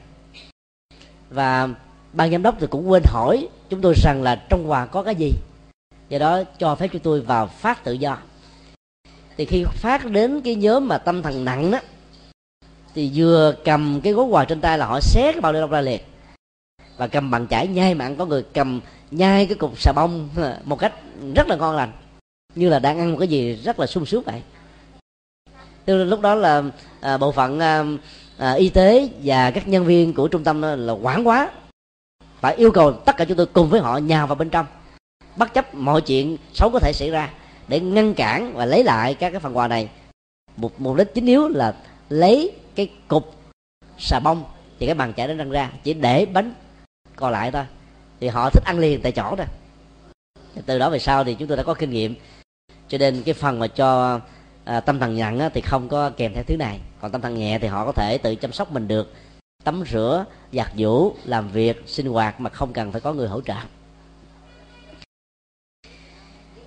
Và 1.31 1.69
ban 2.13 2.31
giám 2.31 2.43
đốc 2.43 2.55
thì 2.61 2.67
cũng 2.67 2.91
quên 2.91 3.03
hỏi 3.07 3.49
chúng 3.69 3.81
tôi 3.81 3.95
rằng 3.97 4.23
là 4.23 4.37
trong 4.51 4.71
quà 4.71 4.87
có 4.87 5.03
cái 5.03 5.15
gì? 5.15 5.33
Do 6.09 6.19
đó 6.19 6.43
cho 6.59 6.75
phép 6.75 6.89
chúng 6.93 7.03
tôi 7.03 7.21
vào 7.21 7.47
phát 7.47 7.85
tự 7.85 7.93
do. 7.93 8.19
Thì 9.37 9.45
khi 9.45 9.65
phát 9.75 10.05
đến 10.05 10.41
cái 10.41 10.55
nhóm 10.55 10.89
mà 10.89 10.99
tâm 10.99 11.23
thần 11.23 11.45
nặng 11.45 11.71
đó 11.71 11.79
thì 12.95 13.11
vừa 13.15 13.55
cầm 13.65 14.01
cái 14.01 14.13
gói 14.13 14.25
quà 14.25 14.45
trên 14.45 14.61
tay 14.61 14.79
là 14.79 14.87
họ 14.87 15.01
xé 15.01 15.33
cái 15.33 15.41
bao 15.41 15.53
ni 15.53 15.59
lông 15.59 15.71
ra 15.71 15.81
liền. 15.81 16.01
Và 16.97 17.07
cầm 17.07 17.31
bằng 17.31 17.47
chải 17.47 17.69
nhai 17.69 17.95
mà 17.95 18.05
ăn, 18.05 18.17
có 18.17 18.27
người 18.27 18.45
cầm 18.55 18.81
nhai 19.11 19.47
cái 19.47 19.55
cục 19.55 19.81
xà 19.81 19.93
bông 19.93 20.29
à, 20.37 20.59
một 20.65 20.79
cách 20.79 20.93
rất 21.37 21.49
là 21.49 21.57
ngon 21.57 21.77
lành. 21.77 21.93
Như 22.55 22.69
là 22.69 22.79
đang 22.79 22.99
ăn 22.99 23.11
một 23.13 23.17
cái 23.19 23.29
gì 23.29 23.55
rất 23.55 23.81
là 23.81 23.87
sung 23.87 24.07
sướng 24.07 24.23
vậy. 24.23 24.43
Tức 25.85 26.05
lúc 26.05 26.21
đó 26.21 26.35
là 26.35 26.63
à, 27.05 27.17
bộ 27.17 27.33
phận 27.33 27.61
à, 27.61 27.85
à, 28.39 28.53
y 28.53 28.69
tế 28.69 29.09
và 29.23 29.51
các 29.51 29.69
nhân 29.69 29.85
viên 29.85 30.15
của 30.15 30.29
trung 30.29 30.45
tâm 30.45 30.63
là 30.63 30.93
quản 30.93 31.29
quá 31.29 31.51
phải 32.41 32.55
yêu 32.55 32.71
cầu 32.71 32.93
tất 32.93 33.17
cả 33.17 33.25
chúng 33.25 33.37
tôi 33.37 33.47
cùng 33.47 33.71
với 33.71 33.81
họ 33.81 33.99
nhào 33.99 34.27
vào 34.27 34.35
bên 34.35 34.51
trong 34.51 34.67
bất 35.37 35.55
chấp 35.55 35.75
mọi 35.75 36.01
chuyện 36.01 36.37
xấu 36.55 36.71
có 36.71 36.79
thể 36.79 36.93
xảy 36.95 37.11
ra 37.11 37.31
để 37.69 37.81
ngăn 37.81 38.15
cản 38.15 38.55
và 38.55 38.65
lấy 38.65 38.85
lại 38.85 39.15
các 39.15 39.31
cái 39.31 39.41
phần 39.41 39.57
quà 39.57 39.69
này. 39.69 39.89
Một 40.57 40.81
mục 40.81 40.97
đích 40.97 41.15
chính 41.15 41.27
yếu 41.27 41.49
là 41.49 41.75
lấy 42.09 42.53
cái 42.75 42.91
cục 43.09 43.35
xà 43.99 44.21
bông 44.21 44.45
thì 44.79 44.87
cái 44.87 44.95
bàn 44.95 45.13
chải 45.17 45.29
đánh 45.29 45.37
răng 45.37 45.51
ra 45.51 45.71
chỉ 45.83 45.95
để 45.95 46.27
bánh 46.27 46.55
còn 47.17 47.33
lại 47.33 47.51
thôi. 47.51 47.65
Thì 48.21 48.29
họ 48.29 48.51
thích 48.51 48.65
ăn 48.65 48.79
liền 48.79 49.01
tại 49.03 49.13
chỗ 49.13 49.35
thôi 49.37 49.47
từ 50.67 50.79
đó 50.79 50.91
về 50.91 50.99
sau 50.99 51.25
thì 51.25 51.35
chúng 51.35 51.49
tôi 51.49 51.57
đã 51.57 51.63
có 51.63 51.75
kinh 51.75 51.91
nghiệm. 51.91 52.15
Cho 52.89 52.99
nên 52.99 53.23
cái 53.23 53.35
phần 53.35 53.59
mà 53.59 53.67
cho 53.67 54.21
à, 54.65 54.81
tâm 54.81 54.99
thần 54.99 55.19
nặng 55.19 55.39
á, 55.39 55.49
thì 55.49 55.61
không 55.61 55.89
có 55.89 56.11
kèm 56.11 56.35
theo 56.35 56.45
thứ 56.45 56.57
này. 56.57 56.81
Còn 57.01 57.11
tâm 57.13 57.21
thần 57.21 57.35
nhẹ 57.35 57.59
thì 57.59 57.69
họ 57.69 57.87
có 57.87 57.93
thể 57.93 58.19
tự 58.19 58.35
chăm 58.35 58.53
sóc 58.53 58.73
mình 58.73 58.89
được. 58.89 59.13
Tắm 59.65 59.85
rửa 59.91 60.25
giặt 60.53 60.73
giũ 60.77 61.15
làm 61.25 61.49
việc 61.49 61.83
sinh 61.87 62.07
hoạt 62.07 62.41
mà 62.41 62.51
không 62.51 62.73
cần 62.73 62.93
phải 62.93 63.01
có 63.01 63.13
người 63.13 63.29
hỗ 63.29 63.41
trợ. 63.41 63.55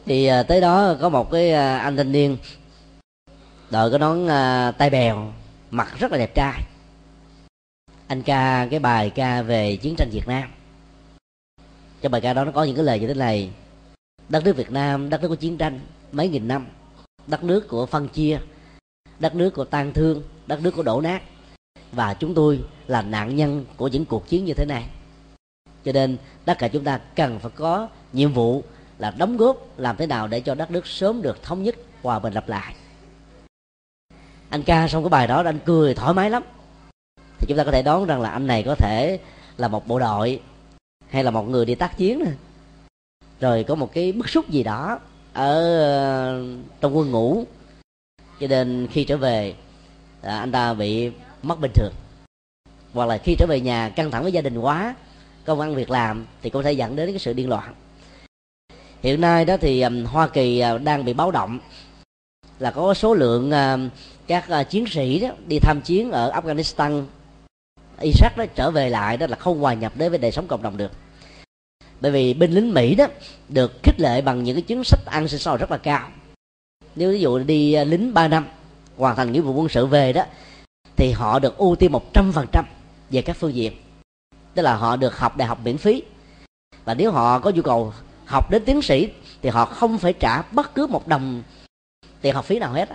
Thì 0.06 0.26
à, 0.26 0.44
tới 0.44 0.62
đó 0.62 0.96
có 1.02 1.10
một 1.10 1.32
cái 1.32 1.52
à, 1.52 1.78
anh 1.78 1.98
thanh 1.98 2.12
niên 2.12 2.38
đội 3.70 3.90
cái 3.90 4.00
nón 4.00 4.28
à, 4.28 4.72
tay 4.72 4.90
bèo 4.90 5.34
mặt 5.72 6.00
rất 6.00 6.12
là 6.12 6.18
đẹp 6.18 6.36
trai. 6.36 6.62
Anh 8.08 8.22
ca 8.22 8.68
cái 8.72 8.80
bài 8.80 9.10
ca 9.10 9.42
về 9.42 9.76
chiến 9.76 9.96
tranh 9.96 10.10
việt 10.10 10.28
nam. 10.28 10.50
Trong 12.02 12.12
bài 12.12 12.22
ca 12.22 12.34
đó 12.34 12.46
nó 12.46 12.52
có 12.52 12.64
những 12.64 12.76
cái 12.76 12.86
lời 12.86 13.00
như 13.00 13.08
thế 13.08 13.14
này. 13.14 13.50
Đất 14.30 14.46
nước 14.46 14.56
việt 14.56 14.72
nam 14.72 15.10
đất 15.10 15.22
nước 15.22 15.28
có 15.28 15.36
chiến 15.36 15.58
tranh 15.58 15.80
mấy 16.12 16.30
nghìn 16.30 16.48
năm 16.48 16.68
đất 17.28 17.44
nước 17.44 17.68
của 17.68 17.86
phân 17.86 18.08
chia, 18.08 18.40
đất 19.20 19.36
nước 19.36 19.50
của 19.50 19.66
tan 19.66 19.94
thương, 19.94 20.24
đất 20.48 20.62
nước 20.62 20.72
của 20.72 20.84
đổ 20.84 21.02
nát. 21.02 21.22
Và 21.92 22.14
chúng 22.14 22.34
tôi 22.34 22.64
là 22.88 23.02
nạn 23.02 23.36
nhân 23.36 23.66
của 23.78 23.88
những 23.88 24.06
cuộc 24.06 24.28
chiến 24.28 24.46
như 24.46 24.54
thế 24.54 24.66
này. 24.66 24.90
Cho 25.84 25.92
nên 25.92 26.18
tất 26.46 26.58
cả 26.60 26.68
chúng 26.68 26.84
ta 26.84 27.00
cần 27.16 27.40
phải 27.40 27.52
có 27.56 27.88
nhiệm 28.14 28.34
vụ 28.34 28.64
là 28.98 29.12
đóng 29.12 29.38
góp 29.38 29.58
làm 29.78 29.98
thế 29.98 30.08
nào 30.08 30.28
để 30.28 30.40
cho 30.40 30.56
đất 30.56 30.72
nước 30.72 30.88
sớm 30.88 31.22
được 31.22 31.44
thống 31.44 31.64
nhất, 31.64 31.76
hòa 32.04 32.20
bình 32.20 32.34
lập 32.34 32.50
lại. 32.50 32.76
Anh 34.50 34.64
ca 34.64 34.88
xong 34.88 35.04
cái 35.04 35.10
bài 35.10 35.28
đó, 35.28 35.44
anh 35.46 35.60
cười 35.66 35.94
thoải 35.94 36.14
mái 36.14 36.30
lắm. 36.30 36.44
Thì 37.40 37.46
chúng 37.48 37.58
ta 37.58 37.64
có 37.64 37.72
thể 37.72 37.82
đoán 37.82 38.06
rằng 38.06 38.22
là 38.22 38.30
anh 38.30 38.48
này 38.48 38.64
có 38.64 38.76
thể 38.76 39.20
là 39.58 39.68
một 39.68 39.88
bộ 39.88 40.00
đội 40.00 40.42
hay 41.10 41.24
là 41.24 41.32
một 41.32 41.44
người 41.44 41.66
đi 41.66 41.76
tác 41.76 41.98
chiến 41.98 42.20
nè. 42.20 42.32
Rồi 43.40 43.64
có 43.64 43.76
một 43.76 43.94
cái 43.94 44.12
bức 44.12 44.30
xúc 44.30 44.50
gì 44.50 44.64
đó 44.64 45.00
ở 45.38 45.80
ờ, 45.80 46.44
trong 46.82 46.98
quân 46.98 47.12
ngũ. 47.12 47.46
Cho 48.40 48.48
nên 48.48 48.88
khi 48.92 49.04
trở 49.04 49.18
về 49.18 49.56
à, 50.22 50.40
anh 50.40 50.52
ta 50.52 50.74
bị 50.74 51.12
mất 51.44 51.60
bình 51.60 51.72
thường. 51.76 51.94
Hoặc 52.94 53.06
là 53.06 53.18
khi 53.18 53.36
trở 53.40 53.46
về 53.50 53.62
nhà 53.62 53.90
căng 53.90 54.12
thẳng 54.12 54.24
với 54.24 54.32
gia 54.32 54.42
đình 54.42 54.58
quá 54.58 54.96
công 55.46 55.60
ăn 55.60 55.76
việc 55.76 55.90
làm 55.90 56.26
thì 56.42 56.50
có 56.50 56.64
thể 56.64 56.72
dẫn 56.72 56.96
đến 56.96 57.10
cái 57.10 57.20
sự 57.20 57.34
điên 57.34 57.50
loạn. 57.50 57.74
Hiện 59.04 59.22
nay 59.22 59.46
đó 59.46 59.58
thì 59.58 59.82
um, 59.82 60.06
hoa 60.06 60.28
kỳ 60.28 60.64
uh, 60.76 60.82
đang 60.82 61.06
bị 61.06 61.14
báo 61.14 61.32
động 61.32 61.60
là 62.60 62.72
có 62.72 62.94
số 62.94 63.14
lượng 63.14 63.50
uh, 63.50 63.92
các 64.28 64.46
uh, 64.62 64.70
chiến 64.70 64.86
sĩ 64.88 65.20
đó 65.20 65.30
đi 65.48 65.60
tham 65.60 65.82
chiến 65.82 66.12
ở 66.12 66.32
afghanistan 66.32 67.04
iraq 68.00 68.30
đó 68.38 68.46
trở 68.56 68.72
về 68.72 68.90
lại 68.90 69.18
đó 69.18 69.28
là 69.28 69.36
không 69.36 69.60
hòa 69.60 69.74
nhập 69.74 69.94
đến 69.96 70.10
với 70.10 70.20
đời 70.20 70.32
sống 70.32 70.48
cộng 70.48 70.62
đồng 70.62 70.78
được 70.78 70.92
bởi 72.02 72.12
vì 72.12 72.34
binh 72.34 72.52
lính 72.52 72.74
mỹ 72.74 72.96
đó 72.96 73.08
được 73.50 73.84
khích 73.84 74.00
lệ 74.00 74.22
bằng 74.22 74.44
những 74.44 74.56
cái 74.56 74.62
chính 74.62 74.84
sách 74.84 75.00
an 75.06 75.28
sinh 75.28 75.40
xã 75.40 75.52
hội 75.52 75.58
rất 75.58 75.72
là 75.72 75.78
cao. 75.78 76.10
Nếu 76.96 77.12
ví 77.12 77.20
dụ 77.20 77.40
đi 77.40 77.74
à, 77.74 77.84
lính 77.84 78.14
3 78.14 78.28
năm 78.28 78.48
hoàn 78.98 79.16
thành 79.16 79.32
nghĩa 79.32 79.42
vụ 79.42 79.54
quân 79.54 79.70
sự 79.70 79.86
về 79.86 80.14
đó, 80.14 80.24
thì 80.96 81.12
họ 81.12 81.40
được 81.40 81.58
ưu 81.58 81.76
tiên 81.76 81.92
một 81.92 82.14
trăm 82.14 82.32
phần 82.32 82.48
trăm 82.52 82.66
về 83.10 83.22
các 83.22 83.38
phương 83.40 83.56
diện. 83.56 83.74
Tức 84.54 84.62
là 84.62 84.76
họ 84.76 84.96
được 84.96 85.18
học 85.18 85.38
đại 85.38 85.48
học 85.48 85.60
miễn 85.64 85.78
phí. 85.78 86.04
Và 86.86 86.94
nếu 86.94 87.12
họ 87.12 87.40
có 87.40 87.50
nhu 87.50 87.62
cầu 87.62 87.94
học 88.26 88.52
đến 88.52 88.66
tiến 88.66 88.82
sĩ, 88.82 89.10
thì 89.42 89.50
họ 89.50 89.66
không 89.66 89.98
phải 89.98 90.14
trả 90.14 90.42
bất 90.42 90.76
cứ 90.76 90.88
một 90.88 91.08
đồng 91.08 91.44
tiền 92.22 92.36
học 92.36 92.46
phí 92.46 92.60
nào 92.60 92.74
hết 92.74 92.90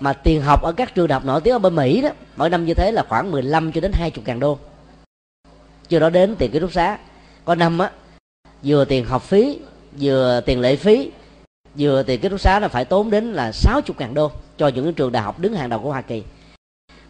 mà 0.00 0.12
tiền 0.12 0.42
học 0.42 0.62
ở 0.62 0.72
các 0.72 0.94
trường 0.94 1.08
đại 1.08 1.14
học 1.14 1.24
nổi 1.24 1.40
tiếng 1.40 1.52
ở 1.52 1.58
bên 1.58 1.74
Mỹ 1.74 2.00
đó, 2.00 2.10
mỗi 2.36 2.50
năm 2.50 2.66
như 2.66 2.74
thế 2.74 2.92
là 2.92 3.04
khoảng 3.08 3.30
15 3.30 3.72
cho 3.72 3.80
đến 3.80 3.92
20 3.94 4.22
ngàn 4.26 4.40
đô. 4.40 4.58
Chưa 5.88 5.98
đó 5.98 6.10
đến 6.10 6.36
tiền 6.38 6.50
ký 6.50 6.58
túc 6.60 6.72
xá. 6.72 6.98
Có 7.44 7.54
năm 7.54 7.78
á 7.78 7.90
vừa 8.62 8.84
tiền 8.84 9.04
học 9.04 9.22
phí, 9.22 9.58
vừa 10.00 10.40
tiền 10.46 10.60
lệ 10.60 10.76
phí, 10.76 11.10
vừa 11.78 12.02
tiền 12.02 12.20
ký 12.20 12.28
túc 12.28 12.40
xá 12.40 12.60
là 12.60 12.68
phải 12.68 12.84
tốn 12.84 13.10
đến 13.10 13.32
là 13.32 13.52
60 13.52 13.96
ngàn 13.98 14.14
đô 14.14 14.30
cho 14.56 14.68
những 14.68 14.94
trường 14.94 15.12
đại 15.12 15.22
học 15.22 15.38
đứng 15.38 15.54
hàng 15.54 15.68
đầu 15.68 15.80
của 15.80 15.90
Hoa 15.90 16.02
Kỳ. 16.02 16.22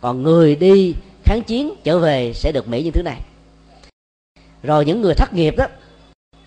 Còn 0.00 0.22
người 0.22 0.56
đi 0.56 0.94
kháng 1.24 1.42
chiến 1.42 1.74
trở 1.84 1.98
về 1.98 2.32
sẽ 2.34 2.52
được 2.52 2.68
Mỹ 2.68 2.82
như 2.82 2.90
thứ 2.90 3.02
này. 3.02 3.20
Rồi 4.62 4.84
những 4.84 5.00
người 5.00 5.14
thất 5.14 5.34
nghiệp 5.34 5.54
đó, 5.56 5.66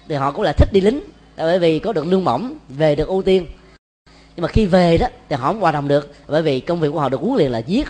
thì 0.07 0.15
họ 0.15 0.31
cũng 0.31 0.41
là 0.41 0.53
thích 0.53 0.69
đi 0.73 0.81
lính 0.81 1.01
bởi 1.37 1.59
vì 1.59 1.79
có 1.79 1.93
được 1.93 2.07
lương 2.07 2.23
mỏng 2.23 2.57
về 2.69 2.95
được 2.95 3.07
ưu 3.07 3.21
tiên. 3.21 3.45
Nhưng 4.35 4.41
mà 4.41 4.47
khi 4.47 4.65
về 4.65 4.97
đó, 4.97 5.07
thì 5.29 5.35
họ 5.35 5.47
không 5.47 5.61
hòa 5.61 5.71
đồng 5.71 5.87
được, 5.87 6.13
bởi 6.27 6.41
vì 6.41 6.59
công 6.59 6.79
việc 6.79 6.89
của 6.93 6.99
họ 6.99 7.09
được 7.09 7.21
huấn 7.21 7.37
luyện 7.37 7.51
là 7.51 7.59
giết, 7.59 7.87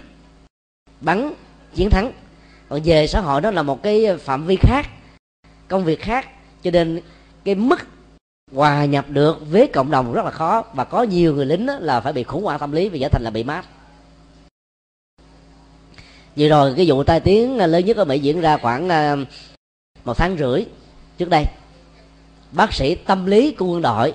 bắn, 1.01 1.33
chiến 1.75 1.89
thắng. 1.89 2.11
Còn 2.69 2.81
về 2.83 3.07
xã 3.07 3.19
hội 3.19 3.41
đó 3.41 3.51
là 3.51 3.63
một 3.63 3.83
cái 3.83 4.17
phạm 4.17 4.45
vi 4.45 4.57
khác, 4.61 4.87
công 5.67 5.83
việc 5.83 6.01
khác 6.01 6.27
cho 6.63 6.71
nên 6.71 7.01
cái 7.43 7.55
mức 7.55 7.79
hòa 8.53 8.85
nhập 8.85 9.05
được 9.09 9.51
với 9.51 9.67
cộng 9.67 9.91
đồng 9.91 10.13
rất 10.13 10.25
là 10.25 10.31
khó 10.31 10.63
và 10.73 10.83
có 10.83 11.03
nhiều 11.03 11.35
người 11.35 11.45
lính 11.45 11.67
là 11.67 12.01
phải 12.01 12.13
bị 12.13 12.23
khủng 12.23 12.43
hoảng 12.43 12.59
tâm 12.59 12.71
lý 12.71 12.89
vì 12.89 12.99
trở 12.99 13.09
thành 13.09 13.23
là 13.23 13.29
bị 13.29 13.43
mát. 13.43 13.65
Vậy 16.35 16.49
rồi 16.49 16.73
cái 16.77 16.85
vụ 16.89 17.03
tai 17.03 17.19
tiếng 17.19 17.59
à, 17.59 17.67
lớn 17.67 17.85
nhất 17.85 17.97
ở 17.97 18.05
mỹ 18.05 18.19
diễn 18.19 18.41
ra 18.41 18.57
khoảng 18.57 18.89
à, 18.89 19.15
một 20.05 20.17
tháng 20.17 20.37
rưỡi 20.37 20.65
trước 21.17 21.29
đây. 21.29 21.45
Bác 22.51 22.73
sĩ 22.73 22.95
tâm 22.95 23.25
lý 23.25 23.51
của 23.51 23.65
quân 23.65 23.81
đội 23.81 24.13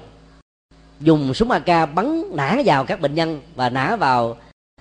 dùng 1.01 1.35
súng 1.35 1.51
AK 1.51 1.95
bắn 1.95 2.23
nã 2.37 2.57
vào 2.65 2.85
các 2.85 3.01
bệnh 3.01 3.15
nhân 3.15 3.41
và 3.55 3.71
nã 3.71 3.97
vào 3.97 4.37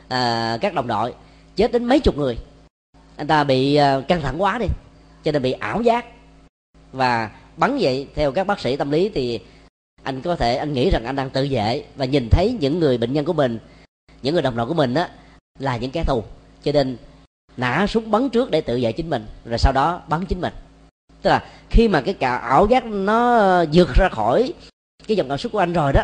à, 0.07 0.57
các 0.61 0.73
đồng 0.73 0.87
đội 0.87 1.13
chết 1.55 1.71
đến 1.71 1.85
mấy 1.85 1.99
chục 1.99 2.17
người. 2.17 2.37
Anh 3.15 3.27
ta 3.27 3.43
bị 3.43 3.75
à, 3.75 4.01
căng 4.07 4.21
thẳng 4.21 4.41
quá 4.41 4.57
đi 4.57 4.67
cho 5.23 5.31
nên 5.31 5.41
bị 5.41 5.51
ảo 5.51 5.81
giác 5.81 6.05
và 6.91 7.29
bắn 7.57 7.77
vậy, 7.81 8.07
theo 8.15 8.31
các 8.31 8.47
bác 8.47 8.59
sĩ 8.59 8.75
tâm 8.75 8.91
lý 8.91 9.09
thì 9.09 9.39
anh 10.03 10.21
có 10.21 10.35
thể, 10.35 10.55
anh 10.55 10.73
nghĩ 10.73 10.89
rằng 10.89 11.05
anh 11.05 11.15
đang 11.15 11.29
tự 11.29 11.47
vệ. 11.51 11.85
Và 11.95 12.05
nhìn 12.05 12.29
thấy 12.31 12.57
những 12.59 12.79
người 12.79 12.97
bệnh 12.97 13.13
nhân 13.13 13.25
của 13.25 13.33
mình, 13.33 13.59
những 14.21 14.33
người 14.33 14.43
đồng 14.43 14.55
đội 14.55 14.65
của 14.65 14.73
mình 14.73 14.93
á, 14.93 15.09
là 15.59 15.77
những 15.77 15.91
kẻ 15.91 16.03
thù. 16.03 16.23
Cho 16.63 16.71
nên 16.71 16.97
nã 17.57 17.85
súng 17.89 18.11
bắn 18.11 18.29
trước 18.29 18.51
để 18.51 18.61
tự 18.61 18.79
vệ 18.81 18.91
chính 18.91 19.09
mình, 19.09 19.25
rồi 19.45 19.57
sau 19.57 19.73
đó 19.73 20.01
bắn 20.07 20.25
chính 20.25 20.41
mình. 20.41 20.53
Tức 21.21 21.29
là 21.29 21.45
khi 21.69 21.87
mà 21.87 22.01
cái 22.01 22.13
cả 22.13 22.35
ảo 22.37 22.67
giác 22.69 22.85
nó 22.85 23.39
vượt 23.73 23.93
ra 23.95 24.09
khỏi 24.09 24.53
cái 25.07 25.17
dòng 25.17 25.29
cảm 25.29 25.37
xúc 25.37 25.51
của 25.51 25.59
anh 25.59 25.73
rồi 25.73 25.93
đó, 25.93 26.01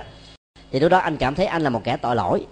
thì 0.71 0.79
lúc 0.79 0.91
đó 0.91 0.97
anh 0.97 1.17
cảm 1.17 1.35
thấy 1.35 1.45
anh 1.45 1.61
là 1.61 1.69
một 1.69 1.81
kẻ 1.83 1.97
tội 1.97 2.15
lỗi. 2.15 2.45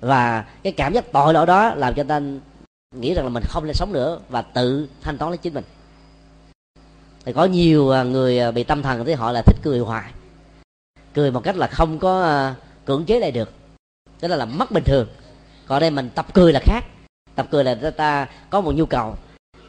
Và 0.00 0.44
cái 0.62 0.72
cảm 0.72 0.92
giác 0.92 1.12
tội 1.12 1.34
lỗi 1.34 1.46
đó 1.46 1.74
làm 1.74 1.94
cho 1.94 2.04
anh 2.08 2.40
nghĩ 2.96 3.14
rằng 3.14 3.24
là 3.24 3.30
mình 3.30 3.42
không 3.46 3.66
nên 3.66 3.74
sống 3.74 3.92
nữa 3.92 4.20
và 4.28 4.42
tự 4.42 4.88
thanh 5.02 5.18
toán 5.18 5.30
lấy 5.30 5.38
chính 5.38 5.54
mình 5.54 5.64
thì 7.24 7.32
có 7.32 7.44
nhiều 7.44 7.90
à, 7.90 8.02
người 8.02 8.38
à, 8.38 8.50
bị 8.50 8.64
tâm 8.64 8.82
thần 8.82 9.04
thì 9.04 9.12
họ 9.12 9.32
là 9.32 9.42
thích 9.42 9.56
cười 9.62 9.78
hoài. 9.78 10.12
Cười 11.14 11.30
một 11.30 11.44
cách 11.44 11.56
là 11.56 11.66
không 11.66 11.98
có 11.98 12.22
à, 12.22 12.54
cưỡng 12.84 13.04
chế 13.04 13.20
lại 13.20 13.30
được. 13.30 13.50
Tức 14.20 14.28
là 14.28 14.36
làm 14.36 14.58
mất 14.58 14.70
bình 14.70 14.84
thường. 14.84 15.08
Còn 15.66 15.80
đây 15.80 15.90
mình 15.90 16.10
tập 16.14 16.26
cười 16.34 16.52
là 16.52 16.60
khác. 16.64 16.84
Tập 17.34 17.46
cười 17.50 17.64
là 17.64 17.74
ta, 17.74 17.90
ta 17.90 18.28
có 18.50 18.60
một 18.60 18.74
nhu 18.74 18.86
cầu 18.86 19.16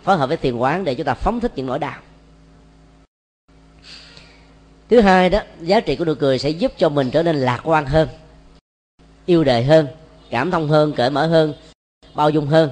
phối 0.04 0.18
hợp 0.18 0.28
với 0.28 0.38
thiền 0.38 0.58
quán 0.58 0.84
để 0.84 0.96
chúng 0.96 1.06
ta 1.06 1.14
phóng 1.14 1.40
thích 1.40 1.52
những 1.56 1.66
nỗi 1.66 1.80
đau. 1.80 2.00
Thứ 4.90 5.02
hai 5.02 5.30
đó 5.30 5.42
giá 5.62 5.80
trị 5.80 5.96
của 5.96 6.06
nụ 6.06 6.14
cười 6.16 6.40
sẽ 6.40 6.50
giúp 6.50 6.72
cho 6.78 6.90
mình 6.90 7.12
trở 7.12 7.24
nên 7.24 7.36
lạc 7.36 7.62
quan 7.64 7.86
hơn 7.86 8.10
yêu 9.26 9.44
đời 9.44 9.64
hơn 9.64 9.88
cảm 10.30 10.52
thông 10.52 10.68
hơn 10.68 10.94
cởi 10.94 11.10
mở 11.10 11.28
hơn 11.28 11.54
bao 12.16 12.30
dung 12.30 12.48
hơn 12.48 12.70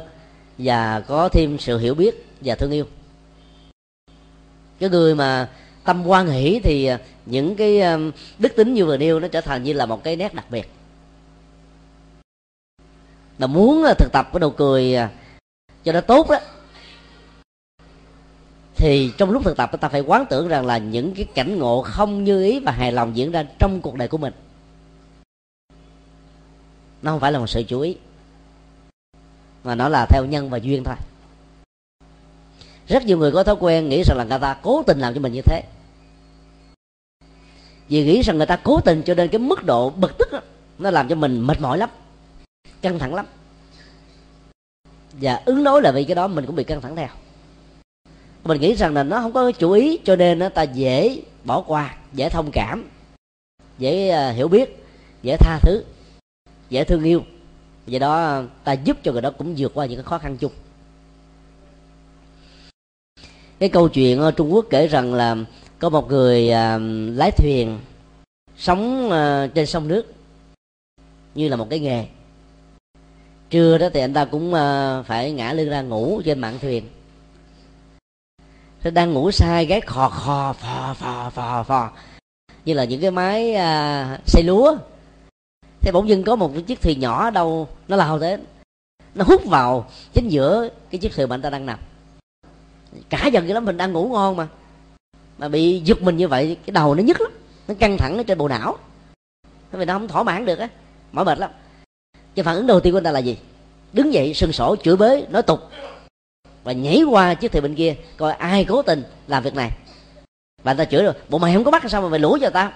và 0.57 0.99
có 1.07 1.30
thêm 1.30 1.57
sự 1.60 1.77
hiểu 1.77 1.95
biết 1.95 2.26
và 2.41 2.56
thương 2.56 2.72
yêu 2.72 2.85
cái 4.80 4.89
người 4.89 5.15
mà 5.15 5.49
tâm 5.84 6.07
quan 6.07 6.27
hỷ 6.27 6.60
thì 6.64 6.85
à, 6.85 6.99
những 7.26 7.56
cái 7.56 7.81
à, 7.81 7.97
đức 8.39 8.56
tính 8.56 8.73
như 8.73 8.85
vừa 8.85 8.97
nêu 8.97 9.19
nó 9.19 9.27
trở 9.27 9.41
thành 9.41 9.64
như 9.64 9.73
là 9.73 9.85
một 9.85 10.03
cái 10.03 10.15
nét 10.15 10.34
đặc 10.34 10.45
biệt. 10.51 10.72
Là 13.38 13.47
muốn 13.47 13.84
à, 13.84 13.93
thực 13.93 14.11
tập 14.11 14.30
cái 14.34 14.39
nụ 14.39 14.49
cười 14.49 14.95
cho 15.84 15.91
nó 15.91 16.01
tốt 16.01 16.30
đó, 16.30 16.39
thì 18.76 19.11
trong 19.18 19.31
lúc 19.31 19.43
thực 19.43 19.57
tập 19.57 19.72
ta 19.81 19.89
phải 19.89 20.01
quán 20.01 20.26
tưởng 20.30 20.47
rằng 20.47 20.65
là 20.65 20.77
những 20.77 21.15
cái 21.15 21.26
cảnh 21.35 21.60
ngộ 21.60 21.81
không 21.81 22.23
như 22.23 22.43
ý 22.43 22.60
và 22.60 22.72
hài 22.72 22.91
lòng 22.91 23.15
diễn 23.15 23.31
ra 23.31 23.43
trong 23.60 23.81
cuộc 23.81 23.95
đời 23.95 24.07
của 24.07 24.18
mình. 24.18 24.34
Nó 27.01 27.11
không 27.11 27.19
phải 27.19 27.31
là 27.31 27.39
một 27.39 27.47
sự 27.47 27.64
chú 27.64 27.80
ý, 27.80 27.95
mà 29.64 29.76
nó 29.76 29.89
là 29.89 30.06
theo 30.10 30.26
nhân 30.26 30.49
và 30.49 30.57
duyên 30.57 30.84
thôi 30.84 30.95
rất 32.90 33.06
nhiều 33.06 33.18
người 33.18 33.32
có 33.32 33.44
thói 33.44 33.56
quen 33.60 33.90
nghĩ 33.90 34.03
rằng 34.03 34.18
là 34.18 34.24
người 34.24 34.40
ta 34.40 34.57
cố 34.61 34.84
tình 34.84 34.99
làm 34.99 35.14
cho 35.14 35.20
mình 35.20 35.34
như 35.34 35.41
thế. 35.41 35.64
Vì 37.90 38.03
nghĩ 38.03 38.22
rằng 38.22 38.38
người 38.38 38.45
ta 38.45 38.56
cố 38.56 38.80
tình 38.86 39.03
cho 39.06 39.14
nên 39.14 39.28
cái 39.30 39.40
mức 39.40 39.66
độ 39.66 39.90
bực 39.90 40.18
tức 40.18 40.32
đó, 40.32 40.41
nó 40.80 40.91
làm 40.91 41.07
cho 41.07 41.16
mình 41.16 41.40
mệt 41.48 41.61
mỏi 41.61 41.78
lắm 41.78 41.90
căng 42.82 42.99
thẳng 42.99 43.14
lắm. 43.14 43.26
Và 45.14 45.41
ứng 45.45 45.64
đối 45.64 45.82
là 45.82 45.91
vì 45.91 46.03
cái 46.03 46.16
đó 46.16 46.28
mình 46.28 46.45
cũng 46.45 46.56
bị 46.56 46.64
căng 46.64 46.82
thẳng 46.82 46.95
theo. 46.95 47.07
Mình 48.44 48.61
nghĩ 48.61 48.76
rằng 48.76 48.94
là 48.94 49.03
nó 49.03 49.20
không 49.22 49.34
có 49.34 49.52
chủ 49.52 49.72
ý 49.72 49.99
cho 50.03 50.16
nên 50.16 50.40
nó 50.40 50.49
ta 50.49 50.64
dễ 50.64 51.22
bỏ 51.44 51.61
qua 51.61 51.95
dễ 52.14 52.30
thông 52.30 52.52
cảm 52.52 52.90
dễ 53.78 54.10
à, 54.10 54.32
hiểu 54.32 54.48
biết 54.48 54.86
dễ 55.24 55.38
tha 55.40 55.60
thứ 55.61 55.84
dễ 56.70 56.84
thương 56.84 57.03
yêu. 57.03 57.24
Do 57.88 57.99
đó 57.99 58.44
ta 58.64 58.74
giúp 58.74 58.98
cho 59.03 59.11
người 59.11 59.22
đó 59.22 59.32
cũng 59.38 59.56
vượt 59.57 59.72
qua 59.74 59.86
những 59.86 59.98
cái 59.98 60.03
khó 60.03 60.18
khăn 60.18 60.38
chung 60.38 60.52
cái 63.60 63.69
câu 63.69 63.90
chuyện 63.90 64.19
ở 64.19 64.31
trung 64.31 64.53
quốc 64.53 64.65
kể 64.69 64.88
rằng 64.88 65.14
là 65.14 65.36
có 65.80 65.90
một 65.90 66.07
người 66.07 66.52
à, 66.52 66.77
lái 67.15 67.31
thuyền 67.31 67.80
sống 68.57 69.11
à, 69.11 69.48
trên 69.53 69.65
sông 69.65 69.88
nước 69.88 70.14
như 71.36 71.48
là 71.48 71.56
một 71.56 71.68
cái 71.69 71.80
nghề. 71.80 72.06
Trưa 73.49 73.77
đó 73.77 73.90
thì 73.94 73.99
anh 73.99 74.14
ta 74.14 74.26
cũng 74.26 74.53
à, 74.53 75.02
phải 75.02 75.31
ngã 75.31 75.53
lưng 75.53 75.69
ra 75.69 75.81
ngủ 75.81 76.22
trên 76.26 76.40
mạn 76.40 76.60
thuyền. 76.61 76.84
Thế 78.81 78.91
đang 78.91 79.14
ngủ 79.14 79.31
sai 79.31 79.65
gáy 79.65 79.81
khò 79.81 80.10
khò 80.10 80.53
phò 80.53 80.94
phò 80.94 81.30
phò 81.30 81.64
phò 81.64 81.91
như 82.65 82.73
là 82.73 82.84
những 82.84 83.02
cái 83.02 83.11
máy 83.11 83.53
à, 83.53 84.19
xây 84.26 84.44
lúa. 84.44 84.77
Thế 85.81 85.91
bỗng 85.91 86.10
dưng 86.10 86.23
có 86.23 86.36
một 86.36 86.52
cái 86.53 86.61
chiếc 86.61 86.81
thuyền 86.81 86.99
nhỏ 86.99 87.26
ở 87.26 87.31
đâu 87.31 87.68
nó 87.88 87.95
lao 87.95 88.19
đến 88.19 88.45
nó 89.15 89.26
hút 89.27 89.45
vào 89.45 89.86
chính 90.14 90.30
giữa 90.30 90.69
cái 90.91 90.99
chiếc 90.99 91.14
thuyền 91.15 91.30
mà 91.30 91.36
anh 91.36 91.41
ta 91.41 91.49
đang 91.49 91.65
nằm 91.65 91.80
cả 93.10 93.28
dần 93.28 93.45
cái 93.45 93.53
lắm 93.53 93.66
mình 93.66 93.78
đang 93.78 93.94
ngủ 93.94 94.10
ngon 94.10 94.36
mà. 94.36 94.48
Mà 95.38 95.48
bị 95.48 95.82
giật 95.86 96.02
mình 96.02 96.18
như 96.18 96.28
vậy, 96.28 96.57
cái 96.66 96.72
đầu 96.72 96.95
nó 96.95 97.03
nhức 97.03 97.22
lắm. 97.22 97.32
Nó 97.68 97.74
căng 97.80 97.98
thẳng 97.98 98.18
ở 98.18 98.24
trên 98.24 98.38
bộ 98.38 98.48
não. 98.48 98.78
Vì 99.72 99.86
nó 99.86 99.94
không 99.94 100.07
thỏa 100.07 100.24
mãn 100.24 100.45
được 100.45 100.60
á. 100.60 100.68
Mỏi 101.11 101.26
mệt 101.26 101.40
lắm. 101.40 101.52
Cái 102.36 102.44
phản 102.44 102.56
ứng 102.56 102.68
đầu 102.68 102.80
tiên 102.80 102.94
của 102.94 102.98
anh 102.98 103.03
ta 103.03 103.11
là 103.11 103.20
gì? 103.20 103.38
Đứng 103.94 104.14
dậy, 104.14 104.34
sưng 104.34 104.52
sổ, 104.52 104.76
chửi 104.84 104.95
bới, 104.95 105.26
nói 105.30 105.41
tục. 105.41 105.60
Và 106.64 106.72
nhảy 106.72 107.03
qua 107.03 107.34
chiếc 107.34 107.52
thuyền 107.52 107.64
bên 107.64 107.76
kia, 107.76 107.95
coi 108.18 108.34
ai 108.34 108.66
cố 108.66 108.82
tình 108.82 109.03
làm 109.28 109.44
việc 109.44 109.56
này. 109.56 109.72
Và 110.64 110.72
anh 110.72 110.78
ta 110.78 110.86
chửi 110.86 111.03
rồi, 111.03 111.14
bộ 111.30 111.38
mày 111.38 111.53
không 111.53 111.64
có 111.64 111.72
bắt 111.72 111.84
sao 111.90 112.02
mà 112.02 112.10
mày 112.10 112.20
lũa 112.20 112.38
cho 112.41 112.49
tao? 112.49 112.72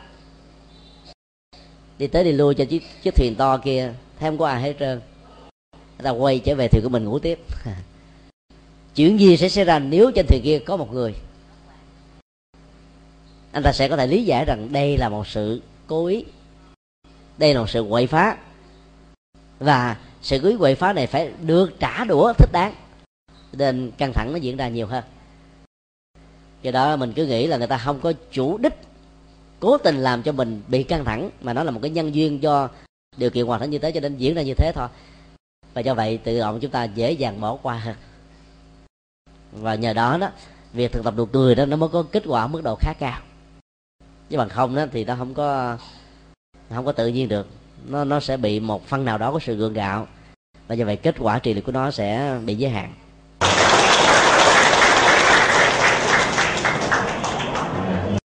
Đi 1.98 2.08
tới 2.08 2.24
đi 2.24 2.32
lui 2.32 2.56
cho 2.56 2.66
chiếc 2.66 2.84
chiếc 3.04 3.16
thuyền 3.16 3.36
to 3.36 3.58
kia, 3.58 3.94
thấy 4.20 4.30
không 4.30 4.38
có 4.38 4.48
ai 4.48 4.62
hết 4.62 4.74
trơn. 4.80 5.02
Người 5.72 6.04
ta 6.04 6.10
quay 6.10 6.40
trở 6.40 6.56
về 6.56 6.68
thuyền 6.68 6.84
của 6.84 6.90
mình 6.90 7.06
ngủ 7.06 7.20
tiếp. 7.20 7.40
chuyện 8.96 9.20
gì 9.20 9.38
sẽ 9.38 9.50
xảy 9.50 9.66
ra 9.66 9.80
nếu 9.80 10.12
trên 10.12 10.26
thuyền 10.28 10.42
kia 10.44 10.60
có 10.60 10.78
một 10.78 10.94
người? 10.94 11.16
Anh 13.52 13.64
ta 13.64 13.72
sẽ 13.72 13.90
có 13.90 13.98
thể 13.98 14.08
lý 14.08 14.24
giải 14.24 14.46
rằng 14.46 14.72
đây 14.72 14.98
là 14.98 15.10
một 15.10 15.28
sự 15.28 15.62
cố 15.88 16.06
ý. 16.06 16.26
Đây 17.38 17.54
là 17.54 17.60
một 17.60 17.70
sự 17.70 17.86
quậy 17.90 18.08
phá. 18.08 18.38
Và 19.60 19.98
sự 20.22 20.40
cố 20.44 20.50
ý 20.50 20.56
quậy 20.58 20.76
phá 20.76 20.94
này 20.94 21.08
phải 21.08 21.32
được 21.42 21.80
trả 21.80 22.04
đũa 22.04 22.34
thích 22.34 22.50
đáng. 22.52 22.74
Nên 23.54 23.92
căng 23.98 24.14
thẳng 24.14 24.32
nó 24.32 24.38
diễn 24.38 24.58
ra 24.58 24.68
nhiều 24.68 24.88
hơn. 24.88 25.04
Do 26.62 26.72
đó 26.72 26.96
mình 26.96 27.14
cứ 27.14 27.26
nghĩ 27.26 27.48
là 27.48 27.58
người 27.58 27.68
ta 27.68 27.78
không 27.78 28.00
có 28.00 28.14
chủ 28.32 28.58
đích 28.58 28.74
cố 29.60 29.78
tình 29.78 29.98
làm 29.98 30.24
cho 30.24 30.32
mình 30.32 30.62
bị 30.68 30.84
căng 30.84 31.06
thẳng, 31.06 31.30
mà 31.42 31.54
nó 31.54 31.64
là 31.64 31.72
một 31.72 31.80
cái 31.84 31.92
nhân 31.92 32.16
duyên 32.16 32.42
do 32.42 32.70
điều 33.18 33.30
kiện 33.30 33.46
hoàn 33.46 33.60
cảnh 33.60 33.70
như 33.70 33.80
thế, 33.80 33.92
cho 33.92 34.00
nên 34.00 34.18
diễn 34.18 34.36
ra 34.36 34.42
như 34.42 34.54
thế 34.54 34.72
thôi. 34.76 34.88
Và 35.74 35.82
do 35.82 35.94
vậy 35.94 36.18
tự 36.18 36.40
động 36.40 36.60
chúng 36.62 36.72
ta 36.72 36.84
dễ 36.84 37.12
dàng 37.12 37.42
bỏ 37.42 37.58
qua 37.62 37.80
hơn 37.80 37.96
và 39.62 39.76
nhờ 39.76 39.94
đó 39.94 40.18
đó, 40.18 40.30
việc 40.74 40.92
thực 40.92 41.04
tập 41.04 41.14
nụ 41.18 41.26
cười 41.26 41.56
đó, 41.56 41.66
nó 41.66 41.78
mới 41.78 41.90
có 41.90 42.04
kết 42.12 42.24
quả 42.26 42.48
mức 42.48 42.62
độ 42.64 42.76
khá 42.80 42.94
cao. 43.00 43.20
Chứ 44.30 44.38
bằng 44.38 44.50
không 44.50 44.76
đó, 44.76 44.86
thì 44.92 45.06
nó 45.06 45.16
không 45.16 45.34
có 45.34 45.78
không 46.70 46.86
có 46.86 46.92
tự 46.92 47.08
nhiên 47.08 47.30
được. 47.30 47.48
Nó 47.88 48.04
nó 48.04 48.20
sẽ 48.20 48.38
bị 48.38 48.60
một 48.60 48.88
phần 48.88 49.06
nào 49.06 49.18
đó 49.18 49.32
có 49.32 49.40
sự 49.40 49.56
gượng 49.56 49.74
gạo. 49.74 50.08
Và 50.68 50.76
do 50.76 50.86
vậy 50.86 50.96
kết 50.96 51.16
quả 51.20 51.40
trị 51.40 51.54
liệu 51.54 51.64
của 51.66 51.72
nó 51.72 51.92
sẽ 51.92 52.40
bị 52.46 52.56
giới 52.56 52.72
hạn. 52.72 52.94